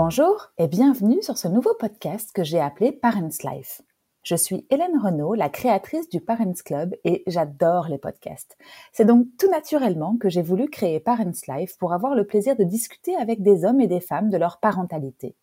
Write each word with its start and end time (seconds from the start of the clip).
Bonjour 0.00 0.52
et 0.58 0.68
bienvenue 0.68 1.20
sur 1.22 1.36
ce 1.36 1.48
nouveau 1.48 1.74
podcast 1.74 2.30
que 2.32 2.44
j'ai 2.44 2.60
appelé 2.60 2.92
Parents 2.92 3.28
Life. 3.42 3.82
Je 4.22 4.36
suis 4.36 4.64
Hélène 4.70 4.96
Renaud, 4.96 5.34
la 5.34 5.48
créatrice 5.48 6.08
du 6.08 6.20
Parents 6.20 6.52
Club 6.64 6.94
et 7.02 7.24
j'adore 7.26 7.88
les 7.88 7.98
podcasts. 7.98 8.56
C'est 8.92 9.06
donc 9.06 9.26
tout 9.40 9.50
naturellement 9.50 10.16
que 10.16 10.28
j'ai 10.28 10.40
voulu 10.40 10.70
créer 10.70 11.00
Parents 11.00 11.32
Life 11.48 11.76
pour 11.78 11.92
avoir 11.92 12.14
le 12.14 12.24
plaisir 12.24 12.54
de 12.54 12.62
discuter 12.62 13.16
avec 13.16 13.42
des 13.42 13.64
hommes 13.64 13.80
et 13.80 13.88
des 13.88 13.98
femmes 13.98 14.30
de 14.30 14.36
leur 14.36 14.60
parentalité. 14.60 15.34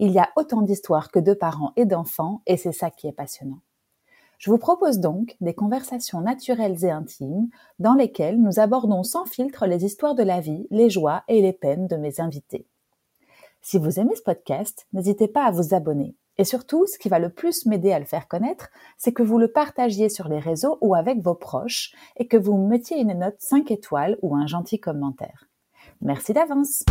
Il 0.00 0.10
y 0.10 0.18
a 0.18 0.28
autant 0.34 0.62
d'histoires 0.62 1.12
que 1.12 1.20
de 1.20 1.32
parents 1.32 1.72
et 1.76 1.84
d'enfants 1.84 2.42
et 2.46 2.56
c'est 2.56 2.72
ça 2.72 2.90
qui 2.90 3.06
est 3.06 3.12
passionnant. 3.12 3.60
Je 4.38 4.50
vous 4.50 4.58
propose 4.58 4.98
donc 4.98 5.36
des 5.40 5.54
conversations 5.54 6.20
naturelles 6.20 6.84
et 6.84 6.90
intimes 6.90 7.48
dans 7.78 7.94
lesquelles 7.94 8.42
nous 8.42 8.58
abordons 8.58 9.04
sans 9.04 9.24
filtre 9.24 9.66
les 9.66 9.84
histoires 9.84 10.16
de 10.16 10.24
la 10.24 10.40
vie, 10.40 10.66
les 10.72 10.90
joies 10.90 11.22
et 11.28 11.40
les 11.40 11.52
peines 11.52 11.86
de 11.86 11.94
mes 11.94 12.18
invités. 12.20 12.66
Si 13.60 13.78
vous 13.78 13.98
aimez 13.98 14.14
ce 14.14 14.22
podcast, 14.22 14.86
n'hésitez 14.92 15.28
pas 15.28 15.44
à 15.44 15.50
vous 15.50 15.74
abonner. 15.74 16.14
Et 16.38 16.44
surtout, 16.44 16.86
ce 16.86 16.98
qui 16.98 17.08
va 17.08 17.18
le 17.18 17.30
plus 17.30 17.66
m'aider 17.66 17.92
à 17.92 17.98
le 17.98 18.04
faire 18.04 18.28
connaître, 18.28 18.68
c'est 18.96 19.12
que 19.12 19.24
vous 19.24 19.38
le 19.38 19.50
partagiez 19.50 20.08
sur 20.08 20.28
les 20.28 20.38
réseaux 20.38 20.78
ou 20.80 20.94
avec 20.94 21.20
vos 21.20 21.34
proches 21.34 21.92
et 22.16 22.28
que 22.28 22.36
vous 22.36 22.56
mettiez 22.56 23.00
une 23.00 23.18
note 23.18 23.34
5 23.38 23.70
étoiles 23.72 24.16
ou 24.22 24.36
un 24.36 24.46
gentil 24.46 24.78
commentaire. 24.78 25.48
Merci 26.00 26.32
d'avance. 26.32 26.84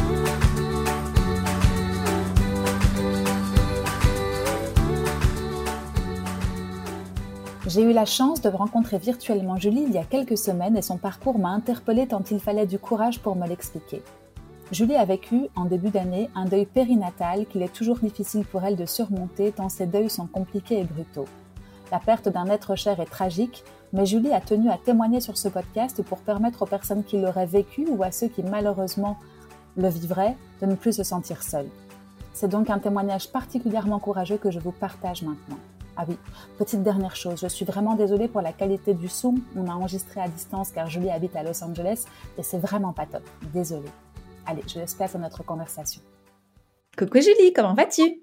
J'ai 7.67 7.81
eu 7.81 7.93
la 7.93 8.05
chance 8.05 8.41
de 8.41 8.49
rencontrer 8.49 8.97
virtuellement 8.97 9.57
Julie 9.57 9.83
il 9.87 9.93
y 9.93 9.97
a 9.97 10.03
quelques 10.03 10.37
semaines 10.37 10.77
et 10.77 10.81
son 10.81 10.97
parcours 10.97 11.39
m'a 11.39 11.49
interpellée 11.49 12.07
tant 12.07 12.23
il 12.29 12.39
fallait 12.39 12.65
du 12.65 12.79
courage 12.79 13.19
pour 13.19 13.35
me 13.35 13.47
l'expliquer. 13.47 14.01
Julie 14.69 14.97
a 14.97 15.05
vécu 15.05 15.47
en 15.55 15.63
début 15.63 15.91
d'année 15.91 16.29
un 16.35 16.43
deuil 16.43 16.65
périnatal 16.65 17.45
qu'il 17.45 17.61
est 17.61 17.73
toujours 17.73 17.99
difficile 17.99 18.43
pour 18.43 18.65
elle 18.65 18.75
de 18.75 18.85
surmonter 18.85 19.53
tant 19.53 19.69
ces 19.69 19.85
deuils 19.85 20.09
sont 20.09 20.27
compliqués 20.27 20.81
et 20.81 20.83
brutaux. 20.83 21.27
La 21.89 21.99
perte 21.99 22.27
d'un 22.27 22.47
être 22.47 22.75
cher 22.75 22.99
est 22.99 23.05
tragique, 23.05 23.63
mais 23.93 24.05
Julie 24.05 24.33
a 24.33 24.41
tenu 24.41 24.69
à 24.69 24.77
témoigner 24.77 25.21
sur 25.21 25.37
ce 25.37 25.47
podcast 25.47 26.03
pour 26.03 26.17
permettre 26.17 26.63
aux 26.63 26.65
personnes 26.65 27.05
qui 27.05 27.17
l'auraient 27.17 27.45
vécu 27.45 27.87
ou 27.89 28.03
à 28.03 28.11
ceux 28.11 28.27
qui 28.27 28.43
malheureusement 28.43 29.17
le 29.77 29.87
vivraient 29.87 30.35
de 30.59 30.65
ne 30.65 30.75
plus 30.75 30.97
se 30.97 31.03
sentir 31.03 31.43
seuls. 31.43 31.69
C'est 32.33 32.49
donc 32.49 32.69
un 32.69 32.79
témoignage 32.79 33.31
particulièrement 33.31 33.99
courageux 33.99 34.37
que 34.37 34.51
je 34.51 34.59
vous 34.59 34.73
partage 34.73 35.21
maintenant. 35.21 35.59
Ah 35.95 36.03
oui, 36.09 36.17
petite 36.57 36.83
dernière 36.83 37.15
chose, 37.15 37.39
je 37.41 37.47
suis 37.47 37.65
vraiment 37.65 37.95
désolée 37.95 38.27
pour 38.27 38.41
la 38.41 38.51
qualité 38.51 38.93
du 38.93 39.07
son. 39.07 39.35
On 39.55 39.69
a 39.69 39.73
enregistré 39.73 40.19
à 40.19 40.27
distance 40.27 40.71
car 40.71 40.89
Julie 40.89 41.09
habite 41.09 41.37
à 41.37 41.43
Los 41.43 41.63
Angeles 41.63 42.03
et 42.37 42.43
c'est 42.43 42.59
vraiment 42.59 42.91
pas 42.91 43.05
top. 43.05 43.23
Désolée. 43.53 43.89
Allez, 44.47 44.63
je 44.65 44.79
laisse 44.79 44.95
place 44.95 45.13
à 45.13 45.19
notre 45.19 45.43
conversation. 45.43 46.01
Coucou 46.97 47.19
Julie, 47.19 47.51
comment 47.53 47.73
vas-tu? 47.73 48.21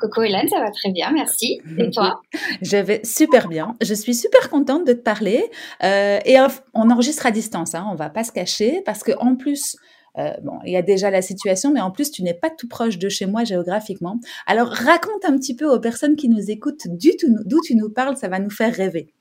Coucou 0.00 0.22
Hélène, 0.22 0.48
ça 0.48 0.60
va 0.60 0.70
très 0.70 0.90
bien, 0.90 1.10
merci. 1.12 1.60
Et 1.76 1.90
toi? 1.90 2.22
Je 2.62 2.76
vais 2.76 3.00
super 3.04 3.48
bien. 3.48 3.74
Je 3.82 3.92
suis 3.94 4.14
super 4.14 4.48
contente 4.48 4.86
de 4.86 4.92
te 4.92 5.02
parler. 5.02 5.50
Euh, 5.82 6.18
et 6.24 6.36
on 6.72 6.90
enregistre 6.90 7.26
à 7.26 7.30
distance, 7.30 7.74
hein, 7.74 7.86
on 7.90 7.94
va 7.96 8.08
pas 8.08 8.24
se 8.24 8.32
cacher, 8.32 8.80
parce 8.86 9.02
que 9.02 9.12
en 9.18 9.36
plus, 9.36 9.76
euh, 10.18 10.32
bon, 10.42 10.58
il 10.64 10.72
y 10.72 10.76
a 10.76 10.82
déjà 10.82 11.10
la 11.10 11.20
situation, 11.20 11.72
mais 11.72 11.80
en 11.80 11.90
plus, 11.90 12.10
tu 12.10 12.22
n'es 12.22 12.34
pas 12.34 12.48
tout 12.48 12.68
proche 12.68 12.98
de 12.98 13.08
chez 13.08 13.26
moi 13.26 13.44
géographiquement. 13.44 14.18
Alors, 14.46 14.68
raconte 14.68 15.24
un 15.24 15.36
petit 15.36 15.54
peu 15.54 15.66
aux 15.66 15.80
personnes 15.80 16.16
qui 16.16 16.28
nous 16.28 16.50
écoutent 16.50 16.86
d'où 16.86 17.60
tu 17.60 17.76
nous 17.76 17.90
parles, 17.90 18.16
ça 18.16 18.28
va 18.28 18.38
nous 18.38 18.50
faire 18.50 18.72
rêver. 18.72 19.12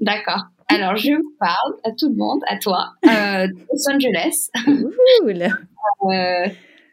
D'accord. 0.00 0.42
Alors, 0.68 0.96
je 0.96 1.12
vous 1.12 1.34
parle 1.38 1.74
à 1.84 1.90
tout 1.92 2.08
le 2.08 2.16
monde, 2.16 2.40
à 2.48 2.58
toi, 2.58 2.92
euh, 3.06 3.46
de 3.46 3.52
Los 3.52 3.94
Angeles, 3.94 4.50
euh, 4.66 6.48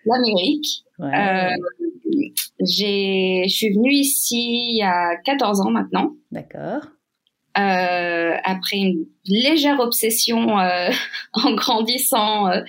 l'Amérique. 0.06 0.84
Euh, 1.00 1.56
j'ai, 2.60 3.44
je 3.48 3.54
suis 3.54 3.74
venue 3.74 3.94
ici 3.94 4.70
il 4.72 4.78
y 4.78 4.84
a 4.84 5.16
14 5.24 5.62
ans 5.62 5.72
maintenant. 5.72 6.14
D'accord. 6.32 6.84
Euh, 7.58 8.38
après 8.46 8.78
une 8.78 9.06
légère 9.26 9.82
obsession 9.82 10.58
euh, 10.58 10.90
en 11.34 11.54
grandissant 11.54 12.48
euh, 12.48 12.62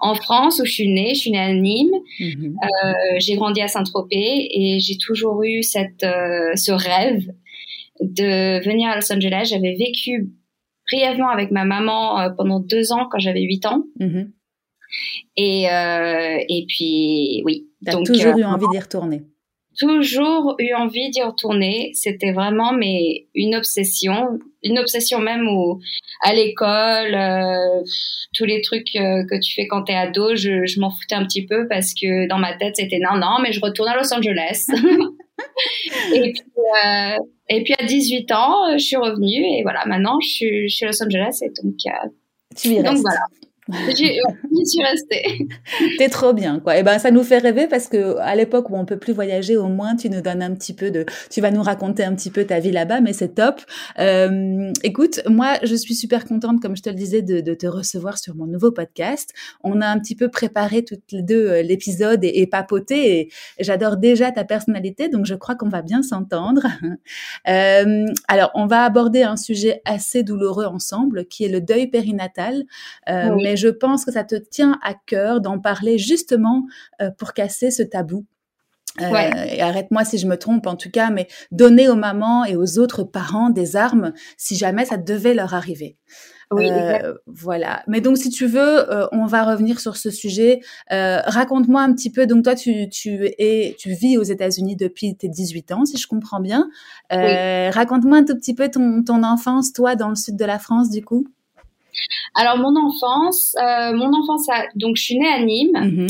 en 0.00 0.14
France 0.14 0.60
où 0.60 0.64
je 0.64 0.72
suis 0.72 0.88
née, 0.88 1.14
je 1.14 1.20
suis 1.20 1.30
née 1.30 1.40
à 1.40 1.52
Nîmes, 1.52 1.90
mhm. 2.18 2.56
euh, 2.62 2.92
j'ai 3.18 3.36
grandi 3.36 3.60
à 3.60 3.68
Saint-Tropez 3.68 4.48
et 4.50 4.78
j'ai 4.80 4.96
toujours 4.96 5.42
eu 5.42 5.62
cette 5.62 6.06
ce 6.54 6.72
rêve 6.72 7.30
de 8.00 8.64
venir 8.64 8.88
à 8.88 8.96
Los 8.96 9.12
Angeles. 9.12 9.48
J'avais 9.50 9.74
vécu 9.74 10.30
brièvement 10.90 11.28
avec 11.28 11.50
ma 11.50 11.64
maman 11.64 12.20
euh, 12.20 12.30
pendant 12.30 12.60
deux 12.60 12.92
ans 12.92 13.08
quand 13.10 13.18
j'avais 13.18 13.42
huit 13.42 13.66
ans. 13.66 13.84
Mhm. 13.98 14.32
Et, 15.36 15.70
euh, 15.70 16.38
et 16.48 16.64
puis, 16.68 17.42
oui. 17.44 17.68
T'as 17.84 18.02
toujours 18.02 18.36
eu 18.36 18.42
euh, 18.42 18.48
envie 18.48 18.66
d'y 18.72 18.78
retourner 18.78 19.22
Toujours 19.78 20.56
eu 20.58 20.74
envie 20.74 21.10
d'y 21.10 21.22
retourner. 21.22 21.92
C'était 21.94 22.32
vraiment 22.32 22.72
mais 22.72 23.28
une 23.34 23.54
obsession, 23.54 24.38
une 24.64 24.78
obsession 24.78 25.20
même 25.20 25.48
où 25.48 25.80
à 26.22 26.34
l'école, 26.34 27.16
tous 28.34 28.44
les 28.44 28.60
trucs 28.62 28.92
que 28.92 29.40
tu 29.40 29.54
fais 29.54 29.68
quand 29.68 29.84
t'es 29.84 29.94
ado, 29.94 30.34
je, 30.34 30.66
je 30.66 30.80
m'en 30.80 30.90
foutais 30.90 31.14
un 31.14 31.24
petit 31.24 31.46
peu 31.46 31.68
parce 31.68 31.94
que 31.94 32.28
dans 32.28 32.36
ma 32.36 32.56
tête 32.58 32.76
c'était 32.76 32.98
non 32.98 33.16
non 33.18 33.38
mais 33.40 33.52
je 33.52 33.60
retourne 33.60 33.88
à 33.88 33.96
Los 33.96 34.12
Angeles. 34.12 34.66
et 36.14 36.32
puis 36.32 36.42
et 37.50 37.64
puis 37.64 37.74
à 37.78 37.84
18 37.84 38.30
ans, 38.32 38.68
euh, 38.68 38.78
je 38.78 38.84
suis 38.84 38.96
revenue 38.96 39.44
et 39.44 39.62
voilà, 39.62 39.84
maintenant 39.86 40.18
je 40.20 40.28
suis 40.28 40.68
chez 40.70 40.86
Los 40.86 41.02
Angeles 41.02 41.40
et 41.42 41.48
donc, 41.62 41.74
euh, 41.86 42.08
tu 42.56 42.68
y 42.68 42.82
donc 42.82 42.98
voilà. 42.98 43.20
J'y 43.94 44.66
suis 44.66 44.82
restée. 44.82 45.48
T'es 45.98 46.08
trop 46.08 46.32
bien, 46.32 46.60
quoi. 46.60 46.78
Et 46.78 46.82
ben, 46.82 46.98
ça 46.98 47.10
nous 47.10 47.22
fait 47.22 47.38
rêver 47.38 47.66
parce 47.66 47.88
que 47.88 48.16
à 48.18 48.34
l'époque 48.34 48.70
où 48.70 48.76
on 48.76 48.84
peut 48.84 48.98
plus 48.98 49.12
voyager, 49.12 49.56
au 49.56 49.68
moins 49.68 49.96
tu 49.96 50.10
nous 50.10 50.20
donnes 50.20 50.42
un 50.42 50.54
petit 50.54 50.72
peu 50.72 50.90
de, 50.90 51.06
tu 51.30 51.40
vas 51.40 51.50
nous 51.50 51.62
raconter 51.62 52.04
un 52.04 52.14
petit 52.14 52.30
peu 52.30 52.44
ta 52.44 52.58
vie 52.60 52.72
là-bas, 52.72 53.00
mais 53.00 53.12
c'est 53.12 53.34
top. 53.34 53.60
Euh, 53.98 54.72
écoute, 54.82 55.20
moi, 55.28 55.58
je 55.62 55.74
suis 55.74 55.94
super 55.94 56.24
contente, 56.24 56.60
comme 56.60 56.76
je 56.76 56.82
te 56.82 56.88
le 56.88 56.96
disais, 56.96 57.22
de, 57.22 57.40
de, 57.40 57.54
te 57.54 57.66
recevoir 57.66 58.18
sur 58.18 58.34
mon 58.34 58.46
nouveau 58.46 58.70
podcast. 58.72 59.32
On 59.62 59.80
a 59.80 59.86
un 59.86 59.98
petit 59.98 60.16
peu 60.16 60.28
préparé 60.28 60.84
toutes 60.84 61.12
les 61.12 61.22
deux 61.22 61.48
euh, 61.48 61.62
l'épisode 61.62 62.24
et, 62.24 62.40
et, 62.40 62.46
papoté. 62.46 63.20
Et 63.20 63.30
j'adore 63.58 63.96
déjà 63.96 64.30
ta 64.32 64.44
personnalité, 64.44 65.08
donc 65.08 65.26
je 65.26 65.34
crois 65.34 65.54
qu'on 65.54 65.68
va 65.68 65.82
bien 65.82 66.02
s'entendre. 66.02 66.66
Euh, 67.48 68.06
alors, 68.28 68.50
on 68.54 68.66
va 68.66 68.84
aborder 68.84 69.22
un 69.22 69.36
sujet 69.36 69.80
assez 69.84 70.22
douloureux 70.22 70.66
ensemble, 70.66 71.26
qui 71.26 71.44
est 71.44 71.48
le 71.48 71.60
deuil 71.60 71.86
périnatal. 71.88 72.64
Euh, 73.08 73.34
mais 73.42 73.56
je 73.60 73.68
pense 73.68 74.04
que 74.04 74.12
ça 74.12 74.24
te 74.24 74.34
tient 74.34 74.78
à 74.82 74.94
cœur 74.94 75.40
d'en 75.40 75.58
parler 75.58 75.98
justement 75.98 76.64
euh, 77.00 77.10
pour 77.16 77.32
casser 77.32 77.70
ce 77.70 77.82
tabou. 77.82 78.24
Euh, 79.00 79.04
arrête-moi 79.60 80.04
si 80.04 80.18
je 80.18 80.26
me 80.26 80.36
trompe 80.36 80.66
en 80.66 80.74
tout 80.74 80.90
cas, 80.90 81.10
mais 81.10 81.28
donner 81.52 81.88
aux 81.88 81.94
mamans 81.94 82.44
et 82.44 82.56
aux 82.56 82.78
autres 82.78 83.04
parents 83.04 83.50
des 83.50 83.76
armes 83.76 84.12
si 84.36 84.56
jamais 84.56 84.84
ça 84.84 84.96
devait 84.96 85.34
leur 85.34 85.54
arriver. 85.54 85.96
Oui, 86.50 86.68
euh, 86.68 87.14
voilà. 87.26 87.84
Mais 87.86 88.00
donc, 88.00 88.18
si 88.18 88.28
tu 88.28 88.46
veux, 88.46 88.84
on 89.12 89.26
va 89.26 89.44
revenir 89.44 89.78
sur 89.78 89.96
ce 89.96 90.10
sujet. 90.10 90.58
Raconte-moi 90.90 91.80
un 91.80 91.94
petit 91.94 92.10
peu. 92.10 92.26
Donc, 92.26 92.42
toi, 92.42 92.56
tu, 92.56 92.88
tu, 92.88 93.30
es, 93.38 93.76
tu 93.78 93.92
vis 93.92 94.18
aux 94.18 94.24
États-Unis 94.24 94.74
depuis 94.74 95.16
tes 95.16 95.28
18 95.28 95.70
ans, 95.70 95.84
si 95.84 95.96
je 95.96 96.08
comprends 96.08 96.40
bien. 96.40 96.68
Raconte-moi 97.10 98.18
un 98.18 98.24
tout 98.24 98.34
petit 98.34 98.56
peu 98.56 98.68
ton, 98.68 99.04
ton 99.04 99.22
enfance, 99.22 99.72
toi, 99.72 99.94
dans 99.94 100.08
le 100.08 100.16
sud 100.16 100.34
de 100.34 100.44
la 100.44 100.58
France, 100.58 100.90
du 100.90 101.04
coup. 101.04 101.28
Alors 102.34 102.58
mon 102.58 102.74
enfance, 102.76 103.54
euh, 103.58 103.92
mon 103.92 104.12
enfance, 104.14 104.48
donc 104.74 104.96
je 104.96 105.02
suis 105.02 105.18
née 105.18 105.28
à 105.28 105.42
Nîmes 105.42 105.72
mhm. 105.72 106.08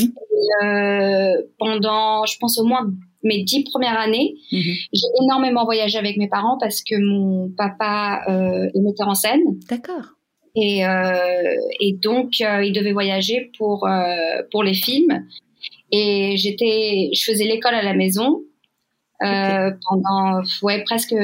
euh, 0.63 1.43
pendant, 1.59 2.25
je 2.27 2.37
pense 2.39 2.59
au 2.59 2.65
moins 2.65 2.91
mes 3.23 3.43
dix 3.43 3.65
premières 3.65 3.99
années. 3.99 4.35
Mhm. 4.53 4.75
J'ai 4.93 5.07
énormément 5.23 5.65
voyagé 5.65 5.99
avec 5.99 6.17
mes 6.17 6.29
parents 6.29 6.59
parce 6.59 6.83
que 6.83 6.95
mon 6.99 7.51
papa 7.57 8.23
euh, 8.29 8.71
est 8.75 8.81
metteur 8.81 9.09
en 9.09 9.15
scène. 9.15 9.43
D'accord. 9.69 10.17
Et, 10.57 10.85
euh, 10.85 11.55
et 11.81 11.93
donc 11.93 12.41
euh, 12.41 12.65
il 12.65 12.73
devait 12.73 12.93
voyager 12.93 13.51
pour 13.57 13.89
pour 14.51 14.63
les 14.63 14.75
films. 14.75 15.27
Et 15.93 16.37
j'étais, 16.37 17.11
je 17.13 17.25
faisais 17.25 17.45
l'école 17.45 17.75
à 17.75 17.83
la 17.83 17.95
maison 17.95 18.43
euh, 19.23 19.71
pendant 19.89 20.41
ouais 20.63 20.83
presque 20.85 21.15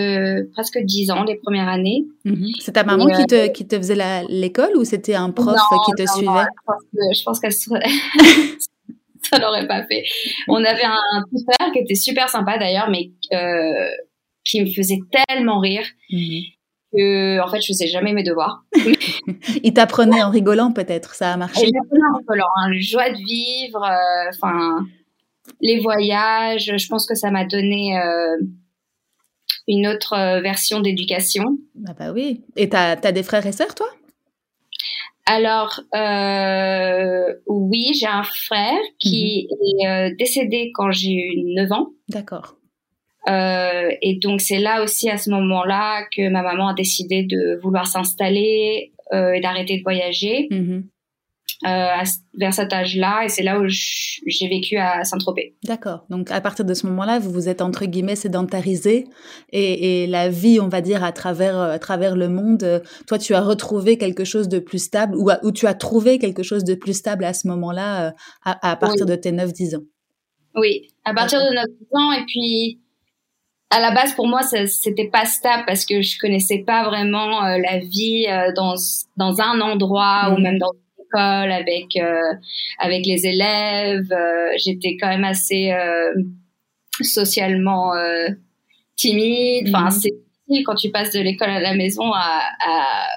presque 0.52 0.78
dix 0.78 1.10
ans 1.10 1.24
les 1.24 1.36
premières 1.36 1.68
années. 1.68 2.04
Mhm. 2.24 2.48
C'est 2.60 2.72
ta 2.72 2.84
maman 2.84 3.06
qui 3.06 3.24
te 3.26 3.34
euh, 3.34 3.48
qui 3.48 3.66
te 3.66 3.76
faisait 3.76 3.96
l'école 4.28 4.76
ou 4.76 4.84
c'était 4.84 5.14
un 5.14 5.30
prof 5.30 5.56
qui 5.86 5.92
te 6.02 6.10
suivait? 6.10 6.46
Je 7.14 7.22
pense 7.24 7.40
qu'elle 7.40 7.52
serait... 7.52 7.82
ça 9.30 9.38
l'aurait 9.38 9.66
pas 9.66 9.84
fait. 9.86 10.04
On 10.48 10.62
avait 10.64 10.84
un 10.84 11.22
tuteur 11.34 11.72
qui 11.72 11.80
était 11.80 11.94
super 11.94 12.28
sympa 12.28 12.58
d'ailleurs, 12.58 12.88
mais 12.90 13.10
euh, 13.32 13.90
qui 14.44 14.60
me 14.62 14.66
faisait 14.66 15.00
tellement 15.28 15.60
rire. 15.60 15.84
Mhm. 16.10 16.42
Que, 16.92 17.40
en 17.40 17.48
fait, 17.48 17.60
je 17.60 17.66
faisais 17.66 17.88
jamais 17.88 18.12
mes 18.12 18.22
devoirs. 18.22 18.64
Il 19.64 19.74
t'apprenait 19.74 20.22
en 20.22 20.30
rigolant, 20.30 20.72
peut-être, 20.72 21.14
ça 21.14 21.32
a 21.32 21.36
marché. 21.36 21.66
Il 21.66 21.76
en 21.76 22.16
rigolant, 22.18 22.46
hein, 22.56 22.70
joie 22.78 23.10
de 23.10 23.16
vivre, 23.16 23.82
euh, 23.82 24.30
enfin, 24.32 24.86
les 25.60 25.80
voyages, 25.80 26.72
je 26.76 26.88
pense 26.88 27.06
que 27.06 27.14
ça 27.14 27.30
m'a 27.30 27.44
donné 27.44 27.98
euh, 27.98 28.36
une 29.68 29.86
autre 29.86 30.14
euh, 30.14 30.40
version 30.40 30.80
d'éducation. 30.80 31.58
Ah 31.86 31.94
bah 31.98 32.12
oui. 32.12 32.42
Et 32.56 32.68
t'as 32.68 32.96
as 33.02 33.12
des 33.12 33.22
frères 33.22 33.46
et 33.46 33.52
sœurs, 33.52 33.74
toi? 33.74 33.88
Alors, 35.28 35.80
euh, 35.94 37.34
oui, 37.46 37.92
j'ai 37.98 38.06
un 38.06 38.22
frère 38.22 38.78
qui 39.00 39.48
mhm. 39.50 39.80
est 39.80 39.88
euh, 39.88 40.14
décédé 40.16 40.70
quand 40.72 40.92
j'ai 40.92 41.10
eu 41.10 41.42
9 41.54 41.72
ans. 41.72 41.88
D'accord. 42.08 42.54
Euh, 43.28 43.90
et 44.02 44.14
donc, 44.22 44.40
c'est 44.40 44.60
là 44.60 44.84
aussi, 44.84 45.10
à 45.10 45.18
ce 45.18 45.30
moment-là, 45.30 46.04
que 46.16 46.28
ma 46.28 46.42
maman 46.42 46.68
a 46.68 46.74
décidé 46.74 47.24
de 47.24 47.58
vouloir 47.60 47.88
s'installer 47.88 48.92
et 49.12 49.40
d'arrêter 49.40 49.78
de 49.78 49.82
voyager. 49.84 50.48
Mhm. 50.50 50.88
Euh, 51.64 52.04
vers 52.38 52.52
cet 52.52 52.70
âge-là, 52.74 53.24
et 53.24 53.30
c'est 53.30 53.42
là 53.42 53.58
où 53.58 53.64
j'ai 53.66 54.48
vécu 54.48 54.76
à 54.76 55.04
Saint-Tropez. 55.04 55.54
D'accord. 55.64 56.04
Donc 56.10 56.30
à 56.30 56.42
partir 56.42 56.66
de 56.66 56.74
ce 56.74 56.86
moment-là, 56.86 57.18
vous 57.18 57.30
vous 57.30 57.48
êtes 57.48 57.62
entre 57.62 57.86
guillemets 57.86 58.14
sédentarisé, 58.14 59.06
et, 59.52 60.02
et, 60.02 60.06
la 60.06 60.28
vie, 60.28 60.60
on 60.60 60.68
va 60.68 60.82
dire, 60.82 61.02
à 61.02 61.12
travers 61.12 61.58
à 61.58 61.78
travers 61.78 62.14
le 62.14 62.28
monde, 62.28 62.62
euh, 62.62 62.80
toi, 63.06 63.18
tu 63.18 63.34
as 63.34 63.40
retrouvé 63.40 63.96
quelque 63.96 64.24
chose 64.24 64.48
de 64.48 64.58
plus 64.58 64.84
stable, 64.84 65.16
ou, 65.16 65.30
ou 65.42 65.50
tu 65.50 65.66
as 65.66 65.72
trouvé 65.72 66.18
quelque 66.18 66.42
chose 66.42 66.62
de 66.62 66.74
plus 66.74 66.92
stable 66.92 67.24
à 67.24 67.32
ce 67.32 67.48
moment-là, 67.48 68.08
euh, 68.08 68.10
à, 68.44 68.72
à, 68.72 68.76
partir 68.76 69.06
de 69.06 69.14
tes 69.14 69.32
9-10 69.32 69.76
ans? 69.76 69.84
Oui, 70.56 70.88
à 71.04 71.14
partir 71.14 71.38
de 71.40 71.46
9-10 71.46 71.62
ans, 71.92 72.12
et 72.12 72.24
puis 72.26 72.80
à 73.70 73.80
la 73.80 73.92
base 73.92 74.14
pour 74.14 74.28
moi 74.28 74.42
c'était 74.42 75.08
pas 75.08 75.24
stable 75.24 75.64
parce 75.66 75.84
que 75.86 76.00
je 76.00 76.18
connaissais 76.20 76.62
pas 76.64 76.84
vraiment 76.84 77.40
la 77.40 77.78
vie 77.78 78.26
dans 78.54 78.76
dans 79.16 79.40
un 79.40 79.60
endroit 79.60 80.30
ou 80.30 80.38
mmh. 80.38 80.42
même 80.42 80.58
dans 80.58 80.70
avec 81.20 81.96
euh, 81.96 82.32
avec 82.78 83.06
les 83.06 83.26
élèves. 83.26 84.10
Euh, 84.12 84.52
j'étais 84.58 84.96
quand 85.00 85.08
même 85.08 85.24
assez 85.24 85.72
euh, 85.72 86.14
socialement 87.00 87.92
timide. 88.96 89.68
Enfin, 89.68 89.84
mhm. 89.84 89.90
c'est 89.90 90.10
difficile 90.10 90.64
quand 90.64 90.74
tu 90.74 90.90
passes 90.90 91.12
de 91.12 91.20
l'école 91.20 91.50
à 91.50 91.60
la 91.60 91.74
maison 91.74 92.12
à, 92.12 92.40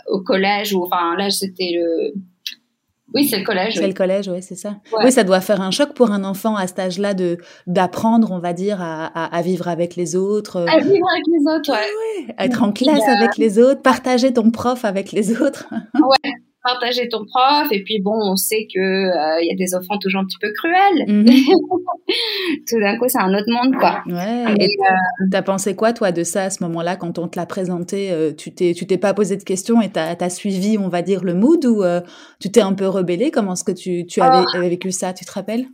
au 0.07 0.21
collège 0.21 0.73
ou 0.73 0.83
enfin 0.83 1.15
là 1.17 1.29
c'était 1.29 1.71
le 1.73 2.13
oui, 3.15 3.27
c'est 3.27 3.39
le 3.39 3.43
collège. 3.43 3.73
C'est 3.73 3.87
le 3.87 3.93
collège, 3.93 4.27
oui, 4.27 4.37
c'est 4.41 4.55
ça. 4.55 4.75
Oui, 5.03 5.11
ça 5.11 5.23
doit 5.23 5.41
faire 5.41 5.61
un 5.61 5.71
choc 5.71 5.93
pour 5.93 6.11
un 6.11 6.23
enfant 6.23 6.55
à 6.55 6.67
cet 6.67 6.77
âge-là 6.77 7.15
de 7.15 7.37
d'apprendre, 7.65 8.31
on 8.31 8.37
va 8.37 8.53
dire, 8.53 8.83
à, 8.83 9.07
à, 9.07 9.41
vivre 9.41 9.67
avec 9.67 9.95
les 9.95 10.15
autres. 10.15 10.57
À 10.57 10.77
vivre 10.77 11.07
avec 11.11 11.23
les 11.25 11.51
autres, 11.51 11.71
ouais. 11.71 12.35
Être 12.37 12.61
en 12.61 12.71
classe 12.71 13.07
avec 13.07 13.37
les 13.37 13.57
autres, 13.57 13.81
partager 13.81 14.31
ton 14.31 14.51
prof 14.51 14.85
avec 14.85 15.11
les 15.11 15.41
autres. 15.41 15.67
ouais, 15.95 16.31
partager 16.63 17.07
ton 17.07 17.25
prof 17.25 17.71
et 17.71 17.83
puis 17.83 18.01
bon 18.01 18.13
on 18.13 18.35
sait 18.35 18.67
que 18.73 18.79
il 18.79 19.41
euh, 19.41 19.43
y 19.43 19.51
a 19.51 19.55
des 19.55 19.75
enfants 19.75 19.97
toujours 19.97 20.21
un 20.21 20.25
petit 20.25 20.37
peu 20.41 20.51
cruels 20.51 21.05
mhm. 21.07 21.25
tout 22.69 22.79
d'un 22.79 22.97
coup 22.97 23.05
c'est 23.07 23.21
un 23.21 23.33
autre 23.33 23.49
monde 23.49 23.75
quoi 23.77 24.03
ouais 24.07 24.55
et 24.59 24.75
euh, 24.81 25.25
t'as 25.31 25.41
pensé 25.41 25.75
quoi 25.75 25.93
toi 25.93 26.11
de 26.11 26.23
ça 26.23 26.43
à 26.43 26.49
ce 26.49 26.61
moment-là 26.63 26.97
quand 26.97 27.17
on 27.17 27.29
te 27.29 27.39
l'a 27.39 27.45
présenté 27.45 28.11
euh, 28.11 28.33
tu 28.33 28.53
t'es 28.53 28.73
tu 28.73 28.85
t'es 28.85 28.97
pas 28.97 29.13
posé 29.13 29.37
de 29.37 29.43
questions 29.43 29.81
et 29.81 29.89
t'as 29.89 30.15
as 30.19 30.29
suivi 30.29 30.77
on 30.77 30.89
va 30.89 31.01
dire 31.01 31.23
le 31.23 31.33
mood 31.33 31.65
ou 31.65 31.83
tu 32.39 32.51
t'es 32.51 32.61
un 32.61 32.73
peu 32.73 32.87
rebellé? 32.87 33.31
Comment 33.31 33.53
est-ce 33.53 33.63
que 33.63 33.71
tu 33.71 34.05
tu 34.05 34.21
avais 34.21 34.45
oh. 34.55 34.59
vécu 34.61 34.91
ça 34.91 35.13
tu 35.13 35.25
te 35.25 35.31
rappelles? 35.31 35.65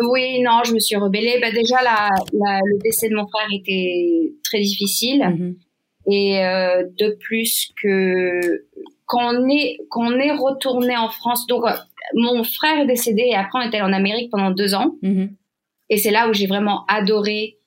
Oui, 0.00 0.40
non, 0.42 0.62
je 0.64 0.72
me 0.72 0.78
suis 0.78 0.96
rebellée. 0.96 1.38
Bah 1.40 1.50
déjà, 1.50 1.82
la, 1.82 2.08
le 2.32 2.78
décès 2.82 3.08
de 3.08 3.16
mon 3.16 3.26
frère 3.26 3.48
était 3.52 4.32
très 4.44 4.60
difficile. 4.60 5.24
Mhm. 5.24 5.56
Et 6.10 6.40
de 6.98 7.16
plus 7.20 7.72
que 7.82 8.40
quand 9.08 9.34
on 9.34 9.48
est 9.48 9.78
quand 9.90 10.06
on 10.06 10.18
est 10.18 10.30
retourné 10.30 10.96
en 10.96 11.08
France, 11.08 11.46
donc 11.48 11.64
euh, 11.64 11.72
mon 12.14 12.44
frère 12.44 12.80
est 12.80 12.86
décédé 12.86 13.22
et 13.22 13.34
après 13.34 13.58
on 13.60 13.66
était 13.66 13.80
en 13.80 13.92
Amérique 13.92 14.30
pendant 14.30 14.52
deux 14.52 14.74
ans. 14.74 14.94
Mm-hmm. 15.02 15.30
Et 15.90 15.96
c'est 15.96 16.10
là 16.10 16.28
où 16.28 16.34
j'ai 16.34 16.46
vraiment 16.46 16.84
adoré 16.86 17.58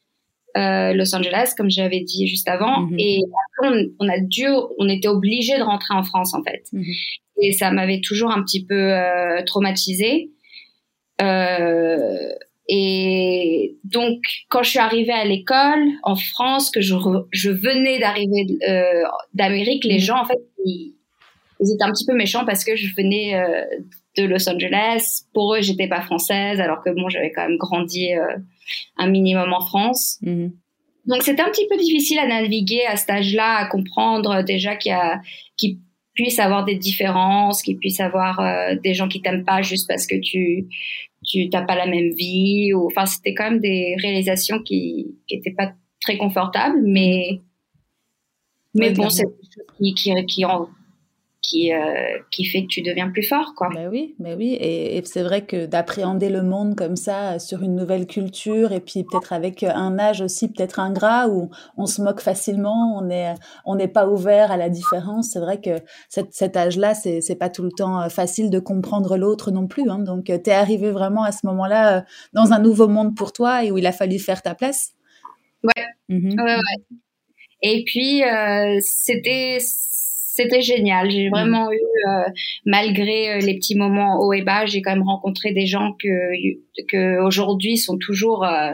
euh, 0.55 0.93
Los 0.93 1.15
Angeles, 1.15 1.53
comme 1.57 1.69
j'avais 1.69 2.01
dit 2.01 2.27
juste 2.27 2.47
avant. 2.47 2.83
Mm-hmm. 2.83 2.95
Et 2.99 3.19
après, 3.57 3.89
on, 3.99 4.07
a 4.07 4.19
dû, 4.19 4.45
on 4.77 4.87
était 4.87 5.07
obligé 5.07 5.57
de 5.57 5.63
rentrer 5.63 5.95
en 5.95 6.03
France 6.03 6.33
en 6.33 6.43
fait. 6.43 6.63
Mm-hmm. 6.73 6.95
Et 7.41 7.51
ça 7.53 7.71
m'avait 7.71 8.01
toujours 8.01 8.31
un 8.31 8.43
petit 8.43 8.63
peu 8.63 8.93
euh, 8.93 9.43
traumatisée. 9.43 10.29
Euh, 11.21 12.29
et 12.69 13.77
donc, 13.83 14.19
quand 14.49 14.63
je 14.63 14.69
suis 14.69 14.79
arrivée 14.79 15.11
à 15.11 15.25
l'école 15.25 15.83
en 16.03 16.15
France, 16.15 16.69
que 16.69 16.81
je, 16.81 16.95
je 17.31 17.49
venais 17.49 17.99
d'arriver 17.99 18.45
euh, 18.69 19.03
d'Amérique, 19.33 19.83
les 19.83 19.99
gens 19.99 20.21
en 20.21 20.25
fait 20.25 20.39
ils, 20.63 20.95
ils 21.61 21.73
étaient 21.73 21.83
un 21.83 21.91
petit 21.91 22.05
peu 22.05 22.15
méchants 22.15 22.43
parce 22.45 22.63
que 22.63 22.75
je 22.75 22.93
venais 22.95 23.35
euh, 23.35 23.63
de 24.17 24.23
Los 24.23 24.49
Angeles. 24.49 25.21
Pour 25.33 25.55
eux, 25.55 25.61
j'étais 25.61 25.87
pas 25.87 26.01
française, 26.01 26.59
alors 26.59 26.83
que 26.83 26.89
bon, 26.89 27.07
j'avais 27.07 27.31
quand 27.31 27.47
même 27.47 27.57
grandi 27.57 28.13
euh, 28.13 28.37
un 28.97 29.09
minimum 29.09 29.53
en 29.53 29.61
France. 29.61 30.17
Mhm. 30.21 30.51
Donc 31.05 31.23
c'était 31.23 31.41
un 31.41 31.49
petit 31.49 31.67
peu 31.67 31.77
difficile 31.77 32.19
à 32.19 32.27
naviguer 32.27 32.83
à 32.87 32.95
cet 32.95 33.09
âge-là, 33.09 33.57
à 33.57 33.65
comprendre 33.67 34.43
déjà 34.43 34.75
qu'il 34.75 34.91
y 34.91 34.93
a, 34.93 35.19
qu'il 35.57 35.79
puisse 36.13 36.37
avoir 36.39 36.63
des 36.65 36.75
différences, 36.75 37.63
qu'il 37.63 37.77
puisse 37.77 37.99
avoir 37.99 38.39
euh, 38.39 38.75
des 38.83 38.93
gens 38.93 39.07
qui 39.07 39.21
t'aiment 39.21 39.45
pas 39.45 39.61
juste 39.61 39.87
parce 39.87 40.05
que 40.05 40.15
tu 40.19 40.67
tu 41.23 41.49
t'as 41.49 41.61
pas 41.61 41.75
la 41.75 41.85
même 41.85 42.11
vie. 42.11 42.73
Ou 42.73 42.87
enfin, 42.87 43.05
c'était 43.05 43.33
quand 43.33 43.49
même 43.49 43.59
des 43.59 43.95
réalisations 43.99 44.61
qui 44.61 45.15
qui 45.27 45.35
étaient 45.35 45.55
pas 45.57 45.73
très 46.01 46.17
confortables, 46.17 46.81
mais 46.83 47.39
mais 48.75 48.91
bon, 48.91 49.09
c'est 49.09 49.25
qui 49.79 49.93
qui 49.95 50.13
qui 50.27 50.45
en 50.45 50.69
qui, 51.41 51.73
euh, 51.73 52.19
qui 52.29 52.45
fait 52.45 52.63
que 52.63 52.67
tu 52.67 52.81
deviens 52.81 53.09
plus 53.09 53.23
fort, 53.23 53.53
quoi. 53.55 53.69
Ben 53.73 53.89
oui, 53.89 54.15
mais 54.19 54.35
oui, 54.35 54.57
et, 54.59 55.01
c'est 55.05 55.23
vrai 55.23 55.43
que 55.43 55.65
d'appréhender 55.65 56.29
le 56.29 56.43
monde 56.43 56.75
comme 56.75 56.95
ça, 56.95 57.39
sur 57.39 57.63
une 57.63 57.75
nouvelle 57.75 58.05
culture, 58.05 58.71
et 58.71 58.79
puis 58.79 59.03
peut-être 59.03 59.33
avec 59.33 59.63
un 59.63 59.97
âge 59.97 60.21
aussi 60.21 60.51
peut-être 60.51 60.79
ingrat, 60.79 61.29
où 61.29 61.49
on 61.77 61.87
se 61.87 62.01
moque 62.01 62.21
facilement, 62.21 62.97
on 62.97 63.05
n'est 63.05 63.33
on 63.65 63.75
n'est 63.75 63.87
pas 63.87 64.07
ouvert 64.07 64.51
à 64.51 64.57
la 64.57 64.69
différence, 64.69 65.31
c'est 65.31 65.39
vrai 65.39 65.59
que 65.59 65.81
cet, 66.09 66.33
cet 66.33 66.55
âge-là, 66.55 66.93
c'est, 66.93 67.21
c'est 67.21 67.35
pas 67.35 67.49
tout 67.49 67.63
le 67.63 67.71
temps 67.71 68.01
euh, 68.01 68.09
facile 68.09 68.49
de 68.49 68.59
comprendre 68.59 69.17
l'autre 69.17 69.51
non 69.51 69.67
plus, 69.67 69.89
hein. 69.89 69.99
donc 69.99 70.29
euh, 70.29 70.37
tu 70.41 70.51
es 70.51 70.53
arrivé 70.53 70.91
vraiment 70.91 71.23
à 71.23 71.31
ce 71.31 71.45
moment-là 71.47 72.05
dans 72.33 72.53
un 72.53 72.59
nouveau 72.59 72.87
monde 72.87 73.15
pour 73.15 73.33
toi, 73.33 73.65
et 73.65 73.71
où 73.71 73.77
il 73.77 73.87
a 73.87 73.91
fallu 73.91 74.19
faire 74.19 74.41
ta 74.41 74.53
place. 74.53 74.93
Ouais, 75.63 75.85
mmh 76.09 76.29
ouais, 76.41 76.55
ouais. 76.55 76.97
Et 77.63 77.83
puis, 77.85 78.23
c'était 78.81 79.59
c'était 80.33 80.61
génial. 80.61 81.11
J'ai 81.11 81.27
mm. 81.27 81.31
vraiment 81.31 81.71
eu, 81.71 81.75
euh, 81.75 82.29
malgré 82.65 83.33
euh, 83.33 83.39
les 83.39 83.55
petits 83.55 83.75
moments 83.75 84.19
haut 84.21 84.31
et 84.31 84.41
bas, 84.41 84.65
j'ai 84.65 84.81
quand 84.81 84.91
même 84.91 85.03
rencontré 85.03 85.51
des 85.51 85.65
gens 85.65 85.93
que, 86.01 86.07
que 86.87 87.21
aujourd'hui 87.21 87.77
sont 87.77 87.97
toujours 87.97 88.45
euh, 88.45 88.71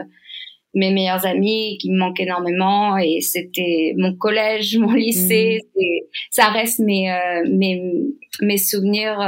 mes 0.74 0.92
meilleurs 0.92 1.26
amis, 1.26 1.76
qui 1.80 1.90
me 1.90 1.98
manquent 1.98 2.20
énormément. 2.20 2.96
Et 2.96 3.20
c'était 3.20 3.94
mon 3.96 4.14
collège, 4.14 4.78
mon 4.78 4.92
lycée. 4.92 5.62
Mm. 5.74 5.80
Ça 6.30 6.46
reste 6.46 6.78
mes, 6.78 7.10
mes, 7.50 7.82
mes 8.40 8.58
souvenirs 8.58 9.18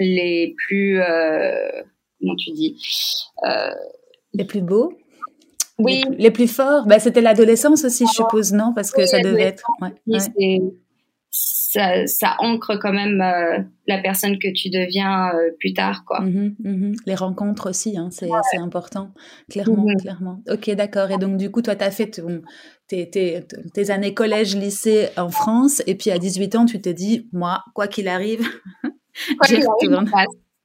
les 0.00 0.54
plus, 0.66 1.00
comment 2.20 2.36
tu 2.36 2.50
dis, 2.50 2.76
les 4.34 4.44
plus 4.44 4.62
beaux? 4.62 4.98
Oui. 5.78 6.04
Les, 6.18 6.30
plus 6.30 6.48
forts, 6.48 6.86
bah, 6.86 6.98
c'était 6.98 7.20
l'adolescence 7.20 7.84
aussi, 7.84 8.04
je 8.06 8.12
suppose, 8.12 8.52
non? 8.52 8.72
Parce 8.74 8.90
que 8.90 9.06
ça 9.06 9.20
devait 9.20 9.42
être. 9.42 9.64
Ouais, 9.80 9.94
Ça, 11.72 12.06
ça, 12.06 12.36
ancre 12.38 12.78
quand 12.78 12.92
même 12.92 13.20
euh, 13.22 13.62
la 13.86 13.98
personne 14.02 14.38
que 14.38 14.48
tu 14.52 14.68
deviens 14.68 15.30
euh, 15.34 15.50
plus 15.58 15.72
tard, 15.72 16.04
quoi. 16.04 16.20
Mmh 16.20 16.54
mmh 16.62 16.92
Les 17.06 17.14
rencontres 17.14 17.70
aussi, 17.70 17.96
hein, 17.96 18.10
c'est 18.10 18.28
important, 18.58 19.12
clairement, 19.50 19.84
mmh 19.86 20.00
clairement. 20.00 20.42
Ok, 20.50 20.70
d'accord. 20.74 21.10
Et 21.10 21.16
donc, 21.16 21.38
du 21.38 21.50
coup, 21.50 21.62
toi, 21.62 21.74
tu 21.74 21.84
as 21.84 21.90
fait 21.90 22.20
tes, 22.88 23.08
tes, 23.08 23.40
tes, 23.72 23.90
années 23.90 24.12
collège, 24.12 24.54
lycée 24.54 25.08
en 25.16 25.30
France, 25.30 25.82
et 25.86 25.94
puis 25.94 26.10
à 26.10 26.18
18 26.18 26.56
ans, 26.56 26.66
tu 26.66 26.80
te 26.80 26.90
dis, 26.90 27.28
moi, 27.32 27.62
quoi 27.74 27.88
qu'il 27.88 28.08
arrive, 28.08 28.46
j'y 29.48 29.56
retourne. 29.56 30.10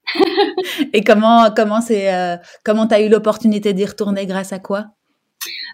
et 0.94 1.04
comment 1.04 1.52
comment 1.56 1.82
c'est 1.82 2.14
euh, 2.14 2.38
comment 2.64 2.88
t'as 2.88 3.02
eu 3.02 3.10
l'opportunité 3.10 3.74
d'y 3.74 3.86
retourner 3.86 4.26
grâce 4.26 4.54
à 4.54 4.60
quoi? 4.60 4.88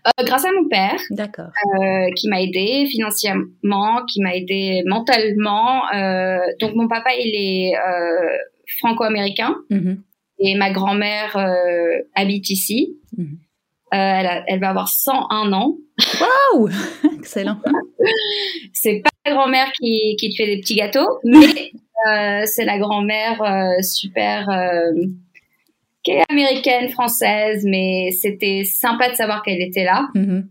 Euh, 0.06 0.24
grâce 0.26 0.44
à 0.44 0.52
mon 0.52 0.68
père, 0.68 1.00
d'accord, 1.12 1.52
euh, 1.80 2.10
qui 2.18 2.28
m'a 2.28 2.42
aidé 2.42 2.86
financièrement, 2.88 4.04
qui 4.06 4.22
m'a 4.22 4.36
aidé 4.36 4.84
mentalement. 4.86 5.84
Euh, 5.94 6.40
donc 6.60 6.76
mon 6.76 6.90
papa, 6.90 7.12
il 7.18 7.34
est 7.34 7.78
euh, 7.78 8.38
franco-américain 8.80 9.56
mm-hmm. 9.72 9.98
et 10.40 10.56
ma 10.56 10.72
grand-mère 10.72 11.38
euh, 11.38 12.02
habite 12.16 12.50
ici. 12.50 12.98
Mm-hmm. 13.18 13.38
Elle, 13.92 14.44
elle, 14.48 14.60
va 14.60 14.70
avoir 14.70 14.90
101 14.90 15.54
ans. 15.54 15.78
Waouh, 16.20 16.70
excellent. 17.18 17.60
c'est 18.74 19.02
pas 19.04 19.10
la 19.26 19.36
grand-mère 19.36 19.72
qui, 19.72 20.18
qui 20.20 20.32
te 20.32 20.36
fait 20.36 20.48
des 20.48 20.60
petits 20.60 20.76
gâteaux, 20.76 21.20
mais 21.24 21.72
c'est 22.46 22.66
la 22.66 22.78
grand-mère 22.78 23.42
super 23.82 24.50
qui 26.04 26.12
est 26.12 26.24
américaine, 26.30 26.90
française, 26.90 27.66
mais 27.66 28.12
c'était 28.12 28.64
sympa 28.66 29.10
de 29.10 29.16
savoir 29.16 29.42
qu'elle 29.42 29.62
était 29.62 29.86
là. 29.86 30.10
Mm-hmm. 30.16 30.44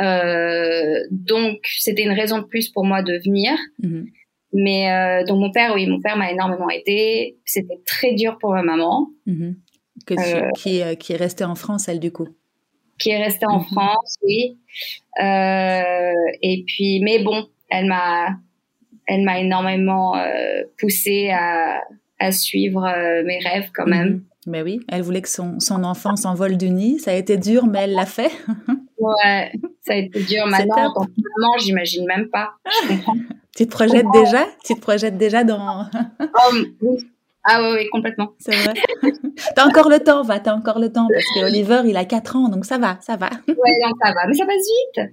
Euh, 0.00 1.00
donc, 1.10 1.58
c'était 1.78 2.02
une 2.02 2.12
raison 2.12 2.38
de 2.38 2.44
plus 2.44 2.68
pour 2.68 2.84
moi 2.84 3.02
de 3.02 3.14
venir. 3.24 3.52
Mm-hmm. 3.82 4.06
Mais 4.52 4.90
euh, 4.90 5.24
donc 5.24 5.38
mon 5.38 5.52
père, 5.52 5.74
oui, 5.74 5.86
mon 5.86 6.00
père 6.00 6.16
m'a 6.16 6.32
énormément 6.32 6.68
aidé. 6.70 7.36
C'était 7.44 7.78
très 7.86 8.14
dur 8.14 8.36
pour 8.38 8.52
ma 8.52 8.62
maman. 8.62 9.08
Mm-hmm. 9.28 9.54
Que 10.06 10.14
euh, 10.14 10.48
qui, 10.56 10.82
qui 10.98 11.12
est 11.12 11.16
restée 11.16 11.44
en 11.44 11.54
France, 11.54 11.88
elle, 11.88 12.00
du 12.00 12.10
coup 12.10 12.28
Qui 12.98 13.10
est 13.10 13.22
restée 13.22 13.46
en 13.46 13.60
France, 13.60 14.18
oui. 14.24 14.58
et 15.20 16.64
puis, 16.66 17.00
mais 17.00 17.22
bon, 17.22 17.46
elle 17.68 17.86
m'a 17.86 18.38
elle 19.06 19.22
m'a 19.22 19.40
énormément 19.40 20.14
poussée 20.78 21.30
à, 21.30 21.80
à 22.18 22.32
suivre 22.32 22.82
mes 23.24 23.38
rêves 23.40 23.70
quand 23.74 23.86
même. 23.86 24.24
Mais 24.46 24.62
oui, 24.62 24.80
elle 24.88 25.02
voulait 25.02 25.20
que 25.20 25.28
son, 25.28 25.60
son 25.60 25.84
enfant 25.84 26.16
s'envole 26.16 26.56
du 26.56 26.70
nid. 26.70 26.98
Ça 26.98 27.10
a 27.10 27.14
été 27.14 27.36
dur, 27.36 27.66
mais 27.66 27.80
elle 27.80 27.92
l'a 27.92 28.06
fait. 28.06 28.30
ouais, 28.98 29.52
ça 29.80 29.92
a 29.92 29.96
été 29.96 30.22
dur. 30.22 30.46
Maintenant, 30.46 30.92
en 30.96 31.04
tant 31.04 31.06
j'imagine 31.58 32.06
même 32.06 32.28
pas. 32.30 32.50
Je 32.82 32.88
comprends. 32.94 33.16
tu 33.54 33.66
te 33.66 33.70
projettes 33.70 34.06
déjà? 34.12 34.46
Tu 34.64 34.74
te 34.74 34.80
projettes 34.80 35.18
déjà 35.18 35.44
dans... 35.44 35.86
oh, 36.20 36.96
ah 37.44 37.62
oui, 37.62 37.76
oui, 37.78 37.88
complètement. 37.90 38.32
C'est 38.38 38.54
vrai. 38.54 38.74
t'as 39.56 39.66
encore 39.66 39.88
le 39.88 40.00
temps, 40.00 40.22
va, 40.22 40.40
t'as 40.40 40.54
encore 40.54 40.78
le 40.78 40.92
temps, 40.92 41.08
parce 41.10 41.24
que 41.24 41.46
Oliver, 41.46 41.80
il 41.86 41.96
a 41.96 42.04
4 42.04 42.36
ans, 42.36 42.48
donc 42.48 42.66
ça 42.66 42.76
va, 42.76 42.98
ça 43.00 43.16
va. 43.16 43.30
ouais, 43.48 43.54
donc 43.82 43.96
ça 44.02 44.12
va, 44.12 44.26
mais 44.28 44.34
ça 44.34 44.44
passe 44.44 44.56
vite. 44.56 45.12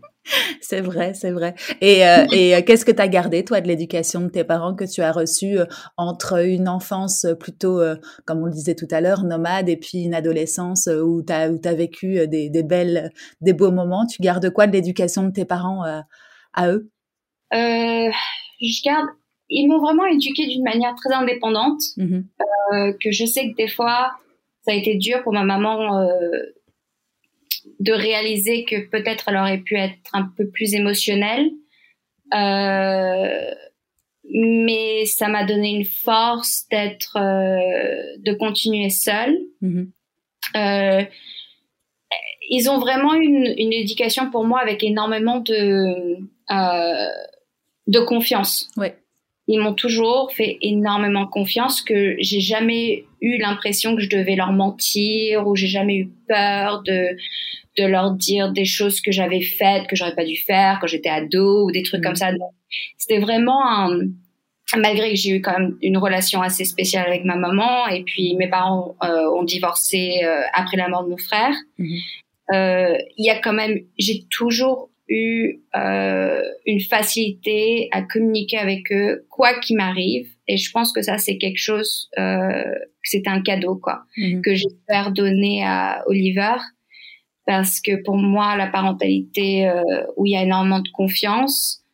C'est 0.59 0.81
vrai, 0.81 1.13
c'est 1.13 1.31
vrai. 1.31 1.55
Et, 1.79 2.05
euh, 2.05 2.25
et 2.33 2.53
euh, 2.53 2.61
qu'est-ce 2.61 2.83
que 2.83 2.91
tu 2.91 3.01
as 3.01 3.07
gardé, 3.07 3.45
toi, 3.45 3.61
de 3.61 3.67
l'éducation 3.69 4.19
de 4.19 4.27
tes 4.27 4.43
parents 4.43 4.75
que 4.75 4.83
tu 4.83 5.01
as 5.01 5.13
reçue 5.13 5.59
euh, 5.59 5.65
entre 5.95 6.45
une 6.45 6.67
enfance 6.67 7.25
plutôt, 7.39 7.81
comme 8.25 8.41
on 8.41 8.45
le 8.45 8.51
disait 8.51 8.75
tout 8.75 8.87
à 8.91 8.99
l'heure, 8.99 9.23
nomade, 9.23 9.69
et 9.69 9.77
puis 9.77 10.03
une 10.03 10.13
adolescence 10.13 10.87
où 10.87 11.23
tu 11.23 11.31
as, 11.31 11.49
as, 11.63 11.73
vécu 11.73 12.27
des, 12.27 12.49
des, 12.49 12.63
belles, 12.63 13.11
des 13.39 13.53
beaux 13.53 13.71
moments? 13.71 14.05
Tu 14.05 14.21
gardes 14.21 14.49
quoi 14.49 14.67
de 14.67 14.73
l'éducation 14.73 15.23
de 15.23 15.31
tes 15.31 15.45
parents 15.45 15.83
à 16.53 16.69
eux? 16.69 16.91
Je 17.53 18.83
garde 18.83 19.07
ils 19.49 19.67
m'ont 19.67 19.79
vraiment 19.79 20.05
éduquée 20.05 20.47
d'une 20.47 20.63
manière 20.63 20.95
très 20.95 21.13
indépendante, 21.13 21.81
mm-hmm. 21.97 22.23
euh, 22.73 22.93
que 23.01 23.11
je 23.11 23.25
sais 23.25 23.51
que 23.51 23.55
des 23.55 23.67
fois, 23.67 24.11
ça 24.65 24.71
a 24.71 24.75
été 24.75 24.95
dur 24.95 25.23
pour 25.23 25.33
ma 25.33 25.43
maman 25.43 25.99
euh, 25.99 26.09
de 27.79 27.91
réaliser 27.93 28.65
que 28.65 28.87
peut-être 28.87 29.29
elle 29.29 29.37
aurait 29.37 29.59
pu 29.59 29.75
être 29.75 29.97
un 30.13 30.29
peu 30.35 30.47
plus 30.49 30.73
émotionnelle. 30.73 31.49
Euh, 32.33 33.53
mais 34.29 35.05
ça 35.05 35.29
m'a 35.29 35.45
donné 35.45 35.69
une 35.69 35.85
force 35.85 36.67
d'être, 36.69 37.17
de 37.17 38.33
continuer 38.33 38.89
seule. 38.89 39.37
Euh, 40.55 41.03
ils 42.49 42.69
ont 42.69 42.77
vraiment 42.77 43.13
une, 43.13 43.53
une 43.57 43.71
éducation 43.71 44.29
pour 44.29 44.43
moi 44.43 44.59
avec 44.59 44.83
énormément 44.83 45.39
de, 45.39 46.17
de 47.87 47.99
confiance. 48.01 48.69
Ouais 48.75 48.97
ils 49.47 49.59
m'ont 49.59 49.73
toujours 49.73 50.31
fait 50.33 50.57
énormément 50.61 51.25
confiance, 51.25 51.81
que 51.81 52.15
j'ai 52.19 52.41
jamais 52.41 53.05
eu 53.21 53.37
l'impression 53.37 53.95
que 53.95 54.01
je 54.01 54.09
devais 54.09 54.35
leur 54.35 54.51
mentir 54.51 55.47
ou 55.47 55.55
j'ai 55.55 55.67
jamais 55.67 55.95
eu 55.95 56.09
peur 56.27 56.83
de 56.83 57.17
de 57.77 57.85
leur 57.85 58.11
dire 58.11 58.51
des 58.51 58.65
choses 58.65 59.01
que 59.01 59.11
j'avais 59.11 59.41
faites 59.41 59.85
que 59.85 59.95
j'aurais 59.95 60.15
pas 60.15 60.25
dû 60.25 60.35
faire 60.35 60.79
quand 60.81 60.87
j'étais 60.87 61.09
ado 61.09 61.65
ou 61.65 61.71
des 61.71 61.83
trucs 61.83 62.03
comme 62.03 62.15
ça. 62.15 62.31
C'était 62.97 63.19
vraiment 63.19 63.63
un 63.63 63.99
malgré 64.75 65.11
que 65.11 65.15
j'ai 65.15 65.29
eu 65.29 65.41
quand 65.41 65.53
même 65.53 65.77
une 65.81 65.97
relation 65.97 66.41
assez 66.41 66.65
spéciale 66.65 67.07
avec 67.07 67.23
ma 67.23 67.35
maman 67.35 67.87
et 67.87 68.03
puis 68.03 68.35
mes 68.35 68.49
parents 68.49 68.95
euh, 69.03 69.29
ont 69.31 69.43
divorcé 69.43 70.21
euh, 70.23 70.41
après 70.53 70.75
la 70.75 70.89
mort 70.89 71.05
de 71.05 71.09
mon 71.09 71.17
frère. 71.17 71.53
Mhm. 71.77 71.97
Euh, 72.53 72.97
il 73.17 73.25
y 73.25 73.29
a 73.29 73.39
quand 73.39 73.53
même, 73.53 73.79
j'ai 73.97 74.25
toujours 74.29 74.89
eu 75.09 75.61
euh, 75.75 76.41
une 76.65 76.81
facilité 76.81 77.89
à 77.91 78.01
communiquer 78.01 78.57
avec 78.57 78.91
eux, 78.91 79.25
quoi 79.29 79.53
qu'il 79.59 79.77
m'arrive. 79.77 80.29
Et 80.47 80.57
je 80.57 80.71
pense 80.71 80.91
que 80.93 81.01
ça, 81.01 81.17
c'est 81.17 81.37
quelque 81.37 81.59
chose, 81.59 82.09
euh, 82.17 82.75
c'est 83.03 83.27
un 83.27 83.41
cadeau, 83.41 83.75
quoi, 83.75 84.03
mhm. 84.17 84.41
que 84.41 84.55
j'espère 84.55 85.11
donner 85.11 85.63
à 85.65 86.03
Oliver. 86.07 86.57
Parce 87.45 87.79
que 87.79 88.03
pour 88.03 88.17
moi, 88.17 88.57
la 88.57 88.67
parentalité 88.67 89.69
euh, 89.69 89.81
où 90.17 90.25
il 90.25 90.33
y 90.33 90.35
a 90.35 90.43
énormément 90.43 90.79
de 90.79 90.89
confiance, 90.89 91.85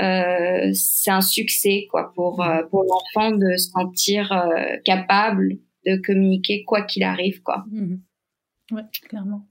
euh, 0.00 0.70
c'est 0.72 1.10
un 1.10 1.20
succès, 1.20 1.86
quoi, 1.90 2.12
pour, 2.14 2.42
euh, 2.42 2.62
pour 2.70 2.84
l'enfant 2.84 3.36
de 3.36 3.56
se 3.56 3.70
sentir 3.70 4.32
euh, 4.32 4.76
capable 4.84 5.58
de 5.86 5.96
communiquer 5.96 6.64
quoi 6.64 6.82
qu'il 6.82 7.02
arrive, 7.02 7.42
quoi. 7.42 7.64
Mhm. 7.70 8.00
Ouais, 8.72 8.82
clairement. 9.08 9.46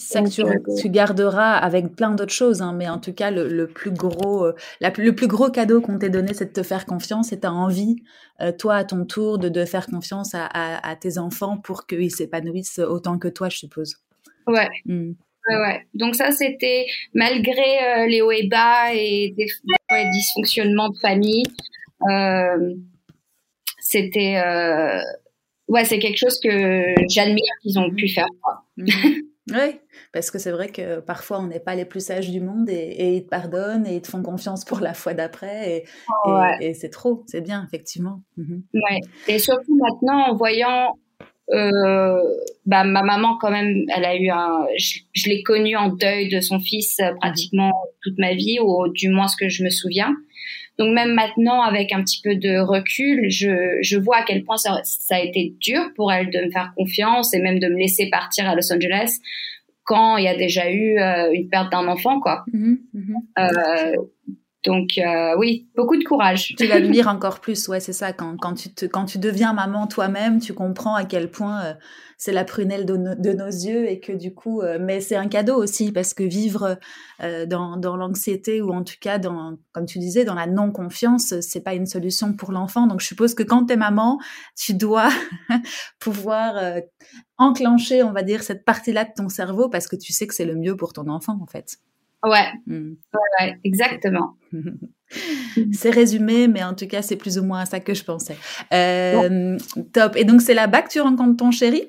Ça 0.00 0.22
que 0.22 0.40
euh, 0.40 0.76
tu, 0.80 0.88
garderas 0.88 1.56
avec 1.56 1.94
plein 1.94 2.12
d'autres 2.12 2.32
choses, 2.32 2.62
hein, 2.62 2.72
mais 2.72 2.88
en 2.88 2.98
tout 2.98 3.12
cas, 3.12 3.30
le, 3.30 3.66
plus 3.66 3.90
gros, 3.90 4.46
euh, 4.46 4.54
le 4.80 5.10
plus 5.10 5.26
gros 5.26 5.50
cadeau 5.50 5.82
qu'on 5.82 5.98
t'ait 5.98 6.08
donné, 6.08 6.32
c'est 6.32 6.46
de 6.46 6.52
te 6.52 6.62
faire 6.62 6.86
confiance 6.86 7.32
et 7.32 7.40
tu 7.40 7.46
as 7.46 7.52
envie, 7.52 7.96
euh, 8.40 8.50
toi, 8.50 8.76
à 8.76 8.84
ton 8.84 9.04
tour, 9.04 9.38
de, 9.38 9.50
de 9.50 9.64
faire 9.66 9.86
confiance 9.86 10.30
à, 10.34 10.96
tes 10.98 11.18
enfants 11.18 11.58
pour 11.58 11.86
qu'ils 11.86 12.10
s'épanouissent 12.10 12.78
autant 12.78 13.18
que 13.18 13.28
toi, 13.28 13.50
je 13.50 13.58
suppose. 13.58 13.96
Ouais. 14.46 14.68
Mmh. 14.86 15.12
Ouais, 15.48 15.56
ouais. 15.56 15.86
Donc 15.92 16.14
ça, 16.14 16.30
c'était 16.30 16.86
malgré 17.12 18.08
les 18.08 18.22
hauts 18.22 18.32
et 18.32 18.48
bas 18.48 18.94
et 18.94 19.34
des, 19.36 19.48
dysfonctionnements 20.12 20.88
de 20.88 20.98
famille, 20.98 21.44
c'était, 23.80 24.40
ouais, 25.68 25.84
c'est 25.84 25.98
quelque 25.98 26.18
chose 26.18 26.40
que 26.40 26.94
j'admire 27.10 27.52
qu'ils 27.62 27.78
ont 27.78 27.90
pu 27.90 28.08
faire. 28.08 28.28
Mmh. 28.78 28.86
Oui, 29.50 29.80
parce 30.12 30.30
que 30.30 30.38
c'est 30.38 30.50
vrai 30.52 30.68
que 30.68 31.00
parfois 31.00 31.40
on 31.40 31.46
n'est 31.46 31.60
pas 31.60 31.74
les 31.74 31.84
plus 31.84 32.04
sages 32.04 32.30
du 32.30 32.40
monde 32.40 32.68
et, 32.68 33.16
ils 33.16 33.24
te 33.24 33.28
pardonnent 33.28 33.86
et 33.86 33.96
ils 33.96 34.02
te 34.02 34.08
font 34.08 34.22
confiance 34.22 34.64
pour 34.64 34.80
la 34.80 34.94
fois 34.94 35.14
d'après 35.14 35.84
et, 36.60 36.74
c'est 36.74 36.90
trop, 36.90 37.24
c'est 37.26 37.40
bien, 37.40 37.64
effectivement. 37.66 38.22
Mhm. 38.36 38.62
Ouais. 38.74 39.00
Et 39.28 39.38
surtout 39.38 39.76
maintenant 39.76 40.30
en 40.30 40.36
voyant 40.36 40.94
euh, 41.52 42.22
bah, 42.66 42.84
ma 42.84 43.02
maman 43.02 43.36
quand 43.38 43.50
même, 43.50 43.84
elle 43.94 44.04
a 44.04 44.16
eu 44.16 44.28
un, 44.28 44.66
je, 44.76 45.28
l'ai 45.28 45.42
connue 45.42 45.76
en 45.76 45.88
deuil 45.88 46.28
de 46.28 46.40
son 46.40 46.60
fils 46.60 46.98
euh, 47.00 47.12
pratiquement 47.20 47.72
toute 48.02 48.18
ma 48.18 48.34
vie, 48.34 48.58
ou 48.60 48.88
du 48.88 49.08
moins 49.08 49.26
ce 49.26 49.36
que 49.36 49.48
je 49.48 49.64
me 49.64 49.70
souviens. 49.70 50.14
Donc 50.80 50.94
même 50.94 51.12
maintenant, 51.12 51.60
avec 51.60 51.92
un 51.92 52.02
petit 52.02 52.22
peu 52.22 52.36
de 52.36 52.58
recul, 52.58 53.28
je, 53.28 53.76
je 53.82 53.98
vois 53.98 54.16
à 54.16 54.22
quel 54.22 54.44
point 54.44 54.56
ça, 54.56 54.80
ça, 54.82 55.16
a 55.16 55.20
été 55.20 55.54
dur 55.60 55.82
pour 55.94 56.10
elle 56.10 56.30
de 56.30 56.46
me 56.46 56.50
faire 56.50 56.72
confiance 56.74 57.34
et 57.34 57.38
même 57.38 57.58
de 57.58 57.68
me 57.68 57.76
laisser 57.76 58.08
partir 58.08 58.48
à 58.48 58.54
Los 58.54 58.72
Angeles 58.72 59.18
quand 59.84 60.16
il 60.16 60.24
y 60.24 60.28
a 60.28 60.34
déjà 60.34 60.70
eu 60.70 60.98
euh, 60.98 61.32
une 61.34 61.50
perte 61.50 61.70
d'un 61.70 61.86
enfant, 61.86 62.18
quoi. 62.18 62.44
Mmh 62.54 62.76
mmh 62.94 63.14
euh, 63.40 63.96
donc 64.64 64.96
euh, 64.96 65.36
oui, 65.36 65.68
beaucoup 65.76 65.98
de 65.98 66.04
courage. 66.04 66.54
Tu 66.56 66.66
l'admires 66.66 67.08
encore 67.14 67.40
plus, 67.40 67.68
ouais, 67.68 67.80
c'est 67.80 67.92
ça. 67.92 68.14
Quand, 68.14 68.38
quand, 68.38 68.54
tu 68.54 68.72
te, 68.72 68.86
quand 68.86 69.04
tu 69.04 69.18
deviens 69.18 69.52
maman 69.52 69.86
toi-même, 69.86 70.40
tu 70.40 70.54
comprends 70.54 70.94
à 70.94 71.04
quel 71.04 71.30
point 71.30 71.76
c'est 72.20 72.32
la 72.32 72.44
prunelle 72.44 72.84
de, 72.84 72.96
de, 72.96 73.32
nos 73.32 73.46
yeux 73.46 73.88
et 73.88 73.98
que 73.98 74.12
du 74.12 74.34
coup, 74.34 74.60
euh, 74.60 74.76
mais 74.78 75.00
c'est 75.00 75.16
un 75.16 75.26
cadeau 75.26 75.56
aussi 75.56 75.90
parce 75.90 76.12
que 76.12 76.22
vivre 76.22 76.78
dans, 77.46 77.76
dans 77.76 77.96
l'anxiété 77.96 78.60
ou 78.60 78.72
en 78.72 78.84
tout 78.84 78.96
cas 79.00 79.18
dans, 79.18 79.56
comme 79.72 79.86
tu 79.86 79.98
disais, 79.98 80.24
dans 80.24 80.34
la 80.34 80.46
non-confiance, 80.46 81.34
c'est 81.40 81.62
pas 81.62 81.74
une 81.74 81.86
solution 81.86 82.34
pour 82.34 82.52
l'enfant. 82.52 82.86
Donc 82.86 83.00
je 83.00 83.06
suppose 83.06 83.34
que 83.34 83.42
quand 83.42 83.66
tu 83.66 83.72
es 83.72 83.76
maman, 83.76 84.18
tu 84.54 84.74
dois 84.74 85.08
pouvoir 85.98 86.80
enclencher, 87.38 88.02
on 88.02 88.12
va 88.12 88.22
dire, 88.22 88.42
cette 88.42 88.64
partie-là 88.64 89.04
de 89.04 89.12
ton 89.16 89.28
cerveau 89.30 89.70
parce 89.70 89.88
que 89.88 89.96
tu 89.96 90.12
sais 90.12 90.26
que 90.26 90.34
c'est 90.34 90.44
le 90.44 90.56
mieux 90.56 90.76
pour 90.76 90.92
ton 90.92 91.08
enfant 91.08 91.38
en 91.42 91.46
fait. 91.46 91.78
Ouais, 92.22 92.52
mmh. 92.66 92.92
ouais, 93.40 93.58
exactement. 93.64 94.36
c'est 95.72 95.90
résumé, 95.90 96.48
mais 96.48 96.62
en 96.62 96.74
tout 96.74 96.86
cas, 96.86 97.02
c'est 97.02 97.16
plus 97.16 97.38
ou 97.38 97.44
moins 97.44 97.60
à 97.60 97.66
ça 97.66 97.80
que 97.80 97.94
je 97.94 98.04
pensais. 98.04 98.36
Euh, 98.72 99.58
top. 99.92 100.16
Et 100.16 100.24
donc, 100.24 100.42
c'est 100.42 100.54
là-bas 100.54 100.82
que 100.82 100.90
tu 100.90 101.00
rencontres 101.00 101.36
ton 101.38 101.50
chéri? 101.50 101.88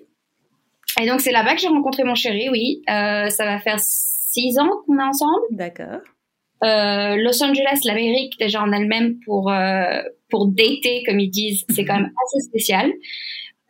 Et 1.00 1.07
donc, 1.07 1.21
c'est 1.21 1.31
là-bas 1.31 1.55
que 1.55 1.62
j'ai 1.62 1.67
rencontré 1.67 2.03
mon 2.03 2.15
chéri, 2.15 2.50
oui. 2.50 2.81
Euh, 2.89 3.29
ça 3.29 3.45
va 3.45 3.60
faire 3.60 3.79
six 3.79 4.57
ans 4.60 4.69
qu'on 4.86 5.00
est 5.00 5.03
ensemble. 5.03 5.41
D'accord. 5.51 6.01
Euh, 6.63 7.15
Los 7.17 7.43
Angeles, 7.43 7.79
l'Amérique, 7.86 8.38
déjà 8.39 8.62
en 8.62 8.71
elle-même, 8.71 9.15
pour, 9.25 9.51
euh, 9.51 10.01
pour 10.29 10.48
dater, 10.48 11.03
comme 11.05 11.19
ils 11.19 11.29
disent, 11.29 11.65
c'est 11.69 11.86
quand 11.86 11.95
même 11.95 12.12
assez 12.25 12.48
spécial. 12.48 12.91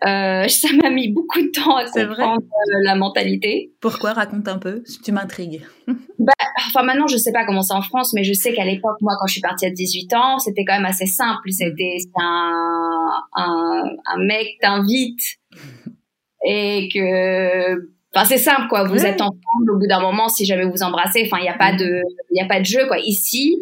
Euh, 0.05 0.47
ça 0.47 0.67
m'a 0.81 0.89
mis 0.89 1.09
beaucoup 1.09 1.41
de 1.41 1.51
temps 1.51 1.77
à 1.77 1.85
comprendre 1.85 2.41
la 2.83 2.95
mentalité. 2.95 3.71
Pourquoi? 3.79 4.13
Raconte 4.13 4.47
un 4.47 4.57
peu, 4.57 4.83
tu 5.03 5.11
m'intrigues. 5.11 5.61
bah, 6.19 6.33
enfin 6.67 6.83
maintenant 6.83 7.07
je 7.07 7.17
sais 7.17 7.31
pas 7.31 7.45
comment 7.45 7.61
c'est 7.61 7.75
en 7.75 7.81
France, 7.83 8.13
mais 8.13 8.23
je 8.23 8.33
sais 8.33 8.53
qu'à 8.53 8.65
l'époque, 8.65 8.97
moi 9.01 9.13
quand 9.19 9.27
je 9.27 9.33
suis 9.33 9.41
partie 9.41 9.65
à 9.65 9.69
18 9.69 10.13
ans, 10.15 10.39
c'était 10.39 10.65
quand 10.65 10.73
même 10.73 10.85
assez 10.85 11.05
simple. 11.05 11.51
C'était 11.51 11.97
un, 12.15 13.09
un, 13.35 13.83
un 14.05 14.17
mec 14.25 14.57
t'invite 14.59 15.19
et 16.45 16.89
que 16.93 17.91
Enfin, 18.13 18.25
c'est 18.25 18.37
simple, 18.37 18.67
quoi. 18.67 18.83
Vous 18.83 19.05
êtes 19.05 19.21
ensemble. 19.21 19.71
Au 19.73 19.79
bout 19.79 19.87
d'un 19.87 20.01
moment, 20.01 20.27
si 20.27 20.45
jamais 20.45 20.65
vous 20.65 20.83
embrassez, 20.83 21.23
enfin, 21.25 21.37
il 21.39 21.43
n'y 21.43 21.49
a 21.49 21.57
pas 21.57 21.71
de, 21.71 22.01
il 22.31 22.43
a 22.43 22.45
pas 22.45 22.59
de 22.59 22.65
jeu, 22.65 22.85
quoi. 22.87 22.97
Ici, 22.99 23.55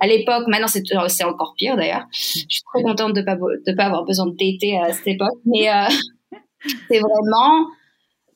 à 0.00 0.08
l'époque, 0.08 0.48
maintenant 0.48 0.66
c'est 0.66 0.82
c'est 1.08 1.24
encore 1.24 1.54
pire 1.56 1.76
d'ailleurs. 1.76 2.06
Je 2.12 2.18
suis 2.48 2.62
très 2.74 2.82
contente 2.82 3.14
de 3.14 3.22
pas 3.22 3.36
de 3.36 3.72
pas 3.76 3.84
avoir 3.84 4.04
besoin 4.04 4.26
de 4.26 4.32
dater 4.32 4.76
à 4.76 4.92
cette 4.92 5.06
époque, 5.06 5.38
mais 5.46 5.70
euh, 5.70 5.86
c'est 6.90 6.98
vraiment 6.98 7.68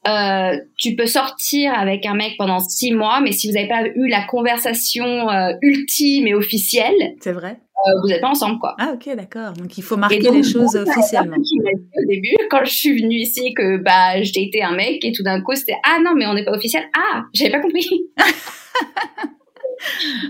euh, 0.09 0.57
tu 0.77 0.95
peux 0.95 1.07
sortir 1.07 1.73
avec 1.75 2.07
un 2.07 2.15
mec 2.15 2.35
pendant 2.39 2.61
six 2.61 2.93
mois, 2.93 3.21
mais 3.21 3.33
si 3.33 3.49
vous 3.49 3.55
n'avez 3.55 3.69
pas 3.69 3.87
eu 3.87 4.09
la 4.09 4.25
conversation 4.25 5.31
euh, 5.31 5.53
ultime 5.63 6.27
et 6.27 6.35
officielle, 6.35 7.15
c'est 7.21 7.33
vrai. 7.33 7.59
Euh, 7.87 7.91
vous 8.03 8.09
n'êtes 8.09 8.21
pas 8.21 8.31
ensemble, 8.31 8.59
quoi. 8.59 8.75
Ah 8.79 8.95
ok, 8.95 9.15
d'accord. 9.15 9.53
Donc 9.53 9.77
il 9.77 9.83
faut 9.83 9.97
marquer 9.97 10.19
les 10.19 10.43
choses 10.43 10.77
officiellement. 10.77 11.37
Au 11.37 12.07
début, 12.09 12.37
quand 12.51 12.65
je 12.65 12.73
suis 12.73 13.01
venue 13.01 13.17
ici, 13.17 13.53
que 13.55 13.77
bah 13.79 14.23
j'ai 14.23 14.45
été 14.45 14.63
un 14.63 14.75
mec 14.75 15.05
et 15.05 15.13
tout 15.13 15.23
d'un 15.23 15.41
coup 15.43 15.55
c'était 15.55 15.77
ah 15.85 15.99
non 16.03 16.13
mais 16.17 16.27
on 16.27 16.35
n'est 16.35 16.45
pas 16.45 16.53
officiel. 16.53 16.85
Ah, 16.97 17.25
j'avais 17.35 17.51
pas 17.51 17.61
compris. 17.61 17.89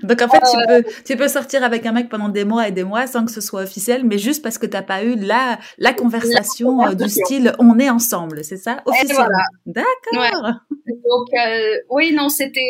Donc 0.03 0.23
en 0.23 0.29
fait, 0.29 0.39
tu, 0.39 0.67
peux, 0.67 0.91
tu 1.05 1.17
peux 1.17 1.29
sortir 1.29 1.65
avec 1.65 1.87
un 1.87 1.93
mec 1.93 2.09
pendant 2.09 2.29
des 2.29 2.45
mois 2.45 2.69
et 2.69 2.73
des 2.73 2.85
mois 2.85 3.07
sans 3.07 3.25
que 3.25 3.33
ce 3.33 3.41
soit 3.41 3.63
officiel, 3.63 4.05
mais 4.05 4.19
juste 4.19 4.43
parce 4.43 4.59
que 4.59 4.67
tu 4.67 4.73
n'as 4.73 4.83
pas 4.83 5.03
eu 5.03 5.17
la, 5.17 5.59
la 5.79 5.93
conversation, 5.93 6.93
du 6.95 7.09
style 7.09 7.55
on 7.59 7.79
est 7.79 7.91
ensemble, 7.91 8.45
c'est 8.45 8.57
ça 8.57 8.83
Officiellement. 8.87 9.27
D'accord. 9.67 10.53
Donc 10.87 11.29
oui, 11.91 12.13
non, 12.15 12.29
c'était 12.29 12.61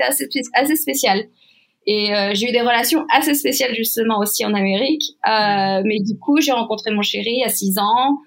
assez, 0.00 0.28
assez 0.54 0.76
spécial. 0.76 1.24
Et 1.86 2.12
euh, 2.12 2.32
j'ai 2.34 2.48
eu 2.48 2.52
des 2.52 2.60
relations 2.60 3.06
assez 3.12 3.34
spéciales 3.34 3.74
justement 3.74 4.18
aussi 4.18 4.44
en 4.44 4.54
Amérique. 4.54 5.04
Euh, 5.26 5.82
mais 5.84 6.00
du 6.00 6.18
coup, 6.18 6.40
j'ai 6.40 6.52
rencontré 6.52 6.90
mon 6.90 7.02
chéri 7.02 7.42
à 7.44 7.48
6 7.48 7.78
ans. 7.78 8.18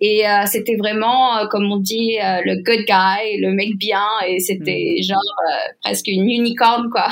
Et 0.00 0.26
euh, 0.26 0.46
c'était 0.46 0.76
vraiment, 0.76 1.36
euh, 1.36 1.46
comme 1.46 1.70
on 1.70 1.76
dit, 1.76 2.18
euh, 2.18 2.40
le 2.44 2.56
good 2.62 2.86
guy, 2.86 3.38
le 3.38 3.52
mec 3.52 3.76
bien. 3.76 4.06
Et 4.26 4.40
c'était 4.40 4.96
mm. 4.98 5.02
genre 5.02 5.42
presque 5.82 6.08
une 6.08 6.28
unicorne, 6.28 6.88
quoi. 6.90 7.08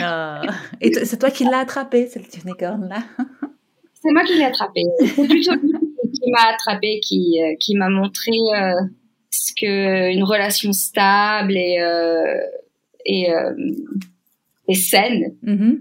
Ah. 0.00 0.40
Et 0.80 0.92
c'est 1.04 1.18
toi 1.18 1.30
qui 1.30 1.44
l'as 1.44 1.58
attrapé, 1.58 2.06
cette 2.06 2.42
unicorne-là 2.42 3.02
C'est 3.94 4.12
moi 4.12 4.24
qui 4.24 4.34
l'ai 4.38 4.44
attrapé. 4.44 4.82
C'est 5.00 5.28
plutôt 5.28 5.54
lui 5.56 5.72
qui 6.14 6.30
m'a 6.30 6.48
attrapé, 6.52 7.00
qui, 7.00 7.38
qui 7.60 7.74
m'a 7.74 7.90
montré 7.90 8.32
ce 9.30 9.52
que 9.54 10.10
une 10.10 10.24
relation 10.24 10.72
stable 10.72 11.56
et, 11.56 11.78
et 13.04 13.28
et 14.68 14.74
saine 14.74 15.34
mm-hmm. 15.44 15.78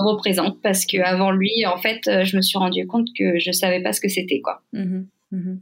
représente 0.00 0.60
parce 0.62 0.86
que 0.86 0.98
avant 0.98 1.30
lui 1.30 1.64
en 1.66 1.76
fait 1.76 2.00
je 2.04 2.36
me 2.36 2.42
suis 2.42 2.58
rendu 2.58 2.86
compte 2.86 3.08
que 3.16 3.38
je 3.38 3.52
savais 3.52 3.82
pas 3.82 3.92
ce 3.92 4.00
que 4.00 4.08
c'était 4.08 4.40
quoi 4.40 4.62
mm-hmm. 4.74 5.04
Mm-hmm. 5.32 5.58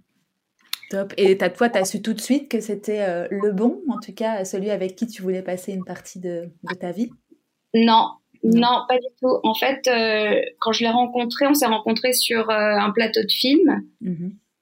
Top. 0.91 1.15
Et 1.17 1.41
as, 1.41 1.51
toi, 1.51 1.71
tu 1.71 1.79
as 1.79 1.85
su 1.85 2.03
tout 2.03 2.13
de 2.13 2.21
suite 2.21 2.51
que 2.51 2.61
c'était 2.61 3.01
euh, 3.01 3.27
le 3.31 3.53
bon, 3.53 3.81
en 3.89 3.99
tout 3.99 4.13
cas 4.13 4.45
celui 4.45 4.71
avec 4.71 4.97
qui 4.97 5.07
tu 5.07 5.23
voulais 5.23 5.43
passer 5.43 5.73
une 5.73 5.85
partie 5.85 6.19
de, 6.19 6.51
ta 6.79 6.93
vie? 6.93 7.11
Non, 7.75 8.11
non, 8.43 8.85
pas 8.89 8.97
du 8.97 9.07
tout. 9.21 9.39
En 9.45 9.55
fait, 9.55 9.89
quand 10.59 10.73
je 10.73 10.83
l'ai 10.83 10.91
rencontré, 10.91 11.47
on 11.47 11.55
s'est 11.55 11.67
rencontré 11.67 12.13
sur 12.13 12.51
un 12.51 12.91
plateau 12.91 13.23
de 13.23 13.31
film. 13.31 13.83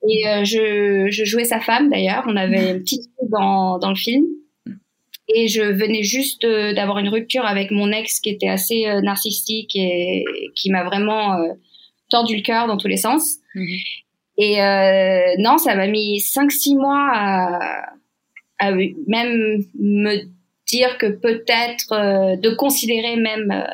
Et 0.08 0.24
je, 0.44 1.06
je, 1.10 1.24
jouais 1.24 1.44
sa 1.44 1.60
femme 1.60 1.88
d'ailleurs. 1.88 2.24
On 2.26 2.36
avait 2.36 2.72
une 2.72 2.80
petite 2.80 3.08
dans, 3.30 3.78
dans 3.78 3.88
le 3.88 3.96
film. 3.96 4.26
Et 5.28 5.46
je 5.48 5.62
venais 5.62 6.02
juste 6.02 6.44
euh, 6.44 6.72
d'avoir 6.72 6.98
une 6.98 7.08
rupture 7.08 7.44
avec 7.44 7.70
mon 7.70 7.92
ex 7.92 8.20
qui 8.20 8.30
était 8.30 8.48
assez 8.48 8.86
euh, 8.86 9.02
narcissique 9.02 9.76
et 9.76 10.24
qui 10.54 10.70
m'a 10.70 10.84
vraiment 10.84 11.34
euh, 11.34 11.52
tordu 12.08 12.36
le 12.36 12.42
cœur 12.42 12.66
dans 12.66 12.78
tous 12.78 12.88
les 12.88 12.96
sens. 12.96 13.36
Mhm. 13.54 13.78
Et 14.38 14.62
euh, 14.62 15.34
non, 15.38 15.58
ça 15.58 15.74
m'a 15.74 15.86
mis 15.86 16.18
5-6 16.18 16.76
mois 16.76 17.10
à, 17.12 17.92
à, 18.58 18.72
même 18.72 19.64
me 19.78 20.24
dire 20.66 20.96
que 20.98 21.06
peut-être, 21.06 22.36
de 22.36 22.54
considérer 22.54 23.16
même 23.16 23.66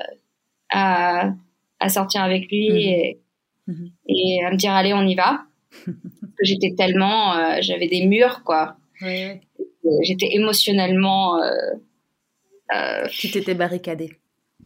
à, 0.70 1.32
à, 1.80 1.88
sortir 1.88 2.22
avec 2.22 2.50
lui. 2.50 2.68
Et, 2.68 3.20
mhm. 3.66 3.90
et, 4.08 4.44
à 4.44 4.50
me 4.50 4.56
dire 4.56 4.72
allez, 4.72 4.94
on 4.94 5.06
y 5.06 5.14
va. 5.14 5.42
J'étais 6.42 6.74
tellement, 6.74 7.60
j'avais 7.60 7.88
des 7.88 8.06
murs 8.06 8.42
quoi. 8.44 8.76
Oui 9.02 9.40
j'étais 10.02 10.28
émotionnellement. 10.32 11.42
Euh, 11.42 11.50
euh, 12.74 13.06
tu 13.10 13.30
t'étais 13.30 13.54
barricadée. 13.54 14.10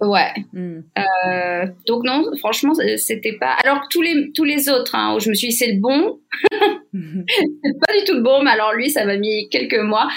Ouais. 0.01 0.33
Hmm. 0.53 0.81
Euh, 0.99 1.67
donc 1.87 2.05
non, 2.05 2.25
franchement, 2.39 2.73
c'était 2.97 3.37
pas. 3.39 3.57
Alors 3.65 3.89
tous 3.91 4.03
les 4.03 4.33
tous 4.33 4.45
les 4.45 4.69
autres 4.69 4.95
hein, 4.95 5.15
où 5.15 5.21
je 5.21 5.29
me 5.29 5.35
suis 5.35 5.49
dit 5.49 5.55
c'est 5.55 5.73
le 5.73 5.81
bon, 5.81 6.21
c'est 6.53 7.79
pas 7.87 7.99
du 7.99 8.05
tout 8.07 8.15
le 8.15 8.23
bon. 8.23 8.43
Mais 8.43 8.51
alors 8.51 8.73
lui, 8.75 8.91
ça 8.91 9.05
m'a 9.05 9.17
mis 9.17 9.49
quelques 9.49 9.79
mois. 9.79 10.09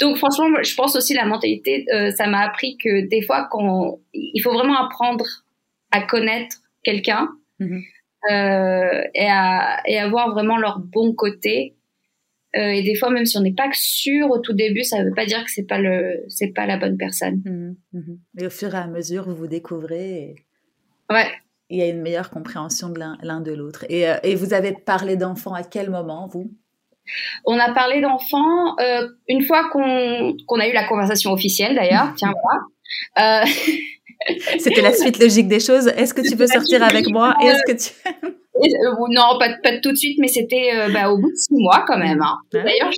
Donc 0.00 0.16
franchement, 0.16 0.48
je 0.62 0.74
pense 0.74 0.96
aussi 0.96 1.14
la 1.14 1.26
mentalité, 1.26 1.84
ça 2.16 2.26
m'a 2.26 2.40
appris 2.40 2.76
que 2.78 3.06
des 3.08 3.22
fois, 3.22 3.48
qu'on 3.50 4.00
il 4.14 4.40
faut 4.42 4.52
vraiment 4.52 4.78
apprendre 4.78 5.24
à 5.90 6.02
connaître 6.02 6.56
quelqu'un 6.82 7.28
mhm. 7.58 7.82
et 8.30 9.28
à 9.28 9.82
et 9.86 9.98
à 9.98 10.08
voir 10.08 10.30
vraiment 10.32 10.56
leur 10.56 10.78
bon 10.78 11.14
côté 11.14 11.74
euh, 12.56 12.70
et 12.70 12.82
des 12.82 12.94
fois, 12.94 13.10
même 13.10 13.26
si 13.26 13.36
on 13.36 13.42
n'est 13.42 13.54
pas 13.54 13.68
sûr 13.72 14.30
au 14.30 14.38
tout 14.38 14.54
début, 14.54 14.82
ça 14.82 14.98
ne 15.00 15.08
veut 15.08 15.14
pas 15.14 15.26
dire 15.26 15.44
que 15.44 15.50
c'est 15.50 15.66
pas 15.66 15.78
le, 15.78 16.24
c'est 16.28 16.52
pas 16.52 16.66
la 16.66 16.78
bonne 16.78 16.96
personne. 16.96 17.42
Mmh, 17.44 17.98
mmh. 17.98 18.40
Et 18.40 18.46
au 18.46 18.50
fur 18.50 18.74
et 18.74 18.78
à 18.78 18.86
mesure, 18.86 19.24
vous 19.24 19.36
vous 19.36 19.46
découvrez. 19.46 20.36
Ouais. 21.10 21.28
Il 21.68 21.78
y 21.78 21.82
a 21.82 21.88
une 21.88 22.00
meilleure 22.00 22.30
compréhension 22.30 22.88
de 22.88 22.98
l'un 22.98 23.40
de 23.40 23.52
l'autre. 23.52 23.84
Et, 23.88 24.08
euh, 24.08 24.16
et, 24.22 24.34
vous 24.36 24.54
avez 24.54 24.72
parlé 24.72 25.16
d'enfants 25.16 25.54
à 25.54 25.64
quel 25.64 25.90
moment, 25.90 26.28
vous? 26.28 26.52
On 27.44 27.58
a 27.58 27.72
parlé 27.72 28.00
d'enfants 28.00 28.78
euh, 28.78 29.08
une 29.28 29.42
fois 29.42 29.68
qu'on 29.70 30.36
qu'on 30.46 30.60
a 30.60 30.68
eu 30.68 30.72
la 30.72 30.86
conversation 30.86 31.32
officielle, 31.32 31.74
d'ailleurs. 31.74 32.14
Tiens, 32.16 32.32
voilà. 32.42 33.44
C'était 34.58 34.82
la 34.82 34.92
suite 34.92 35.18
logique 35.18 35.48
des 35.48 35.60
choses. 35.60 35.88
Est-ce 35.88 36.14
que 36.14 36.22
tu 36.22 36.36
peux 36.36 36.46
sortir 36.46 36.82
avec 36.82 37.08
moi? 37.08 37.34
Est-ce 37.42 37.62
que 37.66 37.76
tu 37.76 38.26
euh, 38.56 39.06
non, 39.10 39.38
pas, 39.38 39.50
pas 39.62 39.78
tout 39.78 39.92
de 39.92 39.96
suite, 39.96 40.18
mais 40.18 40.28
c'était 40.28 40.70
euh, 40.74 40.88
bah, 40.90 41.10
au 41.10 41.18
bout 41.18 41.30
de 41.30 41.36
six 41.36 41.54
mois 41.54 41.84
quand 41.86 41.98
même. 41.98 42.22
Hein. 42.22 42.38
D'ailleurs, 42.52 42.90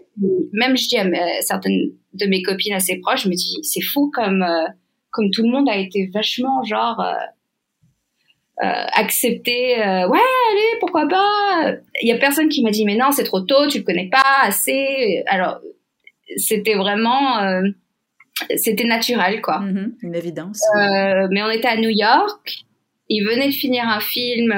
même 0.53 0.77
je 0.77 0.89
dis 0.89 0.97
à 0.97 1.07
certaines 1.43 1.93
de 2.15 2.27
mes 2.27 2.43
copines 2.43 2.75
assez 2.75 2.99
proches, 2.99 3.25
je 3.25 3.29
me 3.29 3.35
dis 3.35 3.59
c'est 3.63 3.83
fou 3.83 4.11
comme 4.15 4.43
euh, 4.43 4.67
comme 5.11 5.31
tout 5.31 5.43
le 5.43 5.49
monde 5.49 5.69
a 5.69 5.77
été 5.77 6.11
vachement 6.13 6.63
genre 6.65 7.05
accepté. 8.61 9.77
ouais, 9.77 9.81
allez, 9.81 10.79
pourquoi 10.81 11.07
pas? 11.09 11.75
Il 12.03 12.09
y 12.09 12.13
a 12.13 12.19
personne 12.19 12.49
qui 12.49 12.63
m'a 12.63 12.71
dit 12.71 12.85
mais 12.85 12.97
non, 12.97 13.13
c'est 13.13 13.25
trop 13.25 13.41
tôt, 13.41 13.67
tu 13.69 13.79
le 13.79 13.85
connais 13.85 14.09
pas 14.11 14.43
assez. 14.43 15.23
Alors 15.27 15.61
c'était 16.37 16.75
vraiment 16.75 17.63
c'était 18.57 18.85
naturel 18.85 19.41
quoi. 19.41 19.61
Mm-hmm, 19.61 19.93
une 20.03 20.15
évidence. 20.15 20.63
mais 21.31 21.43
on 21.43 21.51
était 21.51 21.69
à 21.69 21.77
New 21.77 21.91
York. 21.91 22.65
Il 23.11 23.25
venait 23.25 23.49
de 23.49 23.55
finir 23.55 23.85
un 23.89 24.01
film 24.01 24.53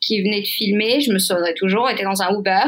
qui 0.00 0.22
venait 0.22 0.40
de 0.40 0.46
filmer, 0.46 1.00
je 1.00 1.12
me 1.12 1.18
souviendrai 1.18 1.54
toujours, 1.54 1.90
était 1.90 2.04
dans 2.04 2.22
un 2.22 2.38
Uber. 2.38 2.66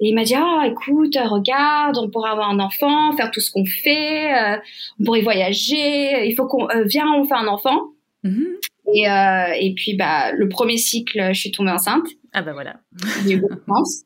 Et 0.00 0.08
il 0.08 0.14
m'a 0.14 0.24
dit, 0.24 0.34
ah, 0.34 0.64
écoute, 0.66 1.16
regarde, 1.16 1.96
on 1.98 2.10
pourrait 2.10 2.30
avoir 2.30 2.50
un 2.50 2.58
enfant, 2.58 3.16
faire 3.16 3.30
tout 3.30 3.40
ce 3.40 3.50
qu'on 3.50 3.64
fait, 3.64 4.34
euh, 4.34 4.56
on 5.00 5.04
pourrait 5.04 5.22
voyager, 5.22 6.26
il 6.26 6.34
faut 6.34 6.46
qu'on, 6.46 6.68
euh, 6.70 6.84
viens, 6.84 7.06
on 7.14 7.24
fait 7.24 7.34
un 7.34 7.46
enfant. 7.46 7.80
Mhm. 8.24 8.46
Et, 8.92 9.08
euh, 9.08 9.52
et 9.58 9.72
puis, 9.74 9.94
bah, 9.94 10.32
le 10.32 10.48
premier 10.48 10.76
cycle, 10.76 11.32
je 11.32 11.40
suis 11.40 11.52
tombée 11.52 11.70
enceinte. 11.70 12.06
Ah, 12.32 12.42
bah 12.42 12.52
voilà. 12.52 12.76
J'ai 13.24 13.34
eu 13.34 13.40
beaucoup 13.40 13.54
de 13.54 13.62
chance. 13.66 14.02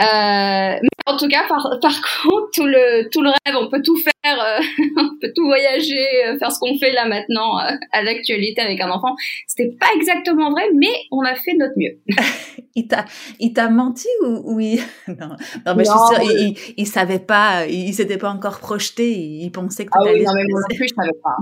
Euh, 0.00 0.78
mais 0.82 0.88
en 1.06 1.16
tout 1.16 1.28
cas, 1.28 1.46
par, 1.48 1.78
par 1.80 1.92
contre, 2.22 2.50
tout 2.52 2.66
le, 2.66 3.08
tout 3.10 3.22
le 3.22 3.30
rêve, 3.30 3.56
on 3.56 3.68
peut 3.68 3.82
tout 3.82 3.96
faire, 3.96 4.40
euh, 4.40 4.60
on 4.96 5.18
peut 5.20 5.32
tout 5.34 5.44
voyager, 5.44 6.06
euh, 6.26 6.38
faire 6.38 6.52
ce 6.52 6.58
qu'on 6.58 6.78
fait 6.78 6.92
là 6.92 7.06
maintenant 7.06 7.56
à 7.92 8.02
l'actualité 8.02 8.60
avec 8.60 8.80
un 8.80 8.90
enfant. 8.90 9.14
C'était 9.46 9.74
pas 9.78 9.88
exactement 9.96 10.50
vrai, 10.50 10.64
mais 10.74 10.92
on 11.10 11.22
a 11.22 11.34
fait 11.34 11.54
notre 11.54 11.74
mieux. 11.76 11.98
il 12.74 12.86
t'a, 12.86 13.04
il 13.38 13.52
t'a 13.52 13.68
menti 13.68 14.08
ou, 14.22 14.54
ou 14.54 14.60
il... 14.60 14.80
non, 15.08 15.36
non, 15.66 15.74
mais 15.76 15.84
je 15.84 15.90
suis 15.90 16.14
sûre, 16.14 16.22
il, 16.22 16.56
il, 16.76 16.86
savait 16.86 17.18
pas, 17.18 17.66
il, 17.66 17.92
s'était 17.94 18.18
pas 18.18 18.30
encore 18.30 18.58
projeté, 18.60 19.10
il, 19.10 19.50
pensait 19.50 19.84
que 19.84 19.90
ah 19.94 20.02
oui, 20.04 20.22
non 20.22 20.32
mais 20.34 20.44
moi 20.48 20.60
non 20.60 20.76
plus, 20.76 20.88
je 20.88 20.94
savais 20.94 21.18
pas. 21.22 21.36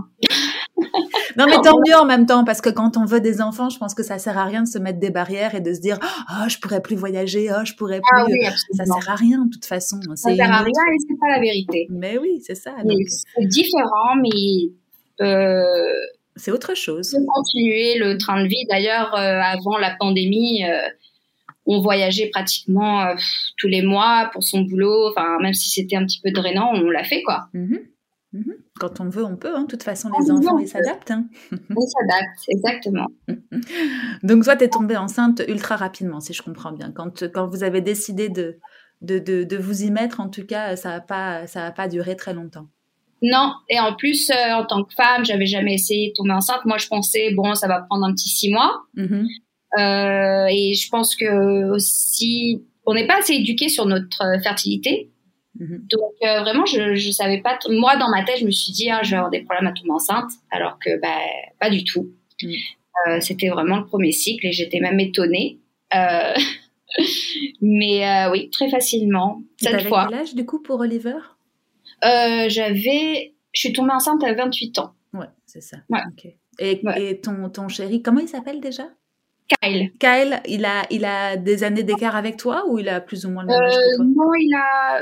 Non, 1.36 1.46
mais 1.46 1.60
tant 1.62 1.78
mieux 1.86 1.96
en 1.96 2.04
même 2.04 2.26
temps, 2.26 2.44
parce 2.44 2.60
que 2.60 2.70
quand 2.70 2.96
on 2.96 3.04
veut 3.04 3.20
des 3.20 3.40
enfants, 3.40 3.68
je 3.68 3.78
pense 3.78 3.94
que 3.94 4.02
ça 4.02 4.18
sert 4.18 4.38
à 4.38 4.44
rien 4.44 4.62
de 4.62 4.68
se 4.68 4.78
mettre 4.78 4.98
des 4.98 5.10
barrières 5.10 5.54
et 5.54 5.60
de 5.60 5.72
se 5.72 5.80
dire, 5.80 5.98
oh, 6.30 6.48
je 6.48 6.58
pourrais 6.58 6.80
plus 6.80 6.96
voyager, 6.96 7.48
oh, 7.50 7.64
je 7.64 7.74
pourrais 7.74 8.00
ah 8.12 8.24
plus. 8.24 8.76
ça 8.76 8.84
sert 8.84 9.10
à 9.10 9.14
rien, 9.14 9.44
de 9.44 9.50
toute 9.50 9.64
façon. 9.64 10.00
Ça 10.14 10.34
sert 10.34 10.52
à 10.52 10.58
rien 10.58 10.66
et 10.66 10.98
c'est 11.08 11.18
pas 11.18 11.28
la 11.28 11.40
vérité. 11.40 11.86
Mais 11.90 12.18
oui, 12.18 12.40
c'est 12.42 12.54
ça. 12.54 12.74
C'est 12.82 13.46
différent, 13.46 14.16
mais. 14.22 14.72
Euh, 15.20 15.64
c'est 16.36 16.52
autre 16.52 16.74
chose. 16.74 17.16
Continuer 17.26 17.98
le 17.98 18.16
train 18.16 18.42
de 18.42 18.48
vie. 18.48 18.64
D'ailleurs, 18.70 19.14
euh, 19.14 19.40
avant 19.40 19.76
la 19.76 19.96
pandémie, 19.98 20.64
euh, 20.64 20.88
on 21.66 21.80
voyageait 21.80 22.28
pratiquement 22.28 23.14
tous 23.58 23.66
les 23.66 23.82
mois 23.82 24.30
pour 24.32 24.44
son 24.44 24.60
boulot. 24.60 25.08
Enfin, 25.10 25.38
même 25.40 25.54
si 25.54 25.70
c'était 25.70 25.96
un 25.96 26.04
petit 26.04 26.20
peu 26.22 26.30
drainant, 26.30 26.70
on 26.74 26.90
l'a 26.90 27.02
fait, 27.02 27.22
quoi. 27.22 27.48
Mm-hmm. 27.54 27.70
Mhm. 27.70 27.78
Quand 28.78 29.00
on 29.00 29.08
veut, 29.08 29.24
on 29.24 29.36
peut. 29.36 29.54
Hein. 29.56 29.62
De 29.62 29.66
toute 29.66 29.82
façon, 29.82 30.10
les 30.20 30.30
enfants, 30.30 30.58
ils 30.58 30.68
s'adaptent. 30.68 31.10
Hein. 31.10 31.26
Ils 31.50 31.58
s'adaptent, 31.60 32.48
exactement. 32.48 33.06
Donc, 34.22 34.44
toi, 34.44 34.56
tu 34.56 34.64
es 34.64 34.68
tombée 34.68 34.96
enceinte 34.96 35.42
ultra 35.48 35.76
rapidement, 35.76 36.20
si 36.20 36.34
je 36.34 36.42
comprends 36.42 36.72
bien. 36.72 36.92
Quand, 36.92 37.24
quand 37.32 37.46
vous 37.46 37.64
avez 37.64 37.80
décidé 37.80 38.28
de, 38.28 38.58
de, 39.00 39.18
de, 39.18 39.56
vous 39.56 39.82
y 39.82 39.90
mettre, 39.90 40.20
en 40.20 40.28
tout 40.28 40.44
cas, 40.44 40.76
ça 40.76 40.90
n'a 40.90 41.00
pas, 41.00 41.46
ça 41.46 41.70
pas 41.70 41.88
duré 41.88 42.16
très 42.16 42.34
longtemps. 42.34 42.68
Non, 43.22 43.52
et 43.68 43.80
en 43.80 43.94
plus, 43.94 44.30
euh, 44.30 44.52
en 44.52 44.64
tant 44.64 44.84
que 44.84 44.94
femme, 44.94 45.24
j'avais 45.24 45.46
jamais 45.46 45.74
essayé 45.74 46.10
de 46.10 46.12
tomber 46.14 46.32
enceinte. 46.32 46.64
Moi, 46.66 46.78
je 46.78 46.86
pensais, 46.86 47.32
bon, 47.34 47.54
ça 47.54 47.66
va 47.66 47.80
prendre 47.80 48.06
un 48.06 48.12
petit 48.12 48.28
six 48.28 48.50
mois. 48.50 48.82
Mhm. 48.94 49.26
Euh, 49.78 50.46
et 50.50 50.74
je 50.74 50.88
pense 50.88 51.16
que 51.16 51.70
aussi, 51.70 52.64
on 52.86 52.94
n'est 52.94 53.06
pas 53.06 53.18
assez 53.18 53.34
éduqué 53.34 53.68
sur 53.68 53.86
notre 53.86 54.22
fertilité. 54.42 55.10
Mhm. 55.59 55.87
Donc 55.90 56.12
euh, 56.23 56.40
vraiment, 56.40 56.64
je 56.66 56.94
je 56.94 57.11
savais 57.11 57.40
pas. 57.40 57.59
Moi, 57.68 57.97
dans 57.97 58.09
ma 58.11 58.25
tête, 58.25 58.38
je 58.38 58.47
me 58.47 58.51
suis 58.51 58.73
dit, 58.73 58.90
ah, 58.90 59.03
je 59.03 59.11
vais 59.11 59.16
avoir 59.16 59.31
des 59.31 59.42
problèmes 59.42 59.66
à 59.66 59.73
tomber 59.73 59.90
enceinte, 59.90 60.31
alors 60.51 60.79
que 60.79 61.01
bah 61.01 61.09
pas 61.59 61.71
du 61.71 61.85
tout. 61.85 62.11
Mhm. 62.42 62.53
Euh, 63.09 63.21
C'était 63.21 63.49
vraiment 63.49 63.79
le 63.79 63.87
premier 63.87 64.12
cycle 64.12 64.47
et 64.47 64.53
j'étais 64.53 64.81
même 64.81 64.99
étonnée. 65.01 65.59
Euh, 65.94 66.35
mais 67.61 68.29
oui, 68.31 68.51
très 68.51 68.68
facilement. 68.71 69.42
Cette 69.57 69.87
fois. 69.88 70.07
quel 70.09 70.21
âge 70.21 70.35
du 70.35 70.47
coup 70.47 70.62
pour 70.62 70.81
Oliver? 70.81 71.18
J'avais, 72.03 73.35
je 73.53 73.61
suis 73.61 73.73
tombée 73.73 73.92
enceinte 73.92 74.23
à 74.25 74.33
28 74.33 74.79
ans. 74.79 74.94
Ouais. 75.12 75.27
c'est 75.47 75.62
ça. 75.62 75.79
Et, 76.61 76.83
et, 76.97 77.21
ton, 77.21 77.49
ton 77.51 77.68
chéri, 77.68 78.03
comment 78.03 78.21
il 78.21 78.29
s'appelle 78.29 78.61
déjà? 78.61 78.88
Kyle. 79.48 79.90
Kyle, 79.98 80.40
il 80.46 80.64
a, 80.64 80.82
il 80.90 81.04
a 81.04 81.37
des 81.37 81.64
années 81.64 81.82
d'écart 81.82 82.16
avec 82.16 82.37
toi 82.37 82.64
ou 82.68 82.78
il 82.78 82.88
a 82.88 83.00
plus 83.00 83.24
ou 83.24 83.30
moins 83.30 83.42
le 83.42 83.48
même 83.48 83.62
âge 83.62 83.74
que 83.74 83.96
toi? 83.96 84.04
Non, 84.04 84.34
il 84.38 84.54
a 84.54 85.00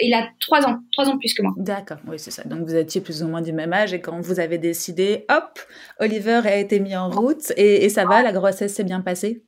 il 0.00 0.14
a 0.14 0.28
trois 0.40 0.66
ans, 0.66 0.78
trois 0.92 1.08
ans 1.08 1.18
plus 1.18 1.34
que 1.34 1.42
moi. 1.42 1.52
D'accord, 1.56 1.98
oui, 2.08 2.18
c'est 2.18 2.30
ça. 2.30 2.44
Donc 2.44 2.60
vous 2.60 2.74
étiez 2.74 3.00
plus 3.00 3.22
ou 3.22 3.28
moins 3.28 3.42
du 3.42 3.52
même 3.52 3.72
âge 3.72 3.92
et 3.92 4.00
quand 4.00 4.20
vous 4.20 4.40
avez 4.40 4.58
décidé, 4.58 5.24
hop, 5.28 5.58
Oliver 5.98 6.40
a 6.44 6.56
été 6.56 6.80
mis 6.80 6.96
en 6.96 7.10
route 7.10 7.52
et, 7.56 7.88
ça 7.88 8.04
va, 8.04 8.22
la 8.22 8.32
grossesse 8.32 8.74
s'est 8.74 8.84
bien 8.84 9.00
passée? 9.00 9.42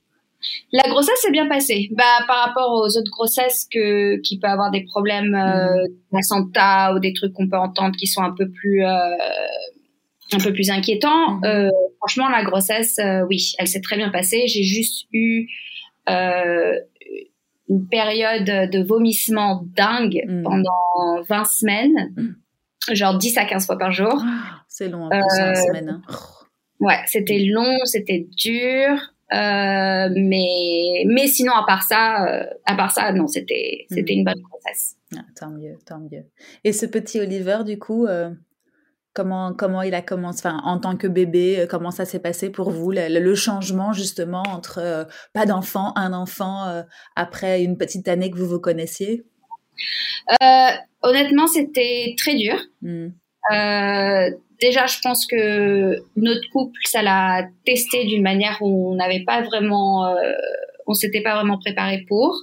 La 0.73 0.83
grossesse 0.89 1.19
s'est 1.21 1.31
bien 1.31 1.47
passée. 1.47 1.89
Bah, 1.91 2.03
par 2.27 2.45
rapport 2.45 2.73
aux 2.73 2.97
autres 2.97 3.11
grossesses 3.11 3.65
que, 3.71 4.17
qui 4.21 4.39
peuvent 4.39 4.51
avoir 4.51 4.71
des 4.71 4.83
problèmes 4.83 5.33
euh, 5.33 5.87
placenta 6.11 6.93
ou 6.93 6.99
des 6.99 7.13
trucs 7.13 7.33
qu'on 7.33 7.47
peut 7.47 7.57
entendre 7.57 7.95
qui 7.97 8.07
sont 8.07 8.21
un 8.21 8.35
peu 8.37 8.49
plus, 8.49 8.83
euh, 8.83 8.89
un 10.33 10.39
peu 10.39 10.53
plus 10.53 10.69
inquiétants. 10.69 11.35
Mhm. 11.35 11.45
Euh, 11.45 11.69
franchement, 11.99 12.29
la 12.29 12.43
grossesse, 12.43 12.97
euh, 12.99 13.25
oui, 13.29 13.53
elle 13.57 13.67
s'est 13.67 13.81
très 13.81 13.97
bien 13.97 14.09
passée. 14.09 14.47
J'ai 14.47 14.63
juste 14.63 15.05
eu 15.11 15.47
euh, 16.09 16.73
une 17.69 17.87
période 17.87 18.69
de 18.71 18.83
vomissement 18.83 19.63
dingue 19.75 20.23
mm. 20.27 20.43
pendant 20.43 21.21
20 21.27 21.45
semaines, 21.45 22.13
mm. 22.15 22.93
genre 22.93 23.17
10 23.17 23.37
à 23.37 23.45
15 23.45 23.65
fois 23.65 23.77
par 23.77 23.91
jour. 23.91 24.21
Ah, 24.25 24.63
c'est 24.67 24.89
long, 24.89 25.05
en 25.05 25.09
plus, 25.09 25.19
une 25.19 25.55
semaine. 25.55 25.89
Hein. 25.89 26.01
Ouais, 26.79 26.99
c'était 27.07 27.39
long, 27.39 27.77
c'était 27.85 28.27
dur. 28.35 28.99
Mais 29.31 31.05
mais 31.07 31.25
sinon 31.25 31.53
à 31.53 31.65
part 31.65 31.81
ça 31.81 32.45
à 32.65 32.75
part 32.75 32.91
ça 32.91 33.11
non 33.13 33.25
c'était 33.25 33.87
c'était 33.89 34.13
une 34.13 34.23
bonne 34.23 34.39
grossesse 34.43 34.95
ah, 35.15 35.21
tant 35.35 35.49
mieux 35.49 35.75
tant 35.87 35.97
mieux 35.97 36.25
et 36.63 36.71
ce 36.71 36.85
petit 36.85 37.19
Oliver 37.19 37.61
du 37.65 37.79
coup 37.79 38.05
Comment, 39.13 39.53
comment 39.53 39.83
il 39.83 39.93
a 39.93 40.01
commencé, 40.01 40.39
enfin, 40.43 40.59
en 40.63 40.79
tant 40.79 40.97
que 40.97 41.05
bébé, 41.05 41.59
euh, 41.59 41.67
comment 41.67 41.91
ça 41.91 42.03
s'est 42.03 42.19
passé 42.19 42.49
pour 42.49 42.71
vous, 42.71 42.91
le, 42.91 43.35
changement 43.35 43.93
justement 43.93 44.41
entre 44.41 44.79
euh, 44.79 45.03
pas 45.33 45.45
d'enfant, 45.45 45.93
un 45.95 46.13
enfant, 46.13 46.67
euh, 46.67 46.81
après 47.15 47.63
une 47.63 47.77
petite 47.77 48.07
année 48.07 48.31
que 48.31 48.37
vous 48.37 48.47
vous 48.47 48.59
connaissiez? 48.59 49.23
Honnêtement, 51.03 51.45
c'était 51.45 52.15
très 52.17 52.35
dur. 52.35 52.55
Mmh. 52.81 53.09
déjà, 54.59 54.87
je 54.87 54.97
pense 55.03 55.27
que 55.27 55.95
notre 56.15 56.49
couple, 56.51 56.79
ça 56.85 57.03
l'a 57.03 57.47
testé 57.65 58.05
d'une 58.05 58.23
manière 58.23 58.57
où 58.61 58.93
on 58.93 58.95
n'avait 58.95 59.23
pas 59.25 59.41
vraiment, 59.41 60.15
on 60.87 60.93
s'était 60.93 61.21
pas 61.21 61.35
vraiment 61.35 61.59
préparé 61.59 62.03
pour. 62.07 62.35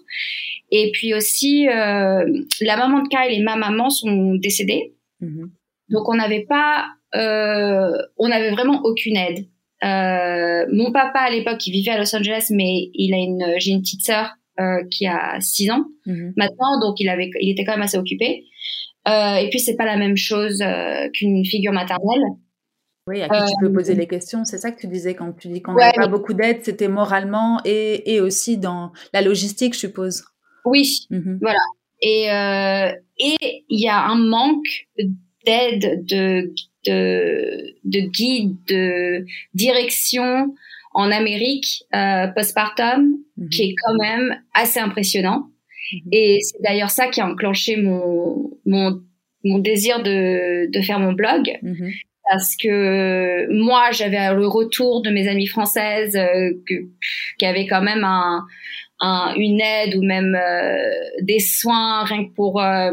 Et 0.71 0.93
puis 0.93 1.15
aussi, 1.15 1.65
la 1.65 2.77
maman 2.77 3.03
de 3.03 3.09
Kyle 3.09 3.41
et 3.41 3.43
ma 3.43 3.57
maman 3.57 3.91
sont 3.91 4.35
décédées. 4.35 4.95
Mmh 5.21 5.47
donc 5.91 6.09
on 6.09 6.15
n'avait 6.15 6.47
pas, 6.49 6.87
euh, 7.15 7.93
on 8.17 8.29
n'avait 8.29 8.51
vraiment 8.51 8.81
aucune 8.85 9.17
aide. 9.17 9.47
Euh, 9.83 10.67
mon 10.73 10.93
papa 10.93 11.21
à 11.21 11.31
l'époque, 11.31 11.67
il 11.67 11.73
vivait 11.73 11.93
à 11.93 11.99
Los 11.99 12.15
Angeles, 12.15 12.49
mais 12.51 12.91
il 12.95 13.15
a 13.15 13.19
une, 13.19 13.59
j'ai 13.59 13.73
une 13.73 13.81
petite 13.81 14.05
sœur 14.05 14.35
euh, 14.61 14.85
qui 14.91 15.07
a 15.07 15.41
6 15.41 15.71
ans 15.71 15.85
mhm. 16.07 16.35
maintenant, 16.37 16.79
donc 16.81 17.01
il 17.01 17.09
avait, 17.09 17.31
il 17.41 17.51
était 17.51 17.65
quand 17.65 17.73
même 17.73 17.83
assez 17.83 17.97
occupé. 17.97 18.45
Euh, 19.09 19.37
et 19.37 19.49
puis 19.49 19.59
c'est 19.59 19.77
pas 19.77 19.87
la 19.87 19.97
même 19.97 20.17
chose 20.17 20.61
euh, 20.61 21.09
qu'une 21.15 21.45
figure 21.47 21.73
maternelle. 21.73 22.23
Oui, 23.07 23.23
à 23.23 23.29
qui 23.29 23.53
tu 23.53 23.55
peux 23.63 23.73
poser 23.73 23.95
les 23.95 24.07
questions. 24.07 24.45
C'est 24.45 24.59
ça 24.59 24.71
que 24.71 24.79
tu 24.79 24.87
disais 24.87 25.15
quand 25.15 25.33
tu 25.33 25.49
dis 25.49 25.63
qu'on 25.63 25.73
n'avait 25.73 25.93
pas 25.97 26.09
beaucoup 26.09 26.35
d'aide, 26.35 26.59
c'était 26.63 26.89
moralement 26.89 27.61
et, 27.65 28.15
et 28.15 28.21
aussi 28.21 28.59
dans 28.59 28.93
la 29.15 29.23
logistique, 29.23 29.73
je 29.73 29.79
suppose. 29.79 30.25
Oui, 30.67 31.07
mhm. 31.09 31.39
voilà. 31.41 31.61
Et 32.03 32.27
et 33.19 33.65
il 33.69 33.81
y 33.81 33.89
a 33.89 34.05
un 34.05 34.17
manque 34.17 34.89
d'aide, 35.47 36.05
de, 36.05 36.53
de, 36.87 37.75
de 37.85 38.01
guide, 38.01 38.57
de 38.69 39.27
direction 39.55 40.55
en 40.93 41.11
Amérique 41.11 41.85
euh, 41.95 42.27
postpartum 42.29 43.19
mhm. 43.37 43.49
qui 43.49 43.63
est 43.63 43.75
quand 43.85 43.95
même 44.01 44.41
assez 44.55 44.81
impressionnant. 44.81 45.49
Mhm. 45.93 46.09
Et 46.13 46.39
c'est 46.43 46.63
d'ailleurs 46.63 46.91
ça 46.91 47.09
qui 47.09 47.21
a 47.21 47.29
enclenché 47.29 47.77
mon, 47.77 48.51
mon, 48.67 49.01
mon 49.45 49.59
désir 49.59 50.03
de, 50.03 50.71
de 50.71 50.81
faire 50.81 50.99
mon 50.99 51.13
blog. 51.13 51.59
Mhm. 51.63 51.91
Parce 52.29 52.55
que 52.57 53.53
moi, 53.53 53.91
j'avais 53.91 54.33
le 54.35 54.47
retour 54.47 55.03
de 55.03 55.11
mes 55.11 55.27
amies 55.27 55.49
françaises 55.49 56.17
euh, 56.17 56.53
qui 57.39 57.45
avaient 57.45 57.67
quand 57.67 57.83
même 57.83 58.05
un, 58.05 58.47
un, 59.01 59.35
une 59.37 59.61
aide 59.61 59.97
ou 59.97 60.03
même 60.03 60.37
euh, 60.37 60.91
des 61.23 61.41
soins 61.41 62.05
rien 62.05 62.27
que 62.27 62.33
pour 62.35 62.63
euh, 62.63 62.91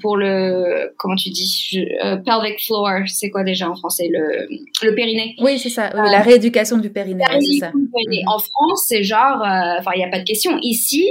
pour 0.00 0.16
le 0.16 0.92
comment 0.96 1.14
tu 1.14 1.30
dis 1.30 1.86
euh, 2.04 2.16
pelvic 2.16 2.64
floor 2.64 3.00
c'est 3.06 3.30
quoi 3.30 3.44
déjà 3.44 3.68
en 3.68 3.74
français 3.74 4.08
le 4.10 4.48
le 4.82 4.94
périnée? 4.94 5.34
Oui 5.40 5.58
c'est 5.58 5.68
ça. 5.70 5.90
La 5.90 6.20
rééducation 6.20 6.78
du 6.78 6.90
périnée, 6.90 7.24
c'est 7.40 7.58
ça. 7.58 7.72
Mhm. 7.72 8.28
en 8.28 8.38
France 8.38 8.86
c'est 8.88 9.02
genre 9.02 9.42
euh, 9.42 9.78
enfin 9.78 9.92
il 9.94 10.00
y 10.00 10.04
a 10.04 10.08
pas 10.08 10.20
de 10.20 10.24
question. 10.24 10.58
Ici 10.62 11.08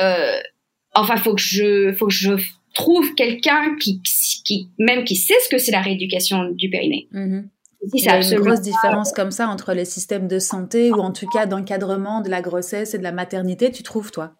euh, 0.00 0.38
enfin 0.94 1.16
faut 1.16 1.34
que 1.34 1.42
je 1.42 1.92
faut 1.92 2.06
que 2.06 2.14
je 2.14 2.32
trouve 2.74 3.14
quelqu'un 3.14 3.76
qui 3.80 4.00
qui 4.44 4.68
même 4.78 5.04
qui 5.04 5.16
sait 5.16 5.38
ce 5.44 5.48
que 5.48 5.58
c'est 5.58 5.72
la 5.72 5.80
rééducation 5.80 6.50
du 6.50 6.70
périnée. 6.70 7.08
Mm 7.12 7.42
il 7.94 8.04
y 8.04 8.08
a 8.08 8.20
une 8.20 8.40
grosse 8.40 8.62
différence 8.62 9.12
comme 9.12 9.30
ça 9.30 9.48
entre 9.48 9.72
les 9.72 9.84
systèmes 9.84 10.26
de 10.26 10.38
santé 10.38 10.90
ou 10.90 10.96
en 10.96 11.12
tout 11.12 11.28
cas 11.28 11.46
d'encadrement 11.46 12.20
de 12.20 12.28
la 12.28 12.40
grossesse 12.40 12.94
et 12.94 12.98
de 12.98 13.02
la 13.02 13.12
maternité, 13.12 13.70
tu 13.70 13.82
trouves 13.82 14.10
toi? 14.10 14.32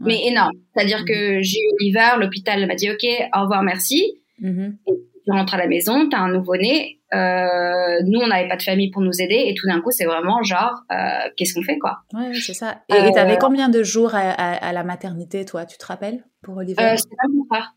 Mais 0.00 0.26
énorme. 0.26 0.52
C'est-à-dire 0.74 1.04
que 1.04 1.40
j'ai 1.42 1.58
eu 1.58 1.72
Oliver, 1.80 2.18
l'hôpital 2.18 2.66
m'a 2.66 2.74
dit 2.74 2.90
OK, 2.90 3.04
au 3.36 3.42
revoir, 3.42 3.62
merci. 3.62 4.20
Mhm. 4.40 4.78
tu 4.86 5.30
rentres 5.30 5.54
à 5.54 5.58
la 5.58 5.66
maison, 5.66 6.08
tu 6.08 6.16
as 6.16 6.20
un 6.20 6.32
nouveau-né. 6.32 6.98
Euh, 7.12 8.00
nous, 8.04 8.20
on 8.20 8.28
n'avait 8.28 8.48
pas 8.48 8.56
de 8.56 8.62
famille 8.62 8.90
pour 8.90 9.02
nous 9.02 9.20
aider, 9.20 9.44
et 9.46 9.54
tout 9.54 9.66
d'un 9.66 9.80
coup, 9.80 9.90
c'est 9.90 10.04
vraiment 10.06 10.42
genre, 10.42 10.82
euh, 10.92 11.28
qu'est-ce 11.36 11.54
qu'on 11.54 11.62
fait, 11.62 11.78
quoi 11.78 11.98
Ouais, 12.14 12.32
c'est 12.34 12.54
ça. 12.54 12.82
Et 12.88 13.12
tu 13.12 13.18
avais 13.18 13.34
euh, 13.34 13.38
combien 13.38 13.68
de 13.68 13.82
jours 13.82 14.14
à, 14.14 14.72
la 14.72 14.84
maternité, 14.84 15.44
toi 15.44 15.66
Tu 15.66 15.76
te 15.76 15.84
rappelles 15.84 16.24
pour 16.42 16.56
Oliver 16.56 16.82
euh, 16.82 16.96
C'était 16.96 17.16
pas 17.16 17.28
mon 17.28 17.44
frère. 17.44 17.74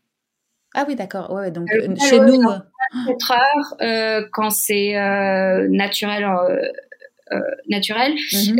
Ah 0.74 0.84
oui, 0.88 0.96
d'accord. 0.96 1.30
Ouais, 1.32 1.50
donc 1.50 1.68
chez 2.08 2.18
nous. 2.18 2.42
4 3.06 3.32
heures 3.32 4.28
quand 4.32 4.50
c'est 4.50 4.94
naturel 5.68 6.24
euh, 7.32 7.40
naturel. 7.68 8.12
Mhm. 8.12 8.56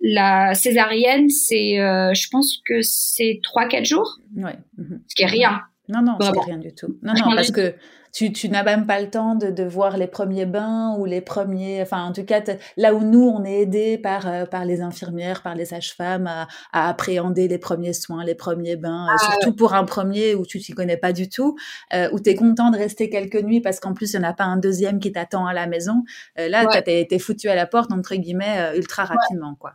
La 0.00 0.54
césarienne, 0.54 1.28
c'est, 1.28 1.78
euh, 1.78 2.14
je 2.14 2.28
pense 2.30 2.62
que 2.66 2.80
c'est 2.82 3.40
3-4 3.42 3.84
jours. 3.84 4.18
Ouais. 4.36 4.56
Mhm. 4.78 5.02
Ce 5.06 5.14
qui 5.14 5.22
est 5.22 5.26
rien. 5.26 5.60
Non, 5.88 6.02
non, 6.02 6.16
c'est 6.20 6.40
rien 6.46 6.58
du 6.58 6.72
tout. 6.72 6.96
Non, 7.02 7.12
non, 7.14 7.34
parce 7.34 7.50
que 7.50 7.74
tu, 8.12 8.32
tu 8.32 8.48
n'as 8.48 8.62
même 8.62 8.86
pas 8.86 9.00
le 9.00 9.08
temps 9.08 9.34
de, 9.34 9.50
de, 9.50 9.62
voir 9.62 9.96
les 9.96 10.06
premiers 10.06 10.46
bains 10.46 10.96
ou 10.98 11.04
les 11.04 11.20
premiers. 11.20 11.80
Enfin, 11.82 12.02
en 12.04 12.12
tout 12.12 12.24
cas, 12.24 12.40
là 12.76 12.94
où 12.94 13.04
nous, 13.04 13.22
on 13.22 13.44
est 13.44 13.60
aidés 13.60 13.98
par, 13.98 14.26
euh, 14.26 14.44
par 14.46 14.64
les 14.64 14.80
infirmières, 14.80 15.42
par 15.42 15.54
les 15.54 15.66
sages-femmes 15.66 16.26
à, 16.26 16.48
à, 16.72 16.88
appréhender 16.88 17.48
les 17.48 17.58
premiers 17.58 17.92
soins, 17.92 18.24
les 18.24 18.34
premiers 18.34 18.76
bains, 18.76 19.06
euh, 19.06 19.14
ah, 19.14 19.30
surtout 19.30 19.54
pour 19.54 19.74
un 19.74 19.84
premier 19.84 20.34
où 20.34 20.44
tu 20.44 20.58
t'y 20.58 20.72
connais 20.72 20.96
pas 20.96 21.12
du 21.12 21.28
tout, 21.28 21.56
euh, 21.94 22.08
où 22.12 22.20
tu 22.20 22.30
es 22.30 22.34
content 22.34 22.70
de 22.70 22.78
rester 22.78 23.10
quelques 23.10 23.42
nuits 23.42 23.60
parce 23.60 23.80
qu'en 23.80 23.94
plus, 23.94 24.12
il 24.12 24.18
n'y 24.18 24.26
en 24.26 24.28
a 24.28 24.32
pas 24.32 24.44
un 24.44 24.56
deuxième 24.56 24.98
qui 24.98 25.12
t'attend 25.12 25.46
à 25.46 25.52
la 25.52 25.66
maison. 25.66 26.02
là, 26.36 26.66
tu 26.66 26.82
t'es 26.82 27.18
foutu 27.18 27.48
à 27.48 27.54
la 27.54 27.66
porte, 27.66 27.92
entre 27.92 28.14
guillemets, 28.16 28.72
ultra 28.76 29.04
rapidement, 29.04 29.54
quoi. 29.58 29.72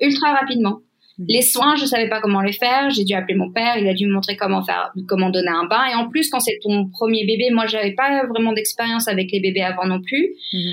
Ultra 0.00 0.32
rapidement. 0.32 0.80
Mhm. 1.18 1.26
Les 1.28 1.42
soins, 1.42 1.76
je 1.76 1.84
savais 1.84 2.08
pas 2.08 2.20
comment 2.20 2.40
les 2.40 2.52
faire. 2.52 2.90
J'ai 2.90 3.04
dû 3.04 3.14
appeler 3.14 3.34
mon 3.34 3.52
père. 3.52 3.76
Il 3.76 3.88
a 3.88 3.94
dû 3.94 4.06
me 4.06 4.12
montrer 4.12 4.36
comment 4.36 4.62
faire, 4.62 4.92
comment 5.08 5.30
donner 5.30 5.50
un 5.50 5.66
bain. 5.66 5.84
Et 5.90 5.94
en 5.94 6.08
plus, 6.08 6.30
quand 6.30 6.40
c'est 6.40 6.58
ton 6.62 6.88
premier 6.88 7.26
bébé, 7.26 7.50
moi, 7.50 7.66
j'avais 7.66 7.92
pas 7.92 8.24
vraiment 8.26 8.52
d'expérience 8.52 9.08
avec 9.08 9.30
les 9.32 9.40
bébés 9.40 9.62
avant 9.62 9.86
non 9.86 10.00
plus. 10.00 10.34
Mhm. 10.52 10.72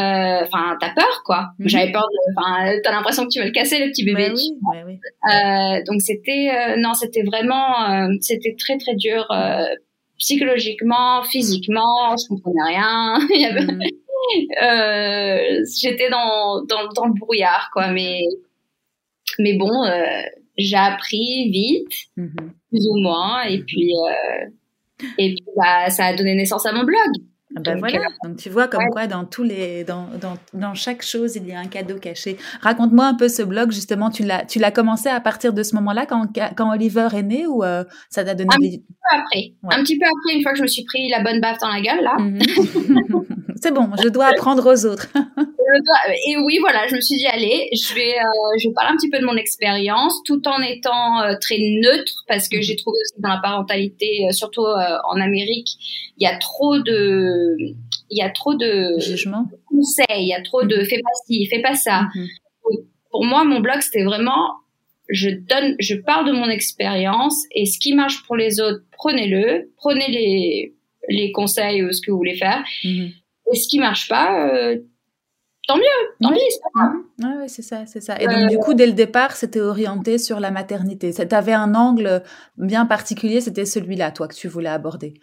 Euh, 0.00 0.42
enfin, 0.42 0.76
t'as 0.80 0.94
peur, 0.94 1.22
quoi. 1.24 1.50
Mhm. 1.58 1.68
J'avais 1.68 1.92
peur. 1.92 2.06
Enfin, 2.36 2.72
t'as 2.82 2.92
l'impression 2.92 3.24
que 3.24 3.30
tu 3.30 3.38
vas 3.38 3.46
le 3.46 3.52
casser, 3.52 3.78
le 3.78 3.90
petit 3.90 4.04
bébé. 4.04 4.28
Bah 4.28 4.34
oui, 4.86 4.98
euh, 5.32 5.82
donc 5.86 6.00
c'était, 6.00 6.50
euh, 6.50 6.76
non, 6.78 6.94
c'était 6.94 7.22
vraiment, 7.22 8.08
c'était 8.20 8.54
très 8.58 8.76
très 8.76 8.94
dur 8.94 9.26
psychologiquement, 10.18 11.22
physiquement. 11.22 12.16
Je 12.16 12.28
comprenais 12.28 12.62
rien. 12.66 13.18
j'étais 15.80 16.10
dans, 16.10 16.62
dans 16.64 16.88
dans 16.94 17.06
le 17.06 17.14
brouillard, 17.18 17.70
quoi. 17.72 17.92
Mais 17.92 18.22
mais 19.38 19.56
bon, 19.56 19.84
euh, 19.84 20.22
j'ai 20.56 20.76
appris 20.76 21.50
vite, 21.50 21.92
mhm. 22.16 22.52
plus 22.70 22.86
ou 22.88 23.00
moins, 23.00 23.42
et 23.42 23.62
puis, 23.62 23.92
euh, 23.92 25.04
et 25.18 25.34
puis 25.34 25.44
bah, 25.56 25.90
ça 25.90 26.06
a 26.06 26.16
donné 26.16 26.34
naissance 26.34 26.66
à 26.66 26.72
mon 26.72 26.84
blog. 26.84 26.98
Ah 27.56 27.74
voilà, 27.78 27.98
euh, 27.98 28.28
donc 28.28 28.36
tu 28.36 28.50
vois 28.50 28.68
comme 28.68 28.84
quoi 28.90 29.06
dans 29.06 29.24
tous 29.24 29.42
les 29.42 29.82
dans, 29.82 30.06
dans, 30.20 30.34
dans, 30.52 30.74
chaque 30.74 31.02
chose 31.02 31.36
il 31.36 31.48
y 31.48 31.52
a 31.52 31.58
un 31.58 31.66
cadeau 31.66 31.96
caché. 31.98 32.36
Raconte-moi 32.60 33.06
un 33.06 33.14
peu 33.14 33.30
ce 33.30 33.40
blog 33.40 33.72
justement, 33.72 34.10
tu 34.10 34.22
l'as 34.22 34.44
tu 34.44 34.58
l'as 34.58 34.70
commencé 34.70 35.08
à 35.08 35.18
partir 35.18 35.54
de 35.54 35.62
ce 35.62 35.74
moment-là 35.76 36.04
quand 36.04 36.26
quand 36.54 36.70
Oliver 36.70 37.08
est 37.14 37.22
né 37.22 37.46
ou 37.46 37.62
ça 38.10 38.22
t'a 38.22 38.34
donné 38.34 38.50
un 38.52 38.58
petit 38.58 38.80
peu 38.80 39.18
après. 39.18 39.78
Un 39.78 39.82
petit 39.82 39.98
peu 39.98 40.04
après 40.04 40.36
une 40.36 40.42
fois 40.42 40.52
que 40.52 40.58
je 40.58 40.62
me 40.62 40.68
suis 40.68 40.84
pris 40.84 41.08
la 41.08 41.22
bonne 41.22 41.40
baffe 41.40 41.58
dans 41.60 41.68
la 41.68 41.80
gueule 41.80 42.02
là. 42.02 42.18
Mhm. 42.18 43.24
C'est 43.60 43.72
bon, 43.72 43.90
je 44.02 44.08
dois 44.08 44.26
apprendre 44.26 44.72
aux 44.72 44.86
autres. 44.86 45.08
et 46.26 46.36
oui, 46.36 46.58
voilà, 46.60 46.86
je 46.88 46.94
me 46.94 47.00
suis 47.00 47.16
dit, 47.16 47.26
allez, 47.26 47.68
je 47.72 47.94
vais, 47.94 48.14
euh, 48.18 48.58
je 48.60 48.68
vais 48.68 48.74
parler 48.74 48.92
un 48.92 48.96
petit 48.96 49.10
peu 49.10 49.18
de 49.18 49.24
mon 49.24 49.36
expérience, 49.36 50.22
tout 50.24 50.46
en 50.46 50.60
étant 50.62 51.22
euh, 51.22 51.34
très 51.40 51.58
neutre, 51.58 52.24
parce 52.28 52.48
que 52.48 52.60
j'ai 52.60 52.76
trouvé 52.76 52.98
aussi 53.00 53.20
dans 53.20 53.30
la 53.30 53.40
parentalité, 53.42 54.26
euh, 54.28 54.32
surtout 54.32 54.64
en 54.64 55.20
Amérique, 55.20 55.68
il 56.16 56.24
y 56.24 56.26
a 56.26 56.36
trop 56.38 56.78
de, 56.78 57.56
il 58.10 58.18
y 58.18 58.22
a 58.22 58.30
trop 58.30 58.54
de 58.54 58.98
jugement, 58.98 59.46
conseils, 59.66 60.22
il 60.22 60.28
y 60.28 60.34
a 60.34 60.42
trop 60.42 60.64
de 60.64 60.76
mm-hmm. 60.76 60.88
fais 60.88 61.00
pas 61.00 61.10
ci, 61.26 61.46
fais 61.46 61.62
pas 61.62 61.74
ça. 61.74 62.02
Mm-hmm. 62.02 62.84
Pour 63.10 63.24
moi, 63.24 63.44
mon 63.44 63.60
blog, 63.60 63.80
c'était 63.80 64.04
vraiment, 64.04 64.52
je 65.08 65.30
donne, 65.30 65.74
je 65.78 65.94
parle 65.94 66.26
de 66.26 66.32
mon 66.32 66.48
expérience 66.48 67.42
et 67.54 67.66
ce 67.66 67.78
qui 67.78 67.94
marche 67.94 68.22
pour 68.26 68.36
les 68.36 68.60
autres, 68.60 68.82
prenez-le, 68.92 69.70
prenez 69.76 70.08
les, 70.08 70.74
les 71.08 71.32
conseils 71.32 71.82
ou 71.82 71.92
ce 71.92 72.00
que 72.02 72.10
vous 72.10 72.18
voulez 72.18 72.36
faire. 72.36 72.64
Mm-hmm. 72.84 73.12
Et 73.52 73.56
ce 73.56 73.68
qui 73.68 73.78
marche 73.78 74.08
pas, 74.08 74.48
euh, 74.48 74.78
tant 75.66 75.76
mieux, 75.76 75.82
tant 76.20 76.32
pis, 76.32 76.40
c'est 76.50 76.60
pas 76.60 76.80
grave. 76.80 77.38
Ouais, 77.40 77.48
c'est 77.48 77.62
ça, 77.62 77.86
c'est 77.86 78.00
ça. 78.00 78.20
Et 78.20 78.26
donc, 78.26 78.48
du 78.48 78.58
coup, 78.58 78.74
dès 78.74 78.86
le 78.86 78.92
départ, 78.92 79.36
c'était 79.36 79.60
orienté 79.60 80.18
sur 80.18 80.40
la 80.40 80.50
maternité. 80.50 81.12
Tu 81.12 81.34
avais 81.34 81.52
un 81.52 81.74
angle 81.74 82.22
bien 82.56 82.86
particulier, 82.86 83.40
c'était 83.40 83.64
celui-là, 83.64 84.10
toi, 84.10 84.28
que 84.28 84.34
tu 84.34 84.48
voulais 84.48 84.68
aborder. 84.68 85.14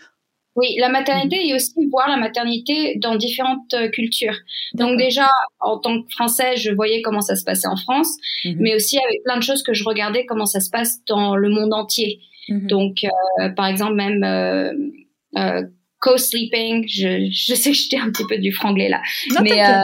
Oui, 0.55 0.77
la 0.79 0.88
maternité 0.88 1.47
et 1.47 1.53
aussi 1.53 1.73
voir 1.91 2.07
la 2.07 2.15
maternité 2.15 2.97
dans 3.01 3.15
différentes 3.17 3.73
euh, 3.73 3.89
cultures. 3.89 4.38
Donc 4.73 4.97
déjà, 4.97 5.27
en 5.59 5.79
tant 5.79 6.01
que 6.01 6.07
Française, 6.11 6.59
je 6.59 6.71
voyais 6.71 7.01
comment 7.01 7.19
ça 7.19 7.35
se 7.35 7.43
passait 7.43 7.67
en 7.67 7.75
France, 7.75 8.07
mhm. 8.45 8.55
mais 8.59 8.73
aussi 8.73 8.97
avec 8.97 9.21
plein 9.23 9.35
de 9.35 9.43
choses 9.43 9.63
que 9.63 9.73
je 9.73 9.83
regardais 9.83 10.25
comment 10.25 10.45
ça 10.45 10.61
se 10.61 10.69
passe 10.69 11.03
dans 11.07 11.35
le 11.35 11.49
monde 11.49 11.73
entier. 11.73 12.21
Mhm. 12.47 12.67
Donc, 12.67 13.03
euh, 13.03 13.49
par 13.49 13.65
exemple, 13.65 13.95
même 13.95 14.23
euh, 14.23 15.63
co-sleeping. 15.99 16.88
Je, 16.88 17.29
je 17.31 17.55
sais 17.55 17.71
que 17.71 17.77
j'étais 17.77 17.97
un 17.97 18.12
petit 18.12 18.25
peu 18.27 18.38
du 18.38 18.51
franglais 18.51 18.89
là. 18.89 19.01
mais 19.41 19.63
euh, 19.63 19.81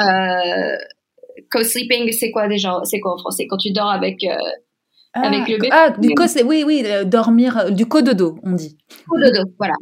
euh, 0.00 0.76
co-sleeping, 1.50 2.12
c'est 2.12 2.30
quoi 2.30 2.48
déjà? 2.48 2.80
C'est 2.84 3.00
quoi 3.00 3.14
en 3.14 3.18
français? 3.18 3.46
Quand 3.48 3.58
tu 3.58 3.72
dors 3.72 3.90
avec, 3.90 4.24
euh, 4.24 4.36
ah, 5.14 5.22
avec 5.22 5.48
le 5.48 5.56
bébé? 5.56 5.68
Ah, 5.70 5.90
du 5.90 6.14
co 6.14 6.24
oui, 6.44 6.64
oui, 6.66 6.84
dormir, 7.04 7.70
du 7.70 7.86
cododo, 7.86 8.38
on 8.42 8.52
dit. 8.52 8.78
Cododo, 9.08 9.42
voilà. 9.58 9.74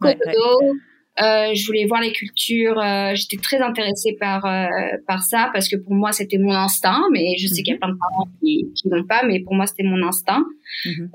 cododo. 0.00 0.74
Euh, 1.18 1.54
je 1.54 1.66
voulais 1.66 1.86
voir 1.86 2.02
les 2.02 2.12
cultures. 2.12 2.78
Euh, 2.78 3.14
J'étais 3.14 3.38
très 3.38 3.58
intéressée 3.62 4.16
par 4.20 4.44
euh, 4.44 4.66
par 5.06 5.22
ça 5.22 5.50
parce 5.54 5.66
que 5.68 5.76
pour 5.76 5.94
moi 5.94 6.12
c'était 6.12 6.36
mon 6.36 6.52
instinct, 6.52 7.02
mais 7.10 7.36
je 7.38 7.46
sais 7.46 7.62
qu'il 7.62 7.68
y 7.68 7.70
a 7.70 7.74
mhm. 7.74 7.80
plein 7.80 7.88
de 7.92 7.98
parents 7.98 8.28
qui 8.40 8.70
qui 8.74 8.88
n'ont 8.88 9.04
pas, 9.04 9.22
mais 9.26 9.40
pour 9.40 9.54
moi 9.54 9.66
c'était 9.66 9.82
mon 9.82 10.06
instinct. 10.06 10.44
Mhm. 10.84 11.10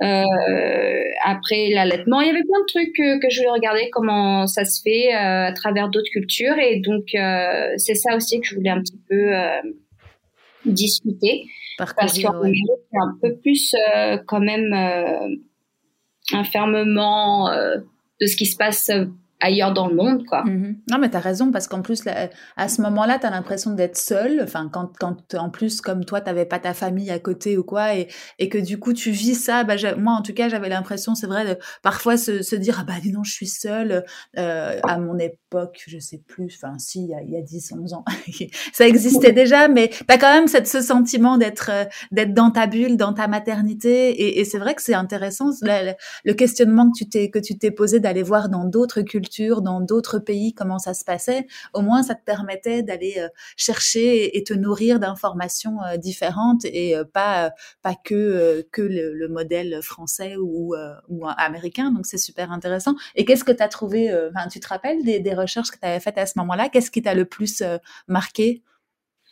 Après 1.24 1.70
l'allaitement, 1.70 2.20
il 2.22 2.28
y 2.28 2.30
avait 2.32 2.44
plein 2.44 2.62
de 2.62 2.66
trucs 2.68 2.96
que, 2.96 3.20
que, 3.22 3.30
je 3.30 3.40
voulais 3.40 3.52
regarder 3.52 3.90
comment 3.92 4.48
ça 4.48 4.66
se 4.66 4.82
fait 4.82 5.12
à 5.12 5.52
travers 5.54 5.90
d'autres 5.90 6.10
cultures 6.12 6.58
et 6.58 6.80
donc 6.80 7.04
c'est 7.78 7.96
ça 7.96 8.16
aussi 8.16 8.40
que 8.40 8.48
je 8.48 8.56
voulais 8.56 8.72
un 8.72 8.82
petit 8.82 9.00
peu 9.08 9.32
discuter 10.66 11.46
parce 11.78 12.20
qu'en 12.20 12.40
ouais. 12.42 12.54
c'est 12.92 12.98
un 12.98 13.18
peu 13.22 13.36
plus 13.36 13.76
quand 14.26 14.40
même 14.40 14.74
un 16.34 16.44
fermement 16.44 17.52
de 17.52 18.26
ce 18.26 18.36
qui 18.36 18.48
se 18.48 18.58
passe 18.58 18.90
ailleurs 19.42 19.74
dans 19.74 19.88
le 19.88 19.96
monde, 19.96 20.26
quoi. 20.26 20.44
Mm-hmm. 20.44 20.76
Non, 20.92 20.98
mais 21.00 21.10
tu 21.10 21.18
as 21.18 21.20
raison, 21.20 21.52
parce 21.52 21.68
qu'en 21.68 21.82
plus, 21.82 22.04
à 22.58 22.70
ce 22.70 22.82
moment-là, 22.82 23.20
tu 23.20 23.26
as 23.26 23.30
l'impression 23.32 23.72
d'être 23.72 23.98
seule. 23.98 24.42
Enfin, 24.44 24.70
quand, 24.72 24.92
quand, 25.00 25.36
en 25.36 25.50
plus, 25.50 25.82
comme 25.82 26.06
toi, 26.06 26.22
tu 26.22 26.32
pas 26.46 26.60
ta 26.60 26.74
famille 26.74 27.12
à 27.12 27.20
côté 27.20 27.58
ou 27.58 27.64
quoi, 27.64 27.96
et, 27.96 28.08
et 28.40 28.50
que 28.50 28.58
du 28.58 28.80
coup, 28.80 28.94
tu 28.94 29.12
vis 29.12 29.36
ça. 29.36 29.64
Bah, 29.64 29.76
moi, 29.98 30.14
en 30.14 30.22
tout 30.22 30.34
cas, 30.34 30.50
j'avais 30.50 30.70
l'impression, 30.70 31.16
c'est 31.16 31.28
vrai, 31.28 31.46
de 31.46 31.60
parfois 31.82 32.18
se, 32.18 32.42
se 32.42 32.56
dire, 32.56 32.78
ah 32.82 32.84
bah, 32.86 32.94
dis 33.02 33.12
non, 33.12 33.24
je 33.24 33.34
suis 33.34 33.48
seule. 33.48 34.06
Euh, 34.38 34.80
à 34.84 34.98
mon 34.98 35.18
époque, 35.18 35.84
je 35.88 36.00
sais 36.00 36.22
plus, 36.26 36.56
enfin, 36.56 36.78
si, 36.78 37.04
il 37.04 37.10
y 37.10 37.14
a, 37.14 37.22
il 37.22 37.32
y 37.32 37.38
a 37.38 37.42
10, 37.42 37.74
11 37.74 37.94
ans, 37.94 38.06
ça 38.74 38.88
existait 38.88 39.34
déjà, 39.34 39.68
mais 39.68 39.90
tu 39.90 40.04
as 40.08 40.18
quand 40.18 40.34
même 40.34 40.48
cette, 40.48 40.68
ce 40.68 40.82
sentiment 40.82 41.38
d'être 41.38 41.70
euh, 41.72 41.86
d'être 42.12 42.34
dans 42.34 42.52
ta 42.52 42.68
bulle, 42.68 42.98
dans 42.98 43.14
ta 43.14 43.28
maternité. 43.28 44.10
Et, 44.10 44.40
et 44.40 44.46
c'est 44.46 44.60
vrai 44.60 44.76
que 44.76 44.82
c'est 44.82 44.94
intéressant, 44.94 45.50
le, 45.62 45.94
le 46.24 46.34
questionnement 46.34 46.90
que 46.92 46.98
tu 46.98 47.10
t'es 47.10 47.30
que 47.30 47.40
tu 47.40 47.58
t'es 47.58 47.72
posé 47.72 48.00
d'aller 48.00 48.24
voir 48.24 48.50
dans 48.50 48.66
d'autres 48.66 49.02
cultures 49.02 49.31
dans 49.40 49.82
d'autres 49.82 50.20
pays, 50.20 50.54
comment 50.54 50.80
ça 50.80 50.94
se 50.94 51.04
passait, 51.04 51.48
au 51.74 51.82
moins 51.82 52.04
ça 52.04 52.16
te 52.16 52.24
permettait 52.24 52.84
d'aller 52.84 53.16
euh, 53.18 53.28
chercher 53.56 54.38
et 54.38 54.44
te 54.44 54.54
nourrir 54.54 55.00
d'informations 55.00 55.82
euh, 55.84 55.98
différentes 55.98 56.66
et 56.66 56.96
euh, 56.96 57.04
pas 57.04 57.52
pas 57.82 57.96
que 57.96 58.68
que 58.72 58.82
le, 58.82 59.28
modèle 59.30 59.82
français 59.82 60.36
ou, 60.36 60.76
ou 61.08 61.26
américain. 61.38 61.92
Donc 61.92 62.06
c'est 62.06 62.18
super 62.18 62.52
intéressant. 62.52 62.96
Et 63.16 63.24
qu'est-ce 63.24 63.46
que 63.46 63.52
tu 63.52 63.64
as 63.64 63.70
trouvé 63.70 64.12
enfin, 64.12 64.50
Tu 64.50 64.60
te 64.60 64.68
rappelles 64.68 65.04
des, 65.04 65.20
des 65.20 65.34
recherches 65.34 65.72
que 65.72 65.80
tu 65.80 65.86
avais 65.86 66.02
faites 66.02 66.18
à 66.18 66.26
ce 66.26 66.34
moment-là? 66.40 66.68
Qu'est-ce 66.68 66.92
qui 66.92 67.02
t'a 67.02 67.14
le 67.14 67.26
plus 67.26 67.64
marqué? 68.08 68.62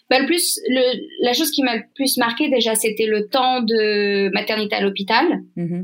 Bah, 0.09 0.19
le 0.19 0.25
plus, 0.25 0.59
le, 0.67 1.25
la 1.25 1.33
chose 1.33 1.51
qui 1.51 1.63
m'a 1.63 1.75
le 1.75 1.83
plus 1.95 2.17
marqué 2.17 2.49
déjà, 2.49 2.75
c'était 2.75 3.07
le 3.07 3.27
temps 3.27 3.61
de 3.61 4.29
maternité 4.33 4.75
à 4.75 4.81
l'hôpital. 4.81 5.25
Mmh 5.55 5.81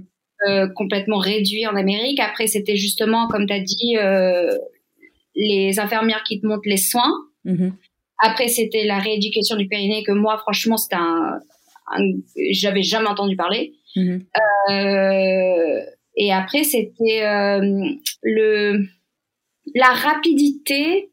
euh, 0.47 0.67
complètement 0.67 1.17
réduit 1.17 1.65
en 1.65 1.75
Amérique. 1.75 2.19
Après, 2.19 2.47
c'était 2.47 2.75
justement, 2.75 3.27
comme 3.29 3.47
tu 3.47 3.53
as 3.53 3.59
dit, 3.61 3.97
euh, 3.97 4.57
les 5.33 5.79
infirmières 5.79 6.23
qui 6.23 6.41
te 6.41 6.45
montrent 6.45 6.67
les 6.67 6.77
soins. 6.77 7.13
Mm-hmm. 7.45 7.71
Après, 8.19 8.49
c'était 8.49 8.83
la 8.83 8.99
rééducation 8.99 9.55
du 9.55 9.67
périnée 9.67 10.03
que 10.03 10.11
moi, 10.11 10.37
franchement, 10.37 10.77
c'était 10.77 10.97
un, 10.97 11.39
j'avais 12.51 12.83
jamais 12.83 13.07
entendu 13.07 13.35
parler. 13.37 13.75
Mm-hmm. 13.95 14.21
Euh, 14.71 15.85
et 16.17 16.33
après, 16.33 16.63
c'était 16.63 17.21
le 18.23 18.85
la 19.73 19.87
rapidité 19.87 21.09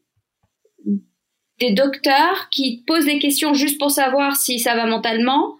des 1.59 1.71
docteurs 1.71 2.49
qui 2.51 2.81
te 2.81 2.85
posent 2.85 3.05
des 3.05 3.19
questions 3.19 3.53
juste 3.53 3.79
pour 3.79 3.89
savoir 3.89 4.35
si 4.35 4.59
ça 4.59 4.75
va 4.75 4.85
mentalement 4.85 5.57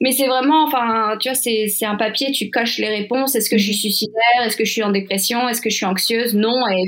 mais 0.00 0.12
c'est 0.12 0.26
vraiment, 0.26 0.64
enfin, 0.64 1.16
tu 1.20 1.28
vois, 1.28 1.34
c'est, 1.34 1.66
c'est 1.68 1.86
un 1.86 1.96
papier, 1.96 2.30
tu 2.30 2.50
coches 2.50 2.78
les 2.78 2.88
réponses. 2.88 3.34
Est-ce 3.34 3.50
que 3.50 3.58
je 3.58 3.64
suis 3.64 3.72
mhm. 3.72 3.78
suicidaire? 3.80 4.42
Est-ce 4.44 4.56
que 4.56 4.64
je 4.64 4.72
suis 4.72 4.82
en 4.82 4.90
dépression? 4.90 5.48
Est-ce 5.48 5.60
que 5.60 5.70
je 5.70 5.76
suis 5.76 5.86
anxieuse? 5.86 6.34
Non. 6.34 6.68
Et 6.68 6.84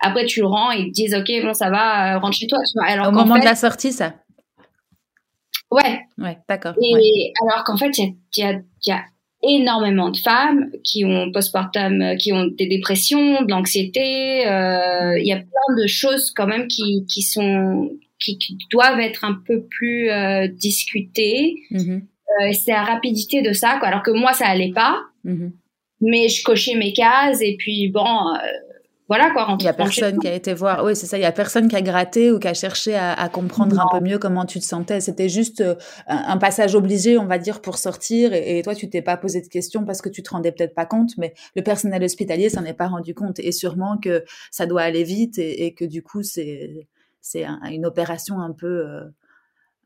après, 0.00 0.26
tu 0.26 0.40
le 0.40 0.46
rends 0.46 0.70
et 0.72 0.78
ils 0.78 0.88
te 0.88 0.92
disent, 0.92 1.14
OK, 1.14 1.30
bon, 1.42 1.54
ça 1.54 1.70
va, 1.70 2.14
euh, 2.14 2.18
rentre 2.18 2.36
chez 2.36 2.46
toi. 2.46 2.58
Alors, 2.86 3.08
Au 3.08 3.12
moment 3.12 3.38
de 3.38 3.44
la 3.44 3.56
sortie, 3.56 3.92
ça 3.92 4.14
Ouais. 5.70 6.00
Ouais, 6.18 6.38
d'accord. 6.48 6.74
Et 6.82 7.32
alors 7.42 7.64
qu'en 7.64 7.76
fait, 7.76 7.96
il 7.98 8.14
y 8.36 8.42
a, 8.42 8.52
y, 8.52 8.60
y 8.88 8.92
a 8.92 9.04
énormément 9.42 10.10
de 10.10 10.16
femmes 10.16 10.70
qui 10.84 11.04
ont 11.04 11.32
postpartum, 11.32 12.00
euh, 12.00 12.16
qui 12.16 12.32
ont 12.32 12.46
des 12.46 12.66
dépressions, 12.66 13.42
de 13.42 13.50
l'anxiété. 13.50 14.46
Euh, 14.46 15.18
il 15.18 15.26
y 15.26 15.32
a 15.32 15.38
plein 15.38 15.76
de 15.82 15.86
choses 15.86 16.30
quand 16.30 16.46
même 16.46 16.68
qui, 16.68 17.04
qui 17.08 17.22
sont 17.22 17.90
qui, 18.20 18.56
doivent 18.70 19.00
être 19.00 19.24
un 19.24 19.34
peu 19.46 19.64
plus 19.64 20.10
euh, 20.10 20.46
discutées. 20.46 21.56
Mhm. 21.70 22.06
Euh, 22.40 22.52
c'est 22.52 22.72
la 22.72 22.84
rapidité 22.84 23.42
de 23.42 23.52
ça, 23.52 23.76
quoi. 23.78 23.88
Alors 23.88 24.02
que 24.02 24.10
moi, 24.10 24.32
ça 24.32 24.46
allait 24.46 24.72
pas. 24.72 25.00
Mhm. 25.24 25.52
Mais 26.00 26.28
je 26.28 26.42
cochais 26.42 26.74
mes 26.74 26.92
cases 26.92 27.40
et 27.40 27.56
puis 27.56 27.88
bon, 27.88 28.04
euh, 28.04 28.38
voilà 29.08 29.30
quoi. 29.30 29.56
Il 29.60 29.64
y 29.64 29.68
a 29.68 29.72
personne 29.72 30.18
qui 30.18 30.26
a 30.26 30.34
été 30.34 30.52
voir. 30.52 30.84
Oui, 30.84 30.96
c'est 30.96 31.06
ça. 31.06 31.16
Il 31.16 31.20
y 31.20 31.26
a 31.26 31.32
personne 31.32 31.68
qui 31.68 31.76
a 31.76 31.82
gratté 31.82 32.32
ou 32.32 32.40
qui 32.40 32.48
a 32.48 32.54
cherché 32.54 32.96
à, 32.96 33.28
comprendre 33.28 33.78
un 33.78 33.86
peu 33.92 34.04
mieux 34.04 34.18
comment 34.18 34.44
tu 34.44 34.58
te 34.58 34.64
sentais. 34.64 35.00
C'était 35.00 35.28
juste 35.28 35.60
euh, 35.60 35.74
un, 36.08 36.38
passage 36.38 36.74
obligé, 36.74 37.18
on 37.18 37.26
va 37.26 37.38
dire, 37.38 37.60
pour 37.60 37.78
sortir. 37.78 38.32
Et, 38.32 38.62
toi, 38.62 38.74
tu 38.74 38.90
t'es 38.90 39.02
pas 39.02 39.16
posé 39.16 39.40
de 39.40 39.46
questions 39.46 39.84
parce 39.84 40.02
que 40.02 40.08
tu 40.08 40.22
te 40.22 40.30
rendais 40.30 40.50
peut-être 40.50 40.74
pas 40.74 40.86
compte. 40.86 41.10
Mais 41.18 41.34
le 41.54 41.62
personnel 41.62 42.02
hospitalier 42.02 42.48
s'en 42.48 42.64
est 42.64 42.74
pas 42.74 42.88
rendu 42.88 43.14
compte. 43.14 43.38
Et 43.38 43.52
sûrement 43.52 43.96
que 43.98 44.24
ça 44.50 44.66
doit 44.66 44.82
aller 44.82 45.04
vite 45.04 45.38
et, 45.38 45.72
que 45.74 45.84
du 45.84 46.02
coup, 46.02 46.22
c'est 46.22 46.88
c'est 47.20 47.44
une 47.70 47.86
opération 47.86 48.40
un 48.40 48.52
peu 48.52 48.84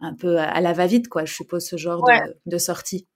un 0.00 0.14
peu 0.14 0.38
à 0.38 0.60
la 0.60 0.72
va-vite, 0.72 1.08
quoi, 1.08 1.24
je 1.24 1.34
suppose, 1.34 1.66
ce 1.66 1.76
genre 1.76 2.04
de, 2.46 2.58
sortie. 2.58 3.06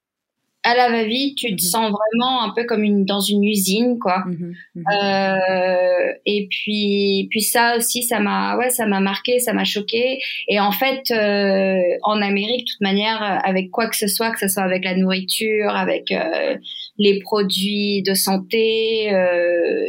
À 0.62 0.74
la 0.74 0.90
va-vite, 0.90 1.38
tu 1.38 1.48
te 1.48 1.54
mmh 1.54 1.58
sens 1.58 1.90
vraiment 1.90 2.42
un 2.42 2.52
peu 2.54 2.64
comme 2.64 2.82
une, 2.82 3.06
dans 3.06 3.20
une 3.20 3.44
usine, 3.44 3.98
quoi. 3.98 4.24
Mmh 4.26 4.52
mmh 4.74 4.82
euh, 4.92 6.12
et 6.26 6.48
puis, 6.50 7.28
puis 7.30 7.42
ça 7.42 7.76
aussi, 7.76 8.02
ça 8.02 8.20
m'a, 8.20 8.56
ouais, 8.56 8.68
ça 8.70 8.86
m'a 8.86 9.00
marqué, 9.00 9.38
ça 9.38 9.52
m'a 9.52 9.64
choqué. 9.64 10.18
Et 10.48 10.60
en 10.60 10.72
fait, 10.72 11.10
euh, 11.10 11.80
en 12.02 12.20
Amérique, 12.20 12.66
de 12.66 12.72
toute 12.72 12.80
manière, 12.80 13.22
avec 13.44 13.70
quoi 13.70 13.88
que 13.88 13.96
ce 13.96 14.06
soit, 14.06 14.30
que 14.32 14.38
ce 14.38 14.48
soit 14.48 14.62
avec 14.62 14.84
la 14.84 14.94
nourriture, 14.96 15.74
avec 15.74 16.12
euh, 16.12 16.56
les 16.98 17.20
produits 17.20 18.02
de 18.02 18.12
santé, 18.12 19.10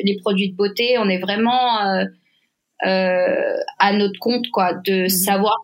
les 0.03 0.17
produits 0.21 0.51
de 0.51 0.55
beauté, 0.55 0.97
on 0.97 1.09
est 1.09 1.19
vraiment 1.19 2.05
à 2.79 3.93
notre 3.93 4.19
compte, 4.19 4.49
quoi, 4.51 4.73
de 4.73 5.07
savoir 5.07 5.57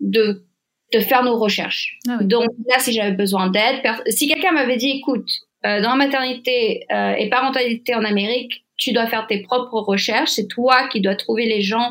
de 0.00 0.44
de 0.92 1.00
faire 1.00 1.24
nos 1.24 1.38
recherches. 1.38 1.98
Ah 2.08 2.18
Donc 2.22 2.46
là, 2.68 2.78
si 2.78 2.92
j'avais 2.92 3.12
besoin 3.12 3.50
d'aide, 3.50 3.82
si 4.08 4.28
quelqu'un 4.28 4.52
m'avait 4.52 4.76
dit, 4.76 4.90
écoute, 4.90 5.28
euh, 5.64 5.80
dans 5.80 5.90
la 5.90 5.96
maternité 5.96 6.84
euh, 6.92 7.14
et 7.14 7.28
parentalité 7.28 7.94
en 7.94 8.04
Amérique, 8.04 8.64
tu 8.76 8.92
dois 8.92 9.06
faire 9.06 9.26
tes 9.26 9.42
propres 9.42 9.80
recherches, 9.80 10.30
c'est 10.30 10.48
toi 10.48 10.88
qui 10.88 11.00
dois 11.00 11.14
trouver 11.14 11.46
les 11.46 11.62
gens 11.62 11.90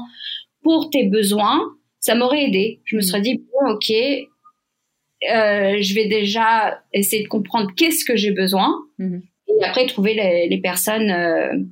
pour 0.61 0.89
tes 0.89 1.03
besoins, 1.03 1.61
ça 1.99 2.15
m'aurait 2.15 2.43
aidé. 2.43 2.81
Je 2.85 2.97
me 2.97 3.01
mm. 3.01 3.03
serais 3.03 3.21
dit, 3.21 3.37
bon, 3.37 3.71
ok, 3.71 3.89
euh, 3.91 5.81
je 5.81 5.95
vais 5.95 6.07
déjà 6.07 6.81
essayer 6.93 7.23
de 7.23 7.27
comprendre 7.27 7.71
qu'est-ce 7.75 8.05
que 8.05 8.15
j'ai 8.15 8.31
besoin 8.31 8.75
mm-hmm. 8.99 9.21
et 9.47 9.63
après 9.65 9.85
trouver 9.87 10.13
les, 10.13 10.47
les 10.49 10.57
personnes 10.59 11.67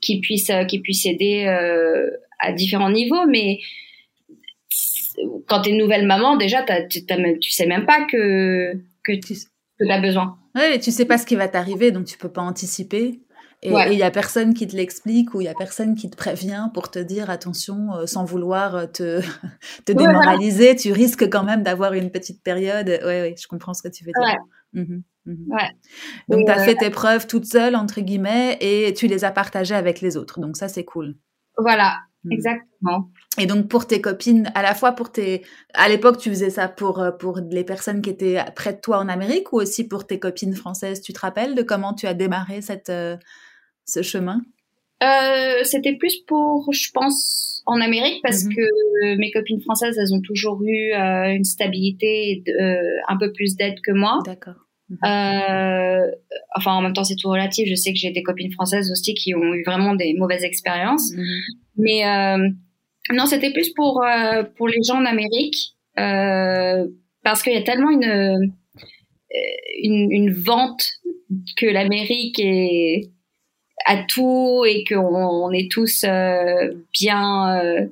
qui 0.00 0.20
puissent 0.20 0.52
qui 0.68 0.78
puissent 0.80 1.06
aider 1.06 1.46
à 2.38 2.52
différents 2.52 2.90
niveaux. 2.90 3.26
Mais 3.28 3.58
quand 5.46 5.62
t'es 5.62 5.72
nouvelle 5.72 6.06
maman, 6.06 6.36
déjà, 6.36 6.64
tu 6.88 7.04
tu 7.40 7.50
sais 7.50 7.66
même 7.66 7.86
pas 7.86 8.04
que 8.04 8.74
que 9.04 9.12
tu 9.12 9.36
as 9.90 10.00
besoin. 10.00 10.38
Ouais, 10.54 10.78
tu 10.78 10.90
sais 10.90 11.04
pas 11.04 11.18
ce 11.18 11.26
qui 11.26 11.36
va 11.36 11.48
t'arriver, 11.48 11.90
donc 11.90 12.06
tu 12.06 12.18
peux 12.18 12.30
pas 12.30 12.42
anticiper. 12.42 13.20
Et 13.62 13.72
il 13.90 13.98
y 13.98 14.02
a 14.02 14.10
personne 14.10 14.54
qui 14.54 14.66
te 14.66 14.76
l'explique 14.76 15.34
ou 15.34 15.40
il 15.40 15.44
y 15.44 15.48
a 15.48 15.54
personne 15.54 15.94
qui 15.94 16.10
te 16.10 16.16
prévient 16.16 16.68
pour 16.72 16.90
te 16.90 16.98
dire 16.98 17.30
attention, 17.30 17.94
euh, 17.94 18.06
sans 18.06 18.24
vouloir 18.24 18.76
euh, 18.76 18.86
te, 18.86 19.20
te 19.84 19.92
démoraliser, 19.92 20.76
tu 20.76 20.92
risques 20.92 21.28
quand 21.28 21.42
même 21.42 21.62
d'avoir 21.62 21.94
une 21.94 22.10
petite 22.10 22.42
période. 22.42 22.86
Ouais, 22.88 23.22
ouais, 23.22 23.34
je 23.40 23.48
comprends 23.48 23.74
ce 23.74 23.82
que 23.82 23.88
tu 23.88 24.04
veux 24.04 24.12
dire. 24.12 24.36
Mmh 24.72 25.00
mmh 25.24 25.52
ouais. 25.52 25.70
Donc, 26.28 26.46
tu 26.46 26.52
as 26.52 26.62
fait 26.62 26.76
tes 26.76 26.90
preuves 26.90 27.26
toute 27.26 27.46
seule, 27.46 27.74
entre 27.74 28.00
guillemets, 28.00 28.58
et 28.60 28.92
tu 28.94 29.06
les 29.08 29.24
as 29.24 29.32
partagées 29.32 29.74
avec 29.74 30.00
les 30.00 30.16
autres. 30.16 30.38
Donc, 30.38 30.56
ça, 30.56 30.68
c'est 30.68 30.84
cool. 30.84 31.16
Voilà. 31.58 31.96
Exactement. 32.30 33.10
Et 33.38 33.46
donc 33.46 33.68
pour 33.68 33.86
tes 33.86 34.00
copines, 34.00 34.50
à 34.54 34.62
la 34.62 34.74
fois 34.74 34.92
pour 34.92 35.12
tes, 35.12 35.42
à 35.74 35.88
l'époque 35.88 36.18
tu 36.18 36.30
faisais 36.30 36.50
ça 36.50 36.68
pour 36.68 37.00
euh, 37.00 37.10
pour 37.10 37.40
les 37.50 37.64
personnes 37.64 38.02
qui 38.02 38.10
étaient 38.10 38.38
près 38.54 38.72
de 38.72 38.80
toi 38.80 38.98
en 38.98 39.08
Amérique 39.08 39.52
ou 39.52 39.56
aussi 39.56 39.86
pour 39.86 40.06
tes 40.06 40.18
copines 40.18 40.54
françaises? 40.54 41.00
Tu 41.00 41.12
te 41.12 41.20
rappelles 41.20 41.54
de 41.54 41.62
comment 41.62 41.94
tu 41.94 42.06
as 42.06 42.14
démarré 42.14 42.62
cette 42.62 42.92
ce 43.86 44.02
chemin? 44.02 44.40
Euh, 45.02 45.62
C'était 45.64 45.96
plus 45.96 46.20
pour, 46.26 46.72
je 46.72 46.90
pense, 46.92 47.62
en 47.66 47.80
Amérique 47.80 48.20
parce 48.22 48.44
mhm. 48.44 48.54
que 48.54 49.16
mes 49.16 49.30
copines 49.30 49.60
françaises, 49.60 49.98
elles 49.98 50.14
ont 50.14 50.22
toujours 50.22 50.60
eu 50.62 50.92
euh, 50.92 51.34
une 51.34 51.44
stabilité, 51.44 52.42
euh, 52.48 52.76
un 53.08 53.16
peu 53.18 53.32
plus 53.32 53.56
d'aide 53.56 53.80
que 53.82 53.92
moi. 53.92 54.18
D'accord. 54.24 54.65
Mhm. 54.88 54.98
Euh, 55.04 56.10
enfin, 56.54 56.72
en 56.72 56.82
même 56.82 56.92
temps, 56.92 57.04
c'est 57.04 57.16
tout 57.16 57.28
relatif. 57.28 57.68
Je 57.68 57.74
sais 57.74 57.92
que 57.92 57.98
j'ai 57.98 58.10
des 58.10 58.22
copines 58.22 58.52
françaises 58.52 58.90
aussi 58.90 59.14
qui 59.14 59.34
ont 59.34 59.54
eu 59.54 59.64
vraiment 59.64 59.94
des 59.94 60.14
mauvaises 60.14 60.44
expériences. 60.44 61.12
Mhm. 61.12 61.24
Mais 61.78 62.06
euh, 62.06 62.48
non, 63.12 63.26
c'était 63.26 63.52
plus 63.52 63.72
pour 63.74 64.02
euh, 64.04 64.44
pour 64.56 64.68
les 64.68 64.82
gens 64.86 64.96
en 64.96 65.04
Amérique 65.04 65.74
parce 65.96 67.42
qu'il 67.42 67.52
y 67.52 67.56
a 67.56 67.62
tellement 67.62 67.90
une, 67.90 68.52
une 69.82 70.12
une 70.12 70.32
vente 70.32 70.84
que 71.56 71.66
l'Amérique 71.66 72.38
est 72.38 73.10
à 73.86 74.02
tout 74.08 74.64
et 74.66 74.84
qu'on 74.84 75.50
est 75.52 75.70
tous 75.70 76.04
euh, 76.04 76.72
bien. 76.92 77.60
Euh, 77.60 77.86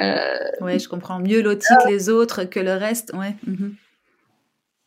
euh, 0.00 0.38
ouais, 0.60 0.78
je 0.78 0.88
comprends 0.88 1.20
mieux 1.20 1.42
lotis 1.42 1.74
que 1.84 1.88
les 1.90 2.08
autres, 2.08 2.44
que 2.44 2.60
le 2.60 2.72
reste. 2.72 3.12
Ouais. 3.14 3.34
Mhm. 3.46 3.74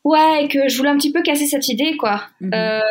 Ouais, 0.04 0.44
et 0.44 0.48
que 0.48 0.68
je 0.68 0.76
voulais 0.76 0.90
un 0.90 0.96
petit 0.96 1.12
peu 1.12 1.22
casser 1.22 1.46
cette 1.46 1.68
idée, 1.68 1.96
quoi. 1.96 2.22
Mhm. 2.40 2.82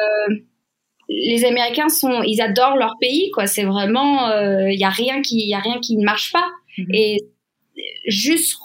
les 1.09 1.45
Américains 1.45 1.89
sont, 1.89 2.23
ils 2.23 2.41
adorent 2.41 2.77
leur 2.77 2.95
pays, 2.99 3.29
quoi. 3.31 3.45
C'est 3.45 3.65
vraiment, 3.65 4.31
il 4.67 4.79
y 4.79 4.83
a 4.83 4.89
rien 4.89 5.21
qui, 5.21 5.47
y 5.47 5.53
a 5.53 5.59
rien 5.59 5.79
qui 5.79 5.95
ne 5.97 6.03
marche 6.05 6.31
pas. 6.31 6.49
Mhm. 6.77 6.87
Et 6.93 7.17
juste 8.07 8.57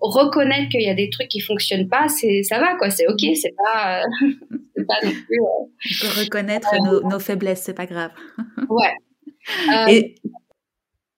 reconnaître 0.00 0.70
qu'il 0.70 0.82
y 0.82 0.88
a 0.88 0.94
des 0.94 1.10
trucs 1.10 1.28
qui 1.28 1.40
fonctionnent 1.40 1.88
pas, 1.88 2.08
c'est 2.08 2.42
ça 2.42 2.58
va 2.58 2.74
quoi, 2.76 2.90
c'est 2.90 3.06
ok, 3.06 3.20
c'est 3.34 3.54
pas, 3.56 4.02
c'est 4.76 4.86
pas 4.86 4.94
non 5.04 5.12
plus. 5.12 5.40
Euh, 5.40 6.22
reconnaître 6.22 6.74
nos, 7.04 7.18
faiblesses, 7.18 7.62
c'est 7.62 7.74
pas 7.74 7.86
grave. 7.86 8.12
ouais. 8.68 8.94
Et, 9.88 10.14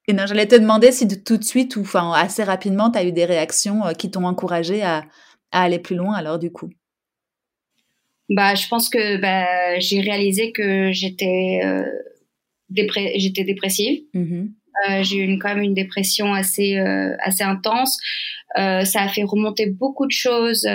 et, 0.09 0.13
non, 0.13 0.27
j'allais 0.27 0.47
te 0.47 0.55
demander 0.55 0.93
si 0.93 1.07
tout 1.23 1.37
de 1.37 1.45
suite 1.45 1.77
ou 1.77 1.81
enfin 1.81 2.13
assez 2.13 2.43
rapidement, 2.43 2.91
tu 2.91 2.99
as 2.99 3.05
eu 3.05 3.13
des 3.13 3.25
réactions 3.25 3.87
euh, 3.87 3.93
qui 3.93 4.11
t'ont 4.11 4.25
encouragé 4.25 4.83
à, 4.83 5.05
à, 5.53 5.63
aller 5.63 5.79
plus 5.79 5.97
loin. 5.97 6.15
Alors 6.15 6.39
du 6.39 6.51
coup? 6.51 6.71
Bah, 8.29 8.55
je 8.55 8.67
pense 8.69 8.89
que 8.89 9.19
bah, 9.19 9.79
j'ai 9.79 10.01
réalisé 10.01 10.53
que 10.53 10.91
j'étais 10.93 11.61
euh, 11.65 11.85
j'étais 12.71 13.45
dépressive. 13.45 14.03
Mmh 14.15 14.47
euh, 14.89 15.03
j'ai 15.03 15.19
eu 15.19 15.23
une, 15.23 15.39
quand 15.39 15.51
même 15.51 15.63
une 15.63 15.75
dépression 15.75 16.33
assez 16.33 16.79
euh, 16.79 17.15
assez 17.21 17.45
intense. 17.45 17.99
Euh, 18.59 18.85
ça 18.85 19.03
a 19.03 19.09
fait 19.09 19.23
remonter 19.23 19.67
beaucoup 19.67 20.07
de 20.07 20.13
choses 20.13 20.67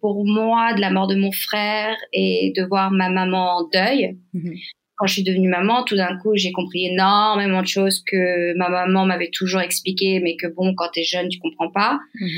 pour 0.00 0.26
moi, 0.26 0.74
de 0.74 0.80
la 0.80 0.90
mort 0.90 1.06
de 1.06 1.16
mon 1.16 1.32
frère 1.32 1.96
et 2.12 2.52
de 2.56 2.62
voir 2.64 2.90
ma 2.90 3.08
maman 3.08 3.56
en 3.56 3.68
deuil. 3.68 4.18
Mhm. 4.34 4.54
Quand 4.96 5.06
je 5.06 5.14
suis 5.14 5.22
devenue 5.24 5.48
maman, 5.48 5.82
tout 5.82 5.96
d'un 5.96 6.16
coup, 6.18 6.32
j'ai 6.34 6.52
compris 6.52 6.86
énormément 6.86 7.62
de 7.62 7.66
choses 7.66 8.02
que 8.06 8.56
ma 8.56 8.68
maman 8.68 9.06
m'avait 9.06 9.30
toujours 9.32 9.60
expliqué, 9.60 10.20
mais 10.20 10.36
que 10.36 10.46
bon, 10.46 10.74
quand 10.76 10.88
t'es 10.92 11.02
jeune, 11.02 11.28
tu 11.28 11.38
comprends 11.40 11.70
pas. 11.70 11.98
Mhm. 12.20 12.28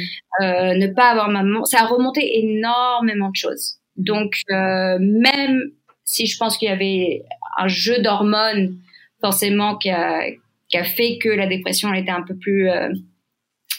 Euh, 0.42 0.74
ne 0.74 0.86
pas 0.86 1.10
avoir 1.10 1.28
maman, 1.28 1.64
ça 1.64 1.80
a 1.80 1.86
remonté 1.86 2.38
énormément 2.38 3.30
de 3.30 3.36
choses. 3.36 3.74
Mhm. 3.96 4.04
Donc, 4.04 4.36
même 4.48 5.70
si 6.04 6.26
je 6.26 6.38
pense 6.38 6.56
qu'il 6.56 6.68
y 6.68 6.72
avait 6.72 7.24
un 7.58 7.68
jeu 7.68 8.00
d'hormones 8.00 8.78
forcément 9.20 9.76
qui 9.76 9.90
a, 9.90 10.22
qui 10.68 10.76
a 10.76 10.84
fait 10.84 11.18
que 11.18 11.28
la 11.28 11.46
dépression 11.46 11.92
elle 11.92 12.02
était 12.02 12.10
un 12.10 12.22
peu 12.22 12.36
plus 12.36 12.70
euh, 12.70 12.88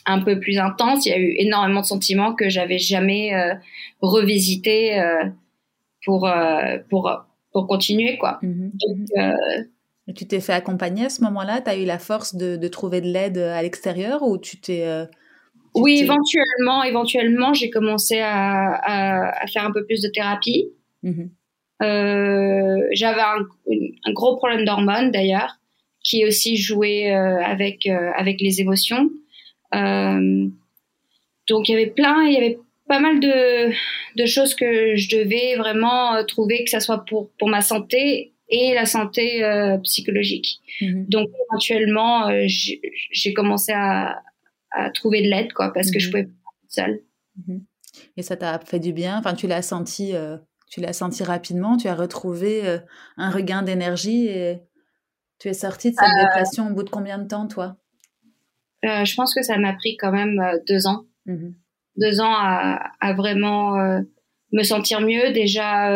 un 0.06 0.22
peu 0.22 0.40
plus 0.40 0.58
intense. 0.58 1.06
Il 1.06 1.10
y 1.10 1.14
a 1.14 1.20
eu 1.20 1.36
énormément 1.38 1.82
de 1.82 1.86
sentiments 1.86 2.34
que 2.34 2.50
j'avais 2.50 2.78
jamais 2.78 3.34
euh, 3.34 3.54
revisité 4.02 5.00
euh, 5.00 5.26
pour 6.06 6.30
pour 6.90 7.26
pour 7.58 7.68
continuer 7.68 8.18
quoi. 8.18 8.40
Mhm. 8.42 8.72
Donc, 10.08 10.16
tu 10.16 10.26
t'es 10.26 10.40
fait 10.40 10.54
accompagner 10.54 11.06
à 11.06 11.10
ce 11.10 11.22
moment-là? 11.24 11.62
Tu 11.62 11.70
as 11.70 11.78
eu 11.78 11.84
la 11.84 12.00
force 12.00 12.36
de, 12.36 12.56
de 12.56 12.68
trouver 12.70 13.02
de 13.02 13.08
l'aide 13.08 13.38
à 13.38 13.62
l'extérieur 13.62 14.24
ou 14.24 14.38
tu 14.38 14.58
t'es 14.60 14.88
Oui, 15.76 16.00
éventuellement, 16.00 16.84
éventuellement, 16.84 17.54
j'ai 17.54 17.70
commencé 17.70 18.20
à, 18.20 18.74
à, 18.74 19.44
à, 19.44 19.48
faire 19.48 19.66
un 19.66 19.72
peu 19.72 19.86
plus 19.86 20.02
de 20.02 20.08
thérapie. 20.08 20.70
Mhm. 21.04 21.30
J'avais 21.82 23.22
un, 23.22 23.46
un, 24.06 24.14
gros 24.14 24.38
problème 24.38 24.64
d'hormones 24.64 25.12
d'ailleurs 25.12 25.58
qui 26.08 26.26
aussi 26.26 26.56
joué 26.56 27.14
euh, 27.14 27.44
avec 27.44 27.86
euh, 27.86 28.12
avec 28.16 28.40
les 28.40 28.62
émotions. 28.62 29.10
Euh, 29.76 30.48
donc 31.50 31.68
il 31.68 31.74
y 31.74 31.76
avait 31.76 31.92
plein, 31.92 32.24
il 32.24 32.34
y 32.34 32.38
avait 32.38 32.60
pas 32.88 33.00
mal 33.00 33.20
de, 33.20 33.72
de 34.16 34.26
choses 34.26 34.56
que 34.56 34.96
je 34.96 35.16
devais 35.16 35.56
vraiment 35.58 36.24
trouver 36.26 36.64
que 36.64 36.70
ça 36.70 36.80
soit 36.80 37.06
pour 37.06 37.32
pour 37.38 37.50
ma 37.50 37.62
santé 37.62 38.34
et 38.50 38.74
la 38.74 38.86
santé 38.86 39.44
psychologique. 39.84 40.62
Mhm. 40.82 41.06
Donc 41.08 41.30
éventuellement, 41.50 42.30
j'ai 42.48 43.34
commencé 43.34 43.74
à, 43.74 44.22
à, 44.72 44.90
trouver 44.92 45.22
de 45.22 45.30
l'aide, 45.30 45.52
quoi, 45.54 45.74
parce 45.74 45.92
que 45.92 46.00
je 46.00 46.08
mhm. 46.08 46.12
pouvais 46.12 46.24
pas 46.24 46.52
toute 46.62 46.72
seule. 46.72 47.02
Mhm. 47.46 47.66
Et 48.16 48.22
ça 48.22 48.38
t'a 48.38 48.60
fait 48.60 48.80
du 48.80 48.94
bien? 48.94 49.18
Enfin, 49.18 49.34
tu 49.34 49.48
l'as 49.48 49.62
senti, 49.62 50.14
tu 50.70 50.80
l'as 50.80 50.94
senti 50.94 51.24
rapidement? 51.24 51.76
Tu 51.76 51.88
as 51.90 51.96
retrouvé 51.96 52.62
un 53.18 53.30
regain 53.30 53.64
d'énergie 53.64 54.28
et 54.28 54.62
tu 55.40 55.50
es 55.50 55.54
sortie 55.54 55.92
de 55.92 55.96
cette 55.96 56.08
euh, 56.08 56.24
dépression 56.24 56.68
au 56.68 56.74
bout 56.74 56.84
de 56.84 56.90
combien 56.90 57.18
de 57.18 57.28
temps, 57.28 57.48
toi? 57.48 57.78
Euh, 58.86 59.06
Je 59.06 59.16
pense 59.16 59.34
que 59.34 59.42
ça 59.42 59.58
m'a 59.58 59.74
pris 59.74 59.98
quand 59.98 60.12
même 60.12 60.40
euh, 60.40 60.60
deux 60.68 60.88
ans. 60.88 61.06
Deux 61.98 62.22
ans 62.22 62.34
à, 62.34 62.92
à 63.00 63.14
vraiment 63.14 63.76
me 64.54 64.64
sentir 64.64 65.02
mieux. 65.02 65.32
Déjà, 65.32 65.90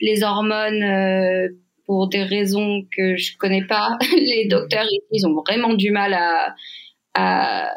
les 0.00 0.22
hormones, 0.22 1.52
pour 1.86 2.08
des 2.08 2.22
raisons 2.22 2.82
que 2.96 3.16
je 3.16 3.36
connais 3.36 3.64
pas, 3.64 3.98
les 4.16 4.46
docteurs 4.48 4.86
ils 5.10 5.26
ont 5.26 5.34
vraiment 5.34 5.74
du 5.74 5.90
mal 5.90 6.14
à, 6.14 6.54
à, 7.14 7.70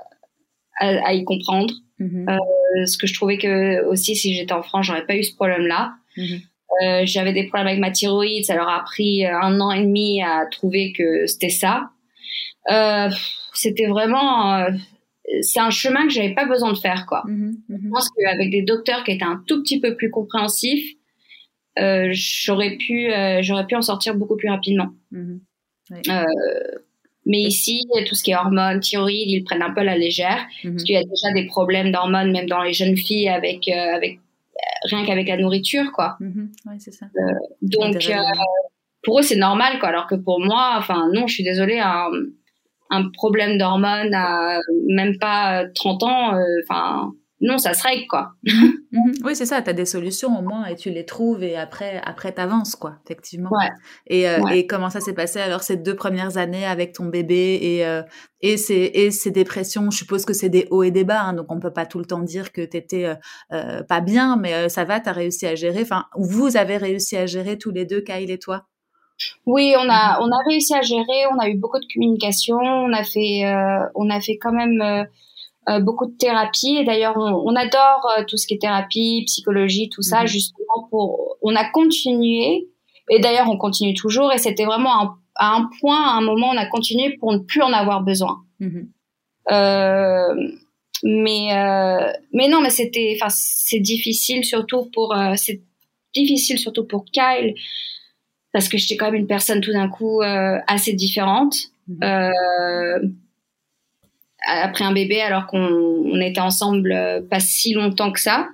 à, 0.79 1.13
y 1.13 1.23
comprendre. 1.23 1.73
Mmh 1.99 2.29
euh, 2.29 2.85
ce 2.85 2.97
que 2.97 3.07
je 3.07 3.13
trouvais 3.13 3.37
que 3.37 3.83
aussi, 3.85 4.15
si 4.15 4.35
j'étais 4.35 4.53
en 4.53 4.61
France, 4.61 4.85
j'aurais 4.85 5.05
pas 5.05 5.15
eu 5.15 5.23
ce 5.23 5.35
problème-là. 5.35 5.93
Mmh 6.15 6.35
euh, 6.83 7.01
j'avais 7.05 7.33
des 7.33 7.47
problèmes 7.47 7.67
avec 7.67 7.79
ma 7.79 7.91
thyroïde, 7.91 8.45
ça 8.45 8.53
leur 8.53 8.69
a 8.69 8.83
pris 8.83 9.25
euh, 9.25 9.39
un 9.39 9.59
an 9.61 9.71
et 9.71 9.81
demi 9.81 10.21
à 10.21 10.45
trouver 10.45 10.91
que 10.91 11.25
c'était 11.25 11.49
ça. 11.49 11.89
Euh, 12.69 13.09
c'était 13.53 13.87
vraiment, 13.87 14.53
euh, 14.53 14.69
c'est 15.41 15.59
un 15.59 15.69
chemin 15.69 16.07
que 16.07 16.13
j'avais 16.13 16.33
pas 16.33 16.45
besoin 16.45 16.71
de 16.71 16.77
faire 16.77 17.05
quoi. 17.05 17.23
Mmh 17.27 17.51
mmh 17.69 17.77
Je 17.83 17.89
pense 17.89 18.09
qu'avec 18.09 18.49
des 18.49 18.61
docteurs 18.61 19.03
qui 19.03 19.11
étaient 19.11 19.25
un 19.25 19.43
tout 19.47 19.61
petit 19.61 19.79
peu 19.79 19.95
plus 19.95 20.09
compréhensifs, 20.09 20.95
euh, 21.79 22.09
j'aurais 22.11 22.77
pu, 22.77 23.09
j'aurais 23.41 23.67
pu 23.67 23.75
en 23.75 23.81
sortir 23.81 24.15
beaucoup 24.15 24.37
plus 24.37 24.49
rapidement. 24.49 24.89
Mmh 25.11 25.37
mais 27.29 27.41
ici, 27.41 27.83
tout 28.07 28.15
ce 28.15 28.23
qui 28.23 28.31
est 28.31 28.35
hormones, 28.37 28.79
thyroïde, 28.79 29.29
ils 29.29 29.43
prennent 29.43 29.61
un 29.61 29.73
peu 29.73 29.83
la 29.83 29.97
légère, 29.97 30.47
parce 30.63 30.83
qu'il 30.83 30.95
y 30.95 30.97
a 30.97 31.03
déjà 31.03 31.33
des 31.33 31.45
problèmes 31.45 31.91
d'hormones 31.91 32.31
même 32.31 32.47
dans 32.47 32.61
les 32.61 32.71
jeunes 32.71 32.95
filles 32.95 33.27
avec 33.27 33.67
avec 33.67 34.21
rien 34.83 35.05
qu'avec 35.05 35.27
la 35.27 35.37
nourriture, 35.37 35.91
quoi. 35.91 36.17
Mm-hmm. 36.19 36.79
c'est 36.79 36.93
ça. 36.93 37.05
Euh, 37.05 37.33
donc, 37.61 37.95
euh, 38.09 38.15
pour 39.03 39.19
eux, 39.19 39.23
c'est 39.23 39.37
normal, 39.37 39.79
quoi. 39.79 39.89
Alors 39.89 40.07
que 40.07 40.15
pour 40.15 40.39
moi, 40.39 40.75
enfin, 40.77 41.09
non, 41.13 41.27
je 41.27 41.33
suis 41.33 41.43
désolée, 41.43 41.79
un, 41.79 42.09
un 42.89 43.09
problème 43.11 43.57
d'hormones 43.57 44.13
à 44.13 44.59
même 44.87 45.17
pas 45.19 45.65
30 45.75 46.03
ans, 46.03 46.35
euh, 46.35 46.41
enfin, 46.67 47.11
non, 47.39 47.59
ça 47.59 47.73
se 47.73 47.83
règle, 47.83 48.07
quoi. 48.07 48.31
Mhm. 48.89 49.11
Oui, 49.25 49.35
c'est 49.35 49.45
ça, 49.45 49.61
tu 49.61 49.69
as 49.69 49.73
des 49.73 49.85
solutions 49.85 50.39
au 50.39 50.41
moins 50.41 50.65
et 50.65 50.75
tu 50.77 50.89
les 50.89 51.03
trouves 51.05 51.43
et 51.43 51.57
après, 51.57 52.01
après 52.05 52.33
tu 52.33 52.39
avances, 52.39 52.77
quoi, 52.77 52.95
effectivement. 53.03 53.49
Et, 54.07 54.29
euh, 54.29 54.39
et 54.47 54.65
comment 54.65 54.89
ça 54.89 55.01
s'est 55.01 55.13
passé 55.13 55.39
alors 55.41 55.61
ces 55.61 55.75
deux 55.75 55.93
premières 55.95 56.37
années 56.37 56.65
avec 56.65 56.93
ton 56.93 57.03
bébé 57.05 57.59
et, 57.61 57.85
euh, 57.85 58.01
et, 58.39 58.55
ces, 58.55 58.89
et 58.93 59.11
ces 59.11 59.29
dépressions? 59.29 59.91
Je 59.91 59.97
suppose 59.97 60.23
que 60.23 60.31
c'est 60.31 60.47
des 60.47 60.67
hauts 60.71 60.83
et 60.83 60.91
des 60.91 61.03
bas, 61.03 61.21
hein, 61.21 61.33
donc 61.33 61.51
on 61.51 61.59
peut 61.59 61.73
pas 61.73 61.85
tout 61.85 61.99
le 61.99 62.05
temps 62.05 62.21
dire 62.21 62.53
que 62.53 62.61
tu 62.61 62.77
étais 62.77 63.13
euh, 63.51 63.83
pas 63.83 63.99
bien, 63.99 64.37
mais 64.37 64.69
ça 64.69 64.85
va, 64.85 65.01
tu 65.01 65.09
as 65.09 65.13
réussi 65.13 65.45
à 65.45 65.55
gérer. 65.55 65.81
Enfin, 65.81 66.05
vous 66.15 66.55
avez 66.55 66.77
réussi 66.77 67.17
à 67.17 67.25
gérer 67.25 67.57
tous 67.57 67.71
les 67.71 67.83
deux, 67.83 67.99
Kyle 67.99 68.31
et 68.31 68.39
toi? 68.39 68.67
Oui, 69.45 69.73
on 69.77 69.89
a 69.89 70.19
on 70.21 70.31
a 70.31 70.43
réussi 70.47 70.73
à 70.75 70.81
gérer. 70.81 71.25
On 71.33 71.39
a 71.39 71.49
eu 71.49 71.55
beaucoup 71.55 71.79
de 71.79 71.85
communication. 71.93 72.57
On 72.57 72.93
a 72.93 73.03
fait 73.03 73.43
on 73.95 74.09
a 74.09 74.19
fait 74.19 74.37
quand 74.37 74.51
même 74.51 75.07
beaucoup 75.81 76.05
de 76.05 76.15
thérapie. 76.17 76.77
Et 76.79 76.83
d'ailleurs, 76.83 77.17
on, 77.17 77.55
adore 77.55 78.07
tout 78.27 78.37
ce 78.37 78.47
qui 78.47 78.55
est 78.55 78.59
thérapie, 78.59 79.23
psychologie, 79.25 79.89
tout 79.89 80.01
ça, 80.01 80.21
mhm. 80.21 80.27
justement 80.27 80.87
pour. 80.89 81.37
On 81.41 81.55
a 81.55 81.69
continué. 81.69 82.67
Et 83.09 83.19
d'ailleurs, 83.19 83.49
on 83.49 83.57
continue 83.57 83.93
toujours. 83.93 84.33
Et 84.33 84.37
c'était 84.37 84.65
vraiment 84.65 85.17
à 85.35 85.55
un 85.55 85.69
point, 85.79 86.01
à 86.01 86.17
un 86.17 86.21
moment, 86.21 86.49
on 86.49 86.57
a 86.57 86.65
continué 86.65 87.17
pour 87.17 87.31
ne 87.33 87.39
plus 87.39 87.61
en 87.61 87.73
avoir 87.73 88.01
besoin. 88.01 88.43
Mhm. 88.59 88.89
mais 91.03 91.49
mais 92.33 92.47
non, 92.49 92.61
mais 92.61 92.69
c'était. 92.69 93.17
Enfin, 93.19 93.29
c'est 93.29 93.79
difficile 93.79 94.43
surtout 94.43 94.89
pour. 94.93 95.15
c'est 95.35 95.61
difficile 96.13 96.59
surtout 96.59 96.85
pour 96.85 97.05
Kyle 97.05 97.55
parce 98.57 98.69
que 98.69 98.77
j'étais 98.79 98.97
quand 98.97 99.11
même 99.11 99.21
une 99.21 99.27
personne 99.27 99.61
tout 99.61 99.71
d'un 99.71 99.87
coup 99.87 100.23
euh, 100.23 100.57
assez 100.65 100.93
différente. 100.93 101.55
Mhm. 101.87 101.99
Euh, 102.03 103.07
après 104.47 104.83
un 104.83 104.93
bébé, 104.93 105.21
alors 105.21 105.45
qu'on 105.45 106.19
était 106.19 106.39
ensemble 106.39 106.91
euh, 106.91 107.21
pas 107.21 107.39
si 107.39 107.75
longtemps 107.75 108.11
que 108.11 108.19
ça. 108.19 108.47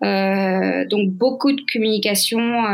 donc 0.00 1.10
beaucoup 1.10 1.52
de 1.52 1.62
communication 1.72 2.64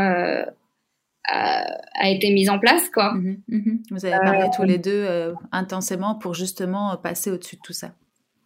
a, 1.27 2.09
été 2.09 2.33
mise 2.33 2.49
en 2.49 2.57
place, 2.57 2.89
quoi. 2.89 3.13
Mhm, 3.13 3.41
mhm. 3.47 3.83
Vous 3.91 4.03
avez 4.07 4.17
parlé 4.17 4.47
tous 4.55 4.63
les 4.63 4.79
deux 4.79 5.35
intensément 5.51 6.15
pour 6.15 6.33
justement 6.33 6.97
passer 6.97 7.29
au-dessus 7.29 7.57
de 7.57 7.61
tout 7.61 7.73
ça. 7.73 7.91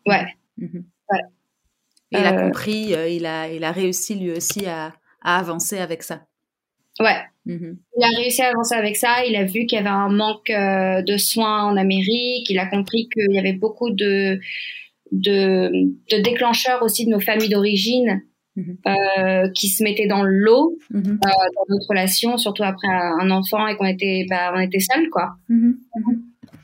Ouais. 0.05 0.25
il 2.11 2.17
a 2.17 2.33
compris, 2.33 2.93
il 3.11 3.25
a, 3.25 3.47
il 3.47 3.63
a 3.63 3.71
réussi 3.71 4.15
lui 4.15 4.31
aussi 4.31 4.65
à, 4.65 4.91
à 5.21 5.37
avancer 5.39 5.77
avec 5.77 6.03
ça. 6.03 6.19
Ouais. 6.99 7.17
Mm-hmm. 7.47 7.75
Il 7.97 8.03
a 8.03 8.17
réussi 8.17 8.41
à 8.41 8.49
avancer 8.49 8.75
avec 8.75 8.95
ça. 8.95 9.25
Il 9.27 9.35
a 9.35 9.43
vu 9.43 9.65
qu'il 9.65 9.77
y 9.77 9.79
avait 9.79 9.89
un 9.89 10.09
manque 10.09 10.49
euh, 10.49 11.01
de 11.01 11.17
soins 11.17 11.65
en 11.65 11.77
Amérique. 11.77 12.49
Il 12.49 12.59
a 12.59 12.65
compris 12.67 13.09
qu'il 13.09 13.33
y 13.33 13.39
avait 13.39 13.53
beaucoup 13.53 13.89
de, 13.89 14.39
de, 15.11 15.71
de, 16.11 16.21
déclencheurs 16.21 16.83
aussi 16.83 17.05
de 17.05 17.11
nos 17.11 17.19
familles 17.19 17.49
d'origine 17.49 18.21
mm-hmm. 18.57 19.45
euh, 19.45 19.49
qui 19.53 19.67
se 19.69 19.83
mettaient 19.83 20.07
dans 20.07 20.23
l'eau 20.23 20.77
mm-hmm. 20.93 21.11
euh, 21.11 21.49
dans 21.55 21.65
notre 21.69 21.89
relation, 21.89 22.37
surtout 22.37 22.63
après 22.63 22.87
un 22.87 23.29
enfant 23.31 23.67
et 23.67 23.75
qu'on 23.75 23.85
était, 23.85 24.25
bah, 24.29 24.53
on 24.55 24.59
était 24.59 24.79
seuls, 24.79 25.09
quoi. 25.09 25.31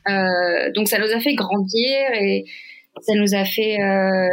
Euh, 0.07 0.71
donc 0.73 0.87
ça 0.87 0.97
nous 0.97 1.11
a 1.13 1.19
fait 1.19 1.35
grandir 1.35 1.97
et 2.13 2.45
ça 3.01 3.13
nous 3.15 3.35
a 3.35 3.45
fait 3.45 3.81
euh, 3.81 4.27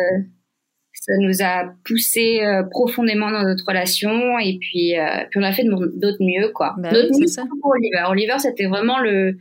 ça 1.07 1.13
nous 1.19 1.41
a 1.41 1.73
poussé 1.85 2.41
euh, 2.43 2.65
profondément 2.65 3.31
dans 3.31 3.45
notre 3.45 3.65
relation 3.65 4.39
et 4.41 4.59
puis, 4.61 4.99
euh, 4.99 5.25
puis 5.31 5.39
on 5.39 5.45
a 5.45 5.53
fait 5.53 5.65
d'autres 5.65 6.19
mieux 6.21 6.51
quoi. 6.53 6.75
Bah 6.79 6.91
c'est 7.13 7.29
ça. 7.29 7.45
pour 7.61 7.71
Oliver. 7.71 8.05
Oliver 8.09 8.39
c'était 8.39 8.67
vraiment 8.67 8.99
le 8.99 9.37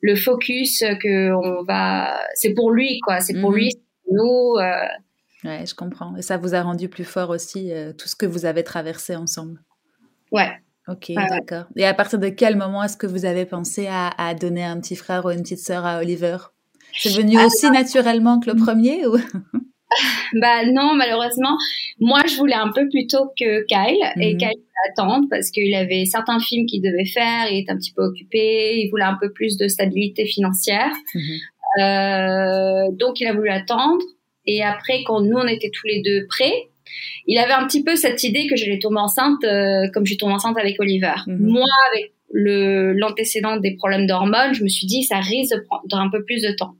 le 0.00 0.16
focus 0.16 0.82
que 1.02 1.32
on 1.32 1.64
va 1.64 2.18
c'est 2.34 2.54
pour 2.54 2.70
lui 2.70 2.98
quoi, 3.00 3.20
c'est 3.20 3.38
pour 3.38 3.50
mhm. 3.50 3.56
lui, 3.56 3.70
c'est 3.72 4.12
nous 4.12 4.56
euh. 4.56 4.86
Ouais, 5.44 5.66
je 5.66 5.74
comprends. 5.74 6.16
Et 6.16 6.22
ça 6.22 6.38
vous 6.38 6.54
a 6.54 6.62
rendu 6.62 6.88
plus 6.88 7.04
fort 7.04 7.30
aussi 7.30 7.72
tout 7.98 8.08
ce 8.08 8.14
que 8.14 8.26
vous 8.26 8.46
avez 8.46 8.62
traversé 8.62 9.16
ensemble? 9.16 9.60
Ouais. 10.30 10.52
Ok, 10.88 11.12
d'accord. 11.16 11.64
Et 11.76 11.84
à 11.84 11.94
partir 11.94 12.20
de 12.20 12.28
quel 12.28 12.56
moment 12.56 12.82
est-ce 12.82 12.96
que 12.96 13.08
vous 13.08 13.24
avez 13.24 13.44
pensé 13.44 13.88
à, 13.88 14.08
à, 14.18 14.34
donner 14.34 14.64
un 14.64 14.80
petit 14.80 14.94
frère 14.96 15.24
ou 15.24 15.30
une 15.30 15.42
petite 15.42 15.58
sœur 15.58 15.84
à 15.84 15.98
Oliver? 15.98 16.36
C'est 16.92 17.10
venu 17.10 17.36
ah, 17.38 17.46
aussi 17.46 17.70
naturellement 17.70 18.38
que 18.38 18.50
le 18.50 18.56
premier 18.56 19.06
ou? 19.06 19.16
bah 20.34 20.64
non, 20.66 20.94
malheureusement. 20.94 21.56
Moi, 22.00 22.20
je 22.28 22.36
voulais 22.36 22.54
un 22.54 22.70
peu 22.72 22.88
plus 22.88 23.06
tôt 23.06 23.32
que 23.38 23.64
Kyle 23.66 23.98
et 24.20 24.34
mhm. 24.34 24.38
Kyle 24.38 24.60
attendre 24.90 25.26
parce 25.30 25.50
qu'il 25.50 25.74
avait 25.74 26.04
certains 26.06 26.40
films 26.40 26.66
qu'il 26.66 26.82
devait 26.82 27.04
faire, 27.04 27.46
il 27.50 27.60
était 27.60 27.72
un 27.72 27.76
petit 27.76 27.92
peu 27.92 28.02
occupé, 28.02 28.78
il 28.78 28.90
voulait 28.90 29.04
un 29.04 29.16
peu 29.20 29.32
plus 29.32 29.56
de 29.56 29.68
stabilité 29.68 30.26
financière. 30.26 30.92
Mhm. 31.14 31.22
Euh, 31.80 32.92
donc, 32.92 33.20
il 33.20 33.26
a 33.26 33.32
voulu 33.32 33.48
attendre. 33.48 34.02
Et 34.46 34.62
après, 34.62 35.04
quand 35.04 35.20
nous, 35.20 35.36
on 35.36 35.46
était 35.46 35.70
tous 35.70 35.86
les 35.86 36.02
deux 36.02 36.26
prêts, 36.26 36.68
il 37.26 37.38
avait 37.38 37.52
un 37.52 37.66
petit 37.66 37.82
peu 37.82 37.96
cette 37.96 38.22
idée 38.24 38.46
que 38.48 38.56
j'allais 38.56 38.78
tomber 38.78 38.98
enceinte 38.98 39.44
euh, 39.44 39.88
comme 39.94 40.04
je 40.04 40.10
suis 40.10 40.18
tombée 40.18 40.34
enceinte 40.34 40.58
avec 40.58 40.80
Oliver. 40.80 41.14
Mhm. 41.26 41.38
Moi, 41.38 41.66
avec 41.92 42.12
le 42.32 42.92
l'antécédent 42.94 43.56
des 43.58 43.76
problèmes 43.76 44.06
d'hormones, 44.06 44.54
je 44.54 44.62
me 44.62 44.68
suis 44.68 44.86
dit 44.86 45.04
ça 45.04 45.20
risque 45.20 45.54
de 45.54 45.60
prendre 45.60 45.96
un 45.96 46.10
peu 46.10 46.24
plus 46.24 46.42
de 46.42 46.52
temps. 46.52 46.74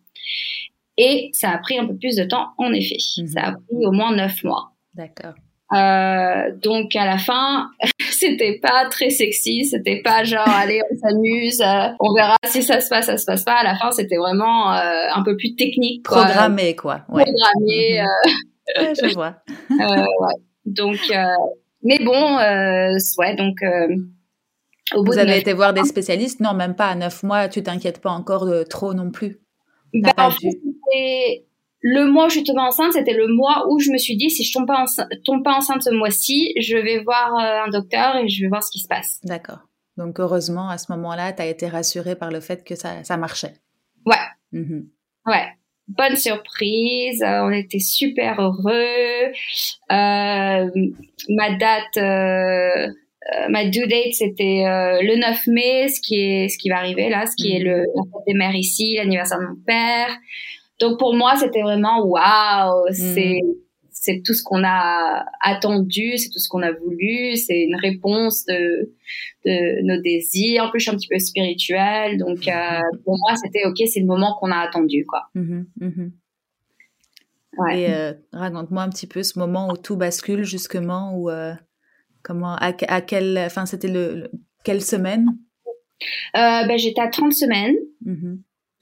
Et 1.05 1.31
ça 1.33 1.51
a 1.51 1.59
pris 1.59 1.79
un 1.79 1.87
peu 1.87 1.97
plus 1.97 2.15
de 2.15 2.23
temps, 2.23 2.51
en 2.59 2.73
effet. 2.73 2.99
Mhm. 3.19 3.27
Ça 3.27 3.41
a 3.41 3.53
pris 3.53 3.87
au 3.87 3.91
moins 3.91 4.15
neuf 4.15 4.45
mois. 4.45 4.73
D'accord. 4.95 5.35
Euh, 5.73 6.55
donc 6.63 6.95
à 6.95 7.07
la 7.07 7.19
fin, 7.19 7.71
c'était 8.11 8.61
pas 8.63 8.87
très 8.91 9.11
sexy, 9.11 9.65
c'était 9.65 10.03
pas 10.03 10.23
genre 10.23 10.47
allez 10.47 10.83
on 10.91 10.97
s'amuse, 10.97 11.63
euh, 11.63 11.89
on 11.99 12.13
verra 12.13 12.37
si 12.45 12.63
ça 12.63 12.81
se 12.81 12.91
passe, 12.91 13.07
ça 13.07 13.17
se 13.17 13.25
passe 13.25 13.43
pas. 13.43 13.55
À 13.55 13.65
la 13.65 13.75
fin, 13.77 13.91
c'était 13.91 14.19
vraiment 14.19 14.75
euh, 14.75 15.07
un 15.15 15.23
peu 15.23 15.37
plus 15.37 15.57
technique, 15.57 16.07
quoi. 16.07 16.27
programmé 16.27 16.77
quoi. 16.77 17.01
Ouais. 17.09 17.25
Programmé. 17.25 18.05
Mhm. 18.79 18.95
je 19.03 19.15
vois. 19.15 19.37
ouais. 19.71 20.35
Donc, 20.67 21.01
mais 21.83 21.99
bon, 21.99 22.37
ouais 23.19 23.35
donc. 23.35 23.57
Au 24.95 25.03
bout 25.03 25.13
Vous 25.13 25.19
avez 25.19 25.39
été 25.39 25.55
voir 25.55 25.73
des 25.73 25.85
spécialistes? 25.85 26.41
Non, 26.41 26.53
même 26.53 26.75
pas 26.75 26.89
à 26.89 26.95
neuf 26.95 27.23
mois. 27.23 27.49
Tu 27.49 27.63
t'inquiètes 27.63 28.03
pas 28.03 28.11
encore 28.11 28.47
trop 28.69 28.93
non 28.93 29.11
plus. 29.11 29.39
Bah, 29.95 30.13
en 30.19 30.31
fait, 30.31 30.59
le 31.83 32.07
mois 32.07 32.27
où 32.27 32.29
je 32.29 32.37
suis 32.37 32.45
tombée 32.45 32.61
enceinte, 32.61 32.93
c'était 32.93 33.13
le 33.13 33.27
mois 33.27 33.67
où 33.69 33.81
je 33.81 33.91
me 33.91 33.99
suis 33.99 34.17
dit, 34.17 34.31
si 34.31 34.45
je 34.45 34.53
tombe 34.53 34.67
pas, 34.67 34.81
enceinte, 34.81 35.09
tombe 35.25 35.43
pas 35.43 35.55
enceinte 35.55 35.83
ce 35.83 35.91
mois-ci, 35.91 36.53
je 36.61 36.77
vais 36.77 37.03
voir 37.03 37.35
euh, 37.35 37.67
un 37.67 37.69
docteur 37.71 38.17
et 38.17 38.29
je 38.29 38.43
vais 38.43 38.49
voir 38.49 38.63
ce 38.63 38.71
qui 38.71 38.79
se 38.79 38.89
passe. 38.89 39.21
D'accord. 39.25 39.59
Donc, 39.97 40.21
heureusement, 40.21 40.69
à 40.69 40.79
ce 40.79 40.93
moment-là, 40.93 41.33
tu 41.33 41.43
as 41.43 41.47
été 41.47 41.67
rassurée 41.67 42.15
par 42.15 42.31
le 42.31 42.41
fait 42.41 42.65
que 42.65 42.77
ça, 42.77 43.03
ça 43.05 43.17
marchait. 43.17 43.55
Ouais. 44.07 44.15
Mm-hmm. 44.53 44.85
Ouais. 45.27 45.49
Bonne 45.89 46.17
surprise. 46.17 47.23
Euh, 47.23 47.43
on 47.43 47.51
était 47.51 47.81
super 47.81 48.41
heureux. 48.41 49.33
Euh, 49.91 50.71
ma 51.29 51.57
date, 51.59 51.97
euh, 51.99 52.89
ma 53.51 53.65
due 53.67 53.87
date, 53.89 54.13
c'était 54.13 54.63
le 55.03 55.19
9 55.19 55.47
mai, 55.49 55.89
ce 55.89 56.01
qui 56.01 56.21
est, 56.21 56.49
ce 56.49 56.57
qui 56.59 56.71
va 56.71 56.79
arriver 56.79 57.09
là, 57.09 57.27
ce 57.27 57.35
qui 57.37 57.53
est 57.55 57.59
mm-hmm. 57.59 57.65
le, 57.65 57.77
la 57.95 58.03
fête 58.05 58.27
des 58.27 58.35
mères 58.35 58.55
ici, 58.55 58.95
l'anniversaire 58.97 59.41
de 59.41 59.47
mon 59.47 59.63
père. 59.67 60.17
Donc 60.83 60.99
pour 60.99 61.15
moi, 61.15 61.37
c'était 61.37 61.63
vraiment 61.63 62.05
waouh, 62.05 62.89
mm. 62.91 62.93
c'est 62.93 63.41
c'est 63.95 64.23
tout 64.25 64.35
ce 64.35 64.43
qu'on 64.43 64.65
a 64.65 65.25
attendu, 65.41 66.17
c'est 66.17 66.31
tout 66.31 66.41
ce 66.41 66.49
qu'on 66.49 66.63
a 66.63 66.73
voulu, 66.73 67.37
c'est 67.37 67.63
une 67.63 67.77
réponse 67.77 68.45
de, 68.47 68.93
de 69.45 69.87
nos 69.87 70.03
désirs. 70.03 70.65
En 70.65 70.71
plus, 70.71 70.81
je 70.81 70.85
suis 70.87 70.91
un 70.91 70.97
petit 70.97 71.07
peu 71.09 71.21
spirituelle, 71.21 72.19
donc 72.19 72.49
euh, 72.49 72.81
pour 73.05 73.17
moi, 73.19 73.37
c'était 73.37 73.65
ok, 73.65 73.77
c'est 73.87 74.01
le 74.01 74.07
moment 74.07 74.37
qu'on 74.41 74.51
a 74.51 74.57
attendu, 74.57 75.07
quoi. 75.07 75.29
Mm-hmm, 75.37 75.65
mm-hmm. 75.81 76.11
Ouais. 77.59 77.81
Et 77.83 77.95
euh, 77.95 78.13
raconte-moi 78.33 78.83
un 78.83 78.89
petit 78.89 79.07
peu 79.07 79.23
ce 79.23 79.39
moment 79.39 79.69
où 79.71 79.77
tout 79.77 79.97
bascule 79.97 80.43
justement, 80.43 81.15
ou 81.15 81.31
euh, 81.31 81.53
comment, 82.25 82.57
à, 82.57 82.73
à 82.89 83.01
quelle, 83.03 83.39
enfin, 83.39 83.67
c'était 83.67 83.93
le, 83.93 84.33
quelle 84.65 84.83
semaine? 84.83 85.27
Ben, 86.35 86.77
j'étais 86.77 87.03
à 87.03 87.09
30 87.09 87.33
semaines. 87.33 87.77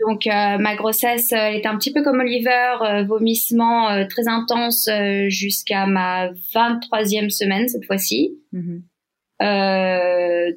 Donc 0.01 0.26
euh, 0.26 0.59
ma 0.59 0.76
grossesse 0.76 1.32
euh, 1.32 1.48
était 1.48 1.68
un 1.68 1.76
petit 1.76 1.92
peu 1.92 2.03
comme 2.03 2.20
Oliver, 2.20 2.76
euh, 2.82 3.05
vomissement 3.05 4.07
très 4.09 4.28
intense 4.28 4.88
jusqu'à 5.28 5.86
ma 5.86 6.30
23e 6.55 7.30
semaine 7.30 7.68
cette 7.68 7.84
fois-ci. 7.84 8.36
Mm-hmm. 8.53 8.80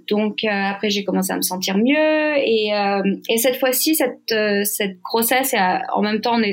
donc 0.10 0.44
après 0.44 0.89
j'ai 0.89 1.04
commencé 1.04 1.32
à 1.32 1.38
me 1.38 1.41
sentir 1.41 1.78
mieux 1.78 2.38
et, 2.38 2.72
et 3.30 3.38
cette 3.38 3.58
fois-ci 3.58 3.96
cette 3.96 4.34
cette 4.66 5.00
grossesse 5.02 5.56
en 5.94 6.02
même 6.02 6.20
temps 6.22 6.36
en, 6.36 6.44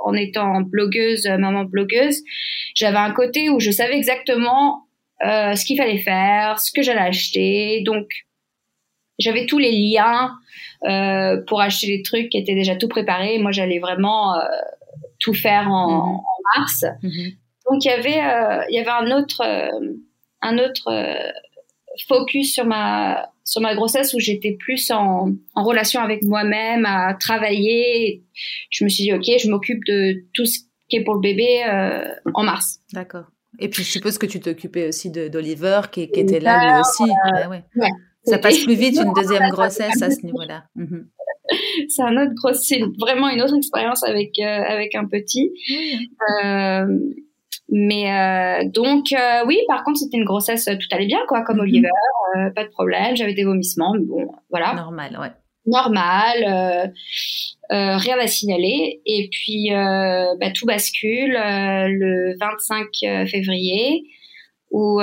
en 0.00 0.12
étant 0.14 0.60
blogueuse 0.60 1.26
maman 1.26 1.64
blogueuse 1.64 2.22
j'avais 2.74 2.98
un 2.98 3.12
côté 3.12 3.48
où 3.48 3.60
je 3.60 3.70
savais 3.70 3.96
exactement 3.96 4.88
ce 5.22 5.64
qu'il 5.64 5.78
fallait 5.78 5.98
faire 5.98 6.58
ce 6.58 6.72
que 6.72 6.82
j'allais 6.82 7.00
acheter 7.00 7.82
donc 7.86 8.08
j'avais 9.18 9.46
tous 9.46 9.58
les 9.58 9.72
liens 9.72 10.32
euh, 10.84 11.40
pour 11.46 11.60
acheter 11.60 11.88
les 11.88 12.02
trucs 12.02 12.28
qui 12.28 12.38
étaient 12.38 12.54
déjà 12.54 12.76
tout 12.76 12.88
préparés. 12.88 13.38
Moi, 13.38 13.50
j'allais 13.50 13.80
vraiment 13.80 14.36
euh, 14.36 14.44
tout 15.18 15.34
faire 15.34 15.68
en, 15.68 15.88
mhm. 15.88 16.02
en 16.02 16.22
mars. 16.56 16.84
Mhm. 17.02 17.32
Donc, 17.70 17.84
il 17.84 17.88
y 17.88 17.90
avait, 17.90 18.22
euh, 18.22 18.64
il 18.70 18.76
y 18.76 18.78
avait 18.78 18.90
un 18.90 19.10
autre, 19.18 19.42
un 20.40 20.58
autre 20.58 20.90
focus 22.06 22.54
sur 22.54 22.64
ma, 22.64 23.28
sur 23.44 23.60
ma 23.60 23.74
grossesse 23.74 24.14
où 24.14 24.20
j'étais 24.20 24.52
plus 24.52 24.90
en, 24.90 25.32
en 25.54 25.64
relation 25.64 26.00
avec 26.00 26.22
moi-même, 26.22 26.86
à 26.86 27.14
travailler. 27.14 28.24
Je 28.70 28.84
me 28.84 28.88
suis 28.88 29.04
dit, 29.04 29.12
OK, 29.12 29.24
je 29.24 29.50
m'occupe 29.50 29.84
de 29.84 30.24
tout 30.32 30.46
ce 30.46 30.60
qui 30.88 30.96
est 30.96 31.04
pour 31.04 31.14
le 31.14 31.20
bébé 31.20 31.62
en 32.32 32.42
mars. 32.44 32.78
D'accord. 32.92 33.24
Et 33.58 33.68
puis, 33.68 33.82
je 33.82 33.90
suppose 33.90 34.16
que 34.16 34.26
tu 34.26 34.40
t'occupais 34.40 34.88
aussi 34.88 35.10
d'Oliver 35.10 35.80
qui, 35.90 36.08
qui 36.08 36.20
était 36.20 36.40
là 36.40 36.72
lui 36.72 36.80
aussi. 36.80 37.02
ouais. 37.50 37.60
ouais. 37.76 37.90
Ça 38.28 38.38
passe 38.38 38.58
plus 38.64 38.74
vite 38.74 38.96
une 38.96 39.12
deuxième 39.12 39.48
grossesse 39.50 40.02
à 40.02 40.10
ce 40.10 40.24
niveau-là. 40.24 40.64
Mhm. 40.76 41.08
C'est 41.88 42.02
un 42.02 42.16
autre 42.16 42.34
gros, 42.34 42.52
c'est 42.52 42.80
vraiment 42.98 43.28
une 43.28 43.40
autre 43.40 43.56
expérience 43.56 44.02
avec 44.02 44.38
euh, 44.38 44.44
avec 44.44 44.94
un 44.94 45.06
petit. 45.06 45.50
Euh, 46.44 46.86
mais 47.70 48.12
euh, 48.12 48.68
donc 48.68 49.14
oui, 49.46 49.58
par 49.66 49.84
contre 49.84 49.98
c'était 49.98 50.18
une 50.18 50.24
grossesse, 50.24 50.64
tout 50.66 50.88
allait 50.90 51.06
bien 51.06 51.20
quoi, 51.26 51.42
comme 51.42 51.56
mhm. 51.56 51.62
Oliver, 51.62 51.88
pas 52.54 52.64
de 52.64 52.70
problème. 52.70 53.16
J'avais 53.16 53.34
des 53.34 53.44
vomissements, 53.44 53.94
mais 53.94 54.04
bon 54.04 54.26
voilà. 54.50 54.74
Normal, 54.74 55.18
ouais. 55.20 55.32
normal, 55.66 56.92
rien 57.70 58.18
à 58.18 58.26
signaler. 58.26 59.00
Et 59.06 59.28
puis, 59.30 59.70
bah, 59.70 60.50
tout 60.54 60.66
bascule 60.66 61.32
le 61.32 62.36
25 62.38 63.26
février 63.26 64.04
où 64.70 65.00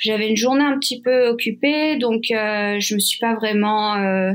j'avais 0.00 0.28
une 0.28 0.36
journée 0.36 0.64
un 0.64 0.78
petit 0.78 1.00
peu 1.00 1.28
occupée, 1.28 1.96
donc 1.96 2.24
je 2.28 2.94
me 2.94 3.00
suis 3.00 3.18
pas 3.18 3.34
vraiment 3.34 4.32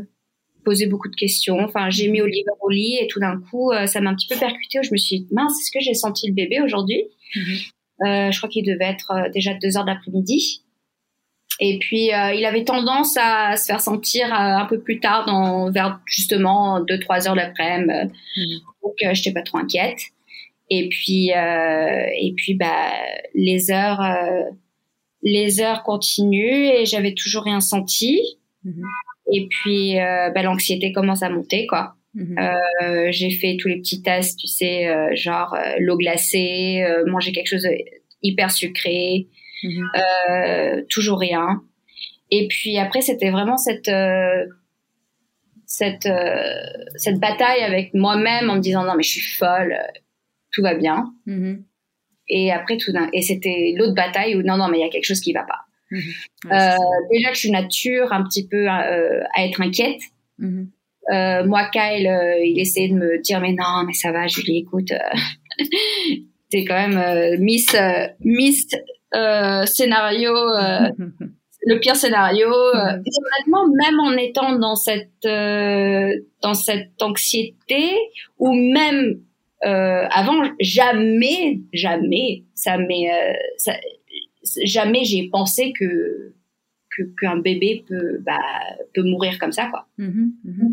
posé 0.63 0.85
beaucoup 0.85 1.09
de 1.09 1.15
questions. 1.15 1.59
Enfin, 1.59 1.89
j'ai 1.89 2.07
mis 2.07 2.21
Oliver 2.21 2.51
au 2.61 2.69
lit 2.69 2.97
et 3.01 3.07
tout 3.07 3.19
d'un 3.19 3.39
coup, 3.49 3.71
ça 3.85 4.01
m'a 4.01 4.11
un 4.11 4.15
petit 4.15 4.27
peu 4.27 4.37
percuté. 4.37 4.79
Je 4.83 4.91
me 4.91 4.97
suis 4.97 5.21
dit, 5.21 5.27
mince, 5.31 5.59
est-ce 5.59 5.71
que 5.71 5.83
j'ai 5.83 5.93
senti 5.93 6.27
le 6.27 6.33
bébé 6.33 6.61
aujourd'hui? 6.61 7.03
Euh, 8.03 8.31
je 8.31 8.37
crois 8.37 8.49
qu'il 8.49 8.65
devait 8.65 8.85
être 8.85 9.11
euh, 9.11 9.29
déjà 9.29 9.53
2 9.53 9.77
heures 9.77 9.85
d'après-midi. 9.85 10.63
Et 11.59 11.77
puis, 11.77 12.11
euh, 12.11 12.33
il 12.33 12.45
avait 12.45 12.63
tendance 12.63 13.15
à 13.17 13.55
se 13.55 13.65
faire 13.65 13.81
sentir 13.81 14.33
un 14.33 14.65
peu 14.65 14.79
plus 14.79 14.99
tard, 14.99 15.25
dans, 15.25 15.69
vers 15.69 15.99
justement 16.07 16.81
2-3 16.81 17.27
heures 17.27 17.35
d'après-midi. 17.35 18.11
Mmh. 18.37 18.43
Donc, 18.81 18.93
je 18.99 19.07
n'étais 19.07 19.31
pas 19.31 19.43
trop 19.43 19.59
inquiète. 19.59 19.99
Et 20.71 20.89
puis, 20.89 21.29
et 21.29 22.33
puis 22.35 22.53
bah, 22.55 22.93
les 23.35 23.71
heures, 23.71 24.01
les 25.23 25.61
heures 25.61 25.83
continuent 25.83 26.71
et 26.73 26.85
j'avais 26.85 27.13
toujours 27.13 27.43
rien 27.43 27.59
senti. 27.59 28.19
Mmh. 28.63 28.83
Et 29.33 29.47
puis, 29.49 29.95
bah, 29.95 30.43
l'anxiété 30.43 30.91
commence 30.91 31.23
à 31.23 31.29
monter, 31.29 31.67
quoi. 31.67 31.95
Mhm. 32.13 32.37
Euh, 32.37 33.07
j'ai 33.11 33.31
fait 33.31 33.57
tous 33.59 33.67
les 33.67 33.77
petits 33.77 34.01
tests, 34.01 34.39
tu 34.39 34.47
sais, 34.47 34.87
euh, 34.87 35.15
genre 35.15 35.53
euh, 35.53 35.75
l'eau 35.79 35.97
glacée, 35.97 36.83
manger 37.07 37.31
quelque 37.31 37.47
chose 37.47 37.67
hyper 38.21 38.51
sucré, 38.51 39.27
mhm. 39.63 40.85
toujours 40.89 41.19
rien. 41.19 41.63
Et 42.29 42.47
puis 42.47 42.77
après, 42.77 43.01
c'était 43.01 43.31
vraiment 43.31 43.57
cette 43.57 43.91
cette 45.65 46.09
cette 46.95 47.19
bataille 47.19 47.61
avec 47.61 47.93
moi-même 47.93 48.49
en 48.49 48.55
me 48.55 48.61
disant 48.61 48.83
non 48.83 48.95
mais 48.95 49.03
je 49.03 49.11
suis 49.11 49.37
folle, 49.37 49.77
tout 50.51 50.61
va 50.61 50.75
bien. 50.75 51.13
Mhm. 52.31 52.37
Et 52.39 52.51
après 52.51 52.77
tout 52.77 52.91
d'un 52.91 53.09
et 53.13 53.21
c'était 53.21 53.73
l'autre 53.77 53.93
bataille 53.93 54.35
où 54.35 54.41
non 54.41 54.57
non 54.57 54.67
mais 54.69 54.79
il 54.79 54.81
y 54.81 54.85
a 54.85 54.89
quelque 54.89 55.05
chose 55.05 55.21
qui 55.21 55.33
va 55.33 55.43
pas. 55.43 55.59
déjà 57.11 57.29
que 57.29 57.35
je 57.35 57.39
suis 57.39 57.51
nature 57.51 58.13
un 58.13 58.23
petit 58.23 58.47
peu 58.47 58.67
à 58.69 59.45
être 59.45 59.61
inquiète. 59.61 60.01
Euh, 61.09 61.45
moi, 61.45 61.67
Kyle, 61.71 62.07
euh, 62.07 62.37
il 62.43 62.59
essayait 62.59 62.89
de 62.89 62.93
me 62.93 63.21
dire 63.21 63.39
mais 63.41 63.53
non, 63.53 63.83
mais 63.85 63.93
ça 63.93 64.11
va, 64.11 64.27
Julie, 64.27 64.59
écoute, 64.59 64.91
euh, 64.91 65.57
t'es 66.49 66.63
quand 66.65 66.75
même 66.75 66.97
euh, 66.97 67.37
Miss 67.39 67.75
Miss 68.21 68.67
scénario, 69.65 70.33
le 70.33 71.79
pire 71.79 71.95
scénario. 71.95 72.47
Et 72.49 73.11
honnêtement, 73.25 73.67
même 73.67 73.99
en 73.99 74.11
étant 74.13 74.57
dans 74.57 74.75
cette 74.75 75.09
dans 75.23 76.53
cette 76.53 77.01
anxiété 77.01 77.97
ou 78.37 78.53
même 78.53 79.19
avant, 79.63 80.41
jamais, 80.59 81.61
jamais, 81.73 82.43
ça 82.55 82.77
m'est, 82.77 83.09
jamais 84.63 85.03
j'ai 85.03 85.29
pensé 85.29 85.73
que 85.77 86.33
qu'un 87.19 87.37
bébé 87.37 87.83
peut 87.87 88.19
bah, 88.25 88.39
peut 88.93 89.03
mourir 89.03 89.37
comme 89.39 89.51
ça 89.51 89.67
quoi. 89.67 89.87
Mmh 89.97 90.29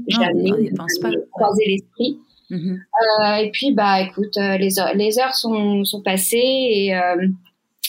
Jamais 0.08 0.70
pense 0.76 0.98
pas. 0.98 1.10
croiser 1.30 1.64
l'esprit. 1.66 2.18
Mmh 2.50 2.76
euh, 2.76 3.34
et 3.36 3.50
puis 3.50 3.72
bah 3.72 4.00
écoute, 4.00 4.36
euh, 4.38 4.56
les 4.56 4.78
heures, 4.78 4.94
les 4.94 5.18
heures 5.18 5.34
sont, 5.34 5.84
sont 5.84 6.02
passées 6.02 6.38
et 6.38 6.96
euh, 6.96 7.28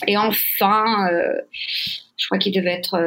et 0.08 0.18
enfin, 0.18 1.08
euh, 1.12 1.34
je 2.18 2.26
crois 2.28 2.38
qu'il 2.38 2.54
devait 2.54 2.74
être 2.74 2.98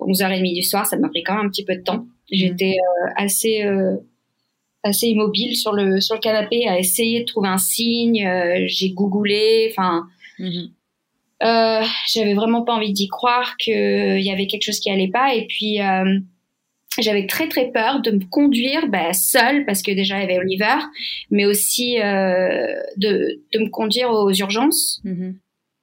11h30 0.00 0.54
du 0.54 0.62
soir. 0.62 0.86
Ça 0.86 0.96
m'a 0.98 1.08
pris 1.08 1.22
quand 1.22 1.36
même 1.36 1.46
un 1.46 1.48
petit 1.48 1.64
peu 1.64 1.76
de 1.76 1.82
temps. 1.82 2.06
J'étais 2.30 2.76
assez 3.16 3.62
assez 4.84 5.08
immobile 5.08 5.56
sur 5.56 5.72
le 5.72 6.00
sur 6.00 6.14
le 6.14 6.20
canapé 6.20 6.68
à 6.68 6.78
essayer 6.78 7.20
de 7.20 7.24
trouver 7.26 7.48
un 7.48 7.58
signe. 7.58 8.28
J'ai 8.66 8.90
googlé, 8.90 9.68
enfin. 9.70 10.06
Euh, 11.42 11.82
j'avais 12.10 12.34
vraiment 12.34 12.62
pas 12.62 12.72
envie 12.74 12.92
d'y 12.92 13.08
croire 13.08 13.56
qu'il 13.56 14.20
y 14.20 14.30
avait 14.30 14.46
quelque 14.46 14.62
chose 14.62 14.80
qui 14.80 14.90
allait 14.90 15.10
pas. 15.10 15.34
Et 15.34 15.46
puis, 15.46 15.80
euh, 15.80 16.18
j'avais 16.98 17.26
très 17.26 17.48
très 17.48 17.70
peur 17.70 18.00
de 18.02 18.12
me 18.12 18.24
conduire 18.30 18.88
bah, 18.88 19.12
seule 19.12 19.64
parce 19.66 19.82
que 19.82 19.90
déjà 19.90 20.16
il 20.16 20.20
y 20.20 20.24
avait 20.24 20.38
Oliver, 20.38 20.76
mais 21.30 21.44
aussi 21.44 22.00
euh, 22.00 22.66
de, 22.96 23.40
de 23.52 23.58
me 23.58 23.68
conduire 23.68 24.10
aux 24.10 24.32
urgences. 24.32 25.02
Mm-hmm. 25.04 25.34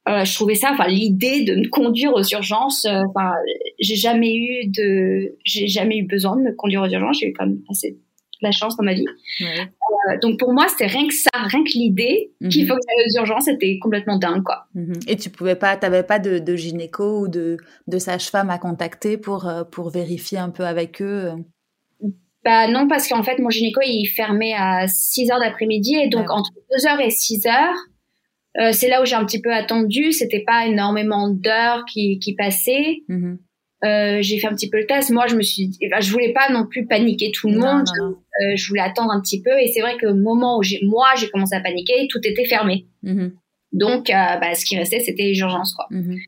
Euh, 0.10 0.26
je 0.26 0.34
trouvais 0.34 0.56
ça, 0.56 0.72
enfin 0.72 0.88
l'idée 0.88 1.44
de 1.44 1.56
me 1.56 1.70
conduire 1.70 2.14
aux 2.14 2.24
urgences, 2.24 2.86
euh, 2.86 3.02
enfin 3.10 3.34
j'ai 3.80 3.96
jamais 3.96 4.34
eu 4.34 4.68
de, 4.68 5.38
j'ai 5.46 5.68
jamais 5.68 5.98
eu 5.98 6.04
besoin 6.04 6.38
de 6.38 6.42
me 6.42 6.54
conduire 6.54 6.82
aux 6.82 6.90
urgences. 6.90 7.20
J'ai 7.20 7.28
eu 7.28 7.34
quand 7.34 7.46
même 7.46 7.62
assez 7.70 7.98
la 8.42 8.52
chance 8.52 8.76
dans 8.78 8.84
ma 8.84 8.94
vie. 8.94 9.06
Euh, 9.42 10.18
donc 10.22 10.40
pour 10.40 10.54
moi, 10.54 10.66
c'était 10.68 10.88
rien 10.88 11.08
que 11.08 11.14
ça, 11.14 11.30
rien 11.34 11.64
que 11.64 11.72
l'idée 11.74 12.32
qu'il 12.50 12.64
mhm. 12.64 12.68
faut 12.68 12.76
que 12.76 12.82
j'aille 12.88 13.06
aux 13.06 13.20
urgences, 13.20 13.46
c'était 13.46 13.78
complètement 13.80 14.18
dingue, 14.18 14.44
quoi. 14.44 14.66
Mhm. 14.74 15.00
Et 15.08 15.16
tu 15.16 15.30
pouvais 15.30 15.56
pas, 15.56 15.78
t'avais 15.78 16.04
pas 16.04 16.20
de, 16.20 16.40
de, 16.40 16.56
gynéco 16.56 17.22
ou 17.22 17.28
de, 17.28 17.58
de 17.88 17.98
sage-femme 18.00 18.50
à 18.50 18.58
contacter 18.58 19.18
pour, 19.18 19.48
euh, 19.48 19.64
pour 19.64 19.90
vérifier 19.90 20.38
un 20.38 20.50
peu 20.50 20.66
avec 20.66 21.02
eux 21.02 21.32
euh? 21.32 22.08
Bah 22.44 22.68
non, 22.68 22.88
parce 22.88 23.08
qu'en 23.08 23.22
fait, 23.22 23.38
mon 23.38 23.52
gynéco, 23.52 23.82
il 23.86 24.08
fermait 24.08 24.56
à 24.58 24.88
6 24.88 25.30
heures 25.30 25.40
d'après-midi 25.40 25.96
et 25.96 26.08
donc 26.08 26.32
entre 26.32 26.50
2 26.76 26.88
heures 26.88 27.00
et 27.00 27.12
6 27.12 27.46
heures, 27.46 28.74
c'est 28.74 28.88
là 28.88 29.00
où 29.04 29.06
j'ai 29.06 29.14
un 29.14 29.24
petit 29.26 29.40
peu 29.40 29.54
attendu. 29.54 30.12
C'était 30.12 30.44
pas 30.44 30.66
énormément 30.66 31.30
d'heures 31.30 31.86
qui, 31.86 32.18
qui 32.18 32.34
passaient. 32.34 33.04
Mhm. 33.10 33.38
Euh, 33.84 34.20
j'ai 34.22 34.38
fait 34.38 34.48
un 34.48 34.54
petit 34.54 34.70
peu 34.70 34.78
le 34.78 34.86
test. 34.86 35.10
Moi, 35.10 35.28
je 35.28 35.36
me 35.36 35.42
suis, 35.42 35.68
dit, 35.68 35.80
je 35.82 36.12
voulais 36.12 36.34
pas 36.34 36.52
non 36.52 36.68
plus 36.68 36.86
paniquer 36.86 37.32
tout 37.32 37.50
le 37.50 37.58
monde. 37.58 37.88
Euh, 38.00 38.56
je 38.56 38.68
voulais 38.68 38.82
attendre 38.82 39.12
un 39.12 39.22
petit 39.22 39.42
peu. 39.42 39.52
Et 39.60 39.68
c'est 39.68 39.82
vrai 39.82 39.98
que 39.98 40.08
au 40.08 40.16
moment 40.16 40.58
où 40.60 40.64
j'ai, 40.64 40.80
moi, 40.84 41.08
j'ai 41.18 41.30
commencé 41.30 41.56
à 41.56 41.62
paniquer, 41.62 42.08
tout 42.10 42.20
était 42.24 42.46
fermé. 42.46 42.86
Mm-hmm. 43.04 43.32
Donc, 43.74 44.10
euh, 44.10 44.14
bah, 44.14 44.54
ce 44.54 44.66
qui 44.66 44.78
restait, 44.78 45.00
c'était 45.00 45.24
les 45.24 45.40
urgences, 45.40 45.74
quoi. 45.74 45.88
Mm-hmm. 45.92 46.20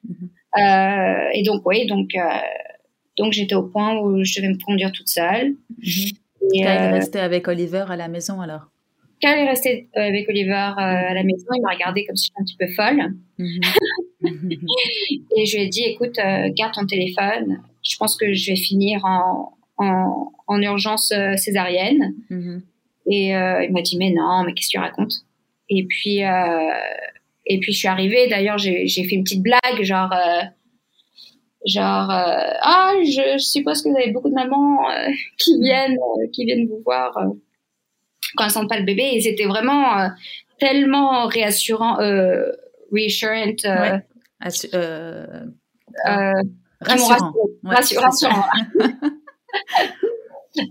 Mm-hmm. 0.57 1.29
et 1.33 1.43
donc, 1.43 1.61
oui, 1.65 1.85
donc, 1.85 2.09
donc 3.17 3.33
j'étais 3.33 3.55
au 3.55 3.63
point 3.63 3.99
où 3.99 4.23
je 4.23 4.35
devais 4.35 4.49
me 4.49 4.63
conduire 4.63 4.91
toute 4.91 5.09
seule. 5.09 5.53
Et 6.53 6.61
est 6.61 6.91
resté 6.91 7.19
avec 7.19 7.47
Oliver 7.47 7.85
à 7.87 7.95
la 7.95 8.07
maison 8.07 8.41
alors? 8.41 8.69
Quand 9.21 9.29
elle 9.31 9.45
est 9.45 9.49
restée 9.49 9.87
avec 9.93 10.27
Oliver 10.27 10.73
à 10.75 11.13
la 11.13 11.23
maison, 11.23 11.45
il 11.55 11.61
m'a 11.61 11.71
regardé 11.71 12.05
comme 12.05 12.17
si 12.17 12.27
j'étais 12.27 12.41
un 12.41 12.43
petit 12.43 12.57
peu 12.57 12.67
folle. 12.73 13.13
et 15.35 15.45
je 15.45 15.57
lui 15.57 15.63
ai 15.63 15.67
dit, 15.67 15.83
écoute, 15.83 16.17
euh, 16.19 16.49
garde 16.55 16.73
ton 16.73 16.85
téléphone. 16.85 17.61
Je 17.83 17.97
pense 17.97 18.15
que 18.15 18.33
je 18.33 18.51
vais 18.51 18.55
finir 18.55 19.03
en, 19.03 19.57
en, 19.77 20.31
en 20.47 20.61
urgence 20.61 21.11
euh, 21.11 21.35
césarienne. 21.35 22.15
Mm-hmm. 22.29 22.61
Et 23.11 23.35
euh, 23.35 23.63
il 23.65 23.71
m'a 23.71 23.81
dit, 23.81 23.97
mais 23.97 24.11
non, 24.11 24.43
mais 24.45 24.53
qu'est-ce 24.53 24.69
que 24.69 24.73
tu 24.73 24.79
racontes? 24.79 25.13
Et 25.69 25.85
puis, 25.85 26.19
et 26.19 27.59
puis 27.59 27.73
je 27.73 27.77
suis 27.77 27.87
arrivée. 27.87 28.27
D'ailleurs, 28.27 28.57
j'ai 28.57 28.87
fait 28.87 29.15
une 29.15 29.23
petite 29.23 29.41
blague, 29.41 29.81
genre, 29.81 30.13
genre, 31.65 32.07
ah, 32.09 32.93
je, 33.03 33.37
suppose 33.39 33.81
que 33.81 33.89
vous 33.89 33.95
avez 33.95 34.11
beaucoup 34.11 34.29
de 34.29 34.35
mamans 34.35 34.85
qui 35.37 35.59
viennent, 35.59 35.97
qui 36.31 36.45
viennent 36.45 36.67
vous 36.67 36.81
voir 36.85 37.11
quand 38.35 38.45
elles 38.45 38.51
sentent 38.51 38.69
pas 38.69 38.77
le 38.77 38.85
bébé. 38.85 39.09
Et 39.13 39.21
c'était 39.21 39.45
vraiment 39.45 40.09
tellement 40.59 41.25
réassurant, 41.25 41.97
reassurant. 42.93 43.47
Euh, 43.65 43.97
euh, 46.07 46.33
rassurant. 46.81 47.33
rassurant. 47.63 48.43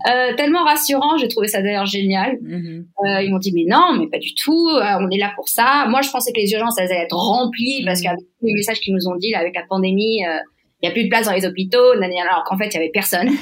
Euh, 0.09 0.33
tellement 0.37 0.63
rassurant, 0.63 1.17
j'ai 1.17 1.27
trouvé 1.27 1.49
ça 1.49 1.61
d'ailleurs 1.61 1.85
génial. 1.85 2.37
Mm-hmm. 2.41 2.85
ils 3.25 3.29
m'ont 3.29 3.37
dit 3.37 3.51
mais 3.53 3.65
non, 3.67 3.97
mais 3.99 4.07
pas 4.07 4.17
du 4.17 4.33
tout, 4.33 4.69
on 4.69 5.09
est 5.09 5.17
là 5.17 5.33
pour 5.35 5.49
ça. 5.49 5.87
Moi, 5.89 6.01
je 6.01 6.09
pensais 6.09 6.31
que 6.31 6.39
les 6.39 6.49
urgences 6.53 6.77
elles 6.79 6.89
allaient 6.89 7.03
être 7.03 7.17
remplies 7.17 7.83
parce 7.83 7.99
mm-hmm. 7.99 8.03
qu'avec 8.03 8.25
les 8.43 8.53
messages 8.53 8.79
qu'ils 8.79 8.93
nous 8.93 9.09
ont 9.09 9.17
dit 9.17 9.31
là, 9.31 9.39
avec 9.39 9.53
la 9.53 9.63
pandémie, 9.67 10.19
il 10.19 10.83
y 10.83 10.87
a 10.87 10.91
plus 10.91 11.03
de 11.03 11.09
place 11.09 11.25
dans 11.25 11.33
les 11.33 11.45
hôpitaux, 11.45 11.91
alors 11.91 12.45
qu'en 12.45 12.57
fait 12.57 12.67
il 12.67 12.75
y 12.75 12.77
avait 12.77 12.91
personne. 12.93 13.27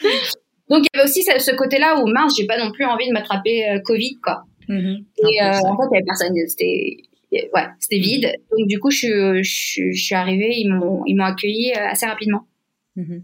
Donc 0.70 0.80
il 0.80 0.88
y 0.94 0.98
avait 0.98 1.04
aussi 1.04 1.22
ce, 1.22 1.54
côté-là 1.56 2.00
où 2.00 2.06
mince, 2.06 2.34
j'ai 2.34 2.46
pas 2.46 2.56
non 2.56 2.72
plus 2.72 2.86
envie 2.86 3.06
de 3.06 3.12
m'attraper 3.12 3.82
Covid 3.84 4.18
quoi. 4.22 4.44
Mm-hmm. 4.70 5.04
Et 5.18 5.42
en 5.42 5.76
fait 5.76 5.88
il 5.90 5.94
y 5.94 5.96
avait 5.96 6.04
personne, 6.06 6.34
c'était 6.46 6.96
ouais, 7.32 7.66
c'était 7.78 7.98
vide. 7.98 8.32
Donc 8.56 8.68
du 8.68 8.78
coup, 8.78 8.90
je, 8.90 9.42
je, 9.42 9.90
je 9.90 10.02
suis 10.02 10.14
arrivée, 10.14 10.54
ils 10.56 10.68
m'ont 10.68 11.02
ils 11.06 11.14
m'ont 11.14 11.24
accueilli 11.24 11.72
euh, 11.72 11.88
assez 11.88 12.06
rapidement. 12.06 12.46
Mm-hmm. 12.96 13.22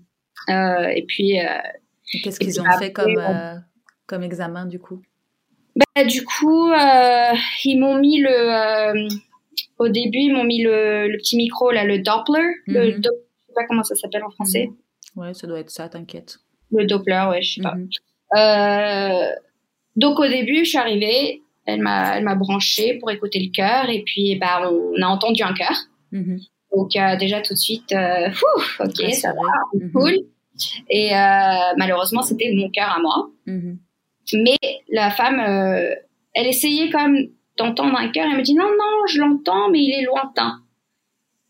euh, 0.51 0.89
et 0.89 1.05
puis. 1.07 1.41
Euh, 1.41 1.59
Qu'est-ce 2.23 2.41
qu'ils 2.41 2.59
ont 2.59 2.65
fait 2.79 2.91
comme 2.91 3.19
euh, 3.19 3.57
comme 4.07 4.23
examen 4.23 4.65
du 4.65 4.79
coup? 4.79 5.03
Bah, 5.77 6.05
du 6.05 6.25
coup, 6.25 6.73
ils 7.65 7.79
m'ont 7.79 7.99
mis 7.99 8.19
le 8.19 9.09
au 9.79 9.89
début, 9.89 10.19
ils 10.19 10.33
m'ont 10.33 10.45
mis 10.45 10.63
le, 10.63 11.09
le, 11.09 11.19
petit 11.19 11.37
micro 11.37 11.71
là, 11.71 11.85
le 11.85 11.99
Doppler. 11.99 12.41
Le 12.67 12.81
mm-hmm. 12.81 12.97
je 12.97 13.03
sais 13.03 13.55
pas 13.55 13.67
comment 13.67 13.83
ça 13.83 13.95
s'appelle 13.95 14.25
en 14.25 14.31
français. 14.31 14.71
Mm-hmm. 14.71 15.21
Ouais, 15.21 15.35
ça 15.35 15.47
doit 15.47 15.61
être 15.61 15.71
ça, 15.71 15.89
t'inquiète. 15.91 16.39
Le 16.71 16.87
Doppler, 16.87 17.27
ouais, 17.31 17.43
je 17.43 17.55
sais 17.55 17.63
pas. 17.63 17.75
donc 19.97 20.19
au 20.19 20.29
début, 20.29 20.65
je 20.65 20.71
suis 20.71 20.79
arrivée, 20.79 21.43
elle 21.69 21.83
m'a, 21.83 22.17
elle 22.17 22.25
m'a 22.25 22.35
branché 22.35 22.95
pour 22.95 23.11
écouter 23.11 23.41
le 23.41 23.51
cœur 23.53 23.91
et 23.91 24.03
puis 24.03 24.37
bah 24.37 24.71
on 24.71 25.03
a 25.03 25.07
entendu 25.07 25.43
un 25.43 25.53
cœur. 25.53 25.77
Mm-hmm. 26.13 26.49
Donc 26.75 26.97
euh, 26.97 27.17
déjà 27.17 27.43
tout 27.43 27.53
de 27.53 27.59
suite, 27.59 27.93
euh, 27.93 28.31
ok, 28.81 29.13
ça 29.13 29.33
va, 29.33 29.79
mm-hmm. 29.79 29.93
cool. 29.93 30.19
Et 30.91 31.11
malheureusement, 31.77 32.23
c'était 32.23 32.53
mon 32.55 32.71
cœur 32.71 32.91
à 32.91 33.01
moi. 33.01 33.31
Mm-hmm. 33.47 33.77
Mais 34.33 34.59
la 34.91 35.11
femme, 35.11 35.39
elle 36.35 36.47
essayait 36.47 36.91
quand 36.91 37.07
même 37.07 37.29
d'entendre 37.59 37.97
un 37.97 38.09
cœur. 38.09 38.27
Elle 38.31 38.39
me 38.39 38.43
dit 38.43 38.55
non, 38.55 38.65
non, 38.65 39.07
je 39.09 39.21
l'entends, 39.21 39.71
mais 39.71 39.81
il 39.81 39.93
est 39.93 40.05
lointain. 40.05 40.63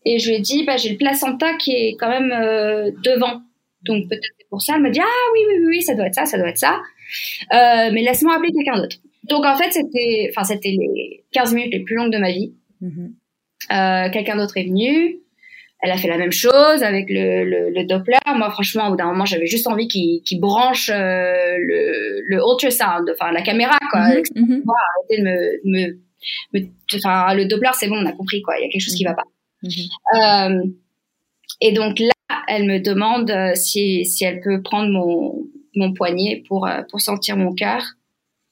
Et 0.05 0.19
je 0.19 0.29
lui 0.29 0.37
ai 0.37 0.39
dit, 0.39 0.63
bah, 0.63 0.77
j'ai 0.77 0.91
le 0.91 0.97
placenta 0.97 1.55
qui 1.55 1.71
est 1.71 1.95
quand 1.99 2.09
même 2.09 2.29
devant. 3.03 3.41
Donc 3.83 4.07
peut-être 4.09 4.35
c'est 4.37 4.49
pour 4.49 4.61
ça. 4.61 4.75
Elle 4.75 4.83
me 4.83 4.91
dit, 4.91 5.01
ah 5.01 5.29
oui, 5.33 5.39
oui, 5.47 5.65
oui, 5.65 5.81
ça 5.81 5.95
doit 5.95 6.05
être 6.05 6.15
ça, 6.15 6.25
ça 6.25 6.37
doit 6.37 6.49
être 6.49 6.57
ça. 6.57 6.79
Euh, 7.53 7.89
mais 7.91 8.01
laisse-moi 8.03 8.35
appeler 8.35 8.51
quelqu'un 8.51 8.77
d'autre. 8.77 8.97
Donc 9.29 9.45
en 9.45 9.55
fait, 9.55 9.71
c'était, 9.71 10.29
enfin, 10.31 10.43
c'était 10.43 10.71
les 10.71 11.23
15 11.31 11.53
minutes 11.53 11.73
les 11.73 11.83
plus 11.83 11.95
longues 11.95 12.11
de 12.11 12.17
ma 12.17 12.31
vie. 12.31 12.53
Mm-hmm. 12.81 13.11
Euh, 13.71 14.09
quelqu'un 14.11 14.37
d'autre 14.37 14.57
est 14.57 14.63
venu. 14.63 15.19
Elle 15.81 15.91
a 15.91 15.97
fait 15.97 16.09
la 16.09 16.17
même 16.17 16.31
chose 16.31 16.83
avec 16.83 17.09
le, 17.09 17.45
le, 17.45 17.69
le 17.69 17.85
Doppler. 17.85 18.17
Moi, 18.35 18.49
franchement, 18.51 18.87
au 18.87 18.91
bout 18.91 18.97
d'un 18.97 19.05
moment, 19.05 19.25
j'avais 19.25 19.47
juste 19.47 19.65
envie 19.65 19.87
qu'il 19.87 20.21
qu 20.23 20.37
branche 20.37 20.89
euh, 20.89 21.55
le, 21.57 22.21
le 22.27 22.37
ultrasound, 22.37 23.09
enfin 23.13 23.31
la 23.31 23.41
caméra, 23.41 23.77
quoi. 23.91 24.01
Mm-hmm. 24.01 24.63
Mm-hmm. 24.63 24.63
de 25.09 25.23
me, 25.23 25.97
me, 26.53 26.67
enfin, 26.95 27.33
le 27.33 27.45
Doppler, 27.45 27.69
c'est 27.73 27.87
bon, 27.87 27.95
on 27.95 28.05
a 28.05 28.11
compris, 28.11 28.41
quoi. 28.41 28.55
Il 28.57 28.63
y 28.63 28.65
a 28.65 28.69
quelque 28.69 28.81
chose 28.81 28.95
qui 28.95 29.05
va 29.05 29.13
pas. 29.13 29.23
Euh, 30.15 30.63
et 31.61 31.71
donc 31.71 31.99
là, 31.99 32.11
elle 32.49 32.65
me 32.65 32.79
demande 32.79 33.31
euh, 33.31 33.55
si, 33.55 34.05
si 34.05 34.25
elle 34.25 34.41
peut 34.41 34.61
prendre 34.61 34.89
mon, 34.89 35.45
mon 35.75 35.93
poignet 35.93 36.43
pour, 36.47 36.67
pour 36.89 36.99
sentir 36.99 37.37
mon 37.37 37.53
cœur. 37.53 37.83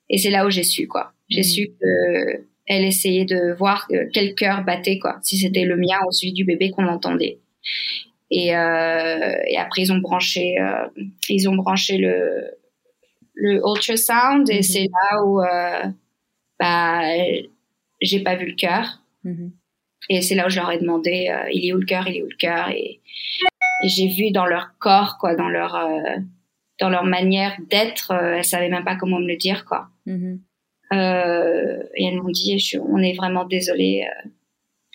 Et 0.09 0.17
c'est 0.17 0.29
là 0.29 0.45
où 0.45 0.49
j'ai 0.49 0.63
su, 0.63 0.87
quoi. 0.87 1.13
J'ai 1.29 1.41
mmh. 1.41 1.43
su 1.43 1.67
que 1.79 2.43
elle 2.69 2.83
essayait 2.83 3.25
de 3.25 3.53
voir 3.57 3.87
euh, 3.91 4.05
quel 4.13 4.35
cœur 4.35 4.63
battait, 4.63 4.99
quoi. 4.99 5.19
Si 5.21 5.37
c'était 5.37 5.65
le 5.65 5.77
mien 5.77 5.97
ou 6.07 6.11
celui 6.11 6.33
du 6.33 6.43
bébé 6.43 6.71
qu'on 6.71 6.87
entendait. 6.87 7.39
Et, 8.29 8.55
euh, 8.55 9.35
et 9.47 9.57
après, 9.57 9.83
ils 9.83 9.91
ont 9.93 9.99
branché, 9.99 10.59
euh, 10.59 10.87
ils 11.29 11.47
ont 11.47 11.55
branché 11.55 11.97
le, 11.97 12.51
le 13.35 13.61
ultrasound 13.65 14.49
et 14.49 14.59
mmh. 14.59 14.63
c'est 14.63 14.87
là 14.87 15.23
où, 15.23 15.41
euh, 15.41 15.83
bah, 16.59 17.03
j'ai 18.01 18.19
pas 18.19 18.35
vu 18.35 18.47
le 18.47 18.55
cœur. 18.55 19.01
Mmh. 19.23 19.47
Et 20.09 20.21
c'est 20.21 20.35
là 20.35 20.47
où 20.47 20.49
je 20.49 20.57
leur 20.57 20.71
ai 20.71 20.77
demandé, 20.77 21.33
il 21.51 21.67
est 21.67 21.73
où 21.73 21.77
le 21.77 21.85
cœur, 21.85 22.07
il 22.07 22.17
est 22.17 22.23
où 22.23 22.27
le 22.29 22.35
cœur? 22.37 22.69
Et 22.69 23.01
et 23.83 23.89
j'ai 23.89 24.07
vu 24.07 24.31
dans 24.31 24.45
leur 24.45 24.71
corps, 24.79 25.17
quoi, 25.19 25.35
dans 25.35 25.49
leur, 25.49 25.75
euh, 25.75 26.17
dans 26.79 26.89
leur 26.89 27.03
manière 27.03 27.57
d'être, 27.69 28.11
euh, 28.11 28.35
elles 28.37 28.45
savaient 28.45 28.69
même 28.69 28.83
pas 28.83 28.95
comment 28.95 29.19
me 29.19 29.27
le 29.27 29.37
dire, 29.37 29.65
quoi. 29.65 29.89
Euh, 30.93 31.83
et 31.95 32.05
elles 32.05 32.21
m'ont 32.21 32.29
dit, 32.29 32.57
on 32.81 32.99
est 32.99 33.13
vraiment 33.13 33.45
désolé, 33.45 34.07
euh, 34.07 34.29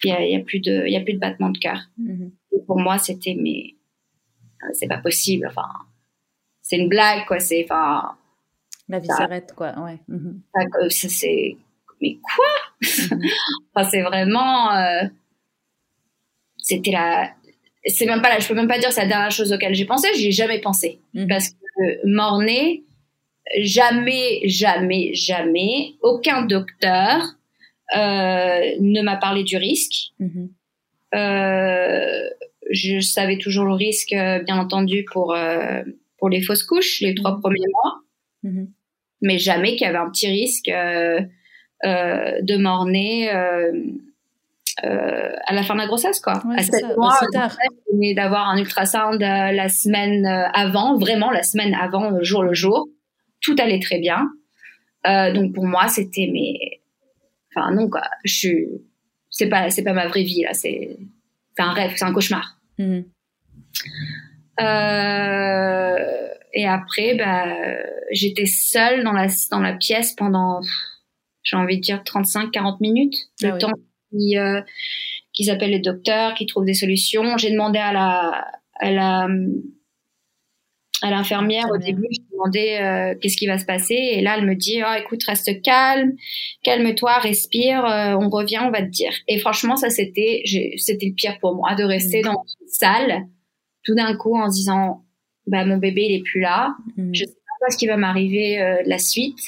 il 0.04 0.08
y 0.08 0.12
a, 0.12 0.24
y 0.24 0.36
a, 0.36 0.40
plus 0.40 0.60
de, 0.60 0.84
il 0.86 0.92
y 0.92 0.96
a 0.96 1.00
plus 1.00 1.14
de 1.14 1.18
battement 1.18 1.50
de 1.50 1.58
cœur. 1.58 1.78
Mm-hmm. 2.00 2.30
Pour 2.66 2.78
moi, 2.78 2.98
c'était, 2.98 3.36
mais 3.38 3.74
c'est 4.72 4.88
pas 4.88 4.98
possible. 4.98 5.46
Enfin, 5.48 5.68
c'est 6.60 6.76
une 6.76 6.88
blague, 6.88 7.26
quoi. 7.26 7.40
C'est, 7.40 7.64
enfin, 7.64 8.16
la 8.88 8.98
vie 8.98 9.08
s'arrête, 9.08 9.52
quoi. 9.54 9.78
Ouais. 9.80 9.98
Mm-hmm. 10.08 10.90
C'est, 10.90 11.56
mais 12.00 12.18
quoi? 12.22 12.46
Enfin, 13.74 13.88
c'est 13.88 14.02
vraiment, 14.02 14.70
c'était 16.58 16.90
la 16.90 17.32
c'est 17.86 18.06
même 18.06 18.22
pas 18.22 18.28
là, 18.28 18.38
je 18.38 18.46
peux 18.46 18.54
même 18.54 18.68
pas 18.68 18.78
dire 18.78 18.92
c'est 18.92 19.02
la 19.02 19.08
dernière 19.08 19.30
chose 19.30 19.52
auquel 19.52 19.74
j'ai 19.74 19.84
pensé, 19.84 20.08
j'y 20.14 20.28
ai 20.28 20.32
jamais 20.32 20.60
pensé. 20.60 21.00
Parce 21.28 21.48
que 21.48 21.56
mort-né, 22.04 22.82
jamais, 23.60 24.40
jamais, 24.44 25.14
jamais, 25.14 25.94
aucun 26.02 26.42
docteur 26.42 27.22
euh, 27.96 28.60
ne 28.80 29.02
m'a 29.02 29.16
parlé 29.16 29.42
du 29.44 29.56
risque. 29.56 30.12
Mhm. 30.18 30.50
Euh, 31.14 32.28
je 32.70 33.00
savais 33.00 33.38
toujours 33.38 33.64
le 33.64 33.74
risque, 33.74 34.10
bien 34.10 34.58
entendu, 34.58 35.04
pour, 35.04 35.34
euh, 35.34 35.82
pour 36.18 36.28
les 36.28 36.42
fausses 36.42 36.62
couches, 36.62 37.00
les 37.00 37.14
trois 37.14 37.34
mhm. 37.34 37.40
premiers 37.40 37.66
mois. 37.72 38.00
Mais 39.20 39.38
jamais 39.38 39.76
qu'il 39.76 39.82
y 39.82 39.90
avait 39.90 39.98
un 39.98 40.10
petit 40.10 40.26
risque 40.26 40.68
euh, 40.68 41.20
euh, 41.84 42.40
de 42.42 42.56
mort-né 42.56 43.30
euh, 44.84 45.30
à 45.46 45.54
la 45.54 45.62
fin 45.62 45.74
de 45.74 45.80
la 45.80 45.86
grossesse, 45.86 46.20
quoi. 46.20 46.42
à 46.56 46.62
7 46.62 46.96
mois, 46.96 47.18
je 47.20 48.14
d'avoir 48.14 48.48
un 48.48 48.58
ultrasound 48.58 49.22
euh, 49.22 49.52
la 49.52 49.68
semaine 49.68 50.26
euh, 50.26 50.48
avant, 50.52 50.96
vraiment 50.96 51.30
la 51.30 51.42
semaine 51.42 51.74
avant, 51.74 52.22
jour 52.22 52.42
le 52.42 52.54
jour. 52.54 52.88
Tout 53.40 53.54
allait 53.58 53.80
très 53.80 53.98
bien. 53.98 54.28
Euh, 55.06 55.32
donc 55.32 55.54
pour 55.54 55.66
moi, 55.66 55.88
c'était 55.88 56.28
mais, 56.32 56.80
enfin 57.54 57.72
non 57.72 57.88
quoi. 57.88 58.02
Je 58.24 58.34
suis, 58.34 58.66
c'est 59.30 59.48
pas, 59.48 59.70
c'est 59.70 59.84
pas 59.84 59.92
ma 59.92 60.08
vraie 60.08 60.22
vie 60.22 60.42
là. 60.42 60.52
C'est, 60.52 60.96
c'est 61.56 61.62
un 61.62 61.72
rêve, 61.72 61.92
c'est 61.96 62.04
un 62.04 62.12
cauchemar. 62.12 62.58
Mhm. 62.78 63.04
Euh, 64.60 66.28
et 66.54 66.66
après, 66.66 67.14
bah, 67.14 67.46
j'étais 68.10 68.46
seule 68.46 69.04
dans 69.04 69.12
la 69.12 69.28
dans 69.50 69.60
la 69.60 69.74
pièce 69.74 70.12
pendant, 70.14 70.60
j'ai 71.42 71.56
envie 71.56 71.76
de 71.76 71.82
dire 71.82 72.02
35-40 72.02 72.78
minutes, 72.80 73.16
le 73.42 73.52
ah 73.52 73.58
temps 73.58 73.72
qui, 74.12 74.38
euh, 74.38 74.60
qui 75.32 75.44
s'appellent 75.44 75.70
les 75.70 75.80
docteurs, 75.80 76.34
qui 76.34 76.46
trouvent 76.46 76.64
des 76.64 76.74
solutions. 76.74 77.36
J'ai 77.38 77.50
demandé 77.50 77.78
à 77.78 77.92
la, 77.92 78.46
à 78.74 78.90
la, 78.90 79.28
à 81.02 81.10
l'infirmière 81.10 81.66
au 81.70 81.78
début, 81.78 82.06
je 82.10 82.20
demandais 82.32 82.80
euh, 82.80 83.14
qu'est-ce 83.20 83.36
qui 83.36 83.46
va 83.46 83.58
se 83.58 83.64
passer 83.64 83.94
et 83.94 84.20
là 84.20 84.36
elle 84.38 84.46
me 84.46 84.54
dit 84.54 84.80
oh, 84.86 84.94
écoute 84.98 85.22
reste 85.24 85.60
calme, 85.62 86.12
calme-toi, 86.62 87.18
respire, 87.18 87.84
euh, 87.84 88.14
on 88.14 88.30
revient, 88.30 88.60
on 88.62 88.70
va 88.70 88.82
te 88.82 88.88
dire. 88.88 89.12
Et 89.26 89.38
franchement 89.38 89.76
ça 89.76 89.90
c'était 89.90 90.42
c'était 90.76 91.06
le 91.06 91.14
pire 91.14 91.38
pour 91.40 91.56
moi 91.56 91.74
de 91.74 91.82
rester 91.82 92.20
mm. 92.20 92.24
dans 92.24 92.44
une 92.60 92.68
salle 92.68 93.26
tout 93.84 93.96
d'un 93.96 94.16
coup 94.16 94.36
en 94.36 94.48
se 94.48 94.54
disant 94.54 95.04
bah 95.46 95.64
mon 95.64 95.78
bébé 95.78 96.06
il 96.08 96.14
est 96.14 96.22
plus 96.22 96.40
là, 96.40 96.74
mm. 96.96 97.14
je 97.14 97.24
sais 97.24 97.36
pas 97.60 97.70
ce 97.70 97.76
qui 97.76 97.86
va 97.86 97.96
m'arriver 97.96 98.60
euh, 98.60 98.82
la 98.86 98.98
suite. 98.98 99.40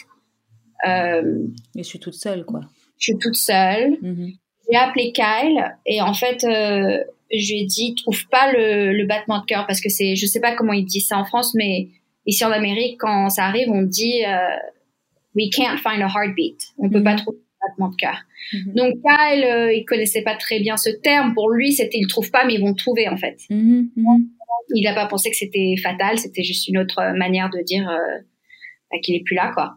Euh, 0.86 1.38
je 1.76 1.82
suis 1.82 2.00
toute 2.00 2.14
seule 2.14 2.44
quoi. 2.44 2.60
Je 2.98 3.12
suis 3.12 3.18
toute 3.18 3.36
seule. 3.36 3.92
Mm-hmm. 4.02 4.38
J'ai 4.70 4.78
appelé 4.78 5.12
Kyle 5.12 5.76
et 5.86 6.00
en 6.00 6.14
fait, 6.14 6.44
euh, 6.44 6.98
je 7.32 7.52
lui 7.52 7.60
ai 7.62 7.64
dit, 7.64 7.94
trouve 7.94 8.28
pas 8.28 8.52
le, 8.52 8.92
le 8.92 9.06
battement 9.06 9.40
de 9.40 9.46
cœur 9.46 9.66
parce 9.66 9.80
que 9.80 9.88
c'est, 9.88 10.16
je 10.16 10.26
sais 10.26 10.40
pas 10.40 10.54
comment 10.54 10.72
il 10.72 10.84
dit 10.84 11.00
ça 11.00 11.18
en 11.18 11.24
France, 11.24 11.54
mais 11.54 11.88
ici 12.26 12.44
en 12.44 12.50
Amérique, 12.50 12.98
quand 12.98 13.28
ça 13.28 13.44
arrive, 13.44 13.68
on 13.70 13.82
dit, 13.82 14.24
euh, 14.24 14.38
we 15.34 15.50
can't 15.50 15.78
find 15.78 16.02
a 16.02 16.08
heartbeat. 16.08 16.72
On 16.78 16.88
peut 16.88 17.02
pas 17.02 17.12
mhm. 17.12 17.18
trouver 17.18 17.38
le 17.38 17.68
battement 17.68 17.88
de 17.88 17.96
cœur. 17.96 18.16
Mhm. 18.52 18.74
Donc 18.74 18.94
Kyle, 18.94 19.44
euh, 19.44 19.72
il 19.72 19.84
connaissait 19.84 20.22
pas 20.22 20.36
très 20.36 20.60
bien 20.60 20.76
ce 20.76 20.90
terme. 20.90 21.34
Pour 21.34 21.50
lui, 21.50 21.72
c'était, 21.72 21.98
il 21.98 22.06
trouve 22.06 22.30
pas, 22.30 22.44
mais 22.44 22.54
ils 22.54 22.60
vont 22.60 22.74
trouver 22.74 23.08
en 23.08 23.16
fait. 23.16 23.38
Mhm, 23.50 23.90
il 24.74 24.84
n'a 24.84 24.94
pas 24.94 25.06
pensé 25.06 25.30
que 25.30 25.36
c'était 25.36 25.74
fatal. 25.82 26.18
C'était 26.18 26.42
juste 26.42 26.68
une 26.68 26.78
autre 26.78 27.14
manière 27.16 27.50
de 27.50 27.62
dire 27.62 27.88
euh, 27.88 28.18
bah, 28.90 28.98
qu'il 29.02 29.14
est 29.14 29.24
plus 29.24 29.34
là, 29.34 29.52
quoi. 29.54 29.76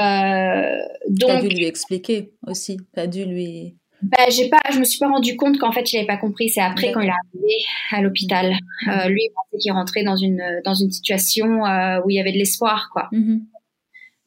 Euh, 0.00 0.78
donc, 1.08 1.28
t'as 1.28 1.40
dû 1.40 1.48
lui 1.48 1.66
expliquer 1.66 2.30
aussi. 2.46 2.78
T'as 2.94 3.06
dû 3.06 3.24
lui 3.24 3.76
bah, 4.02 4.24
j'ai 4.30 4.48
pas, 4.48 4.60
je 4.72 4.78
me 4.78 4.84
suis 4.84 4.98
pas 4.98 5.08
rendu 5.08 5.36
compte 5.36 5.58
qu'en 5.58 5.70
fait, 5.70 5.92
il 5.92 5.98
avait 5.98 6.06
pas 6.06 6.16
compris. 6.16 6.48
C'est 6.48 6.60
après 6.60 6.90
quand 6.92 7.00
il 7.00 7.08
est 7.08 7.12
arrivé 7.12 7.54
à 7.92 8.02
l'hôpital. 8.02 8.56
Euh, 8.88 9.08
lui, 9.08 9.22
il 9.22 9.30
pensait 9.34 9.58
qu'il 9.58 9.72
rentrait 9.72 10.02
dans 10.02 10.16
une 10.16 10.42
dans 10.64 10.74
une 10.74 10.90
situation 10.90 11.64
euh, 11.64 12.00
où 12.04 12.10
il 12.10 12.16
y 12.16 12.20
avait 12.20 12.32
de 12.32 12.38
l'espoir, 12.38 12.90
quoi. 12.92 13.08
Mm-hmm. 13.12 13.40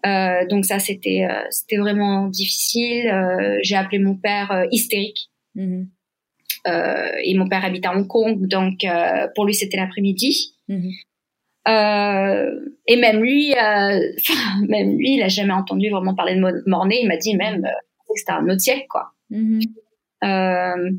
euh, 0.07 0.47
donc 0.47 0.65
ça, 0.65 0.79
c'était 0.79 1.27
euh, 1.29 1.43
c'était 1.49 1.77
vraiment 1.77 2.27
difficile. 2.27 3.07
Euh, 3.09 3.57
j'ai 3.63 3.75
appelé 3.75 3.99
mon 3.99 4.15
père 4.15 4.65
hystérique. 4.71 5.29
Mm-hmm. 5.55 5.87
et 7.23 7.33
mon 7.35 7.47
père 7.47 7.63
habite 7.63 7.85
à 7.85 7.95
Hong 7.95 8.07
Kong, 8.07 8.47
donc 8.47 8.85
pour 9.35 9.45
lui, 9.45 9.53
c'était 9.53 9.77
l'après-midi. 9.77 10.55
Mm-hmm. 10.69 10.93
et 12.87 12.95
même 12.95 13.21
lui, 13.21 13.49
même 14.69 14.97
lui, 14.97 15.15
il 15.15 15.23
a 15.23 15.27
jamais 15.27 15.53
entendu 15.53 15.89
vraiment 15.89 16.15
parler 16.15 16.35
de 16.35 16.63
mornay. 16.65 16.99
Il 17.01 17.07
m'a 17.09 17.17
dit 17.17 17.35
même 17.35 17.61
que 17.61 18.13
c'était 18.15 18.31
un 18.31 18.47
autre 18.47 18.61
siècle, 18.61 18.85
quoi. 18.89 19.14
Mhm. 19.35 19.59
Euh, 20.23 20.91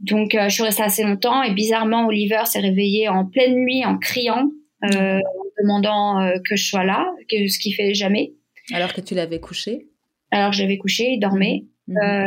donc, 0.00 0.34
euh, 0.34 0.48
je 0.48 0.54
suis 0.54 0.62
restée 0.62 0.82
assez 0.82 1.02
longtemps 1.02 1.42
et 1.42 1.52
bizarrement, 1.52 2.06
Oliver 2.06 2.42
s'est 2.44 2.60
réveillé 2.60 3.08
en 3.08 3.26
pleine 3.26 3.54
nuit 3.54 3.84
en 3.84 3.98
criant, 3.98 4.50
euh, 4.84 5.18
en 5.18 5.62
demandant 5.62 6.32
que 6.48 6.56
je 6.56 6.64
sois 6.64 6.84
là, 6.84 7.06
que, 7.30 7.46
ce 7.46 7.58
qu'il 7.58 7.74
fait 7.74 7.94
jamais. 7.94 8.32
Alors 8.72 8.92
que 8.92 9.00
tu 9.00 9.14
l'avais 9.14 9.40
couché? 9.40 9.86
Alors, 10.30 10.52
je 10.52 10.62
l'avais 10.62 10.78
couché, 10.78 11.12
il 11.12 11.20
dormait. 11.20 11.64
Mhm. 11.88 11.96
Mhm. 11.96 12.26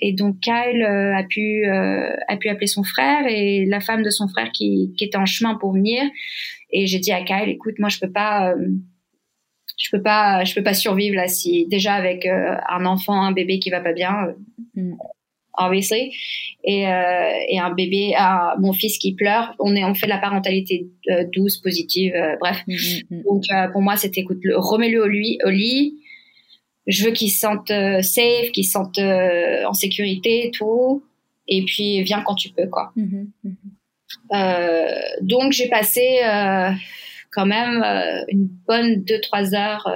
et 0.00 0.12
donc 0.12 0.38
Kyle 0.38 0.84
a 0.84 1.24
pu 1.24 1.66
a 1.66 2.36
pu 2.36 2.48
appeler 2.48 2.68
son 2.68 2.84
frère 2.84 3.26
et 3.26 3.64
la 3.64 3.80
femme 3.80 4.04
de 4.04 4.10
son 4.10 4.28
frère 4.28 4.52
qui, 4.52 4.94
qui 4.96 5.04
était 5.04 5.16
en 5.16 5.26
chemin 5.26 5.56
pour 5.56 5.72
venir 5.72 6.04
et 6.70 6.86
j'ai 6.86 7.00
dit 7.00 7.10
à 7.10 7.20
Kyle 7.24 7.48
écoute 7.48 7.74
moi 7.80 7.88
je 7.88 7.98
peux 7.98 8.12
pas 8.12 8.54
je 9.78 9.88
peux 9.90 10.02
pas 10.02 10.44
je 10.44 10.54
peux 10.54 10.62
pas 10.62 10.74
survivre 10.74 11.16
là 11.16 11.28
si 11.28 11.66
déjà 11.66 11.94
avec 11.94 12.26
un 12.26 12.84
enfant 12.86 13.20
un 13.22 13.32
bébé 13.32 13.58
qui 13.58 13.70
va 13.70 13.80
pas 13.80 13.92
bien 13.92 14.34
Mm. 14.74 14.94
obviously. 15.58 16.14
Et, 16.64 16.88
euh, 16.88 17.30
et 17.48 17.58
un 17.58 17.72
bébé, 17.74 18.14
un, 18.16 18.54
mon 18.58 18.72
fils 18.72 18.98
qui 18.98 19.14
pleure, 19.14 19.54
on 19.58 19.74
est, 19.76 19.84
on 19.84 19.94
fait 19.94 20.06
de 20.06 20.12
la 20.12 20.18
parentalité 20.18 20.88
euh, 21.10 21.24
douce, 21.32 21.58
positive, 21.58 22.14
euh, 22.14 22.36
bref. 22.40 22.62
Mm, 22.66 22.74
mm, 23.10 23.22
Donc 23.24 23.44
euh, 23.50 23.68
pour 23.68 23.82
moi, 23.82 23.96
c'était 23.96 24.22
écoute, 24.22 24.38
remets-le 24.54 25.02
au, 25.02 25.06
lui, 25.06 25.38
au 25.44 25.50
lit. 25.50 25.98
Je 26.86 27.04
veux 27.04 27.12
qu'il 27.12 27.30
se 27.30 27.38
sente 27.38 27.68
safe, 27.68 28.50
qu'il 28.52 28.64
se 28.64 28.72
sente 28.72 28.98
en 28.98 29.72
sécurité, 29.72 30.50
tout. 30.52 31.04
Et 31.46 31.62
puis 31.64 32.02
viens 32.02 32.22
quand 32.22 32.34
tu 32.34 32.48
peux, 32.50 32.66
quoi. 32.66 32.92
Mm-hmm, 32.96 33.26
mm-hmm. 34.32 35.24
donc 35.24 35.52
j'ai 35.52 35.68
passé 35.68 36.20
quand 37.32 37.46
même 37.46 37.82
une 38.28 38.48
bonne 38.66 39.02
deux 39.04 39.20
trois 39.20 39.54
heures, 39.54 39.90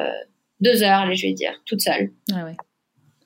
deux 0.60 0.82
heures, 0.82 1.00
allez, 1.00 1.16
je 1.16 1.26
vais 1.26 1.32
dire, 1.34 1.52
toute 1.66 1.80
seule. 1.80 2.10
Ah 2.32 2.44
ouais. 2.44 2.56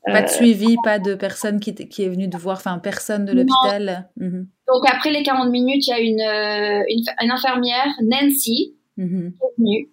Pas 0.04 0.22
de 0.22 0.28
suivi, 0.28 0.76
pas 0.82 0.98
de 0.98 1.14
personne 1.14 1.60
qui, 1.60 1.74
qui 1.74 2.02
est 2.02 2.08
venue 2.08 2.28
te 2.28 2.36
voir, 2.36 2.56
enfin 2.56 2.78
personne 2.78 3.24
de 3.24 3.32
l'hôpital. 3.32 4.08
Mhm. 4.16 4.48
Donc 4.66 4.88
après 4.88 5.10
les 5.10 5.22
40 5.22 5.50
minutes, 5.50 5.86
il 5.86 5.90
y 5.90 5.92
a 5.92 6.00
une, 6.00 7.04
une, 7.20 7.30
infirmière, 7.30 7.88
Nancy, 8.02 8.76
mhm. 8.96 9.32
qui 9.32 9.44
est 9.44 9.62
venue. 9.62 9.90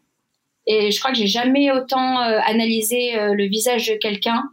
Et 0.65 0.91
je 0.91 0.99
crois 0.99 1.11
que 1.11 1.17
j'ai 1.17 1.27
jamais 1.27 1.71
autant 1.71 2.19
analysé 2.19 3.13
le 3.33 3.47
visage 3.47 3.87
de 3.87 3.95
quelqu'un 3.95 4.43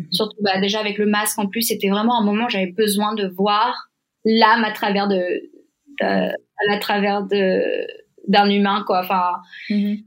Mhm. 0.00 0.12
Surtout, 0.12 0.36
bah, 0.42 0.60
déjà 0.60 0.80
avec 0.80 0.98
le 0.98 1.06
masque 1.06 1.38
en 1.38 1.46
plus, 1.46 1.62
c'était 1.62 1.88
vraiment 1.88 2.20
un 2.20 2.24
moment 2.24 2.46
où 2.46 2.50
j'avais 2.50 2.72
besoin 2.72 3.14
de 3.14 3.26
voir 3.26 3.90
l'âme 4.24 4.64
à 4.64 4.72
travers 4.72 5.08
de, 5.08 5.50
à 6.00 6.78
travers 6.80 7.22
de 7.22 7.86
d'un 8.30 8.48
humain, 8.48 8.84
quoi. 8.86 9.00
Enfin, 9.00 9.32
mhm. 9.68 9.98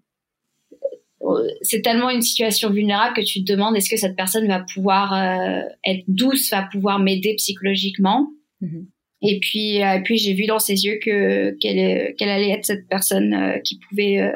c'est 1.61 1.81
tellement 1.81 2.09
une 2.09 2.21
situation 2.21 2.69
vulnérable 2.71 3.15
que 3.15 3.21
tu 3.21 3.43
te 3.43 3.51
demandes 3.51 3.75
est-ce 3.75 3.89
que 3.89 3.97
cette 3.97 4.15
personne 4.15 4.47
va 4.47 4.61
pouvoir 4.73 5.13
euh, 5.13 5.61
être 5.85 6.03
douce, 6.07 6.49
va 6.49 6.63
pouvoir 6.71 6.99
m'aider 6.99 7.35
psychologiquement? 7.35 8.29
Mhm. 8.61 8.87
Et 9.21 9.39
puis, 9.39 9.83
euh, 9.83 9.99
puis 10.03 10.17
j'ai 10.17 10.33
vu 10.33 10.45
dans 10.45 10.59
ses 10.59 10.85
yeux 10.85 10.99
que 11.01 11.51
qu'elle 11.59 12.29
allait 12.29 12.49
être 12.49 12.65
cette 12.65 12.87
personne 12.87 13.33
euh, 13.33 13.59
qui 13.59 13.77
pouvait 13.77 14.31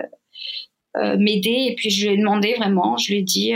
m'aider. 1.17 1.67
Et 1.69 1.75
puis 1.75 1.89
je 1.91 2.07
lui 2.07 2.15
ai 2.15 2.17
demandé 2.17 2.55
vraiment, 2.55 2.97
je 2.97 3.11
lui 3.11 3.19
ai 3.19 3.21
dit 3.21 3.53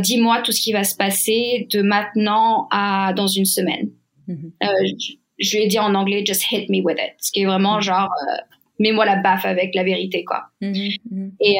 dis-moi 0.00 0.42
tout 0.42 0.52
ce 0.52 0.60
qui 0.60 0.72
va 0.72 0.84
se 0.84 0.96
passer 0.96 1.68
de 1.70 1.80
maintenant 1.80 2.68
à 2.70 3.12
dans 3.14 3.28
une 3.28 3.44
semaine. 3.44 3.90
Mhm. 4.26 4.52
Je, 5.38 5.56
lui 5.56 5.64
ai 5.64 5.66
dit 5.66 5.78
en 5.78 5.94
anglais, 5.94 6.24
just 6.24 6.44
hit 6.50 6.68
me 6.68 6.82
with 6.82 6.98
it, 6.98 7.14
ce 7.18 7.32
qui 7.32 7.42
est 7.42 7.46
vraiment 7.46 7.76
mhm. 7.76 7.82
genre, 7.82 8.10
euh, 8.28 8.36
mets-moi 8.78 9.04
la 9.04 9.16
baffe 9.16 9.44
avec 9.44 9.74
la 9.74 9.84
vérité, 9.84 10.24
quoi. 10.24 10.44
Mhm. 10.60 11.32
Et, 11.40 11.58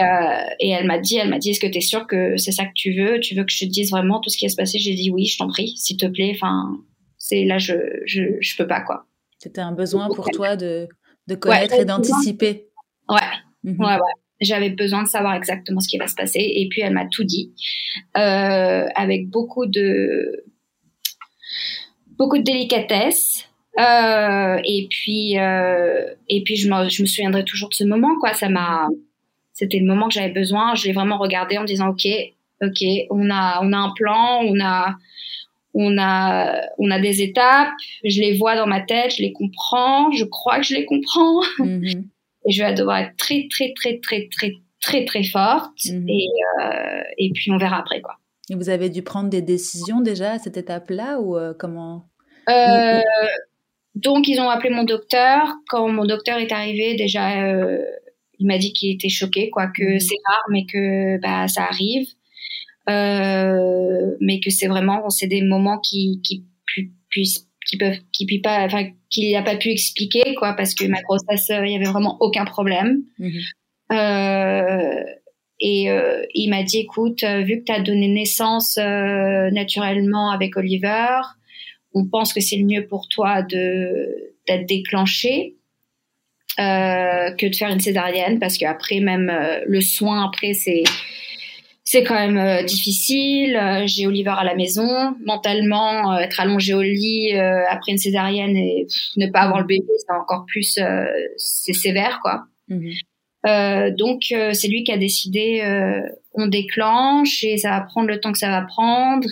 et 0.60 0.70
elle 0.70 0.86
m'a 0.86 0.98
dit, 0.98 1.16
elle 1.16 1.28
m'a 1.28 1.38
dit, 1.38 1.50
est-ce 1.50 1.60
que 1.60 1.66
tu 1.66 1.78
es 1.78 1.82
sûre 1.82 2.06
que 2.06 2.36
c'est 2.36 2.52
ça 2.52 2.64
que 2.64 2.72
tu 2.74 2.92
veux? 2.92 3.20
Tu 3.20 3.34
veux 3.34 3.44
que 3.44 3.52
je 3.52 3.60
te 3.60 3.64
dise 3.64 3.90
vraiment 3.90 4.20
tout 4.20 4.30
ce 4.30 4.36
qui 4.36 4.46
va 4.46 4.50
se 4.50 4.56
passer? 4.56 4.78
J'ai 4.78 4.94
dit 4.94 5.10
oui, 5.10 5.26
je 5.26 5.38
t'en 5.38 5.48
prie, 5.48 5.76
s'il 5.76 5.96
te 5.96 6.06
plaît. 6.06 6.32
Enfin, 6.34 6.78
c'est 7.18 7.44
là, 7.44 7.58
je, 7.58 7.74
je, 8.04 8.22
je 8.40 8.56
peux 8.56 8.66
pas, 8.66 8.80
quoi. 8.80 9.06
C'était 9.38 9.60
un 9.60 9.72
besoin 9.72 10.08
pour 10.08 10.28
toi 10.30 10.56
de, 10.56 10.88
de 11.26 11.34
connaître 11.34 11.74
et 11.74 11.84
d'anticiper. 11.84 12.66
Ouais. 13.08 13.18
ouais, 13.64 13.74
ouais. 13.76 13.98
J'avais 14.40 14.70
besoin 14.70 15.02
de 15.04 15.08
savoir 15.08 15.34
exactement 15.34 15.80
ce 15.80 15.88
qui 15.88 15.98
va 15.98 16.08
se 16.08 16.14
passer. 16.14 16.40
Et 16.40 16.68
puis, 16.68 16.80
elle 16.80 16.92
m'a 16.92 17.06
tout 17.06 17.24
dit, 17.24 17.52
euh, 18.16 18.86
avec 18.94 19.28
beaucoup 19.28 19.66
de, 19.66 20.44
beaucoup 22.18 22.38
de 22.38 22.42
délicatesse. 22.42 23.48
Euh, 23.78 24.60
et 24.64 24.86
puis, 24.90 25.38
euh, 25.38 26.06
et 26.28 26.42
puis, 26.42 26.56
je 26.56 26.68
me, 26.68 26.88
je 26.88 27.02
me 27.02 27.06
souviendrai 27.06 27.44
toujours 27.44 27.70
de 27.70 27.74
ce 27.74 27.84
moment, 27.84 28.18
quoi. 28.20 28.34
Ça 28.34 28.48
m'a, 28.48 28.88
c'était 29.52 29.78
le 29.78 29.86
moment 29.86 30.08
que 30.08 30.14
j'avais 30.14 30.32
besoin. 30.32 30.74
Je 30.74 30.86
l'ai 30.86 30.92
vraiment 30.92 31.18
regardé 31.18 31.58
en 31.58 31.64
disant, 31.64 31.88
OK, 31.88 32.06
OK, 32.62 32.84
on 33.10 33.30
a, 33.30 33.60
on 33.62 33.72
a 33.72 33.78
un 33.78 33.92
plan, 33.96 34.40
on 34.44 34.60
a, 34.60 34.94
on 35.74 35.96
a, 35.98 36.60
on 36.78 36.90
a 36.90 37.00
des 37.00 37.22
étapes. 37.22 37.70
Je 38.04 38.20
les 38.20 38.36
vois 38.36 38.56
dans 38.56 38.66
ma 38.66 38.80
tête, 38.80 39.14
je 39.16 39.22
les 39.22 39.32
comprends. 39.32 40.12
Je 40.12 40.24
crois 40.24 40.58
que 40.58 40.66
je 40.66 40.74
les 40.74 40.84
comprends. 40.84 41.40
Mm-hmm 41.58 42.04
et 42.46 42.52
je 42.52 42.62
vais 42.62 42.74
devoir 42.74 42.98
être 42.98 43.16
très 43.16 43.46
très 43.50 43.72
très 43.74 43.98
très 43.98 44.28
très 44.30 44.52
très 44.80 45.04
très 45.04 45.24
forte 45.24 45.84
mhm. 45.86 46.08
et 46.08 46.28
euh, 46.60 47.02
et 47.18 47.30
puis 47.32 47.50
on 47.50 47.56
verra 47.56 47.78
après 47.78 48.00
quoi. 48.00 48.16
Et 48.50 48.54
vous 48.54 48.68
avez 48.68 48.90
dû 48.90 49.02
prendre 49.02 49.30
des 49.30 49.42
décisions 49.42 50.00
déjà 50.00 50.32
à 50.32 50.38
cette 50.38 50.56
étape-là 50.56 51.20
ou 51.20 51.38
comment? 51.58 52.08
Euh, 52.48 53.00
Donc 53.94 54.28
ils 54.28 54.40
ont 54.40 54.48
appelé 54.48 54.70
mon 54.70 54.84
docteur. 54.84 55.54
Quand 55.68 55.88
mon 55.88 56.06
docteur 56.06 56.38
est 56.38 56.52
arrivé, 56.52 56.94
déjà 56.94 57.34
il 58.38 58.46
m'a 58.46 58.58
dit 58.58 58.72
qu'il 58.72 58.94
était 58.94 59.08
choqué 59.08 59.50
quoi, 59.50 59.68
que 59.68 59.94
mhm. 59.94 60.00
c'est 60.00 60.16
rare 60.26 60.44
mais 60.50 60.64
que 60.66 61.20
bah 61.20 61.46
ça 61.48 61.64
arrive, 61.64 62.08
mais 62.88 64.40
que 64.40 64.50
c'est 64.50 64.66
vraiment 64.66 65.10
c'est 65.10 65.26
des 65.26 65.42
moments 65.42 65.78
qui 65.78 66.20
qui 66.22 66.44
puissent 67.10 67.46
qui 67.66 67.76
peuvent 67.76 67.98
qui 68.12 68.40
pas 68.40 68.64
enfin 68.64 68.88
qu'il 69.10 69.32
n'a 69.32 69.42
pas 69.42 69.56
pu 69.56 69.70
expliquer 69.70 70.34
quoi 70.34 70.54
parce 70.54 70.74
que 70.74 70.84
ma 70.86 71.00
grossesse 71.02 71.50
euh, 71.50 71.64
il 71.66 71.72
y 71.72 71.76
avait 71.76 71.90
vraiment 71.90 72.16
aucun 72.20 72.44
problème 72.44 73.02
mhm. 73.18 73.40
euh, 73.92 75.02
et 75.60 75.90
euh, 75.90 76.22
il 76.34 76.50
m'a 76.50 76.62
dit 76.62 76.78
écoute 76.78 77.22
euh, 77.22 77.42
vu 77.42 77.60
que 77.60 77.64
tu 77.64 77.72
as 77.72 77.80
donné 77.80 78.08
naissance 78.08 78.78
euh, 78.78 79.50
naturellement 79.50 80.30
avec 80.30 80.56
Oliver 80.56 81.20
on 81.94 82.06
pense 82.06 82.32
que 82.32 82.40
c'est 82.40 82.56
le 82.56 82.64
mieux 82.64 82.86
pour 82.86 83.08
toi 83.08 83.42
de 83.42 84.34
d'être 84.46 84.66
déclenché 84.66 85.56
que 86.58 87.48
de 87.48 87.54
faire 87.54 87.70
une 87.70 87.80
césarienne 87.80 88.38
parce 88.38 88.58
qu'après 88.58 89.00
même 89.00 89.32
le 89.66 89.80
soin 89.80 90.26
après 90.26 90.52
c'est 90.52 90.84
c'est 91.92 92.04
quand 92.04 92.14
même 92.14 92.38
euh, 92.38 92.62
difficile. 92.62 93.54
Euh, 93.54 93.82
j'ai 93.86 94.06
Oliver 94.06 94.34
à 94.36 94.44
la 94.44 94.54
maison. 94.54 95.14
Mentalement, 95.24 96.12
euh, 96.12 96.20
être 96.20 96.40
allongé 96.40 96.72
au 96.72 96.80
lit 96.80 97.32
après 97.34 97.92
une 97.92 97.98
césarienne 97.98 98.56
et 98.56 98.86
ne 99.16 99.26
pas 99.26 99.40
avoir 99.40 99.60
le 99.60 99.66
bébé, 99.66 99.84
c'est 99.98 100.14
encore 100.14 100.46
plus, 100.46 100.78
c'est 101.36 101.72
sévère, 101.72 102.20
quoi. 102.22 102.44
Mhm. 102.68 103.94
donc, 103.96 104.22
c'est 104.28 104.68
lui 104.68 104.84
qui 104.84 104.92
a 104.92 104.96
décidé, 104.96 105.62
on 106.32 106.46
déclenche 106.46 107.44
et 107.44 107.58
ça 107.58 107.70
va 107.70 107.80
prendre 107.82 108.08
le 108.08 108.20
temps 108.20 108.32
que 108.32 108.38
ça 108.38 108.48
va 108.48 108.62
prendre. 108.62 109.28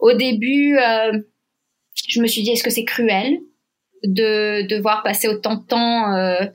Au 0.00 0.14
début, 0.14 0.76
je 2.08 2.20
me 2.20 2.26
suis 2.26 2.42
dit, 2.42 2.50
est-ce 2.50 2.62
que 2.62 2.70
c'est 2.70 2.84
cruel 2.84 3.38
de 4.04 4.66
devoir 4.66 5.02
passer 5.02 5.28
autant 5.28 5.56
de 5.56 5.62
temps 5.62 6.48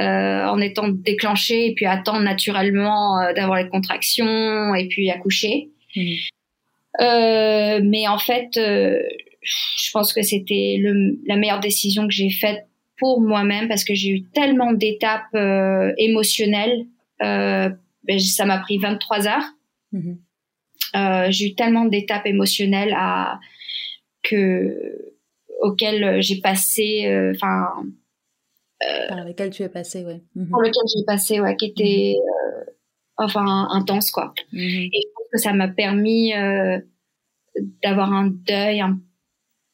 euh, 0.00 0.44
en 0.46 0.60
étant 0.60 0.88
déclenché 0.88 1.68
et 1.68 1.74
puis 1.74 1.86
attendre 1.86 2.22
naturellement 2.22 3.20
euh, 3.20 3.32
d'avoir 3.32 3.62
les 3.62 3.68
contractions 3.68 4.74
et 4.74 4.88
puis 4.88 5.08
accoucher? 5.08 5.70
Mmh. 5.94 6.02
Euh, 7.00 7.80
mais 7.84 8.08
en 8.08 8.18
fait, 8.18 8.48
je 8.56 9.90
pense 9.92 10.12
que 10.12 10.22
c'était 10.22 10.82
la 11.26 11.36
meilleure 11.36 11.60
décision 11.60 12.08
que 12.08 12.12
j'ai 12.12 12.30
faite 12.30 12.66
pour 12.98 13.20
moi-même 13.20 13.68
parce 13.68 13.84
que 13.84 13.94
j'ai 13.94 14.10
eu 14.10 14.22
tellement 14.24 14.72
d'étapes 14.72 15.36
émotionnelles. 15.98 16.86
Ben, 17.20 18.18
ça 18.18 18.44
m'a 18.46 18.58
pris 18.58 18.78
23 18.78 19.28
heures. 19.28 19.46
Mmh. 19.92 20.14
j'ai 21.30 21.46
eu 21.46 21.54
tellement 21.54 21.84
d'étapes 21.84 22.26
émotionnelles 22.26 22.94
à 22.96 23.38
que 24.24 25.14
auxquelles 25.60 26.20
j'ai 26.20 26.40
passé, 26.40 27.30
enfin 27.34 27.84
euh, 28.82 29.08
par 29.08 29.24
lequel 29.24 29.50
tu 29.50 29.62
es 29.62 29.68
passé, 29.68 30.04
ouais. 30.04 30.22
Mhm. 30.34 30.48
Pour 30.48 30.60
lequel 30.60 30.82
j'ai 30.94 31.04
passé, 31.04 31.40
ouais, 31.40 31.56
qui 31.56 31.66
était 31.66 32.14
mhm. 32.16 32.60
euh, 32.60 32.72
enfin 33.16 33.68
intense, 33.70 34.10
quoi. 34.10 34.34
Mhm. 34.52 34.60
Et 34.60 35.00
je 35.02 35.08
pense 35.14 35.26
que 35.32 35.38
ça 35.38 35.52
m'a 35.52 35.68
permis 35.68 36.34
euh, 36.34 36.78
d'avoir 37.82 38.12
un 38.12 38.28
deuil 38.28 38.80
un 38.80 38.98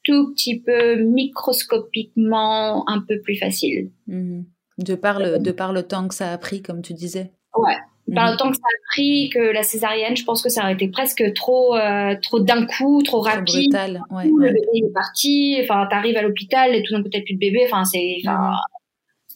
tout 0.05 0.32
petit 0.32 0.61
peu 0.61 0.96
microscopiquement 0.96 2.88
un 2.88 3.01
peu 3.07 3.20
plus 3.20 3.36
facile. 3.36 3.90
De 4.07 4.94
par, 4.94 5.18
le, 5.18 5.38
de 5.38 5.53
par 5.53 5.72
le 5.72 5.82
temps 5.82 6.09
que 6.09 6.14
ça 6.14 6.32
a 6.32 6.38
pris, 6.38 6.62
comme 6.62 6.82
tu 6.82 6.94
disais. 6.94 7.32
Ouais. 7.55 7.76
Par 8.14 8.30
le 8.30 8.36
temps 8.36 8.50
que 8.50 8.56
ça 8.56 8.62
a 8.64 8.80
pris, 8.92 9.30
que 9.30 9.38
la 9.38 9.62
césarienne, 9.62 10.16
je 10.16 10.24
pense 10.24 10.42
que 10.42 10.48
ça 10.48 10.62
aurait 10.62 10.72
été 10.72 10.88
presque 10.88 11.32
trop, 11.34 11.76
trop 12.22 12.40
d'un 12.40 12.66
coup, 12.66 13.02
trop, 13.02 13.20
rapide. 13.20 13.70
Brutal, 13.70 14.02
ouais, 14.11 14.24
Le 14.24 14.48
bébé 14.48 14.61
est 14.74 14.92
parti. 14.92 15.58
Enfin, 15.62 15.86
t'arrives 15.90 16.16
à 16.16 16.22
l'hôpital 16.22 16.74
et 16.74 16.82
tout 16.82 16.94
d'un 16.94 17.02
coup 17.02 17.08
t'as 17.08 17.20
plus 17.20 17.34
de 17.34 17.38
bébé. 17.38 17.62
Enfin, 17.66 17.84
c'est, 17.84 18.16
enfin, 18.24 18.56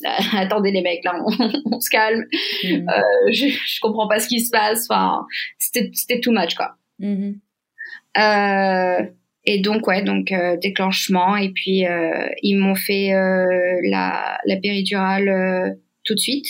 attendez 0.32 0.72
les 0.72 0.82
mecs 0.82 1.04
là 1.04 1.14
on, 1.24 1.80
se 1.80 1.88
calme 1.88 2.24
mm. 2.64 2.88
euh, 2.88 3.32
je, 3.32 3.46
je 3.46 3.80
comprends 3.80 4.08
pas 4.08 4.18
ce 4.18 4.28
qui 4.28 4.40
se 4.40 4.50
passe 4.50 4.86
enfin 4.90 5.24
c'était 5.56 5.90
c'était 5.94 6.20
too 6.20 6.32
much 6.32 6.56
quoi 6.56 6.74
mm-hmm. 7.00 7.36
euh, 8.18 9.06
et 9.46 9.60
donc 9.60 9.86
ouais 9.86 10.02
donc 10.02 10.32
euh, 10.32 10.56
déclenchement 10.56 11.36
et 11.36 11.50
puis 11.50 11.86
euh, 11.86 12.28
ils 12.42 12.56
m'ont 12.56 12.74
fait 12.74 13.12
euh, 13.12 13.78
la 13.84 14.38
la 14.44 14.56
péridurale 14.56 15.28
euh, 15.28 15.70
tout 16.04 16.14
de 16.14 16.20
suite. 16.20 16.46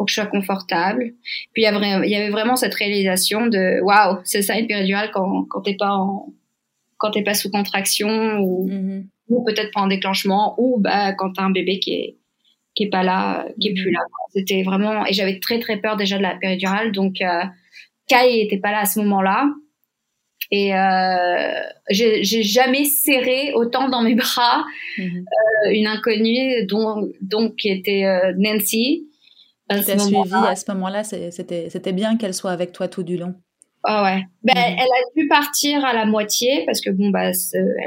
Pour 0.00 0.06
que 0.06 0.12
je 0.12 0.14
sois 0.14 0.30
confortable 0.30 1.12
puis 1.52 1.62
il 1.62 2.08
y 2.08 2.16
avait 2.16 2.30
vraiment 2.30 2.56
cette 2.56 2.74
réalisation 2.74 3.48
de 3.48 3.82
waouh 3.82 4.18
c'est 4.24 4.40
ça 4.40 4.58
une 4.58 4.66
péridurale 4.66 5.10
quand 5.12 5.44
quand 5.50 5.60
t'es 5.60 5.76
pas 5.76 5.92
en 5.92 6.32
quand 6.96 7.10
t'es 7.10 7.22
pas 7.22 7.34
sous 7.34 7.50
contraction 7.50 8.38
ou 8.38 8.66
mm-hmm. 8.66 9.04
ou 9.28 9.44
peut-être 9.44 9.72
pas 9.74 9.82
en 9.82 9.88
déclenchement 9.88 10.54
ou 10.56 10.78
bah 10.80 11.12
quand 11.12 11.34
t'as 11.34 11.42
un 11.42 11.50
bébé 11.50 11.80
qui 11.80 11.92
est 11.92 12.16
qui 12.74 12.84
est 12.84 12.88
pas 12.88 13.02
là, 13.02 13.46
qui 13.60 13.68
est 13.68 13.74
plus 13.74 13.90
là. 13.90 13.98
C'était 14.32 14.62
vraiment 14.62 15.04
et 15.04 15.12
j'avais 15.12 15.40
très 15.40 15.58
très 15.58 15.78
peur 15.78 15.96
déjà 15.96 16.16
de 16.16 16.22
la 16.22 16.36
péridurale, 16.36 16.92
donc 16.92 17.20
euh, 17.20 17.42
Kai 18.06 18.40
était 18.40 18.58
pas 18.58 18.70
là 18.70 18.80
à 18.80 18.86
ce 18.86 19.00
moment-là 19.00 19.48
et 20.52 20.74
euh, 20.74 21.60
j'ai 21.90 22.42
jamais 22.42 22.84
serré 22.84 23.52
autant 23.54 23.88
dans 23.88 24.02
mes 24.02 24.14
bras 24.16 24.64
mhm. 24.98 25.24
euh, 25.24 25.70
une 25.70 25.86
inconnue 25.86 26.66
dont 26.66 27.08
donc 27.20 27.56
qui 27.56 27.68
était 27.68 28.04
euh, 28.04 28.32
Nancy. 28.36 29.06
Qui 29.70 29.84
t'a 29.84 29.98
suivi 29.98 30.34
à 30.34 30.56
ce 30.56 30.70
moment-là, 30.72 31.04
c'était 31.04 31.92
bien 31.92 32.16
qu'elle 32.16 32.34
soit 32.34 32.50
avec 32.50 32.72
toi 32.72 32.88
tout 32.88 33.02
du 33.02 33.16
long. 33.16 33.34
Ah 33.84 34.04
ouais. 34.04 34.22
Ben, 34.42 34.54
mhm. 34.54 34.76
elle 34.78 34.80
a 34.80 35.02
dû 35.16 35.28
partir 35.28 35.84
à 35.84 35.94
la 35.94 36.04
moitié 36.04 36.64
parce 36.66 36.80
que 36.80 36.90
bon 36.90 37.08
bah 37.08 37.30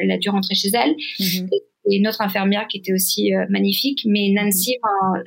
elle 0.02 0.12
a 0.12 0.18
dû 0.18 0.30
rentrer 0.30 0.56
chez 0.56 0.70
elle. 0.74 0.96
Mhm. 1.20 1.50
et 1.86 1.98
une 1.98 2.08
autre 2.08 2.22
infirmière 2.22 2.68
qui 2.68 2.78
était 2.78 2.94
aussi 2.94 3.34
euh, 3.34 3.46
magnifique. 3.50 4.04
Mais 4.06 4.30
Nancy, 4.32 4.78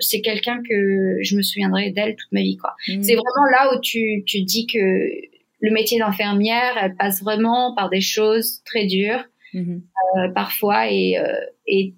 c'est 0.00 0.22
quelqu'un 0.22 0.62
que 0.68 1.18
je 1.20 1.36
me 1.36 1.42
souviendrai 1.42 1.90
d'elle 1.90 2.16
toute 2.16 2.32
ma 2.32 2.40
vie. 2.40 2.56
quoi. 2.56 2.74
C'est 2.86 3.14
vraiment 3.14 3.44
là 3.52 3.74
où 3.74 3.80
tu, 3.80 4.24
tu 4.26 4.40
dis 4.42 4.66
que 4.66 4.78
le 4.78 5.70
métier 5.70 5.98
d'infirmière, 5.98 6.76
elle 6.80 6.96
passe 6.96 7.22
vraiment 7.22 7.74
par 7.74 7.90
des 7.90 8.00
choses 8.00 8.62
très 8.64 8.86
dures 8.86 9.22
euh, 9.54 10.28
parfois 10.34 10.90
et, 10.90 11.18
euh, 11.18 11.40
et 11.66 11.94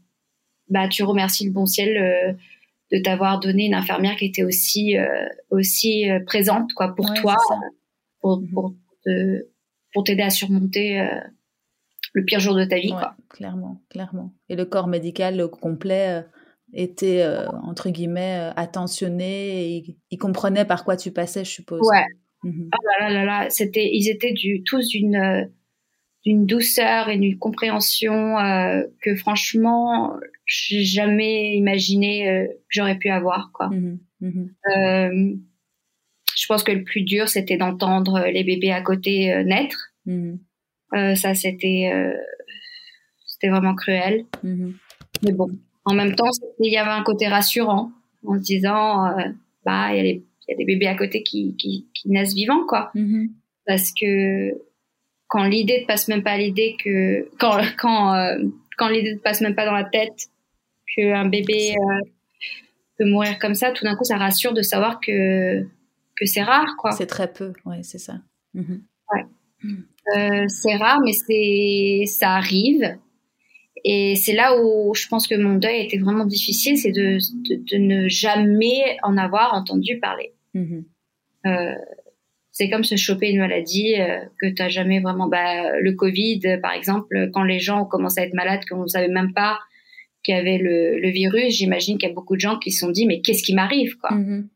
bah 0.68 0.88
tu 0.88 1.02
remercies 1.02 1.46
le 1.46 1.52
bon 1.52 1.66
ciel 1.66 2.36
de 2.90 2.98
t'avoir 3.02 3.40
donné 3.40 3.66
une 3.66 3.74
infirmière 3.74 4.16
qui 4.16 4.26
était 4.26 4.44
aussi 4.44 4.96
aussi 5.50 6.06
présente 6.26 6.72
quoi 6.74 6.94
pour 6.94 7.12
toi 7.14 7.36
pour, 8.20 8.40
mm-hmm. 8.40 8.50
pour 8.52 8.74
te, 9.04 9.46
pour 9.92 10.04
t'aider 10.04 10.22
à 10.22 10.30
surmonter 10.30 11.06
le 12.18 12.24
pire 12.24 12.40
jour 12.40 12.54
de 12.54 12.64
ta 12.64 12.76
vie. 12.76 12.90
quoi. 12.90 13.16
Clairement, 13.28 13.82
clairement. 13.90 14.32
Et 14.48 14.56
le 14.56 14.64
corps 14.64 14.88
médical 14.88 15.40
au 15.40 15.48
complet 15.48 16.20
euh, 16.20 16.22
était, 16.72 17.22
euh, 17.22 17.46
entre 17.48 17.90
guillemets, 17.90 18.38
euh, 18.38 18.52
attentionné 18.56 19.76
et 19.76 19.96
il 20.10 20.18
comprenait 20.18 20.64
par 20.64 20.84
quoi 20.84 20.96
tu 20.96 21.12
passais, 21.12 21.44
je 21.44 21.50
suppose. 21.50 21.80
Ouais. 21.88 22.04
Mhm. 22.44 22.70
Ah 22.72 23.00
là 23.00 23.10
là 23.12 23.24
là, 23.24 23.50
c'était, 23.50 23.90
ils 23.92 24.08
étaient 24.08 24.32
du, 24.32 24.62
tous 24.64 24.86
d'une 24.88 25.50
d'une 26.28 26.46
douceur 26.46 27.08
et 27.08 27.18
d'une 27.18 27.38
compréhension 27.38 28.36
que 29.02 29.16
franchement 29.16 30.14
j'ai 30.44 30.84
jamais 30.84 31.56
imaginé 31.56 32.46
que 32.46 32.54
j'aurais 32.68 32.98
pu 32.98 33.08
avoir 33.08 33.50
quoi. 33.52 33.68
Mhm, 33.68 33.98
mhm. 34.20 35.40
je 36.36 36.46
pense 36.46 36.62
que 36.62 36.72
le 36.72 36.84
plus 36.84 37.02
dur 37.02 37.28
c'était 37.28 37.56
d'entendre 37.56 38.26
les 38.32 38.44
bébés 38.44 38.72
à 38.72 38.82
côté 38.82 39.42
naître. 39.44 39.92
Euh, 40.94 41.14
ça, 41.14 41.34
c'était 41.34 41.90
euh, 41.92 42.12
c'était 43.26 43.48
vraiment 43.48 43.74
cruel. 43.74 44.24
Mais 45.22 45.32
bon, 45.32 45.48
en 45.84 45.94
même 45.94 46.14
temps, 46.14 46.30
il 46.60 46.72
y 46.72 46.76
avait 46.76 46.90
un 46.90 47.02
côté 47.02 47.28
rassurant 47.28 47.92
en 48.26 48.34
se 48.36 48.42
disant, 48.42 49.06
euh, 49.06 49.22
bah, 49.64 49.94
il 49.94 50.06
y, 50.06 50.24
y, 50.48 50.54
a 50.54 50.56
des 50.56 50.64
bébés 50.64 50.86
à 50.86 50.96
côté 50.96 51.22
qui, 51.22 51.56
qui, 51.56 51.88
qui 51.94 52.08
naissent 52.10 52.34
vivants, 52.34 52.64
quoi. 52.66 52.92
Parce 53.66 53.92
que 53.92 54.52
quand 55.28 55.44
l'idée 55.44 55.82
ne 55.82 55.86
passe 55.86 56.08
même 56.08 56.22
pas 56.22 56.32
à 56.32 56.38
l'idée 56.38 56.76
que 56.82 57.28
quand 57.38 57.60
quand 57.78 58.36
quand 58.76 58.88
l'idée 58.88 59.14
ne 59.14 59.18
passe 59.18 59.40
même 59.40 59.54
pas 59.54 59.66
dans 59.66 59.72
la 59.72 59.84
tête 59.84 60.28
qu'un 60.94 61.26
bébé 61.26 61.74
peut 62.98 63.04
mourir 63.04 63.38
comme 63.38 63.54
ça, 63.54 63.70
tout 63.70 63.84
d'un 63.84 63.96
coup, 63.96 64.04
ça 64.04 64.16
rassure 64.16 64.52
de 64.52 64.62
savoir 64.62 65.00
que 65.00 65.62
que 66.16 66.26
c'est 66.26 66.42
rare, 66.42 66.74
quoi. 66.78 66.90
C'est 66.92 67.06
très 67.06 67.32
peu, 67.32 67.52
ouais, 67.64 67.82
c'est 67.82 67.98
ça. 67.98 68.14
Ouais. 68.54 69.24
Mm. 69.62 69.74
Euh, 70.16 70.44
c'est 70.48 70.76
rare, 70.76 71.00
mais 71.04 71.12
c'est 71.12 72.04
ça 72.06 72.32
arrive. 72.32 72.96
Et 73.84 74.16
c'est 74.16 74.32
là 74.32 74.60
où 74.60 74.92
je 74.94 75.06
pense 75.06 75.28
que 75.28 75.36
mon 75.36 75.54
deuil 75.54 75.84
était 75.84 75.98
vraiment 75.98 76.24
difficile, 76.24 76.76
c'est 76.76 76.90
de, 76.90 77.18
de, 77.70 77.76
ne 77.76 78.08
jamais 78.08 78.96
en 79.04 79.16
avoir 79.16 79.54
entendu 79.54 79.98
parler. 80.00 80.32
Euh, 80.56 81.74
c'est 82.58 82.68
comme 82.68 82.82
se 82.82 82.96
choper 82.96 83.30
une 83.30 83.38
maladie 83.38 83.94
euh, 84.00 84.18
que 84.40 84.46
tu 84.46 84.60
n'as 84.60 84.68
jamais 84.68 84.98
vraiment. 84.98 85.28
Bah, 85.28 85.78
le 85.78 85.92
Covid, 85.92 86.40
par 86.60 86.72
exemple, 86.72 87.30
quand 87.32 87.44
les 87.44 87.60
gens 87.60 87.82
ont 87.82 87.84
commencé 87.84 88.20
à 88.20 88.24
être 88.24 88.34
malades, 88.34 88.64
qu'on 88.68 88.82
ne 88.82 88.88
savait 88.88 89.06
même 89.06 89.32
pas 89.32 89.60
qu'il 90.24 90.34
y 90.34 90.38
avait 90.38 90.58
le, 90.58 90.98
le 90.98 91.08
virus, 91.10 91.54
j'imagine 91.54 91.98
qu'il 91.98 92.08
y 92.08 92.10
a 92.10 92.14
beaucoup 92.14 92.34
de 92.34 92.40
gens 92.40 92.58
qui 92.58 92.72
se 92.72 92.80
sont 92.80 92.90
dit 92.90 93.06
mais 93.06 93.20
qu'est-ce 93.20 93.44
qui 93.44 93.54
m'arrive 93.54 93.96
quoi? 93.98 94.10
Mhm. 94.10 94.48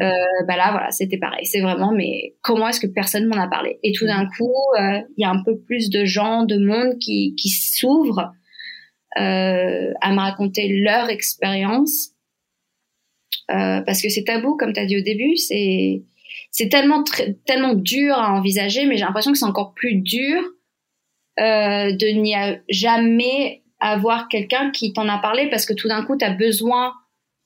Euh, 0.00 0.08
bah 0.48 0.56
là, 0.56 0.70
voilà, 0.70 0.90
c'était 0.90 1.18
pareil. 1.18 1.44
C'est 1.44 1.60
vraiment, 1.60 1.92
mais 1.92 2.34
comment 2.40 2.68
est-ce 2.68 2.80
que 2.80 2.86
personne 2.86 3.26
m'en 3.26 3.36
a 3.36 3.48
parlé? 3.48 3.78
Et 3.82 3.92
tout 3.92 4.06
d'un 4.06 4.24
mhm. 4.24 4.30
coup, 4.38 4.54
euh, 4.80 5.00
il 5.18 5.22
y 5.22 5.24
a 5.26 5.30
un 5.30 5.42
peu 5.42 5.58
plus 5.58 5.90
de 5.90 6.06
gens, 6.06 6.44
de 6.44 6.56
monde 6.56 6.98
qui, 6.98 7.34
qui 7.34 7.50
s'ouvrent 7.50 8.32
euh, 9.18 9.92
à 10.00 10.12
me 10.14 10.18
raconter 10.18 10.68
leur 10.80 11.10
expérience. 11.10 12.12
Parce 13.48 14.00
que 14.00 14.08
c'est 14.08 14.24
tabou, 14.24 14.56
comme 14.56 14.72
tu 14.72 14.80
as 14.80 14.86
dit 14.86 14.96
au 14.96 15.02
début, 15.02 15.36
c'est 15.36 16.02
c'est 16.56 16.70
tellement 16.70 17.04
tellement 17.44 17.74
dur 17.74 18.14
à 18.14 18.32
envisager, 18.32 18.86
mais 18.86 18.96
j'ai 18.96 19.04
l'impression 19.04 19.30
que 19.30 19.36
c'est 19.36 19.44
encore 19.44 19.74
plus 19.74 19.96
dur 19.96 20.40
euh, 21.38 21.92
de 21.92 22.18
n'y 22.18 22.34
jamais 22.70 23.62
avoir 23.78 24.28
quelqu'un 24.28 24.70
qui 24.70 24.94
t'en 24.94 25.06
a 25.06 25.18
parlé 25.18 25.50
parce 25.50 25.66
que 25.66 25.74
tout 25.74 25.86
d'un 25.86 26.02
coup, 26.02 26.16
tu 26.16 26.24
as 26.24 26.32
besoin 26.32 26.94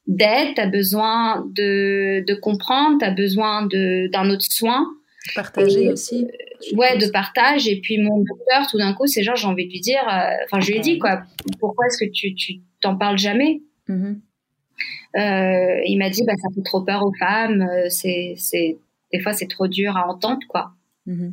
d'aide, 0.07 0.55
tu 0.55 0.61
as 0.61 0.69
besoin 0.69 1.45
de, 1.57 2.23
de 2.25 2.35
comprendre, 2.35 2.99
tu 3.01 3.05
as 3.05 3.11
besoin 3.11 3.67
d'un 3.67 4.31
autre 4.31 4.47
soin. 4.49 4.87
Partager 5.35 5.89
aussi. 5.89 6.29
Ouais, 6.75 6.97
de 6.97 7.11
partage. 7.11 7.67
Et 7.67 7.81
puis 7.81 7.99
mon 7.99 8.19
docteur, 8.19 8.69
tout 8.71 8.79
d'un 8.79 8.95
coup, 8.95 9.09
c'est 9.09 9.25
genre, 9.25 9.35
j'ai 9.35 9.49
envie 9.49 9.67
de 9.67 9.73
lui 9.73 9.81
dire, 9.81 10.03
euh, 10.09 10.37
enfin, 10.45 10.61
je 10.61 10.71
lui 10.71 10.79
ai 10.79 10.81
dit, 10.81 11.01
quoi, 11.01 11.23
pourquoi 11.59 11.87
est-ce 11.87 11.99
que 12.05 12.11
tu 12.13 12.61
t'en 12.81 12.97
parles 12.97 13.19
jamais? 13.19 13.61
Mm-hmm. 13.89 14.21
euh, 15.17 15.83
Il 15.87 15.99
m'a 15.99 16.11
dit, 16.11 16.23
bah, 16.25 16.35
ça 16.41 16.49
fait 16.55 16.63
trop 16.63 16.83
peur 16.83 17.05
aux 17.05 17.13
femmes, 17.19 17.67
c'est, 17.89 18.37
des 19.13 19.21
fois, 19.21 19.33
c'est 19.33 19.49
trop 19.49 19.69
dur 19.69 19.97
à 19.97 20.07
entendre, 20.07 20.41
quoi. 20.49 20.73
Mm-hmm. 21.07 21.33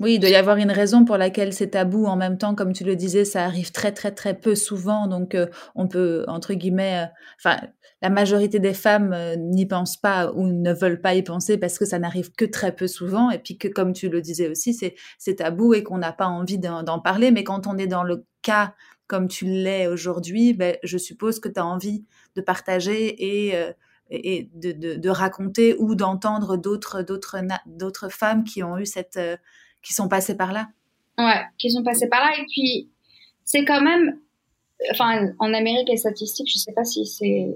Oui, 0.00 0.14
il 0.14 0.18
doit 0.18 0.30
y 0.30 0.34
avoir 0.34 0.56
une 0.56 0.72
raison 0.72 1.04
pour 1.04 1.16
laquelle 1.16 1.52
c'est 1.52 1.68
tabou. 1.70 2.06
En 2.06 2.16
même 2.16 2.36
temps, 2.36 2.54
comme 2.56 2.72
tu 2.72 2.82
le 2.82 2.96
disais, 2.96 3.24
ça 3.24 3.44
arrive 3.44 3.70
très 3.70 3.92
très 3.92 4.10
très 4.10 4.34
peu 4.34 4.56
souvent, 4.56 5.06
donc 5.06 5.34
euh, 5.34 5.46
on 5.74 5.86
peut 5.86 6.24
entre 6.28 6.54
guillemets, 6.54 7.04
euh, 7.04 7.06
enfin, 7.38 7.58
la 8.00 8.10
majorité 8.10 8.58
des 8.58 8.74
femmes 8.74 9.12
euh, 9.12 9.36
n'y 9.36 9.64
pensent 9.64 9.98
pas 9.98 10.32
ou 10.32 10.46
ne 10.46 10.72
veulent 10.72 11.00
pas 11.00 11.14
y 11.14 11.22
penser 11.22 11.56
parce 11.58 11.78
que 11.78 11.84
ça 11.84 12.00
n'arrive 12.00 12.32
que 12.32 12.44
très 12.46 12.74
peu 12.74 12.88
souvent, 12.88 13.30
et 13.30 13.38
puis 13.38 13.58
que 13.58 13.68
comme 13.68 13.92
tu 13.92 14.08
le 14.08 14.22
disais 14.22 14.48
aussi, 14.48 14.74
c'est 14.74 14.96
c'est 15.18 15.36
tabou 15.36 15.72
et 15.74 15.84
qu'on 15.84 15.98
n'a 15.98 16.12
pas 16.12 16.26
envie 16.26 16.58
d'en 16.58 16.98
parler. 16.98 17.30
Mais 17.30 17.44
quand 17.44 17.68
on 17.68 17.78
est 17.78 17.86
dans 17.86 18.02
le 18.02 18.24
cas 18.42 18.74
comme 19.06 19.28
tu 19.28 19.44
l'es 19.44 19.86
aujourd'hui, 19.86 20.54
ben, 20.54 20.76
je 20.82 20.98
suppose 20.98 21.38
que 21.38 21.48
tu 21.48 21.60
as 21.60 21.66
envie 21.66 22.06
de 22.34 22.40
partager 22.40 23.50
et 23.50 23.54
et 24.14 24.50
de, 24.54 24.72
de, 24.72 24.94
de 24.94 25.08
raconter 25.08 25.74
ou 25.78 25.94
d'entendre 25.94 26.56
d'autres 26.56 27.02
d'autres 27.02 27.38
d'autres 27.66 28.08
femmes 28.10 28.44
qui 28.44 28.62
ont 28.62 28.78
eu 28.78 28.86
cette 28.86 29.18
qui 29.82 29.92
sont 29.92 30.08
passés 30.08 30.36
par 30.36 30.52
là. 30.52 30.68
Ouais, 31.18 31.42
qui 31.58 31.70
sont 31.70 31.82
passés 31.82 32.08
par 32.08 32.20
là. 32.20 32.30
Et 32.38 32.46
puis, 32.46 32.90
c'est 33.44 33.64
quand 33.64 33.82
même, 33.82 34.18
enfin, 34.90 35.32
en 35.38 35.52
Amérique, 35.52 35.88
les 35.88 35.96
statistiques, 35.96 36.48
je 36.50 36.58
sais 36.58 36.72
pas 36.72 36.84
si 36.84 37.06
c'est 37.06 37.48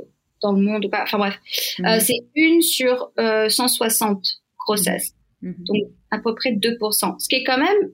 dans 0.42 0.52
le 0.52 0.60
monde 0.60 0.84
ou 0.84 0.90
pas. 0.90 1.02
Enfin 1.02 1.18
bref, 1.18 1.38
mhm. 1.78 1.86
euh, 1.86 2.00
c'est 2.00 2.26
une 2.34 2.60
sur 2.60 3.12
160 3.16 4.18
euh, 4.18 4.20
grossesses. 4.58 5.14
Mhm. 5.42 5.54
Mhm. 5.58 5.64
Donc, 5.64 5.76
à 6.10 6.18
peu 6.18 6.34
près 6.34 6.52
2%. 6.52 7.18
Ce 7.18 7.28
qui 7.28 7.36
est 7.36 7.44
quand 7.44 7.58
même 7.58 7.90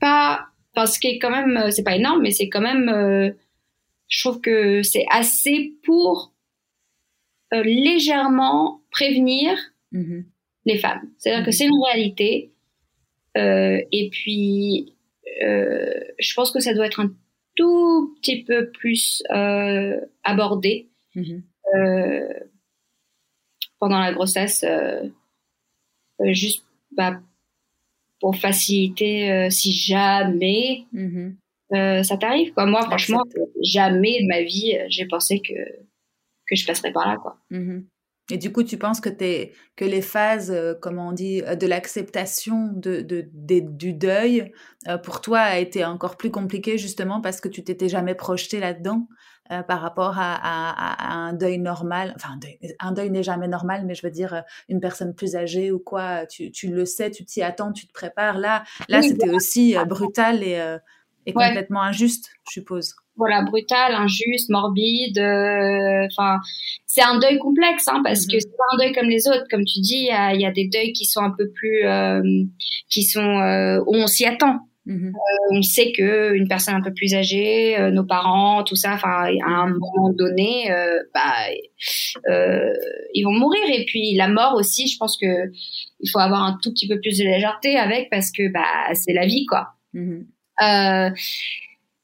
pas, 0.00 0.46
enfin, 0.74 0.86
ce 0.86 0.98
qui 0.98 1.08
est 1.08 1.18
quand 1.18 1.30
même, 1.30 1.56
euh, 1.56 1.70
c'est 1.70 1.82
pas 1.82 1.96
énorme, 1.96 2.22
mais 2.22 2.32
c'est 2.32 2.48
quand 2.48 2.60
même, 2.60 3.34
je 4.08 4.20
trouve 4.20 4.40
que 4.40 4.82
c'est 4.82 5.06
assez 5.10 5.74
pour 5.84 6.32
légèrement 7.52 8.82
prévenir 8.90 9.56
les 10.66 10.78
femmes. 10.78 11.08
C'est-à-dire 11.16 11.46
que 11.46 11.52
c'est 11.52 11.64
une 11.64 11.82
réalité. 11.84 12.52
Euh, 13.38 13.80
et 13.92 14.10
puis, 14.10 14.94
euh, 15.42 15.94
je 16.18 16.34
pense 16.34 16.50
que 16.50 16.60
ça 16.60 16.74
doit 16.74 16.86
être 16.86 17.00
un 17.00 17.12
tout 17.54 18.14
petit 18.20 18.44
peu 18.44 18.70
plus 18.70 19.22
euh, 19.30 19.98
abordé 20.24 20.90
mhm. 21.14 21.42
pendant 23.78 23.98
la 23.98 24.12
grossesse, 24.12 24.64
juste 26.20 26.64
bah, 26.92 27.20
pour 28.20 28.36
faciliter 28.36 29.48
si 29.50 29.72
jamais 29.72 30.84
ça 31.70 32.16
t'arrive. 32.18 32.52
Quoi. 32.52 32.66
Moi, 32.66 32.82
franchement, 32.82 33.22
jamais 33.62 34.20
de 34.22 34.26
ma 34.26 34.42
vie, 34.42 34.76
j'ai 34.88 35.06
pensé 35.06 35.40
que, 35.40 35.52
que 36.48 36.56
je 36.56 36.66
passerais 36.66 36.92
par 36.92 37.08
là. 37.08 37.16
Quoi. 37.16 37.38
Mhm. 37.50 37.86
Et 38.30 38.38
du 38.38 38.52
coup, 38.52 38.64
tu 38.64 38.76
penses 38.76 39.00
que, 39.00 39.08
es, 39.20 39.52
que 39.76 39.84
les 39.84 40.02
phases, 40.02 40.50
euh, 40.50 40.74
comment 40.80 41.08
on 41.08 41.12
dit, 41.12 41.42
euh, 41.42 41.54
de 41.54 41.66
l'acceptation 41.66 42.72
de, 42.74 43.00
de, 43.00 43.28
du 43.32 43.92
deuil, 43.92 44.52
euh, 44.88 44.98
pour 44.98 45.20
toi, 45.20 45.38
a 45.38 45.58
été 45.58 45.84
encore 45.84 46.16
plus 46.16 46.32
compliqué 46.32 46.76
justement 46.76 47.20
parce 47.20 47.40
que 47.40 47.48
tu 47.48 47.62
t'étais 47.62 47.88
jamais 47.88 48.14
projeté 48.14 48.60
là-dedans 48.60 49.08
par 49.68 49.80
rapport 49.80 50.16
à, 50.18 50.34
à, 50.34 51.14
un 51.14 51.32
deuil 51.32 51.58
normal? 51.58 52.12
Enfin, 52.16 52.36
un 52.80 52.90
deuil, 52.90 53.10
n'est 53.10 53.22
jamais 53.22 53.46
normal, 53.46 53.86
mais 53.86 53.94
je 53.94 54.04
veux 54.04 54.10
dire, 54.10 54.42
une 54.68 54.80
personne 54.80 55.14
plus 55.14 55.36
âgée 55.36 55.70
ou 55.70 55.78
quoi, 55.78 56.26
tu, 56.26 56.50
tu 56.50 56.66
le 56.66 56.84
sais, 56.84 57.12
tu 57.12 57.24
t'y 57.24 57.42
attends, 57.42 57.70
tu 57.70 57.86
te 57.86 57.92
prépares. 57.92 58.38
Là, 58.38 58.64
là 58.88 59.02
c'était 59.02 59.30
aussi 59.30 59.76
brutal 59.86 60.42
et, 60.42 60.78
et 61.26 61.32
complètement 61.32 61.80
injuste, 61.80 62.32
je 62.48 62.54
suppose 62.54 62.96
voilà 63.16 63.42
brutal, 63.42 63.94
injuste, 63.94 64.50
morbide. 64.50 65.18
Euh, 65.18 66.06
enfin, 66.10 66.38
c'est 66.86 67.02
un 67.02 67.18
deuil 67.18 67.38
complexe, 67.38 67.88
hein, 67.88 68.00
parce 68.04 68.26
que 68.26 68.36
mhm. 68.36 68.40
c'est 68.40 68.56
pas 68.56 68.64
un 68.74 68.78
deuil 68.78 68.92
comme 68.92 69.08
les 69.08 69.26
autres. 69.28 69.44
Comme 69.50 69.64
tu 69.64 69.80
dis, 69.80 70.08
il 70.10 70.40
y 70.40 70.46
a, 70.46 70.52
des 70.52 70.68
deuils 70.68 70.92
qui 70.92 71.04
sont 71.04 71.20
un 71.20 71.32
peu 71.36 71.50
plus, 71.50 71.84
euh, 71.84 72.22
qui 72.88 73.02
sont 73.02 73.20
euh, 73.20 73.80
où 73.86 73.94
on 73.94 74.06
s'y 74.06 74.24
attend. 74.24 74.60
Mhm. 74.88 75.12
on 75.50 75.62
sait 75.62 75.90
que 75.90 76.32
une 76.34 76.46
personne 76.46 76.76
un 76.76 76.80
peu 76.80 76.92
plus 76.94 77.12
âgée, 77.12 77.76
nos 77.90 78.04
parents, 78.04 78.62
tout 78.62 78.76
ça, 78.76 78.92
enfin, 78.92 79.24
à 79.44 79.50
un 79.50 79.66
mhm. 79.66 79.78
moment 79.80 80.10
donné, 80.10 80.70
bah, 81.12 81.48
ils 83.12 83.24
vont 83.24 83.32
mourir. 83.32 83.62
Et 83.72 83.84
puis 83.84 84.14
la 84.14 84.28
mort 84.28 84.54
aussi, 84.54 84.86
je 84.86 84.96
pense 84.96 85.16
que 85.16 85.50
il 85.98 86.08
faut 86.08 86.20
avoir 86.20 86.44
un 86.44 86.56
tout 86.62 86.70
petit 86.70 86.86
peu 86.86 87.00
plus 87.00 87.18
de 87.18 87.24
légèreté 87.24 87.76
avec, 87.76 88.10
parce 88.10 88.30
que 88.30 88.52
bah, 88.52 88.94
c'est 88.94 89.12
la 89.12 89.26
vie, 89.26 89.44
quoi. 89.46 89.70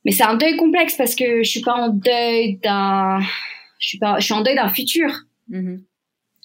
Mais 0.04 0.10
c'est 0.10 0.24
un 0.24 0.34
deuil 0.34 0.56
complexe 0.56 0.96
parce 0.96 1.14
que 1.14 1.42
je 1.42 1.48
suis 1.48 1.60
pas 1.60 1.74
en 1.74 1.88
deuil 1.88 2.58
d'un, 2.62 3.20
je 3.78 3.88
suis 3.88 3.98
pas, 3.98 4.18
je 4.18 4.24
suis 4.24 4.34
en 4.34 4.42
deuil 4.42 4.56
d'un 4.56 4.68
futur. 4.68 5.10
Mm-hmm. 5.50 5.80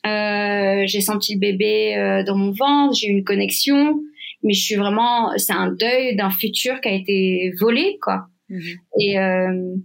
Euh, 0.05 0.84
j'ai 0.86 1.01
senti 1.01 1.34
le 1.34 1.39
bébé 1.39 1.95
euh, 1.97 2.24
dans 2.24 2.38
mon 2.38 2.51
ventre, 2.51 2.95
j'ai 2.95 3.08
eu 3.08 3.12
une 3.12 3.24
connexion, 3.24 3.99
mais 4.43 4.53
je 4.53 4.64
suis 4.64 4.76
vraiment, 4.76 5.32
c'est 5.38 5.53
un 5.53 5.72
deuil 5.72 6.16
d'un 6.16 6.30
futur 6.30 6.80
qui 6.82 6.89
a 6.89 6.93
été 6.93 7.51
volé, 7.60 7.97
quoi. 8.01 8.28
Mm-hmm. 8.49 8.78
Et 9.01 9.20
euh, 9.20 9.76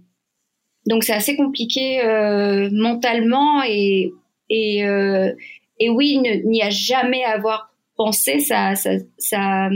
donc 0.87 1.03
c'est 1.03 1.13
assez 1.13 1.35
compliqué 1.35 2.03
euh, 2.03 2.69
mentalement 2.71 3.63
et 3.63 4.11
et 4.49 4.85
euh, 4.85 5.31
et 5.79 5.89
oui, 5.89 6.19
n'y 6.45 6.61
a 6.61 6.69
jamais 6.69 7.23
avoir 7.23 7.73
pensé, 7.95 8.39
ça 8.39 8.75
ça 8.75 8.91
ça 9.17 9.69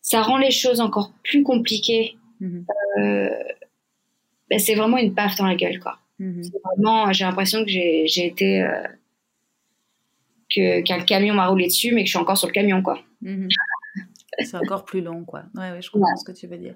ça 0.00 0.22
rend 0.22 0.38
les 0.38 0.50
choses 0.50 0.80
encore 0.80 1.12
plus 1.24 1.42
compliquées. 1.42 2.16
Mm-hmm. 2.40 2.64
Ben, 4.48 4.58
c'est 4.58 4.74
vraiment 4.74 4.98
une 4.98 5.14
paf 5.14 5.36
dans 5.36 5.46
la 5.46 5.56
gueule, 5.56 5.80
quoi. 5.80 5.98
Mm-hmm. 6.20 6.52
Vraiment, 6.64 7.12
j'ai 7.12 7.24
l'impression 7.24 7.64
que 7.64 7.70
j'ai 7.70 8.26
été 8.26 8.64
que 10.54 10.80
qu'un 10.82 11.00
camion 11.00 11.34
m'a 11.34 11.46
roulé 11.46 11.66
dessus, 11.66 11.92
mais 11.92 12.02
que 12.02 12.06
je 12.06 12.12
suis 12.12 12.18
encore 12.18 12.38
sur 12.38 12.48
le 12.48 12.52
camion, 12.52 12.82
quoi. 12.82 13.00
Mhm. 13.22 13.48
C'est 14.38 14.56
encore 14.56 14.84
plus 14.84 15.00
long, 15.00 15.24
quoi. 15.24 15.44
Ouais, 15.54 15.70
ouais 15.70 15.82
je 15.82 15.90
comprends 15.90 16.14
ce 16.16 16.24
que 16.24 16.36
tu 16.36 16.46
veux 16.46 16.58
dire. 16.58 16.74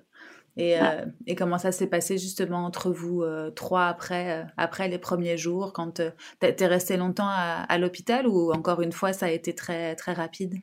Et, 0.56 0.80
euh, 0.80 1.04
et 1.26 1.36
comment 1.36 1.58
ça 1.58 1.70
s'est 1.70 1.86
passé 1.86 2.18
justement 2.18 2.64
entre 2.64 2.90
vous 2.90 3.22
euh, 3.22 3.50
trois 3.50 3.86
après, 3.86 4.40
euh, 4.40 4.44
après 4.56 4.88
les 4.88 4.98
premiers 4.98 5.38
jours 5.38 5.72
quand 5.72 6.02
t'es 6.40 6.66
resté 6.66 6.96
longtemps 6.96 7.28
à, 7.28 7.64
à 7.68 7.78
l'hôpital 7.78 8.26
ou 8.26 8.52
encore 8.52 8.82
une 8.82 8.90
fois 8.90 9.12
ça 9.12 9.26
a 9.26 9.30
été 9.30 9.54
très 9.54 9.94
très 9.94 10.12
rapide? 10.12 10.56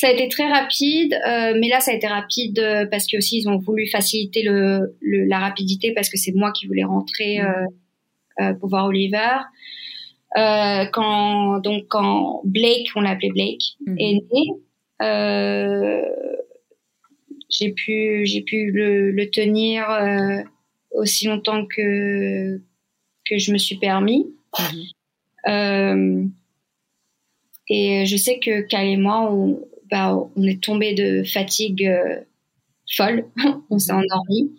Ça 0.00 0.08
a 0.08 0.12
été 0.12 0.28
très 0.28 0.48
rapide, 0.48 1.14
mais 1.26 1.68
là 1.68 1.80
ça 1.80 1.90
a 1.90 1.94
été 1.94 2.06
rapide 2.06 2.88
parce 2.90 3.06
que 3.06 3.18
aussi 3.18 3.38
ils 3.40 3.48
ont 3.48 3.58
voulu 3.58 3.86
faciliter 3.88 4.42
le, 4.42 4.96
la 5.02 5.38
rapidité 5.38 5.92
parce 5.92 6.08
que 6.08 6.16
c'est 6.16 6.32
moi 6.32 6.52
qui 6.52 6.66
voulais 6.66 6.84
rentrer 6.84 7.38
mhm. 8.38 8.58
pour 8.58 8.70
voir 8.70 8.86
Oliver. 8.86 9.38
Euh, 10.38 10.84
quand 10.92 11.58
donc 11.58 11.86
quand 11.88 12.42
Blake, 12.44 12.88
on 12.94 13.00
l'appelait 13.00 13.30
Blake, 13.30 13.62
mhm. 13.84 13.96
est 13.98 14.22
né, 14.32 14.46
euh, 15.02 16.02
j'ai 17.48 17.72
pu 17.72 18.24
j'ai 18.26 18.42
pu 18.42 18.70
le, 18.70 19.10
le 19.10 19.30
tenir 19.30 19.90
euh, 19.90 20.42
aussi 20.92 21.26
longtemps 21.26 21.66
que 21.66 22.58
que 23.28 23.38
je 23.38 23.52
me 23.52 23.58
suis 23.58 23.76
permis. 23.76 24.32
Mhm. 24.58 24.82
Euh, 25.48 26.24
et 27.68 28.06
je 28.06 28.16
sais 28.16 28.38
que 28.38 28.62
Cal 28.62 28.86
et 28.86 28.96
moi, 28.96 29.32
on, 29.32 29.60
bah, 29.90 30.16
on 30.36 30.42
est 30.44 30.62
tombé 30.62 30.94
de 30.94 31.22
fatigue 31.24 31.86
euh, 31.86 32.20
folle. 32.96 33.26
on 33.70 33.78
s'est 33.78 33.92
endormi. 33.92 34.52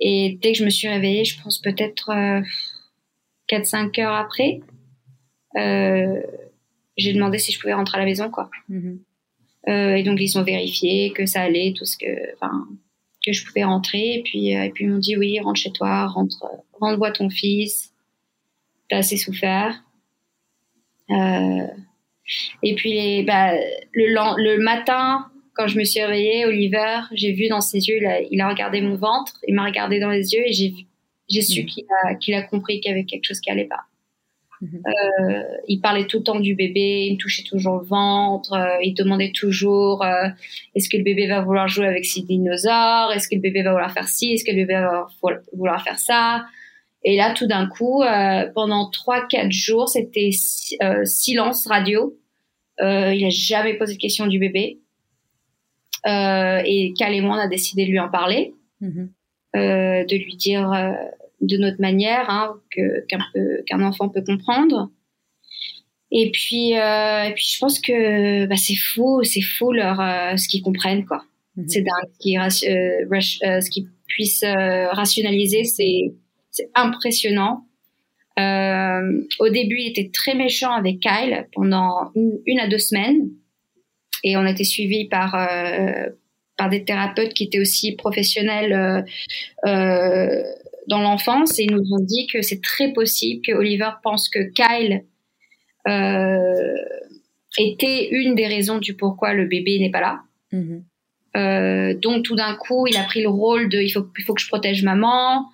Et 0.00 0.38
dès 0.42 0.52
que 0.52 0.58
je 0.58 0.64
me 0.64 0.70
suis 0.70 0.88
réveillée, 0.88 1.24
je 1.24 1.40
pense 1.42 1.60
peut-être 1.60 2.10
4-5 3.48 4.00
heures 4.00 4.14
après, 4.14 4.60
euh, 5.56 6.20
j'ai 6.96 7.12
demandé 7.12 7.38
si 7.38 7.52
je 7.52 7.60
pouvais 7.60 7.74
rentrer 7.74 7.98
à 7.98 8.00
la 8.00 8.06
maison, 8.06 8.30
quoi. 8.30 8.50
Mhm. 8.68 9.00
Euh, 9.68 9.94
et 9.94 10.02
donc 10.02 10.20
ils 10.20 10.38
ont 10.38 10.42
vérifié 10.42 11.10
que 11.12 11.26
ça 11.26 11.42
allait, 11.42 11.72
tout 11.76 11.86
ce 11.86 11.96
que, 11.96 12.34
enfin, 12.34 12.66
que 13.24 13.32
je 13.32 13.44
pouvais 13.46 13.64
rentrer. 13.64 14.16
Et 14.16 14.22
puis, 14.22 14.56
euh, 14.56 14.64
et 14.64 14.70
puis 14.70 14.84
ils 14.84 14.90
m'ont 14.90 14.98
dit 14.98 15.16
oui, 15.16 15.40
rentre 15.40 15.60
chez 15.60 15.72
toi, 15.72 16.06
rentre, 16.06 16.46
voir 16.78 17.12
ton 17.12 17.30
fils. 17.30 17.92
T'as 18.88 18.98
assez 18.98 19.16
souffert. 19.16 19.82
Euh, 21.10 21.66
et 22.62 22.74
puis 22.74 23.22
bah, 23.24 23.52
le, 23.92 24.42
le 24.42 24.62
matin, 24.62 25.26
quand 25.54 25.66
je 25.66 25.78
me 25.78 25.84
suis 25.84 26.02
réveillée, 26.02 26.46
Oliver, 26.46 27.00
j'ai 27.12 27.32
vu 27.32 27.48
dans 27.48 27.60
ses 27.60 27.88
yeux, 27.88 27.98
il 27.98 28.06
a, 28.06 28.20
il 28.20 28.40
a 28.40 28.48
regardé 28.48 28.80
mon 28.80 28.96
ventre, 28.96 29.34
il 29.46 29.54
m'a 29.54 29.64
regardé 29.64 30.00
dans 30.00 30.10
les 30.10 30.32
yeux 30.32 30.42
et 30.46 30.52
j'ai 30.52 30.74
j'ai 31.28 31.42
su 31.42 31.62
mhm. 31.62 31.66
qu'il 31.66 31.84
a, 32.04 32.14
qu'il 32.14 32.34
a 32.34 32.42
compris 32.42 32.80
qu'il 32.80 32.90
y 32.90 32.94
avait 32.94 33.04
quelque 33.04 33.24
chose 33.24 33.40
qui 33.40 33.50
allait 33.50 33.64
pas. 33.64 33.80
Mhm. 34.60 34.82
Euh, 34.86 35.42
il 35.68 35.80
parlait 35.80 36.06
tout 36.06 36.18
le 36.18 36.22
temps 36.24 36.40
du 36.40 36.54
bébé, 36.54 37.06
il 37.08 37.14
me 37.14 37.18
touchait 37.18 37.42
toujours 37.42 37.78
le 37.78 37.86
ventre, 37.86 38.52
euh, 38.52 38.78
il 38.82 38.94
demandait 38.94 39.32
toujours 39.32 40.04
euh, 40.04 40.28
est-ce 40.74 40.88
que 40.88 40.96
le 40.96 41.02
bébé 41.02 41.26
va 41.26 41.40
vouloir 41.40 41.68
jouer 41.68 41.86
avec 41.86 42.04
ses 42.04 42.22
dinosaures, 42.22 43.12
est-ce 43.12 43.28
que 43.28 43.34
le 43.34 43.40
bébé 43.40 43.62
va 43.62 43.72
vouloir 43.72 43.92
faire 43.92 44.08
ci, 44.08 44.32
est-ce 44.32 44.44
que 44.44 44.50
le 44.50 44.58
bébé 44.58 44.74
va 44.74 45.06
vouloir 45.52 45.82
faire 45.82 45.98
ça. 45.98 46.46
Et 47.04 47.16
là, 47.16 47.34
tout 47.34 47.46
d'un 47.46 47.66
coup, 47.66 48.02
pendant 48.54 48.90
trois 48.90 49.26
quatre 49.26 49.52
jours, 49.52 49.88
c'était 49.88 50.30
silence 51.04 51.66
radio. 51.66 52.18
il 52.80 53.22
n'a 53.22 53.30
jamais 53.30 53.74
posé 53.74 53.94
de 53.94 53.98
question 53.98 54.26
du 54.26 54.38
bébé. 54.38 54.80
et 56.06 56.94
Cal 56.98 57.14
et 57.14 57.20
moi, 57.20 57.36
on 57.36 57.40
a 57.40 57.48
décidé 57.48 57.84
de 57.84 57.90
lui 57.90 58.00
en 58.00 58.08
parler, 58.08 58.54
mhm. 58.80 59.10
de 59.54 60.16
lui 60.16 60.36
dire 60.36 60.70
de 61.42 61.56
notre 61.58 61.80
manière, 61.80 62.30
hein, 62.30 62.54
qu'un 63.66 63.82
enfant 63.82 64.08
peut 64.08 64.22
comprendre. 64.22 64.90
Et 66.16 66.30
puis, 66.30 66.78
euh, 66.78 67.24
et 67.24 67.32
puis 67.34 67.44
je 67.54 67.58
pense 67.58 67.80
que 67.80 68.46
bah, 68.46 68.56
c'est 68.56 68.76
faux, 68.76 69.24
c'est 69.24 69.40
faux 69.40 69.72
leur 69.72 70.00
euh, 70.00 70.36
ce 70.36 70.48
qu'ils 70.48 70.62
comprennent 70.62 71.04
quoi. 71.04 71.24
Mhm. 71.56 71.68
C'est 71.68 71.82
dingue 71.82 72.10
ce 72.12 72.18
qu'ils 72.18 73.42
euh, 73.44 73.60
qu 73.60 73.80
puissent 74.06 74.44
rationaliser, 74.44 75.64
c'est 75.64 76.12
c'est 76.54 76.70
impressionnant. 76.74 77.66
au 78.38 79.48
début, 79.48 79.78
il 79.78 79.88
était 79.90 80.10
très 80.12 80.34
méchant 80.34 80.72
avec 80.72 81.00
Kyle 81.00 81.46
pendant 81.52 82.10
une, 82.14 82.58
à 82.58 82.68
deux 82.68 82.78
semaines, 82.78 83.28
et 84.22 84.36
on 84.36 84.40
a 84.40 84.50
été 84.50 84.64
suivi 84.64 85.08
par 85.08 85.32
par 86.56 86.68
des 86.68 86.84
thérapeutes 86.84 87.34
qui 87.34 87.44
étaient 87.44 87.60
aussi 87.60 87.96
professionnels 87.96 89.04
dans 90.88 91.00
l'enfance 91.00 91.58
et 91.58 91.64
ils 91.64 91.72
nous 91.72 91.92
ont 91.92 92.02
dit 92.02 92.26
que 92.26 92.42
c'est 92.42 92.62
très 92.62 92.92
possible 92.92 93.42
que 93.46 93.52
Oliver 93.52 93.90
pense 94.02 94.28
que 94.28 94.50
Kyle 94.52 95.04
euh, 95.88 96.74
était 97.58 98.08
une 98.10 98.34
des 98.34 98.46
raisons 98.46 98.78
du 98.78 98.94
pourquoi 98.94 99.34
le 99.34 99.46
bébé 99.46 99.78
n'est 99.78 99.90
pas 99.90 100.00
là. 100.00 100.20
Mm-hmm. 100.52 100.82
Euh, 101.36 101.94
donc 101.94 102.24
tout 102.24 102.36
d'un 102.36 102.54
coup, 102.54 102.86
il 102.86 102.96
a 102.96 103.02
pris 103.02 103.22
le 103.22 103.28
rôle 103.28 103.68
de 103.68 103.80
il 103.80 103.90
faut, 103.90 104.06
il 104.18 104.24
faut 104.24 104.34
que 104.34 104.40
je 104.40 104.48
protège 104.48 104.82
maman. 104.82 105.46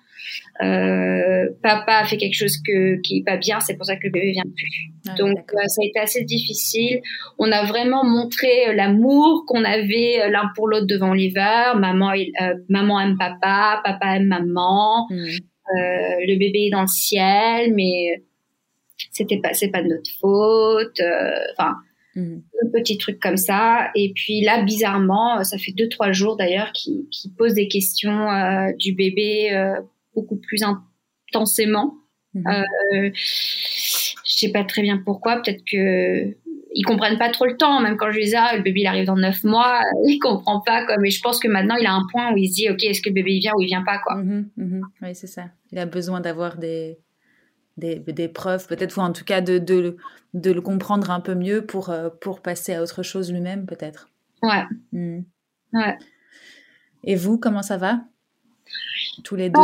Euh, 0.61 1.49
papa 1.63 1.97
a 1.97 2.05
fait 2.05 2.17
quelque 2.17 2.35
chose 2.35 2.57
que, 2.57 3.01
qui 3.01 3.17
est 3.17 3.23
pas 3.23 3.37
bien, 3.37 3.59
c'est 3.59 3.75
pour 3.75 3.85
ça 3.85 3.95
que 3.95 4.05
le 4.05 4.11
bébé 4.11 4.31
vient 4.31 4.43
plus. 4.43 4.91
Ah 5.07 5.15
donc 5.15 5.39
euh, 5.53 5.67
ça 5.67 5.81
a 5.81 5.85
été 5.85 5.99
assez 5.99 6.23
difficile. 6.23 7.01
On 7.39 7.51
a 7.51 7.65
vraiment 7.65 8.03
montré 8.03 8.67
euh, 8.67 8.73
l'amour 8.73 9.45
qu'on 9.47 9.63
avait 9.63 10.21
euh, 10.21 10.29
l'un 10.29 10.51
pour 10.55 10.67
l'autre 10.67 10.85
devant 10.85 11.13
l'hiver. 11.13 11.75
Maman, 11.77 12.11
maman 12.69 12.99
aime 12.99 13.17
papa, 13.17 13.81
papa 13.83 14.17
aime 14.17 14.27
maman. 14.27 15.07
Hmm. 15.09 15.25
le 15.73 16.37
bébé 16.37 16.67
est 16.67 16.69
dans 16.69 16.81
le 16.81 16.87
ciel, 16.87 17.73
mais 17.73 18.21
c'était 19.11 19.39
pas 19.39 19.53
c'est 19.53 19.69
pas 19.69 19.81
de 19.81 19.87
notre 19.87 20.11
faute. 20.19 21.01
Enfin. 21.57 21.75
Mmh. 22.13 22.39
Un 22.65 22.69
petit 22.73 22.97
truc 22.97 23.21
comme 23.21 23.37
ça. 23.37 23.89
Et 23.95 24.11
puis 24.13 24.41
là, 24.41 24.63
bizarrement, 24.63 25.45
ça 25.45 25.57
fait 25.57 25.71
deux, 25.71 25.87
trois 25.87 26.11
jours 26.11 26.35
d'ailleurs 26.35 26.73
qui, 26.73 27.07
qui 27.09 27.29
pose 27.29 27.53
des 27.53 27.69
questions 27.69 28.27
du 28.77 28.93
bébé 28.93 29.49
beaucoup 30.15 30.37
plus 30.37 30.63
intensément. 30.63 31.95
Mhm. 32.33 32.43
Euh, 32.47 33.09
je 33.13 34.13
sais 34.23 34.51
pas 34.51 34.63
très 34.63 34.81
bien 34.81 34.97
pourquoi. 34.97 35.41
Peut-être 35.41 35.63
que 35.69 36.35
ils 36.73 36.85
comprennent 36.85 37.17
pas 37.17 37.29
trop 37.29 37.45
le 37.45 37.57
temps. 37.57 37.81
Même 37.81 37.97
quand 37.97 38.11
je 38.11 38.17
lui 38.17 38.25
dis 38.25 38.35
ah, 38.35 38.55
le 38.55 38.63
bébé 38.63 38.81
il 38.81 38.87
arrive 38.87 39.05
dans 39.05 39.17
neuf 39.17 39.43
mois, 39.43 39.81
il 40.05 40.19
comprend 40.19 40.61
pas 40.61 40.85
quoi. 40.85 40.97
Mais 40.97 41.09
je 41.09 41.21
pense 41.21 41.39
que 41.39 41.47
maintenant 41.47 41.75
il 41.75 41.85
a 41.85 41.93
un 41.93 42.05
point 42.11 42.33
où 42.33 42.37
il 42.37 42.49
se 42.49 42.55
dit 42.55 42.69
ok 42.69 42.83
est-ce 42.83 43.01
que 43.01 43.09
le 43.09 43.15
bébé 43.15 43.39
vient 43.39 43.53
ou 43.55 43.61
il 43.61 43.67
vient 43.67 43.83
pas 43.83 43.99
quoi. 43.99 44.15
Mhm, 44.15 44.49
mhm. 44.57 44.81
Oui 45.01 45.15
c'est 45.15 45.27
ça. 45.27 45.45
Il 45.71 45.79
a 45.79 45.85
besoin 45.85 46.21
d'avoir 46.21 46.57
des 46.57 46.97
des, 47.77 47.99
des, 47.99 48.27
preuves, 48.27 48.67
peut-être, 48.67 48.97
ou 48.97 49.01
en 49.01 49.11
tout 49.11 49.23
cas 49.23 49.41
de, 49.41 49.57
de, 49.57 49.97
de, 50.33 50.51
le 50.51 50.61
comprendre 50.61 51.09
un 51.09 51.19
peu 51.19 51.35
mieux 51.35 51.65
pour, 51.65 51.89
euh, 51.89 52.09
pour 52.09 52.41
passer 52.41 52.73
à 52.73 52.83
autre 52.83 53.01
chose 53.01 53.31
lui-même, 53.31 53.65
peut-être. 53.65 54.09
Ouais. 54.43 54.63
ouais. 54.93 55.97
Et 57.03 57.15
vous, 57.15 57.37
comment 57.37 57.63
ça 57.63 57.77
va? 57.77 58.01
Tous 59.23 59.35
les 59.35 59.49
deux? 59.49 59.61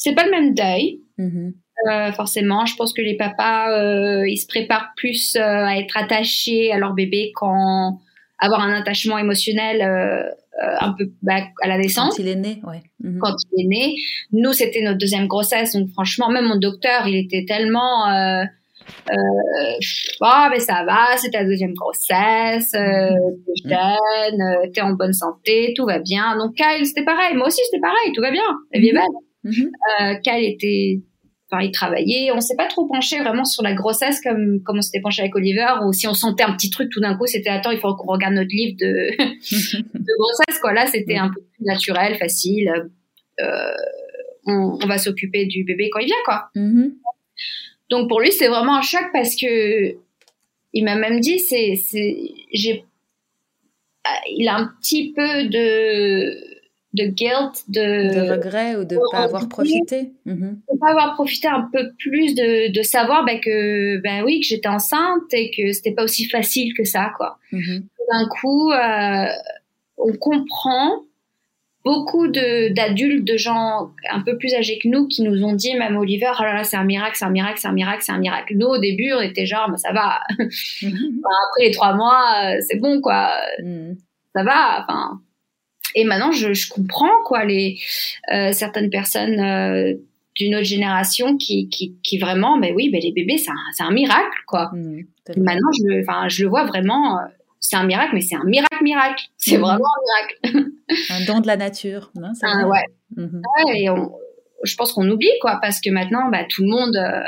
C'est 0.00 0.14
pas 0.14 0.24
le 0.24 0.30
même 0.30 0.54
deuil. 0.54 1.00
Mm-hmm. 1.18 1.52
Euh, 1.90 2.12
forcément, 2.12 2.66
je 2.66 2.74
pense 2.74 2.92
que 2.92 3.00
les 3.00 3.16
papas, 3.16 3.70
euh, 3.70 4.28
ils 4.28 4.38
se 4.38 4.46
préparent 4.46 4.90
plus 4.96 5.36
euh, 5.36 5.40
à 5.40 5.78
être 5.78 5.96
attachés 5.96 6.72
à 6.72 6.78
leur 6.78 6.94
bébé 6.94 7.32
quand 7.34 8.00
avoir 8.38 8.60
un 8.60 8.72
attachement 8.72 9.18
émotionnel 9.18 9.82
un 10.80 10.92
peu 10.92 11.10
bah, 11.22 11.40
à 11.62 11.68
la 11.68 11.76
naissance. 11.76 12.16
Quand 12.16 12.22
il 12.22 12.28
est 12.28 12.34
né, 12.34 12.62
ouais. 12.66 12.82
Mm-hmm. 13.04 13.18
Quand 13.18 13.34
il 13.52 13.64
est 13.64 13.68
né. 13.68 13.94
Nous, 14.32 14.54
c'était 14.54 14.82
notre 14.82 14.96
deuxième 14.96 15.26
grossesse, 15.26 15.74
donc 15.74 15.90
franchement, 15.90 16.30
même 16.30 16.46
mon 16.46 16.56
docteur, 16.56 17.06
il 17.06 17.16
était 17.16 17.44
tellement 17.46 18.06
ah 20.22 20.48
mais 20.50 20.58
ça 20.58 20.84
va, 20.84 21.16
c'est 21.18 21.30
ta 21.30 21.44
deuxième 21.44 21.74
grossesse, 21.74 22.70
t'es 22.70 22.78
mm-hmm. 22.78 23.68
jeune, 23.68 24.72
t'es 24.72 24.80
en 24.80 24.92
bonne 24.92 25.12
santé, 25.12 25.74
tout 25.76 25.84
va 25.84 25.98
bien. 25.98 26.38
Donc 26.38 26.54
Kyle, 26.54 26.86
c'était 26.86 27.04
pareil, 27.04 27.36
moi 27.36 27.48
aussi 27.48 27.60
c'était 27.70 27.82
pareil, 27.82 28.12
tout 28.14 28.22
va 28.22 28.30
bien, 28.30 28.42
la 28.72 28.80
vie 28.80 28.88
est 28.88 28.94
belle. 28.94 29.29
Mhm. 29.44 29.70
Euh, 30.00 30.14
Cal 30.22 30.42
était 30.42 31.00
enfin 31.50 31.62
il 31.62 31.72
travaillait 31.72 32.30
on 32.32 32.40
s'est 32.40 32.56
pas 32.56 32.66
trop 32.66 32.86
penché 32.86 33.18
vraiment 33.18 33.44
sur 33.44 33.62
la 33.62 33.72
grossesse 33.72 34.20
comme 34.20 34.62
comme 34.62 34.78
on 34.78 34.82
s'était 34.82 35.00
penché 35.00 35.22
avec 35.22 35.34
Oliver 35.34 35.74
ou 35.84 35.92
si 35.92 36.06
on 36.06 36.14
sentait 36.14 36.44
un 36.44 36.52
petit 36.52 36.70
truc 36.70 36.90
tout 36.90 37.00
d'un 37.00 37.16
coup 37.16 37.26
c'était 37.26 37.48
attends 37.48 37.72
il 37.72 37.78
faut 37.78 37.94
qu'on 37.96 38.12
regarde 38.12 38.34
notre 38.34 38.50
livre 38.50 38.76
de, 38.78 39.10
de 39.18 40.18
grossesse 40.18 40.60
quoi 40.60 40.72
là 40.72 40.86
c'était 40.86 41.16
un 41.16 41.28
peu 41.28 41.40
plus 41.40 41.64
naturel 41.64 42.16
facile 42.18 42.70
on, 44.46 44.86
va 44.86 44.98
s'occuper 44.98 45.46
du 45.46 45.64
bébé 45.64 45.90
quand 45.90 46.00
il 46.00 46.06
vient, 46.06 46.16
quoi. 46.24 46.50
Mm-hmm. 46.56 46.92
Donc 47.90 48.08
pour 48.08 48.20
lui, 48.20 48.32
c'est 48.32 48.48
vraiment 48.48 48.76
un 48.76 48.82
choc 48.82 49.04
parce 49.12 49.36
que 49.36 49.96
il 50.72 50.84
m'a 50.84 50.94
même 50.94 51.20
dit, 51.20 51.40
c'est, 51.40 51.74
j'ai, 52.52 52.84
il 54.28 54.48
a 54.48 54.56
un 54.56 54.70
petit 54.80 55.12
peu 55.12 55.48
de 55.48 56.49
de 56.92 57.04
guilt, 57.04 57.64
de, 57.68 58.14
de 58.14 58.32
regret 58.32 58.76
ou 58.76 58.84
de 58.84 58.96
ne 58.96 59.10
pas 59.12 59.24
avoir 59.24 59.48
profité. 59.48 60.10
Mm-hmm. 60.26 60.54
De 60.72 60.78
pas 60.78 60.90
avoir 60.90 61.14
profité 61.14 61.46
un 61.46 61.68
peu 61.72 61.92
plus 61.98 62.34
de, 62.34 62.72
de 62.72 62.82
savoir 62.82 63.24
ben, 63.24 63.38
que 63.40 63.98
ben 63.98 64.24
oui 64.24 64.40
que 64.40 64.46
j'étais 64.46 64.68
enceinte 64.68 65.32
et 65.32 65.50
que 65.50 65.72
c'était 65.72 65.92
pas 65.92 66.02
aussi 66.02 66.24
facile 66.24 66.74
que 66.74 66.84
ça 66.84 67.12
quoi. 67.16 67.38
Mm-hmm. 67.52 67.82
D'un 68.12 68.28
coup, 68.28 68.72
euh, 68.72 69.26
on 69.98 70.12
comprend 70.14 71.04
beaucoup 71.84 72.28
d'adultes, 72.28 73.24
de, 73.24 73.36
gens 73.36 73.90
un 74.10 74.20
peu 74.20 74.36
plus 74.36 74.52
âgés 74.54 74.78
que 74.78 74.88
nous 74.88 75.06
qui 75.06 75.22
nous 75.22 75.44
ont 75.44 75.54
dit, 75.54 75.74
même 75.74 75.96
Oliver, 75.96 76.30
oh 76.38 76.42
là 76.42 76.54
là, 76.54 76.64
c'est 76.64 76.76
un 76.76 76.84
miracle, 76.84 77.16
c'est 77.16 77.24
un 77.24 77.30
miracle, 77.30 77.58
c'est 77.58 77.68
un 77.68 77.72
miracle, 77.72 78.02
c'est 78.02 78.12
un 78.12 78.18
miracle. 78.18 78.54
Nous, 78.56 78.66
au 78.66 78.78
début, 78.78 79.12
on 79.12 79.20
était 79.20 79.46
genre, 79.46 79.68
mais 79.70 79.78
ça 79.78 79.92
va. 79.92 80.20
après 80.38 81.60
les 81.60 81.70
trois 81.70 81.94
mois, 81.94 82.22
euh, 82.44 82.60
c'est 82.68 82.78
bon, 82.78 83.00
quoi. 83.00 83.30
Mm. 83.62 83.92
Ça 84.34 84.42
va. 84.42 84.82
Enfin. 84.82 85.20
Et 85.94 86.04
maintenant, 86.04 86.32
je, 86.32 86.52
je 86.52 86.68
comprends, 86.68 87.22
quoi, 87.24 87.44
les 87.44 87.78
euh, 88.32 88.52
certaines 88.52 88.90
personnes 88.90 89.40
euh, 89.40 89.94
d'une 90.36 90.54
autre 90.54 90.64
génération 90.64 91.36
qui, 91.36 91.68
qui, 91.68 91.96
qui 92.02 92.18
vraiment, 92.18 92.56
mais 92.56 92.72
oui, 92.72 92.90
ben 92.90 93.00
les 93.02 93.12
bébés, 93.12 93.38
c'est 93.38 93.50
un, 93.50 93.86
un, 93.86 93.92
miracle, 93.92 94.38
quoi. 94.46 94.70
Mm, 94.72 95.02
maintenant, 95.36 95.70
je, 95.78 96.00
enfin, 96.02 96.28
je 96.28 96.44
le 96.44 96.48
vois 96.48 96.64
vraiment 96.64 97.18
c'est 97.60 97.76
un 97.76 97.84
miracle, 97.84 98.14
mais 98.14 98.22
c'est 98.22 98.34
un 98.34 98.44
miracle, 98.44 98.82
miracle. 98.82 99.24
C'est 99.36 99.56
mhm. 99.56 99.62
vraiment 99.62 99.84
un 99.84 100.48
miracle. 100.48 100.70
un 101.10 101.24
don 101.26 101.40
de 101.40 101.46
la 101.46 101.56
nature. 101.56 102.10
Non, 102.14 102.32
ah, 102.42 102.66
ouais. 102.66 102.84
Mhm. 103.16 103.42
ouais. 103.66 103.80
Et 103.80 103.88
je 104.64 104.76
pense 104.76 104.92
qu'on 104.92 105.08
oublie, 105.08 105.30
quoi, 105.40 105.58
parce 105.60 105.80
que 105.80 105.90
maintenant, 105.90 106.30
bah, 106.30 106.44
tout 106.48 106.62
le 106.62 106.68
monde, 106.68 106.96
euh, 106.96 107.22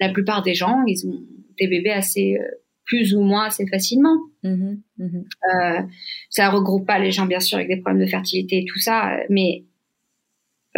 la 0.00 0.08
plupart 0.08 0.42
des 0.42 0.54
gens, 0.54 0.82
ils 0.86 1.06
ont 1.06 1.20
des 1.58 1.68
bébés 1.68 1.92
assez, 1.92 2.38
euh, 2.40 2.44
plus 2.86 3.14
ou 3.14 3.20
moins 3.20 3.46
assez 3.46 3.66
facilement. 3.66 4.16
Mhm. 4.42 4.82
Euh, 5.00 5.82
ça 6.30 6.50
regroupe 6.50 6.86
pas 6.86 6.98
les 6.98 7.12
gens, 7.12 7.26
bien 7.26 7.40
sûr, 7.40 7.58
avec 7.58 7.68
des 7.68 7.76
problèmes 7.76 8.02
de 8.02 8.10
fertilité 8.10 8.58
et 8.58 8.64
tout 8.64 8.78
ça, 8.78 9.18
mais 9.28 9.64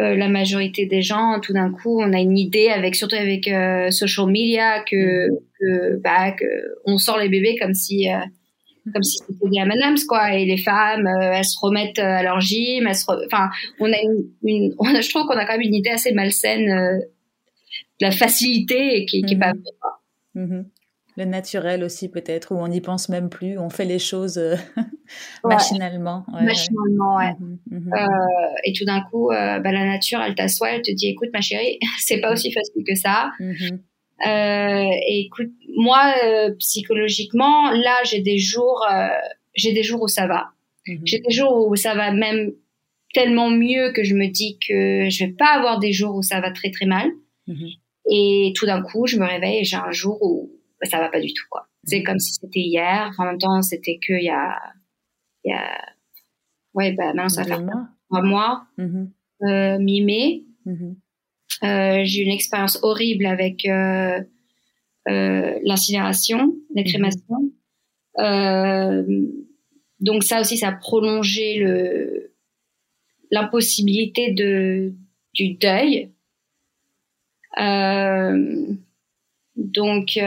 la 0.00 0.28
majorité 0.28 0.86
des 0.86 1.02
gens, 1.02 1.40
tout 1.40 1.52
d'un 1.52 1.72
coup, 1.72 2.00
on 2.00 2.12
a 2.12 2.20
une 2.20 2.38
idée 2.38 2.68
avec, 2.68 2.94
surtout 2.94 3.16
avec 3.16 3.46
social 3.92 4.28
media, 4.28 4.84
que, 4.84 5.26
que, 5.59 6.00
bah, 6.00 6.30
que 6.30 6.44
on 6.84 6.98
sort 6.98 7.18
les 7.18 7.28
bébés 7.28 7.56
comme 7.61 7.74
si 7.74 8.06
comme 8.92 9.02
si 9.02 9.18
c'était 9.18 9.48
des 9.48 9.59
M&M's 9.59 10.04
quoi 10.04 10.34
et 10.34 10.44
les 10.44 10.56
femmes 10.56 11.06
euh, 11.06 11.32
elles 11.34 11.44
se 11.44 11.59
remettent 11.61 11.98
euh, 11.98 12.18
à 12.18 12.22
leur 12.22 12.40
gym 12.40 12.86
elles 12.86 12.94
se 12.94 13.04
enfin 13.26 13.50
on 13.80 13.92
a 13.92 13.96
une, 14.42 14.74
on 14.78 14.94
a, 14.94 15.00
je 15.00 15.09
trouve 15.09 15.26
qu'on 15.26 15.36
a 15.36 15.44
quand 15.44 15.52
même 15.52 15.66
une 15.66 15.74
idée 15.74 15.90
assez 15.90 16.12
malsaine 16.12 16.68
euh, 16.68 16.98
de 18.00 18.06
la 18.06 18.11
facilité 18.11 18.96
et 18.96 19.06
qui, 19.06 19.22
qui 19.22 19.34
est 19.34 19.38
pas 19.38 19.52
vraie. 19.52 20.64
Le 21.18 21.24
naturel 21.24 21.84
aussi 21.84 22.08
peut-être 22.08 22.54
où 22.54 22.58
on 22.58 22.68
n'y 22.68 22.80
pense 22.80 23.08
même 23.08 23.28
plus 23.28 23.58
on 23.58 23.68
fait 23.68 23.84
les 23.84 23.98
choses 23.98 24.40
machinalement 25.44 26.24
machinalement 26.30 27.16
ouais 27.16 27.34
mhm, 27.70 27.92
et 28.64 28.72
tout 28.72 28.84
d'un 28.84 29.02
coup 29.10 29.28
bah, 29.28 29.60
la 29.60 29.84
nature 29.84 30.20
elle 30.20 30.34
t'assoit 30.34 30.70
elle 30.70 30.82
te 30.82 30.92
dit 30.92 31.08
écoute 31.08 31.28
ma 31.32 31.40
chérie 31.40 31.78
c'est 31.98 32.20
pas 32.20 32.32
aussi 32.32 32.52
facile 32.52 32.84
que 32.86 32.94
ça 32.94 33.30
euh, 34.26 34.90
et 35.06 35.20
écoute, 35.20 35.52
moi, 35.76 36.12
euh, 36.24 36.54
psychologiquement, 36.58 37.70
là, 37.70 37.96
j'ai 38.04 38.20
des 38.20 38.38
jours, 38.38 38.84
euh, 38.90 39.08
j'ai 39.54 39.72
des 39.72 39.82
jours 39.82 40.02
où 40.02 40.08
ça 40.08 40.26
va. 40.26 40.50
Mhm. 40.86 41.00
J'ai 41.04 41.20
des 41.20 41.32
jours 41.32 41.68
où 41.68 41.76
ça 41.76 41.94
va 41.94 42.12
même 42.12 42.52
tellement 43.14 43.50
mieux 43.50 43.92
que 43.92 44.02
je 44.02 44.14
me 44.14 44.26
dis 44.26 44.58
que 44.58 45.08
je 45.08 45.24
vais 45.24 45.32
pas 45.32 45.52
avoir 45.52 45.78
des 45.78 45.92
jours 45.92 46.16
où 46.16 46.22
ça 46.22 46.40
va 46.40 46.50
très 46.50 46.70
très 46.70 46.86
mal. 46.86 47.08
Mhm. 47.46 47.68
Et 48.10 48.52
tout 48.56 48.66
d'un 48.66 48.82
coup, 48.82 49.06
je 49.06 49.18
me 49.18 49.26
réveille 49.26 49.58
et 49.58 49.64
j'ai 49.64 49.76
un 49.76 49.92
jour 49.92 50.18
où 50.20 50.50
ça 50.83 50.99
va 50.99 51.09
pas 51.09 51.20
du 51.20 51.33
tout, 51.33 51.45
quoi. 51.51 51.68
C'est 51.85 52.01
mhm. 52.01 52.05
comme 52.05 52.18
si 52.18 52.33
c'était 52.35 52.61
hier. 52.61 53.12
en 53.18 53.24
même 53.24 53.39
temps, 53.39 53.62
c'était 53.62 53.99
que 53.99 54.12
il 54.12 54.24
y 54.24 54.31
a, 54.31 54.59
il 55.45 55.51
y 55.51 55.55
a, 55.55 55.81
ouais, 56.74 56.93
bah, 56.93 57.07
maintenant 57.07 57.29
ça 57.29 57.43
va 57.43 57.57
faire 57.57 57.89
un 58.11 58.22
mois, 58.22 58.66
euh, 59.43 59.79
mi-mai. 59.79 60.45
Euh, 61.64 62.03
j'ai 62.05 62.20
eu 62.20 62.24
une 62.24 62.33
expérience 62.33 62.79
horrible 62.83 63.26
avec 63.26 63.66
euh, 63.66 64.20
euh, 65.09 65.59
l'incinération, 65.62 66.55
la 66.74 66.83
crémation. 66.85 67.37
donc 70.01 70.22
ça 70.22 70.41
aussi, 70.41 70.57
ça 70.59 70.68
a 70.68 70.72
prolongé 70.72 71.59
le 71.59 72.33
l'impossibilité 73.31 74.33
de 74.33 74.95
du 75.35 75.55
deuil. 75.55 76.12
Donc 79.59 80.18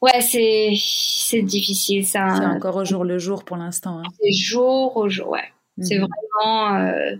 Ouais, 0.00 0.20
c'est 0.20 0.74
c'est 0.76 1.42
difficile 1.42 2.06
ça. 2.06 2.36
C'est 2.36 2.46
encore 2.46 2.76
au 2.76 2.84
jour 2.84 3.04
le 3.04 3.18
jour 3.18 3.44
pour 3.44 3.56
l'instant. 3.56 3.98
Hein. 3.98 4.04
C'est 4.20 4.32
jour 4.32 4.96
au 4.96 5.08
jour, 5.08 5.30
ouais. 5.30 5.52
C'est 5.80 5.98
mhm. 5.98 6.06
vraiment 6.06 6.76
euh, 6.76 7.16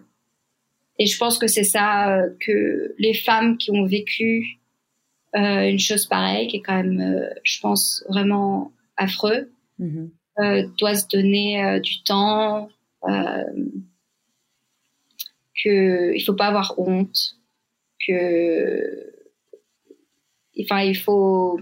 et 0.99 1.07
je 1.07 1.17
pense 1.19 1.39
que 1.39 1.47
c'est 1.47 1.65
ça 1.65 2.17
euh, 2.17 2.31
que 2.41 2.95
les 2.99 3.15
femmes 3.15 3.57
qui 3.57 3.71
ont 3.71 3.85
vécu 3.85 4.59
euh, 5.37 5.69
une 5.69 5.79
chose 5.79 6.07
pareille, 6.07 6.49
qui 6.49 6.57
est 6.57 6.63
quand 6.63 6.77
même, 6.77 7.01
euh, 7.01 7.29
je 7.45 7.61
pense, 7.61 8.05
vraiment 8.09 8.73
affreux, 8.97 9.51
mm-hmm. 9.79 10.11
euh, 10.41 10.67
doivent 10.79 10.97
se 10.97 11.07
donner 11.09 11.63
euh, 11.65 11.81
du 11.81 12.03
temps, 12.03 12.69
que 15.63 16.15
il 16.15 16.21
faut 16.25 16.35
pas 16.35 16.47
avoir 16.47 16.79
honte, 16.79 17.37
que, 18.07 19.13
enfin, 20.61 20.81
il 20.83 20.97
faut 20.97 21.59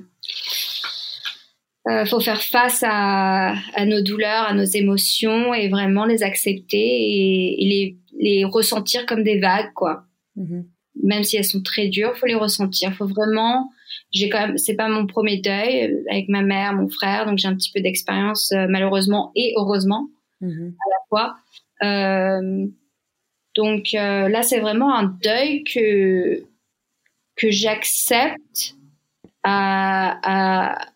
euh, 1.89 2.05
faut 2.05 2.21
faire 2.21 2.43
face 2.43 2.83
à, 2.85 3.55
à, 3.75 3.87
nos 3.87 4.03
douleurs, 4.03 4.43
à 4.49 4.55
nos 4.55 4.65
émotions 4.65 5.55
et 5.55 5.69
vraiment 5.69 6.05
les 6.05 6.25
accepter 6.25 6.77
et, 6.77 7.63
et 7.63 7.69
les, 7.69 7.97
les, 8.19 8.45
ressentir 8.45 9.07
comme 9.07 9.23
des 9.23 9.39
vagues, 9.39 9.73
quoi. 9.73 10.05
Mm-hmm. 10.37 10.65
Même 11.05 11.23
si 11.23 11.37
elles 11.37 11.45
sont 11.45 11.63
très 11.63 11.87
dures, 11.87 12.17
faut 12.17 12.27
les 12.27 12.35
ressentir. 12.35 12.93
Faut 12.95 13.07
vraiment. 13.07 13.71
J'ai 14.13 14.29
quand 14.29 14.41
même. 14.41 14.59
C'est 14.59 14.75
pas 14.75 14.89
mon 14.89 15.07
premier 15.07 15.41
deuil 15.41 15.85
euh, 15.85 16.03
avec 16.11 16.29
ma 16.29 16.43
mère, 16.43 16.73
mon 16.73 16.89
frère, 16.89 17.25
donc 17.25 17.39
j'ai 17.39 17.47
un 17.47 17.55
petit 17.55 17.71
peu 17.73 17.81
d'expérience 17.81 18.51
euh, 18.51 18.67
malheureusement 18.69 19.31
et 19.37 19.55
heureusement 19.57 20.09
mm-hmm. 20.43 20.69
à 20.71 20.89
la 20.91 21.07
fois. 21.09 21.37
Euh, 21.85 22.67
donc 23.55 23.93
là, 23.93 24.43
c'est 24.43 24.61
vraiment 24.61 24.95
un 24.95 25.05
deuil 25.05 25.65
que 25.65 26.43
que 27.37 27.51
j'accepte 27.51 28.76
à, 29.47 30.73
à 30.73 30.87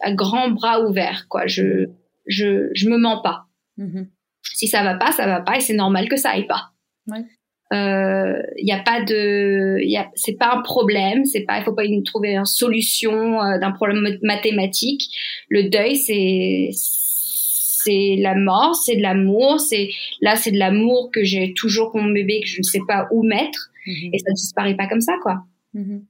à, 0.00 0.12
grands 0.12 0.50
bras 0.50 0.82
ouverts, 0.82 1.26
quoi. 1.28 1.46
Je, 1.46 1.86
je, 2.26 2.68
je 2.74 2.88
me 2.88 2.98
mens 2.98 3.22
pas. 3.22 3.46
Mm-hmm. 3.78 4.08
Si 4.54 4.68
ça 4.68 4.82
va 4.82 4.94
pas, 4.94 5.12
ça 5.12 5.26
va 5.26 5.40
pas, 5.40 5.56
et 5.56 5.60
c'est 5.60 5.74
normal 5.74 6.08
que 6.08 6.16
ça 6.16 6.30
aille 6.30 6.46
pas. 6.46 6.70
Il 7.08 7.78
euh, 7.78 8.42
y 8.58 8.72
a 8.72 8.80
pas 8.80 9.02
de, 9.02 9.78
y 9.80 9.96
a, 9.96 10.10
c'est 10.14 10.36
pas 10.36 10.54
un 10.54 10.60
problème, 10.60 11.24
c'est 11.24 11.40
pas, 11.42 11.58
il 11.58 11.64
faut 11.64 11.72
pas 11.72 11.84
y 11.84 12.02
trouver 12.02 12.34
une 12.34 12.44
solution 12.44 13.40
euh, 13.40 13.58
d'un 13.58 13.72
problème 13.72 14.18
mathématique. 14.22 15.02
Le 15.48 15.70
deuil, 15.70 15.96
c'est, 15.96 16.68
c'est 16.74 18.16
la 18.20 18.34
mort, 18.34 18.74
c'est 18.74 18.96
de 18.96 19.02
l'amour, 19.02 19.58
c'est 19.58 19.88
là, 20.20 20.36
c'est 20.36 20.50
de 20.50 20.58
l'amour 20.58 21.10
que 21.12 21.24
j'ai 21.24 21.54
toujours 21.54 21.90
pour 21.90 22.02
mon 22.02 22.12
bébé 22.12 22.40
que 22.42 22.48
je 22.48 22.58
ne 22.58 22.62
sais 22.62 22.80
pas 22.86 23.08
où 23.10 23.22
mettre, 23.22 23.70
mm-hmm. 23.86 24.10
et 24.12 24.18
ça 24.18 24.32
disparaît 24.32 24.76
pas 24.76 24.86
comme 24.86 25.00
ça, 25.00 25.14
quoi. 25.22 25.42
Mm-hmm. 25.74 26.02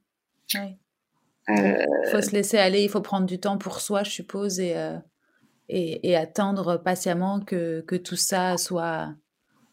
Il 1.57 2.11
faut 2.11 2.21
se 2.21 2.33
laisser 2.33 2.59
aller, 2.59 2.83
il 2.83 2.89
faut 2.89 3.01
prendre 3.01 3.27
du 3.27 3.39
temps 3.39 3.59
pour 3.59 3.81
soi, 3.81 4.03
je 4.03 4.11
suppose, 4.11 4.61
et, 4.61 4.77
euh, 4.77 4.97
et, 5.69 6.17
attendre 6.17 6.77
patiemment 6.77 7.41
que, 7.41 7.83
que, 7.83 7.97
tout 7.97 8.17
ça 8.17 8.57
soit, 8.59 9.15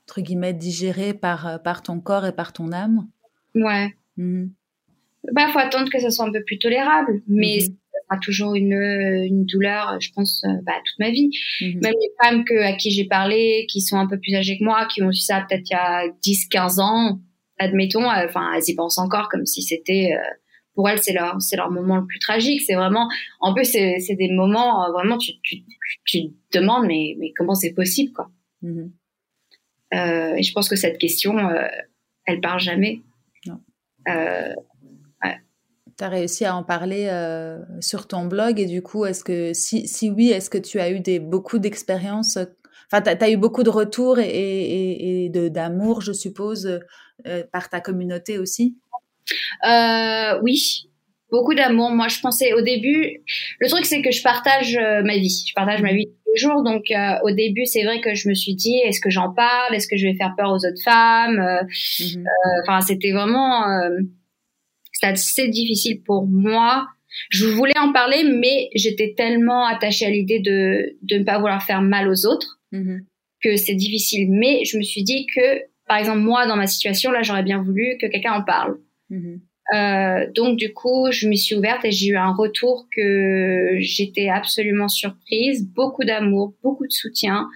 entre 0.08 0.22
guillemets, 0.22 0.54
digéré 0.54 1.14
par, 1.14 1.48
euh, 1.48 1.58
par 1.58 1.84
ton 1.84 2.00
corps 2.00 2.26
et 2.26 2.32
par 2.32 2.54
ton 2.54 2.72
âme. 2.72 3.08
Ouais. 3.56 3.94
Il 4.18 4.24
mmh 4.24 4.52
Bah, 5.34 5.50
faut 5.52 5.60
attendre 5.60 5.90
que 5.92 6.00
ça 6.00 6.10
soit 6.10 6.26
un 6.26 6.32
peu 6.32 6.44
plus 6.44 6.60
tolérable, 6.60 7.22
mais 7.28 7.58
mmh 7.58 7.74
ça 7.92 8.16
sera 8.16 8.20
toujours 8.22 8.56
une, 8.56 8.74
une 8.74 9.46
douleur, 9.46 9.98
je 10.00 10.12
pense, 10.14 10.44
euh, 10.46 10.50
bah, 10.64 10.74
toute 10.86 11.00
ma 11.00 11.10
vie. 11.10 11.32
Mmh 11.62 11.80
Même 11.82 11.94
les 11.94 12.12
femmes 12.24 12.44
que, 12.46 12.64
à 12.64 12.74
qui 12.74 12.92
j'ai 12.92 13.06
parlé, 13.06 13.66
qui 13.68 13.82
sont 13.82 13.98
un 13.98 14.08
peu 14.08 14.20
plus 14.20 14.36
âgées 14.36 14.58
que 14.58 14.64
moi, 14.64 14.86
qui 14.86 15.02
ont 15.02 15.10
eu 15.10 15.16
ça 15.16 15.46
peut-être 15.48 15.70
il 15.70 15.74
y 15.74 15.76
a 15.76 16.08
10, 16.22 16.48
15 16.48 16.80
ans, 16.80 17.20
admettons, 17.58 18.06
enfin, 18.06 18.54
elles 18.56 18.64
y 18.68 18.76
pensent 18.76 18.98
encore 18.98 19.28
comme 19.30 19.46
si 19.46 19.62
c'était 19.62 20.14
pour 20.80 20.88
elles, 20.88 21.04
c'est 21.04 21.12
leur, 21.12 21.42
c'est 21.42 21.58
leur 21.58 21.72
moment 21.72 21.98
le 21.98 22.06
plus 22.06 22.20
tragique. 22.20 22.62
C'est 22.62 22.76
vraiment, 22.76 23.10
en 23.42 23.54
plus, 23.54 23.66
c'est, 23.66 24.00
c'est 24.00 24.16
des 24.16 24.32
moments, 24.32 24.86
euh, 24.86 24.94
vraiment, 24.94 25.18
tu, 25.18 25.34
tu, 25.44 25.58
tu 26.06 26.30
te 26.50 26.58
demandes, 26.58 26.86
mais, 26.88 27.18
mais 27.20 27.34
comment 27.36 27.54
c'est 27.54 27.74
possible, 27.74 28.14
quoi. 28.14 28.30
Mm-hmm. 28.64 28.90
Euh, 29.96 30.36
et 30.38 30.42
je 30.42 30.54
pense 30.54 30.70
que 30.70 30.78
cette 30.78 30.98
question, 30.98 31.38
euh, 31.38 31.68
elle 32.26 32.40
part 32.40 32.60
jamais. 32.60 33.02
Non. 33.46 33.60
Euh, 34.08 34.54
Tu 35.98 36.04
as 36.06 36.08
réussi 36.08 36.46
à 36.46 36.56
en 36.56 36.64
parler 36.64 37.08
euh, 37.10 37.60
sur 37.82 38.08
ton 38.08 38.26
blog 38.26 38.58
et 38.62 38.66
du 38.66 38.82
coup, 38.82 39.04
est-ce 39.04 39.26
que, 39.26 39.54
si, 39.54 39.86
si 39.86 40.10
oui, 40.10 40.30
est-ce 40.30 40.50
que 40.50 40.58
tu 40.58 40.80
as 40.80 40.92
eu 40.92 41.02
des, 41.02 41.20
beaucoup 41.20 41.60
d'expériences 41.60 42.38
Enfin, 42.90 43.02
tu 43.02 43.10
as, 43.22 43.30
eu 43.30 43.36
beaucoup 43.36 43.64
de 43.64 43.70
retours 43.70 44.18
et, 44.18 45.26
et, 45.26 45.30
d'amour, 45.30 46.00
je 46.00 46.14
suppose, 46.14 46.80
par 47.52 47.70
ta 47.70 47.82
communauté 47.82 48.38
aussi? 48.38 48.78
Euh, 49.68 50.40
Oui, 50.42 50.90
beaucoup 51.32 51.54
d'amour. 51.54 51.92
Moi, 51.92 52.08
je 52.08 52.20
pensais 52.20 52.54
au 52.54 52.62
début, 52.62 53.22
le 53.60 53.68
truc 53.70 53.86
c'est 53.86 54.02
que 54.02 54.12
je 54.12 54.22
partage 54.22 54.76
euh, 54.78 55.02
ma 55.04 55.18
vie, 55.18 55.46
je 55.48 55.54
partage 55.54 55.82
ma 55.82 55.94
vie 55.94 56.06
tous 56.06 56.32
les 56.34 56.40
jours. 56.40 56.64
Donc, 56.64 56.92
euh, 56.92 57.16
au 57.24 57.32
début, 57.32 57.66
c'est 57.66 57.84
vrai 57.84 58.02
que 58.02 58.16
je 58.16 58.30
me 58.30 58.34
suis 58.34 58.56
dit, 58.56 58.78
est-ce 58.86 59.02
que 59.02 59.10
j'en 59.10 59.34
parle? 59.34 59.76
Est-ce 59.76 59.88
que 59.88 59.98
je 59.98 60.08
vais 60.08 60.16
faire 60.16 60.34
peur 60.38 60.52
aux 60.52 60.66
autres 60.66 60.84
femmes? 60.84 61.40
Mhm. 62.00 62.26
Enfin, 62.64 62.82
c'était 62.82 63.12
vraiment, 63.12 63.66
c'était 64.92 65.14
assez 65.14 65.48
difficile 65.48 66.02
pour 66.04 66.28
moi. 66.28 66.88
Je 67.30 67.48
voulais 67.48 67.78
en 67.80 67.92
parler, 67.92 68.24
mais 68.24 68.70
j'étais 68.76 69.14
tellement 69.16 69.66
attachée 69.66 70.06
à 70.06 70.10
l'idée 70.10 70.40
de 70.40 70.96
de 71.02 71.18
ne 71.18 71.24
pas 71.24 71.38
vouloir 71.38 71.64
faire 71.64 71.82
mal 71.82 72.08
aux 72.08 72.26
autres 72.26 72.60
mhm. 72.72 73.06
que 73.42 73.56
c'est 73.56 73.76
difficile. 73.76 74.30
Mais 74.30 74.64
je 74.66 74.78
me 74.78 74.84
suis 74.84 75.04
dit 75.04 75.26
que, 75.36 75.62
par 75.88 75.98
exemple, 75.98 76.20
moi, 76.20 76.48
dans 76.48 76.56
ma 76.56 76.68
situation, 76.68 77.12
là, 77.12 77.24
j'aurais 77.24 77.44
bien 77.44 77.62
voulu 77.62 77.98
que 78.00 78.08
quelqu'un 78.08 78.34
en 78.34 78.44
parle. 78.44 78.78
Mhm. 79.10 79.42
Euh, 79.74 80.26
donc 80.34 80.58
du 80.58 80.74
coup, 80.74 81.12
je 81.12 81.28
me 81.28 81.36
suis 81.36 81.56
ouverte 81.56 81.86
et 81.86 81.92
j'ai 81.92 82.08
eu 82.08 82.18
un 82.18 82.34
retour 82.34 82.88
que 82.96 83.76
j'étais 83.80 84.30
absolument 84.30 84.88
surprise. 84.88 85.68
Beaucoup 85.68 86.04
d'amour, 86.04 86.56
beaucoup 86.64 86.88
de 86.88 86.92
soutien, 86.92 87.48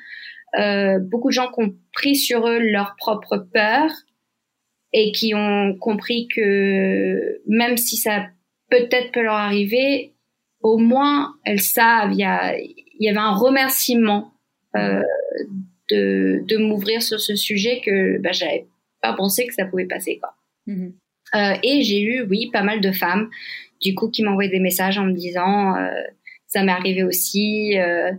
euh, 0.59 0.99
beaucoup 0.99 1.29
de 1.29 1.33
gens 1.33 1.51
qui 1.51 1.63
ont 1.63 1.75
pris 1.91 2.15
sur 2.15 2.47
eux 2.47 2.59
leur 2.59 2.95
propre 2.97 3.37
peur 3.51 3.89
et 4.93 5.11
qui 5.11 5.33
ont 5.33 5.75
compris 5.79 6.27
que 6.27 7.41
même 7.47 7.77
si 7.77 7.97
ça 7.97 8.27
peut-être 8.69 9.11
peut 9.11 9.23
leur 9.23 9.33
arriver, 9.33 10.13
au 10.61 10.77
moins 10.77 11.33
elles 11.45 11.61
savent. 11.61 12.11
Il 12.11 12.19
y, 12.19 12.23
a, 12.23 12.55
il 12.57 12.75
y 12.99 13.09
avait 13.09 13.17
un 13.17 13.35
remerciement 13.35 14.33
euh, 14.75 15.01
de, 15.89 16.43
de 16.47 16.57
m'ouvrir 16.57 17.01
sur 17.01 17.19
ce 17.19 17.35
sujet 17.35 17.81
que 17.83 18.19
bah, 18.19 18.31
j'avais 18.31 18.67
pas 19.01 19.13
pensé 19.13 19.47
que 19.47 19.53
ça 19.53 19.65
pouvait 19.65 19.87
passer 19.87 20.19
quoi. 20.19 20.35
Mm-hmm. 20.67 20.93
Euh, 21.35 21.55
et 21.63 21.81
j'ai 21.83 22.01
eu, 22.01 22.21
oui, 22.29 22.49
pas 22.51 22.63
mal 22.63 22.81
de 22.81 22.91
femmes, 22.91 23.29
du 23.81 23.95
coup, 23.95 24.09
qui 24.09 24.23
m'envoyaient 24.23 24.49
des 24.49 24.59
messages 24.59 24.97
en 24.97 25.05
me 25.05 25.13
disant, 25.13 25.75
euh, 25.75 25.89
ça 26.47 26.63
m'est 26.63 26.71
arrivé 26.71 27.03
aussi. 27.03 27.77
Euh, 27.77 28.11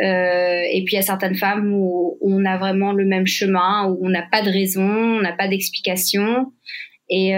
et 0.00 0.82
puis 0.84 0.94
il 0.94 0.96
y 0.96 0.98
a 0.98 1.02
certaines 1.02 1.36
femmes 1.36 1.72
où, 1.72 2.18
on 2.20 2.44
a 2.44 2.56
vraiment 2.56 2.92
le 2.92 3.04
même 3.04 3.26
chemin, 3.26 3.86
où 3.86 3.98
on 4.02 4.08
n'a 4.08 4.22
pas 4.22 4.42
de 4.42 4.50
raison, 4.50 4.82
on 4.82 5.20
n'a 5.20 5.32
pas 5.32 5.48
d'explication. 5.48 6.52
Et, 7.10 7.32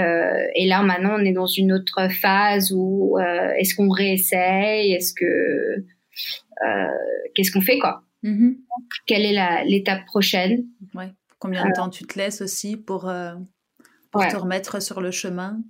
et, 0.55 0.67
là 0.67 0.81
maintenant 0.83 1.17
on 1.19 1.25
est 1.25 1.33
dans 1.33 1.49
une 1.49 1.73
autre 1.73 2.09
phase 2.09 2.73
où 2.73 3.19
est-ce 3.59 3.75
qu'on 3.75 3.91
réessaye, 3.91 4.93
est-ce 4.93 5.13
que 5.13 5.85
qu'est-ce 7.35 7.51
qu'on 7.51 7.61
fait 7.61 7.79
quoi? 7.79 8.05
Mm-hmm. 8.23 8.57
Quelle 9.07 9.27
est 9.27 9.65
l'étape 9.65 10.07
prochaine? 10.07 10.65
Ouais. 10.95 11.11
Combien 11.41 11.67
de 11.67 11.73
temps 11.75 11.91
tu 11.91 12.05
te 12.05 12.17
laisses 12.19 12.41
aussi 12.41 12.77
pour 12.77 13.11
pour 14.17 14.29
te 14.29 14.37
remettre 14.37 14.83
sur 14.83 15.01
le 15.01 15.11
chemin. 15.11 15.61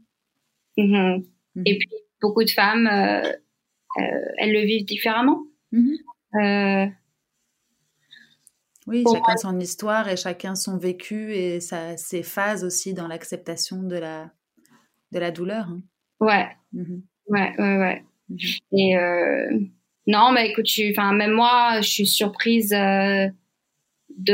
Mm-hmm. 0.78 1.24
Mm-hmm. 1.56 1.62
Et 1.64 1.78
puis, 1.78 1.88
beaucoup 2.20 2.44
de 2.44 2.50
femmes, 2.50 2.86
euh, 2.86 3.22
euh, 3.98 4.28
elles 4.38 4.52
le 4.52 4.64
vivent 4.64 4.84
différemment. 4.84 5.42
Mm-hmm. 5.72 5.96
Euh, 6.42 6.86
oui, 8.86 9.04
chacun 9.12 9.36
son 9.36 9.58
histoire 9.58 10.08
et 10.08 10.16
chacun 10.16 10.54
son 10.54 10.78
vécu 10.78 11.34
et 11.34 11.60
sa, 11.60 11.96
ses 11.96 12.22
phases 12.22 12.62
aussi 12.62 12.94
dans 12.94 13.08
l'acceptation 13.08 13.82
de 13.82 13.96
la, 13.96 14.30
de 15.12 15.18
la 15.18 15.30
douleur. 15.32 15.66
Hein. 15.68 15.82
Ouais. 16.20 16.48
Ouais, 17.26 17.52
ouais, 17.58 17.76
ouais. 17.78 18.04
Et 18.72 18.94
non, 20.06 20.30
mais 20.30 20.50
écoute, 20.50 20.66
enfin, 20.92 21.12
même 21.14 21.32
moi, 21.32 21.80
je 21.80 21.88
suis 21.88 22.06
surprise 22.06 22.68
de 22.70 23.32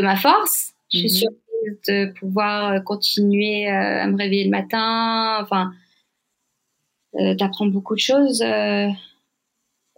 ma 0.01 0.16
force. 0.16 0.74
Je 0.93 0.98
suis 0.98 1.10
surprise 1.10 1.41
de 1.89 2.12
pouvoir 2.12 2.72
euh, 2.72 2.80
continuer 2.80 3.68
euh, 3.68 4.02
à 4.02 4.06
me 4.06 4.16
réveiller 4.16 4.44
le 4.44 4.51
matin. 4.51 5.39
Enfin, 5.43 5.72
euh, 7.16 7.34
t'apprends 7.34 7.66
beaucoup 7.66 7.94
de 7.94 8.01
choses 8.01 8.40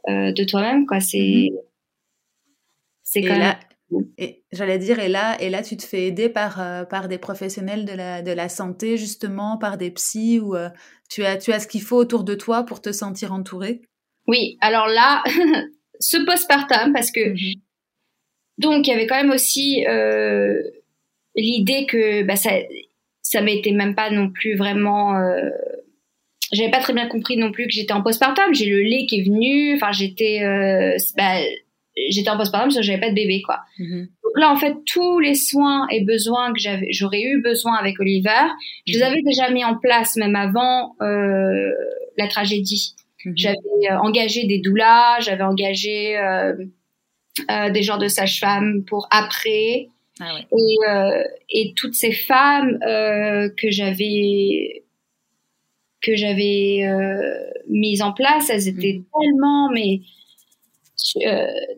de 0.07 0.45
toi-même, 0.45 0.87
quoi. 0.87 1.01
C'est, 1.01 1.19
mm-hmm. 1.19 1.59
c'est 3.03 3.23
quand 3.23 3.39
même. 3.39 3.55
Et 4.19 4.43
j'allais 4.51 4.79
dire, 4.79 4.99
et 4.99 5.09
là, 5.09 5.41
et 5.41 5.51
là, 5.51 5.63
tu 5.63 5.77
te 5.77 5.85
fais 5.85 6.07
aider 6.07 6.29
par, 6.29 6.89
par 6.89 7.07
des 7.07 7.19
professionnels 7.19 7.85
de 7.85 7.93
la, 7.93 8.23
de 8.23 8.33
la 8.33 8.49
santé, 8.49 8.97
justement, 8.97 9.57
par 9.57 9.77
des 9.79 9.91
psys, 9.93 10.41
ou 10.41 10.57
tu, 11.09 11.25
as, 11.25 11.37
tu 11.37 11.53
as 11.53 11.61
ce 11.61 11.69
qu'il 11.69 11.83
faut 11.83 11.97
autour 11.97 12.25
de 12.25 12.35
toi 12.35 12.65
pour 12.65 12.81
te 12.81 12.91
sentir 12.91 13.33
entourée? 13.33 13.83
Oui, 14.27 14.57
alors 14.61 14.89
là, 14.89 15.23
ce 16.01 16.17
postpartum, 16.25 16.93
parce 16.93 17.13
que. 17.13 17.21
Mm-hmm. 17.21 17.61
Donc, 18.59 18.87
il 18.87 18.91
y 18.91 18.95
avait 18.95 19.07
quand 19.07 19.17
même 19.17 19.33
aussi 19.33 19.85
l'idée 21.37 21.87
que 21.87 22.23
bah, 22.23 22.37
ça 22.37 22.51
ça 23.23 23.41
m'était 23.41 23.73
même 23.73 23.95
pas 23.95 24.11
non 24.11 24.31
plus 24.31 24.55
vraiment 24.55 25.17
euh, 25.17 25.51
j'avais 26.53 26.71
pas 26.71 26.81
très 26.81 26.93
bien 26.93 27.09
compris 27.09 27.37
non 27.37 27.53
plus 27.53 27.67
que 27.67 27.73
j'étais 27.73 27.93
en 27.93 28.03
postpartum 28.03 28.55
j'ai 28.55 28.67
le 28.67 28.81
lait 28.81 29.07
qui 29.07 29.21
est 29.21 29.25
venu 29.25 29.75
enfin 29.75 29.93
j'étais 29.93 30.43
euh, 30.43 30.97
bah, 31.17 31.41
j'étais 32.11 32.31
en 32.31 32.37
postpartum 32.37 32.69
parce 32.69 32.77
que 32.77 32.83
j'avais 32.83 33.01
pas 33.01 33.11
de 33.11 33.15
bébé 33.15 33.43
quoi 33.43 33.61
mm-hmm. 33.79 34.01
donc 34.01 34.33
là 34.37 34.51
en 34.51 34.57
fait 34.57 34.75
tous 34.87 35.19
les 35.21 35.35
soins 35.35 35.87
et 35.91 36.05
besoins 36.05 36.53
que 36.53 36.61
j'avais 36.61 36.89
j'aurais 36.91 37.23
eu 37.23 37.41
besoin 37.43 37.75
avec 37.75 37.99
Oliver 37.99 38.31
je 38.87 38.93
les 38.93 38.99
mm-hmm. 38.99 39.05
avais 39.05 39.23
déjà 39.23 39.51
mis 39.51 39.65
en 39.65 39.77
place 39.77 40.17
même 40.17 40.37
avant 40.37 40.95
euh, 41.01 41.71
la 42.19 42.29
tragédie 42.29 42.95
mm-hmm. 43.25 43.33
j'avais 43.37 43.91
euh, 43.91 43.99
engagé 43.99 44.47
des 44.47 44.59
doulas 44.59 45.21
j'avais 45.21 45.45
engagé 45.45 46.19
euh, 46.19 46.55
euh, 47.51 47.71
des 47.71 47.83
genres 47.83 47.99
de 47.99 48.07
sage-femme 48.07 48.85
pour 48.87 49.09
après 49.11 49.89
ah 50.21 50.39
et, 50.39 50.77
euh, 50.89 51.25
et, 51.51 51.75
toutes 51.77 51.95
ces 51.95 52.13
femmes 52.13 52.79
euh, 52.87 53.49
que 53.61 53.71
j'avais 53.71 54.85
que 56.01 56.15
j'avais 56.15 56.83
euh, 56.85 57.51
mises 57.69 58.03
en 58.03 58.13
place, 58.13 58.49
elles 58.49 58.69
étaient 58.69 59.01
mm. 59.01 59.05
tellement 59.21 59.71
mais 59.73 60.01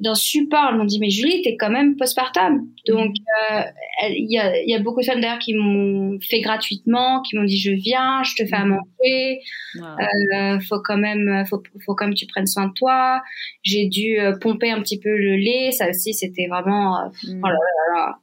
d'un 0.01 0.15
support. 0.15 0.69
Elles 0.71 0.77
m'ont 0.77 0.85
dit 0.85 1.01
mais 1.01 1.09
Julie, 1.09 1.41
t'es 1.41 1.57
quand 1.57 1.71
même 1.71 1.97
postpartum. 1.97 2.69
Donc 2.87 3.09
mm. 3.09 3.63
il 4.11 4.31
y, 4.31 4.39
a, 4.39 4.63
y, 4.65 4.75
a, 4.75 4.81
beaucoup 4.81 5.01
de 5.01 5.07
femmes 5.07 5.23
d'ailleurs 5.23 5.39
qui 5.39 5.55
m'ont 5.55 6.19
fait 6.21 6.43
gratuitement, 6.43 7.23
qui 7.23 7.37
m'ont 7.37 7.45
dit 7.45 7.59
je 7.59 7.71
viens, 7.71 8.23
je 8.23 8.35
te 8.35 8.47
fais 8.47 8.57
à 8.57 8.67
mm. 8.67 8.69
manger. 8.69 10.61
faut 10.69 10.83
quand 10.85 10.99
même, 10.99 11.43
faut, 11.49 11.63
faut 11.87 11.95
quand 11.95 12.05
même 12.05 12.15
que 12.15 12.19
tu 12.19 12.27
prennes 12.27 12.47
soin 12.47 12.67
de 12.67 12.75
toi. 12.75 13.23
J'ai 13.63 13.87
dû 13.87 14.19
pomper 14.43 14.73
un 14.73 14.83
petit 14.83 15.01
peu 15.01 15.17
le 15.17 15.37
lait. 15.37 15.71
Ça 15.71 15.89
aussi, 15.89 16.13
c'était 16.13 16.49
vraiment. 16.49 16.99
Oh 17.27 17.47
là 17.47 17.49
là 17.49 17.95
là. 17.95 18.19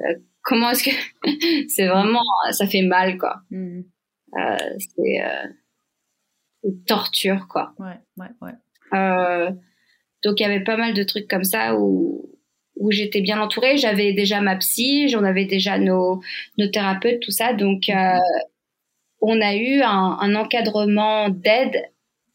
Euh, 0.00 0.14
comment 0.42 0.70
est-ce 0.70 0.84
que 0.84 0.90
c'est 1.68 1.86
vraiment 1.86 2.22
ça 2.50 2.66
fait 2.66 2.82
mal 2.82 3.18
quoi. 3.18 3.42
Mm. 3.50 3.80
euh, 4.36 4.56
c'est 4.78 5.24
euh, 5.24 6.70
torture 6.86 7.46
quoi. 7.48 7.74
Ouais 7.78 7.98
ouais 8.16 8.30
ouais. 8.42 9.50
Donc 10.24 10.40
il 10.40 10.42
y 10.42 10.46
avait 10.46 10.64
pas 10.64 10.76
mal 10.76 10.94
de 10.94 11.02
trucs 11.02 11.28
comme 11.28 11.44
ça 11.44 11.76
où 11.76 12.30
où 12.76 12.92
j'étais 12.92 13.20
bien 13.20 13.40
entourée. 13.40 13.76
J'avais 13.76 14.12
déjà 14.12 14.40
ma 14.40 14.56
psy 14.56 15.08
j'en 15.08 15.24
avais 15.24 15.44
déjà 15.44 15.78
nos 15.78 16.22
nos 16.56 16.68
thérapeutes 16.68 17.20
tout 17.20 17.30
ça. 17.30 17.52
Donc 17.52 17.90
on 19.20 19.40
a 19.40 19.54
eu 19.56 19.80
un, 19.82 20.16
un 20.20 20.34
encadrement 20.34 21.28
d'aide 21.28 21.82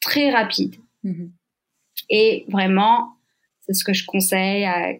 très 0.02 0.30
rapide. 0.31 0.76
Mm-hmm. 1.06 1.31
et 2.10 2.45
vraiment 2.48 3.10
c'est 3.60 3.73
ce 3.73 3.84
que 3.84 3.91
je 3.91 4.06
conseille 4.06 4.64
à 4.64 4.94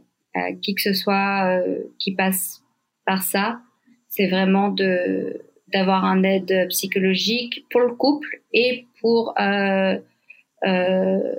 qui 0.62 0.76
que 0.76 0.82
ce 0.82 0.94
soit 0.94 1.46
euh, 1.48 1.84
qui 2.00 2.14
passe 2.14 2.64
par 3.06 3.24
ça, 3.24 3.62
c'est 4.08 4.28
vraiment 4.28 4.70
de 4.70 5.42
d'avoir 5.72 6.06
un 6.06 6.24
aide 6.24 6.68
psychologique 6.70 7.66
pour 7.72 7.82
le 7.82 7.96
couple 7.96 8.42
et 8.54 8.86
pour 9.02 9.34
euh, 9.40 9.98
euh, 10.66 11.36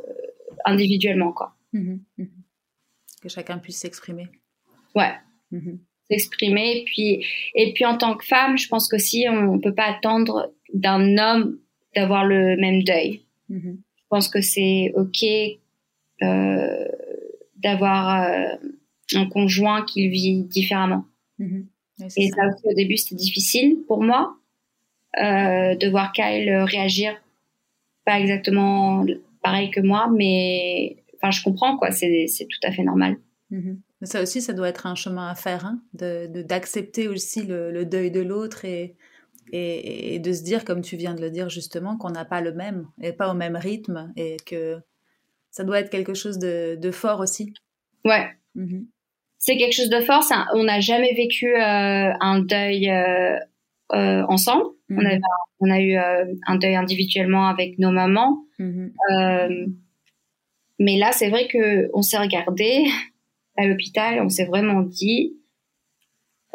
individuellement 0.65 1.33
quoi. 1.33 1.55
Mmh 1.73 1.97
mmh 2.19 2.25
que 3.23 3.29
chacun 3.31 3.57
puisse 3.57 3.79
s'exprimer. 3.79 4.29
Ouais. 4.95 5.15
Mmh 5.51 5.77
s'exprimer 6.11 6.81
et 6.81 6.85
puis 6.85 7.25
et 7.55 7.73
puis 7.73 7.87
en 7.87 7.97
tant 7.97 8.15
que 8.15 8.27
femme, 8.27 8.59
je 8.59 8.69
pense 8.69 8.89
qu'aussi 8.89 9.27
on 9.31 9.59
peut 9.59 9.75
pas 9.75 9.87
attendre 9.87 10.53
d'un 10.75 11.17
homme 11.17 11.59
d'avoir 11.97 12.27
le 12.27 12.57
même 12.57 12.83
deuil. 12.83 13.23
Je 13.49 14.09
pense 14.11 14.29
que 14.29 14.43
c'est 14.43 14.93
ok 14.97 15.25
euh, 16.23 16.89
d'avoir 17.57 18.29
un 19.13 19.27
conjoint 19.27 19.85
qui 19.85 20.09
vit 20.09 20.45
différemment. 20.45 21.05
Mhm. 21.39 21.67
et 22.01 22.29
ça. 22.29 22.47
aussi, 22.47 22.63
au 22.65 22.75
début, 22.75 22.97
c'était 22.97 23.17
difficile 23.17 23.79
pour 23.87 24.03
moi 24.03 24.37
euh, 25.21 25.75
de 25.75 25.89
voir 25.89 26.13
Kyle 26.13 26.51
réagir 26.51 27.21
pas 28.05 28.21
exactement 28.21 29.05
pareil 29.43 29.71
que 29.71 29.81
moi, 29.81 30.11
mais 30.15 31.03
enfin, 31.17 31.31
je 31.31 31.43
comprends, 31.43 31.77
quoi. 31.77 31.91
C'est 31.91 32.27
tout 32.39 32.67
à 32.67 32.73
fait 32.73 32.83
normal. 32.83 33.17
Mhm. 33.51 33.81
Ça 34.03 34.23
aussi, 34.23 34.43
ça 34.43 34.53
doit 34.53 34.69
être 34.69 34.87
un 34.87 34.95
chemin 34.95 35.29
à 35.29 35.35
faire, 35.35 35.65
hein, 35.65 35.81
de 35.95 36.43
d'accepter 36.43 37.09
aussi 37.09 37.43
le, 37.45 37.85
deuil 37.85 38.11
de 38.11 38.21
l'autre 38.21 38.65
et, 38.67 38.97
et, 39.53 40.19
de 40.19 40.33
se 40.33 40.43
dire, 40.43 40.65
comme 40.65 40.83
tu 40.83 40.97
viens 40.97 41.15
de 41.15 41.21
le 41.21 41.31
dire 41.31 41.49
justement, 41.49 41.97
qu'on 41.97 42.11
n'a 42.11 42.25
pas 42.25 42.41
le 42.41 42.53
même 42.53 42.87
et 43.01 43.13
pas 43.13 43.31
au 43.31 43.35
même 43.35 43.57
rythme 43.57 44.13
et 44.17 44.37
que 44.45 44.79
ça 45.51 45.65
doit 45.65 45.81
être 45.81 45.91
quelque 45.91 46.15
chose 46.15 46.39
de, 46.39 46.77
de 46.79 46.91
fort 46.91 47.21
aussi. 47.21 47.55
Ouais. 48.05 48.29
Mhm. 48.55 48.87
C'est 49.45 49.57
quelque 49.57 49.75
chose 49.75 49.91
de 49.91 50.01
fort. 50.01 50.25
on 50.55 50.65
n'a 50.65 50.81
jamais 50.81 51.13
vécu 51.15 51.55
un 51.57 52.39
deuil 52.39 52.91
ensemble. 53.91 54.65
On, 54.91 54.95
mhm. 54.95 55.21
on, 55.61 55.71
a 55.71 55.81
eu 55.81 55.97
un 55.97 56.57
deuil 56.57 56.77
individuellement 56.77 57.49
avec 57.49 57.79
nos 57.79 57.91
mamans. 57.91 58.45
Mhm. 58.59 58.93
mais 60.79 60.99
là, 60.99 61.13
c'est 61.13 61.29
vrai 61.29 61.47
que 61.49 61.91
on 61.93 62.03
s'est 62.03 62.19
regardé 62.19 62.85
à 63.57 63.67
l'hôpital, 63.67 64.21
on 64.21 64.29
s'est 64.29 64.47
vraiment 64.47 64.83
dit, 64.83 65.37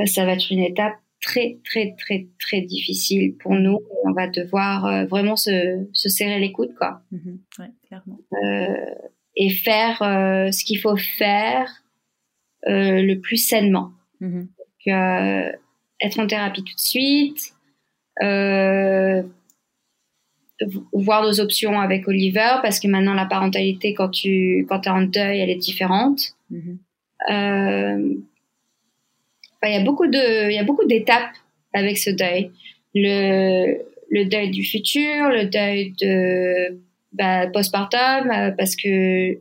ça 0.06 0.26
va 0.26 0.34
être 0.34 0.52
une 0.52 0.64
étape 0.64 0.96
très, 1.22 1.60
très, 1.64 1.96
très, 1.98 2.28
très 2.40 2.62
difficile 2.62 3.36
pour 3.38 3.54
nous. 3.54 3.80
On 4.04 4.12
va 4.12 4.28
devoir 4.28 4.86
euh, 4.86 5.06
vraiment 5.06 5.36
se, 5.36 5.88
se, 5.94 6.10
serrer 6.10 6.40
les 6.40 6.52
coudes, 6.52 6.74
quoi. 6.76 7.02
Mm-hmm. 7.14 7.38
ouais, 7.60 7.72
clairement. 7.88 8.20
Euh, 8.44 8.96
et 9.36 9.50
faire 9.50 10.02
euh, 10.02 10.52
ce 10.52 10.64
qu'il 10.64 10.80
faut 10.80 10.98
faire 10.98 11.70
euh, 12.68 13.02
le 13.02 13.20
plus 13.20 13.38
sainement. 13.38 13.92
Mm-hmm. 14.22 14.48
Donc, 14.48 14.88
être 16.02 16.20
en 16.20 16.28
thérapie 16.28 16.64
tout 16.64 16.74
de 16.74 16.80
suite, 16.80 17.54
voir 20.94 21.24
nos 21.24 21.40
options 21.40 21.80
avec 21.80 22.08
Oliver, 22.08 22.60
parce 22.62 22.80
que 22.80 22.88
maintenant 22.88 23.14
la 23.14 23.26
parentalité, 23.26 23.94
quand 23.94 24.10
tu 24.10 24.66
quand 24.68 24.88
es 24.88 24.90
en 24.90 25.02
deuil, 25.04 25.40
elle 25.40 25.50
est 25.50 25.56
différente. 25.56 26.22
Mm-hmm 26.52 26.78
il 29.68 29.74
y 29.74 29.78
a 29.78 29.84
beaucoup 29.84 30.08
de, 30.08 30.50
il 30.50 30.56
y 30.56 30.60
a 30.60 30.64
beaucoup 30.64 30.86
d'étapes 30.86 31.36
avec 31.74 31.98
ce 31.98 32.10
deuil. 32.10 32.52
Le, 32.96 33.78
le 34.10 34.26
deuil 34.26 34.50
du 34.50 34.64
futur, 34.64 35.30
le 35.30 35.46
deuil 35.46 35.94
de 36.00 36.80
bah, 37.14 37.48
postpartum, 37.48 38.32
euh, 38.32 38.52
parce 38.52 38.76
que 38.76 39.38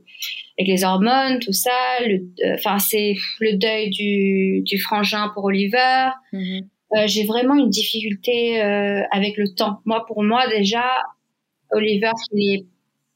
avec 0.58 0.68
les 0.68 0.84
hormones, 0.84 1.38
tout 1.38 1.52
ça. 1.52 1.70
Le, 2.00 2.26
enfin, 2.54 2.78
c'est 2.78 3.14
le 3.40 3.56
deuil 3.56 3.90
du, 3.90 4.62
du 4.62 4.78
frangin 4.78 5.30
pour 5.34 5.44
Oliver. 5.44 6.10
Mm-hmm. 6.32 6.64
Euh, 6.96 7.06
j'ai 7.06 7.24
vraiment 7.26 7.54
une 7.54 7.70
difficulté 7.70 8.62
euh, 8.62 9.02
avec 9.12 9.36
le 9.36 9.48
temps. 9.54 9.80
Moi, 9.84 10.04
pour 10.06 10.22
moi, 10.22 10.48
déjà, 10.48 10.84
Oliver, 11.70 12.10
qui 12.30 12.54
est 12.54 12.66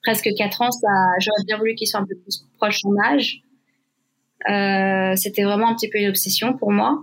presque 0.03 0.29
4 0.37 0.63
ans, 0.63 0.71
ça, 0.71 0.89
j'aurais 1.21 1.45
bien 1.47 1.59
voulu 1.59 1.75
qu'il 1.75 1.89
soit 1.89 2.01
un 2.01 2.07
peu 2.07 2.17
plus 2.17 2.45
proche 2.59 2.77
de 2.77 2.79
son 2.81 2.95
âge. 3.05 3.41
Euh, 4.49 5.17
c'était 5.17 5.43
vraiment 5.43 5.69
un 5.69 5.75
petit 5.75 5.89
peu 5.89 5.99
une 5.99 6.09
obsession 6.09 6.57
pour 6.57 6.71
moi. 6.71 6.99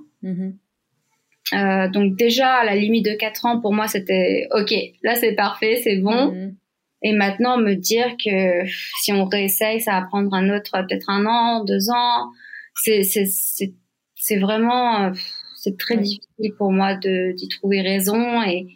Euh, 1.53 1.89
donc 1.89 2.15
déjà, 2.15 2.55
à 2.55 2.65
la 2.65 2.75
limite 2.75 3.05
de 3.05 3.13
4 3.13 3.45
ans, 3.45 3.59
pour 3.59 3.73
moi, 3.73 3.87
c'était 3.87 4.47
OK, 4.51 4.73
là 5.03 5.15
c'est 5.15 5.33
parfait, 5.33 5.81
c'est 5.83 5.97
bon. 5.97 6.31
Mm-hmm. 6.31 6.55
Et 7.01 7.13
maintenant, 7.13 7.57
me 7.57 7.75
dire 7.75 8.15
que 8.23 8.65
si 9.01 9.13
on 9.13 9.25
réessaye, 9.25 9.79
ça 9.79 9.99
va 9.99 10.07
prendre 10.07 10.33
un 10.33 10.55
autre, 10.55 10.71
peut-être 10.71 11.09
un 11.09 11.25
an, 11.25 11.63
deux 11.63 11.89
ans. 11.89 12.29
C'est, 12.75 14.37
vraiment, 14.37 15.11
c'est 15.55 15.77
très 15.77 15.97
difficile 15.97 16.53
pour 16.57 16.71
moi 16.71 16.95
d'y 16.95 17.47
trouver 17.47 17.81
raison 17.81 18.43
et, 18.43 18.67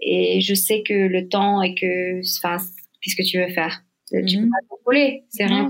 et 0.00 0.40
je 0.40 0.54
sais 0.54 0.82
que 0.86 0.94
le 0.94 1.28
temps 1.28 1.62
et 1.62 1.74
que, 1.74 2.20
enfin, 2.38 2.56
qu'est-ce 3.02 3.16
que 3.16 3.28
tu 3.28 3.38
veux 3.38 3.52
faire? 3.52 3.82
Tu 4.10 4.16
peux 4.16 4.22
mm-hmm. 4.22 4.50
pas 4.50 4.66
contrôler. 4.68 5.24
C'est 5.28 5.44
rien 5.44 5.68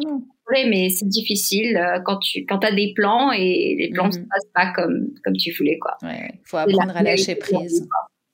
mais 0.69 0.89
c'est 0.91 1.09
difficile 1.09 1.77
euh, 1.77 2.01
quand 2.05 2.19
tu 2.19 2.45
quand 2.47 2.65
as 2.65 2.73
des 2.73 2.93
plans 2.95 3.33
et 3.33 3.77
les 3.79 3.91
plans 3.91 4.07
ne 4.07 4.13
se 4.13 4.19
mhm. 4.19 4.29
passent 4.29 4.51
pas 4.55 4.73
comme, 4.73 5.09
comme 5.25 5.37
tu 5.37 5.53
voulais. 5.53 5.79
quoi. 5.79 5.97
Il 6.03 6.39
faut 6.45 6.57
apprendre 6.57 6.97
à 6.97 7.03
lâcher 7.03 7.35
prise. 7.35 7.87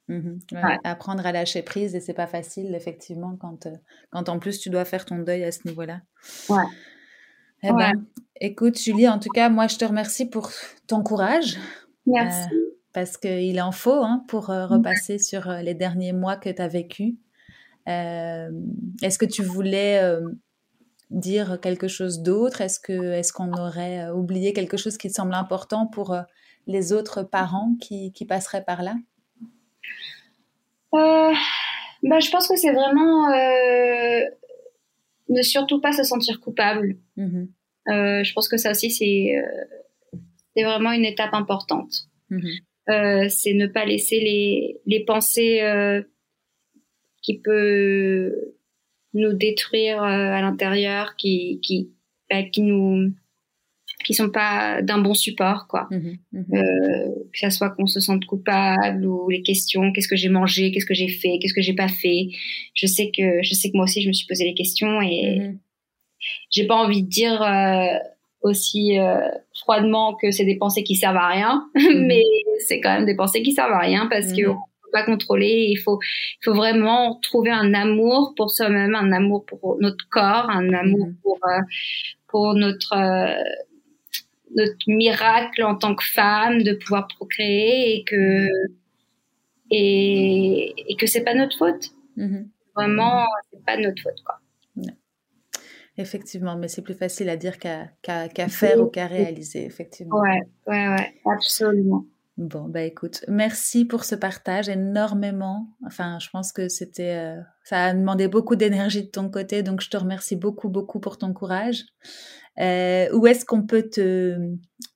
Mhm. 0.09 0.39
Apprendre 0.85 1.25
à 1.27 1.33
lâcher 1.33 1.63
prise 1.63 1.95
et 1.95 2.01
c'est 2.01 2.15
pas 2.15 2.27
facile, 2.27 2.75
effectivement, 2.75 3.37
quand, 3.37 3.67
euh, 3.67 3.73
quand 4.11 4.29
en 4.29 4.39
plus 4.39 4.59
tu 4.59 4.71
dois 4.71 4.85
faire 4.85 5.05
ton 5.05 5.19
deuil 5.19 5.45
à 5.45 5.53
ce 5.53 5.67
niveau-là. 5.67 6.01
Ouais. 6.49 6.65
Eh 7.63 7.73
ben, 7.73 8.05
écoute, 8.41 8.79
Julie, 8.79 9.09
en 9.09 9.19
tout 9.19 9.31
cas, 9.31 9.49
moi, 9.49 9.67
je 9.67 9.79
te 9.79 9.85
remercie 9.87 10.27
pour 10.27 10.51
ton 10.87 11.03
courage. 11.03 11.57
Merci. 12.07 12.55
Euh, 12.55 12.59
parce 12.93 13.17
qu'il 13.17 13.61
en 13.63 13.73
faut 13.73 14.05
hein, 14.05 14.25
pour 14.29 14.47
repasser 14.47 15.19
sur 15.19 15.51
les 15.51 15.75
derniers 15.75 16.13
mois 16.13 16.37
que 16.37 16.51
tu 16.51 16.63
as 16.63 16.69
vécu. 16.69 17.17
Est-ce 17.87 19.19
que 19.19 19.25
tu 19.25 19.43
voulais 19.43 20.01
dire 21.15 21.61
quelque 21.61 21.89
chose 21.89 22.21
d'autre? 22.21 22.61
Est-ce 22.61 22.81
que 22.81 23.13
est-ce 23.13 23.33
qu'on 23.33 23.53
aurait 23.53 24.05
euh, 24.05 24.15
oublié 24.15 24.53
quelque 24.53 24.77
chose 24.77 24.99
qui 24.99 25.11
semble 25.11 25.35
important 25.35 25.87
pour 25.87 26.13
euh, 26.13 26.23
les 26.67 26.93
autres 26.93 27.23
parents 27.23 27.77
qui, 27.81 28.13
qui 28.13 28.25
passeraient 28.25 28.65
par 28.65 28.83
là? 28.83 28.95
euh, 28.95 29.14
bah, 30.93 32.21
Je 32.21 32.31
pense 32.31 32.49
que 32.49 32.57
c'est 32.57 32.73
vraiment 32.73 33.29
ne 35.29 35.43
surtout 35.43 35.81
pas 35.81 35.93
se 35.93 36.05
sentir 36.05 36.41
coupable. 36.41 36.97
Mmh 37.17 37.47
je 37.87 38.33
pense 38.33 38.49
que 38.49 38.57
ça 38.57 38.71
aussi, 38.71 38.91
c'est 38.91 39.35
c'est 40.57 40.63
vraiment 40.63 40.93
une 40.93 41.05
étape 41.05 41.35
importante. 41.35 42.09
Mmh 42.31 42.49
c'est 42.87 43.55
ne 43.55 43.67
pas 43.67 43.85
laisser 43.85 44.21
les, 44.21 44.81
les 44.87 45.05
pensées 45.05 45.61
qui 47.23 47.39
peuvent 47.39 48.33
nous 49.15 49.33
détruire 49.33 50.03
euh, 50.03 50.33
à 50.33 50.41
l'intérieur, 50.43 51.17
qui 51.17 51.61
qui 51.61 51.91
bah, 52.31 52.43
qui 52.43 52.63
nous 52.63 53.13
qui 54.05 54.15
sont 54.15 54.31
pas 54.31 54.83
d'un 54.83 54.99
bon 54.99 55.15
support 55.15 55.67
quoi. 55.67 55.89
Mmh 55.91 56.17
mmh 56.33 56.55
euh, 56.55 57.09
que 57.33 57.39
ça 57.39 57.51
soit 57.51 57.71
qu'on 57.71 57.87
se 57.87 58.01
sente 58.01 58.25
coupable 58.27 59.05
ou 59.05 59.29
les 59.29 59.43
questions 59.43 59.93
qu'est-ce 59.93 60.09
que 60.09 60.17
j'ai 60.17 60.29
mangé 60.29 60.71
qu'est-ce 60.71 60.87
que 60.87 60.95
j'ai 60.95 61.09
fait 61.09 61.39
qu'est-ce 61.41 61.55
que 61.55 61.63
j'ai 61.63 61.75
pas 61.75 61.89
fait. 61.89 62.29
Je 62.75 62.87
sais 62.87 63.11
que 63.17 63.43
je 63.43 63.55
sais 63.55 63.71
que 63.71 63.77
moi 63.77 63.85
aussi 63.85 64.03
je 64.03 64.09
me 64.09 64.13
suis 64.13 64.27
posé 64.27 64.45
les 64.45 64.55
questions 64.55 65.01
et 65.01 65.41
mmh 65.41 65.59
j'ai 66.51 66.67
pas 66.67 66.77
envie 66.77 67.03
de 67.03 67.09
dire 67.09 67.43
euh, 67.43 67.99
aussi 68.41 68.99
euh, 68.99 69.21
froidement 69.53 70.15
que 70.15 70.31
c'est 70.31 70.47
des 70.47 70.57
pensées 70.57 70.83
qui 70.83 70.97
servent 70.97 71.19
à 71.19 71.29
rien 71.29 71.69
mais 71.97 72.23
c'est 72.67 72.81
quand 72.81 72.95
même 72.95 73.05
des 73.05 73.15
pensées 73.15 73.43
qui 73.43 73.53
servent 73.53 73.73
à 73.73 73.81
rien 73.81 74.07
parce 74.11 74.33
que 74.33 74.43
pas 74.95 75.03
contrôler. 75.05 75.67
Il 75.69 75.77
faut, 75.77 75.99
il 76.41 76.45
faut 76.45 76.55
vraiment 76.55 77.17
trouver 77.21 77.51
un 77.51 77.75
amour 77.75 78.33
pour 78.37 78.51
soi-même, 78.51 78.95
un 78.95 79.13
amour 79.13 79.45
pour 79.45 79.77
notre 79.81 80.09
corps, 80.09 80.49
un 80.49 80.73
amour 80.73 81.09
mhm. 81.09 81.17
pour, 81.23 81.39
euh, 81.47 81.61
pour 82.29 82.55
notre, 82.55 82.95
euh, 82.97 83.35
notre 84.55 84.77
miracle 84.87 85.63
en 85.63 85.75
tant 85.75 85.95
que 85.95 86.05
femme 86.05 86.63
de 86.63 86.73
pouvoir 86.73 87.09
procréer 87.09 87.97
et 87.97 88.05
que, 88.05 88.49
et, 89.71 90.75
et 90.91 90.97
que 90.97 91.07
c'est 91.07 91.25
pas 91.25 91.35
notre 91.35 91.57
faute. 91.57 91.91
Mhm. 92.17 92.49
Vraiment, 92.77 93.27
c'est 93.53 93.65
pas 93.65 93.77
notre 93.77 94.03
faute, 94.03 94.23
quoi. 94.25 94.41
Effectivement, 95.97 96.57
mais 96.57 96.67
c'est 96.67 96.83
plus 96.83 96.95
facile 96.95 97.29
à 97.29 97.37
dire 97.37 97.59
qu'à 97.59 97.87
qu'à 98.03 98.49
faire 98.49 98.81
ou 98.81 98.87
qu'à 98.87 99.07
réaliser, 99.07 99.65
effectivement. 99.65 100.19
Ouais, 100.19 100.41
ouais, 100.67 100.89
ouais, 100.89 101.15
absolument. 101.25 102.05
Bon, 102.37 102.65
bah 102.65 102.83
écoute, 102.83 103.25
merci 103.29 103.85
pour 103.85 104.03
ce 104.03 104.17
partage 104.17 104.69
énormément. 104.69 105.69
Enfin, 105.87 106.19
je 106.21 106.29
pense 106.31 106.51
que 106.51 106.69
c'était, 106.69 107.15
euh, 107.15 107.41
ça 107.63 107.85
a 107.85 107.95
demandé 107.95 108.27
beaucoup 108.27 108.57
d'énergie 108.57 109.05
de 109.05 109.09
ton 109.09 109.31
côté, 109.31 109.63
donc 109.63 109.81
je 109.81 109.89
te 109.89 109.97
remercie 109.97 110.35
beaucoup, 110.35 110.69
beaucoup 110.69 110.99
pour 110.99 111.17
ton 111.17 111.33
courage. 111.33 111.85
Euh, 112.61 113.09
où 113.13 113.27
est-ce 113.27 113.45
qu'on 113.45 113.67
peut 113.67 113.89
te, 113.89 114.39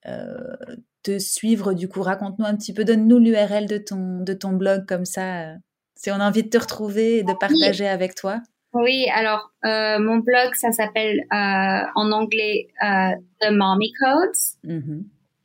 euh, 0.07 0.57
te 1.03 1.19
suivre 1.19 1.73
du 1.75 1.89
coup? 1.89 2.03
Raconte-nous 2.03 2.45
un 2.45 2.57
petit 2.57 2.73
peu, 2.73 2.85
donne-nous 2.85 3.19
l'URL 3.19 3.67
de 3.67 3.79
ton, 3.79 4.21
de 4.21 4.33
ton 4.33 4.53
blog 4.53 4.87
comme 4.87 5.05
ça, 5.05 5.55
si 5.97 6.11
on 6.11 6.15
a 6.15 6.29
envie 6.29 6.45
de 6.45 6.49
te 6.49 6.59
retrouver 6.59 7.19
et 7.19 7.23
de 7.25 7.33
partager 7.33 7.89
avec 7.89 8.15
toi. 8.15 8.41
Oui, 8.75 9.07
alors 9.15 9.53
mon 9.65 10.19
blog, 10.19 10.55
ça 10.55 10.73
s'appelle 10.73 11.21
en 11.31 12.13
anglais 12.13 12.69
The 12.81 13.51
Mommy 13.51 13.93
Codes. 14.01 14.59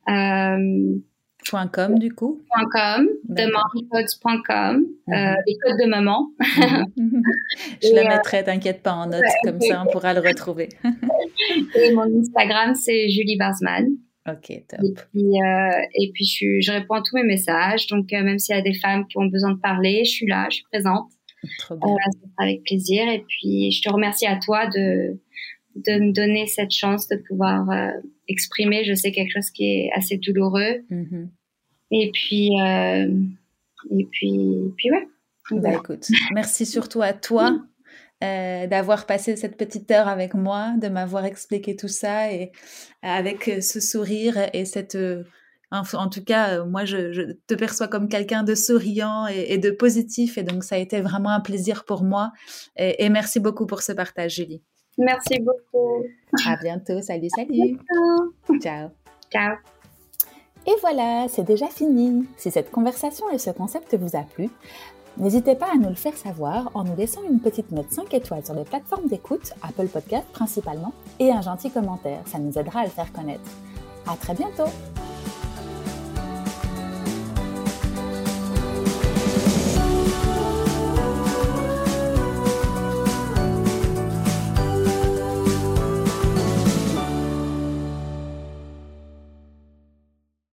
Mm-hmm. 0.06 1.00
.com 1.50 1.98
du 1.98 2.12
coup 2.12 2.42
.com, 2.72 3.08
demamycodes.com, 3.24 4.84
euh, 5.08 5.12
mhm. 5.12 5.36
les 5.46 5.56
codes 5.58 5.78
de 5.80 5.88
maman. 5.88 6.28
Mhm. 6.96 7.22
Je 7.82 7.88
le 7.94 8.00
euh, 8.00 8.08
mettrai, 8.08 8.44
t'inquiète 8.44 8.82
pas 8.82 8.92
en 8.92 9.06
note, 9.06 9.22
comme 9.42 9.60
ça 9.60 9.84
on 9.86 9.90
pourra 9.90 10.14
le 10.14 10.20
retrouver. 10.20 10.68
et 11.74 11.92
mon 11.92 12.20
Instagram 12.20 12.74
c'est 12.74 13.08
Julie 13.08 13.36
Barsman. 13.36 13.88
Ok, 14.26 14.62
top. 14.68 14.80
Et 14.82 14.94
puis, 14.94 15.42
euh, 15.42 15.82
et 15.94 16.10
puis 16.12 16.24
je, 16.24 16.58
je, 16.60 16.72
réponds 16.72 16.94
à 16.94 17.02
tous 17.02 17.14
mes 17.14 17.24
messages, 17.24 17.86
donc 17.88 18.10
même 18.10 18.38
s'il 18.38 18.56
y 18.56 18.58
a 18.58 18.62
des 18.62 18.72
femmes 18.72 19.06
qui 19.06 19.18
ont 19.18 19.26
besoin 19.26 19.52
de 19.52 19.60
parler, 19.60 20.04
je 20.06 20.10
suis 20.10 20.26
là, 20.26 20.46
je 20.50 20.56
suis 20.56 20.64
présente. 20.72 21.10
Trop 21.58 21.76
bien. 21.76 21.94
avec 22.38 22.62
plaisir. 22.64 23.06
Et 23.06 23.22
puis 23.28 23.70
je 23.70 23.82
te 23.82 23.92
remercie 23.92 24.26
à 24.26 24.38
toi 24.38 24.66
de 24.66 25.18
de 25.76 25.92
me 25.98 26.12
donner 26.12 26.46
cette 26.46 26.70
chance 26.70 27.08
de 27.08 27.16
pouvoir 27.16 27.68
euh, 27.70 27.90
exprimer, 28.28 28.84
je 28.84 28.94
sais, 28.94 29.12
quelque 29.12 29.32
chose 29.32 29.50
qui 29.50 29.64
est 29.64 29.90
assez 29.94 30.18
douloureux. 30.18 30.84
Mm-hmm. 30.90 31.28
Et 31.90 32.10
puis, 32.12 32.50
euh, 32.60 33.08
et 33.90 34.04
puis, 34.10 34.72
puis 34.76 34.90
ouais. 34.90 35.08
Bah, 35.50 35.74
écoute, 35.74 36.08
merci 36.32 36.64
surtout 36.64 37.02
à 37.02 37.12
toi 37.12 37.60
euh, 38.22 38.66
d'avoir 38.66 39.04
passé 39.04 39.36
cette 39.36 39.58
petite 39.58 39.90
heure 39.90 40.08
avec 40.08 40.32
moi, 40.32 40.74
de 40.80 40.88
m'avoir 40.88 41.26
expliqué 41.26 41.76
tout 41.76 41.88
ça 41.88 42.32
et 42.32 42.50
avec 43.02 43.44
ce 43.60 43.80
sourire 43.80 44.38
et 44.54 44.64
cette 44.64 44.96
en, 45.70 46.08
tout 46.08 46.22
cas, 46.22 46.64
moi, 46.64 46.84
je, 46.84 47.32
te 47.48 47.54
perçois 47.54 47.88
comme 47.88 48.08
quelqu'un 48.08 48.44
de 48.44 48.54
souriant 48.54 49.26
et, 49.26 49.58
de 49.58 49.70
positif. 49.70 50.38
Et 50.38 50.44
donc, 50.44 50.62
ça 50.62 50.76
a 50.76 50.78
été 50.78 51.00
vraiment 51.00 51.30
un 51.30 51.40
plaisir 51.40 51.84
pour 51.84 52.04
moi. 52.04 52.30
et 52.76 53.08
merci 53.08 53.40
beaucoup 53.40 53.66
pour 53.66 53.82
ce 53.82 53.90
partage, 53.90 54.36
Julie. 54.36 54.62
Merci 54.98 55.40
beaucoup. 55.40 56.04
À 56.46 56.56
bientôt. 56.56 57.00
Salut, 57.00 57.28
salut. 57.34 57.48
bientôt. 57.50 58.60
Ciao. 58.60 58.88
Ciao. 59.30 59.56
Et 60.66 60.72
voilà, 60.80 61.26
c'est 61.28 61.42
déjà 61.44 61.66
fini. 61.66 62.26
Si 62.36 62.50
cette 62.50 62.70
conversation 62.70 63.28
et 63.30 63.38
ce 63.38 63.50
concept 63.50 63.94
vous 63.96 64.16
a 64.16 64.22
plu, 64.22 64.48
n'hésitez 65.18 65.54
pas 65.54 65.66
à 65.72 65.76
nous 65.76 65.90
le 65.90 65.94
faire 65.94 66.16
savoir 66.16 66.70
en 66.74 66.84
nous 66.84 66.96
laissant 66.96 67.22
une 67.28 67.40
petite 67.40 67.70
note 67.70 67.90
5 67.90 68.12
étoiles 68.14 68.44
sur 68.44 68.54
les 68.54 68.64
plateformes 68.64 69.08
d'écoute, 69.08 69.52
Apple 69.62 69.88
Podcast 69.88 70.26
principalement, 70.32 70.94
et 71.18 71.30
un 71.30 71.42
gentil 71.42 71.70
commentaire. 71.70 72.22
Ça 72.26 72.38
nous 72.38 72.58
aidera 72.58 72.80
à 72.80 72.84
le 72.84 72.90
faire 72.90 73.12
connaître. 73.12 73.50
À 74.06 74.16
très 74.16 74.34
bientôt! 74.34 74.70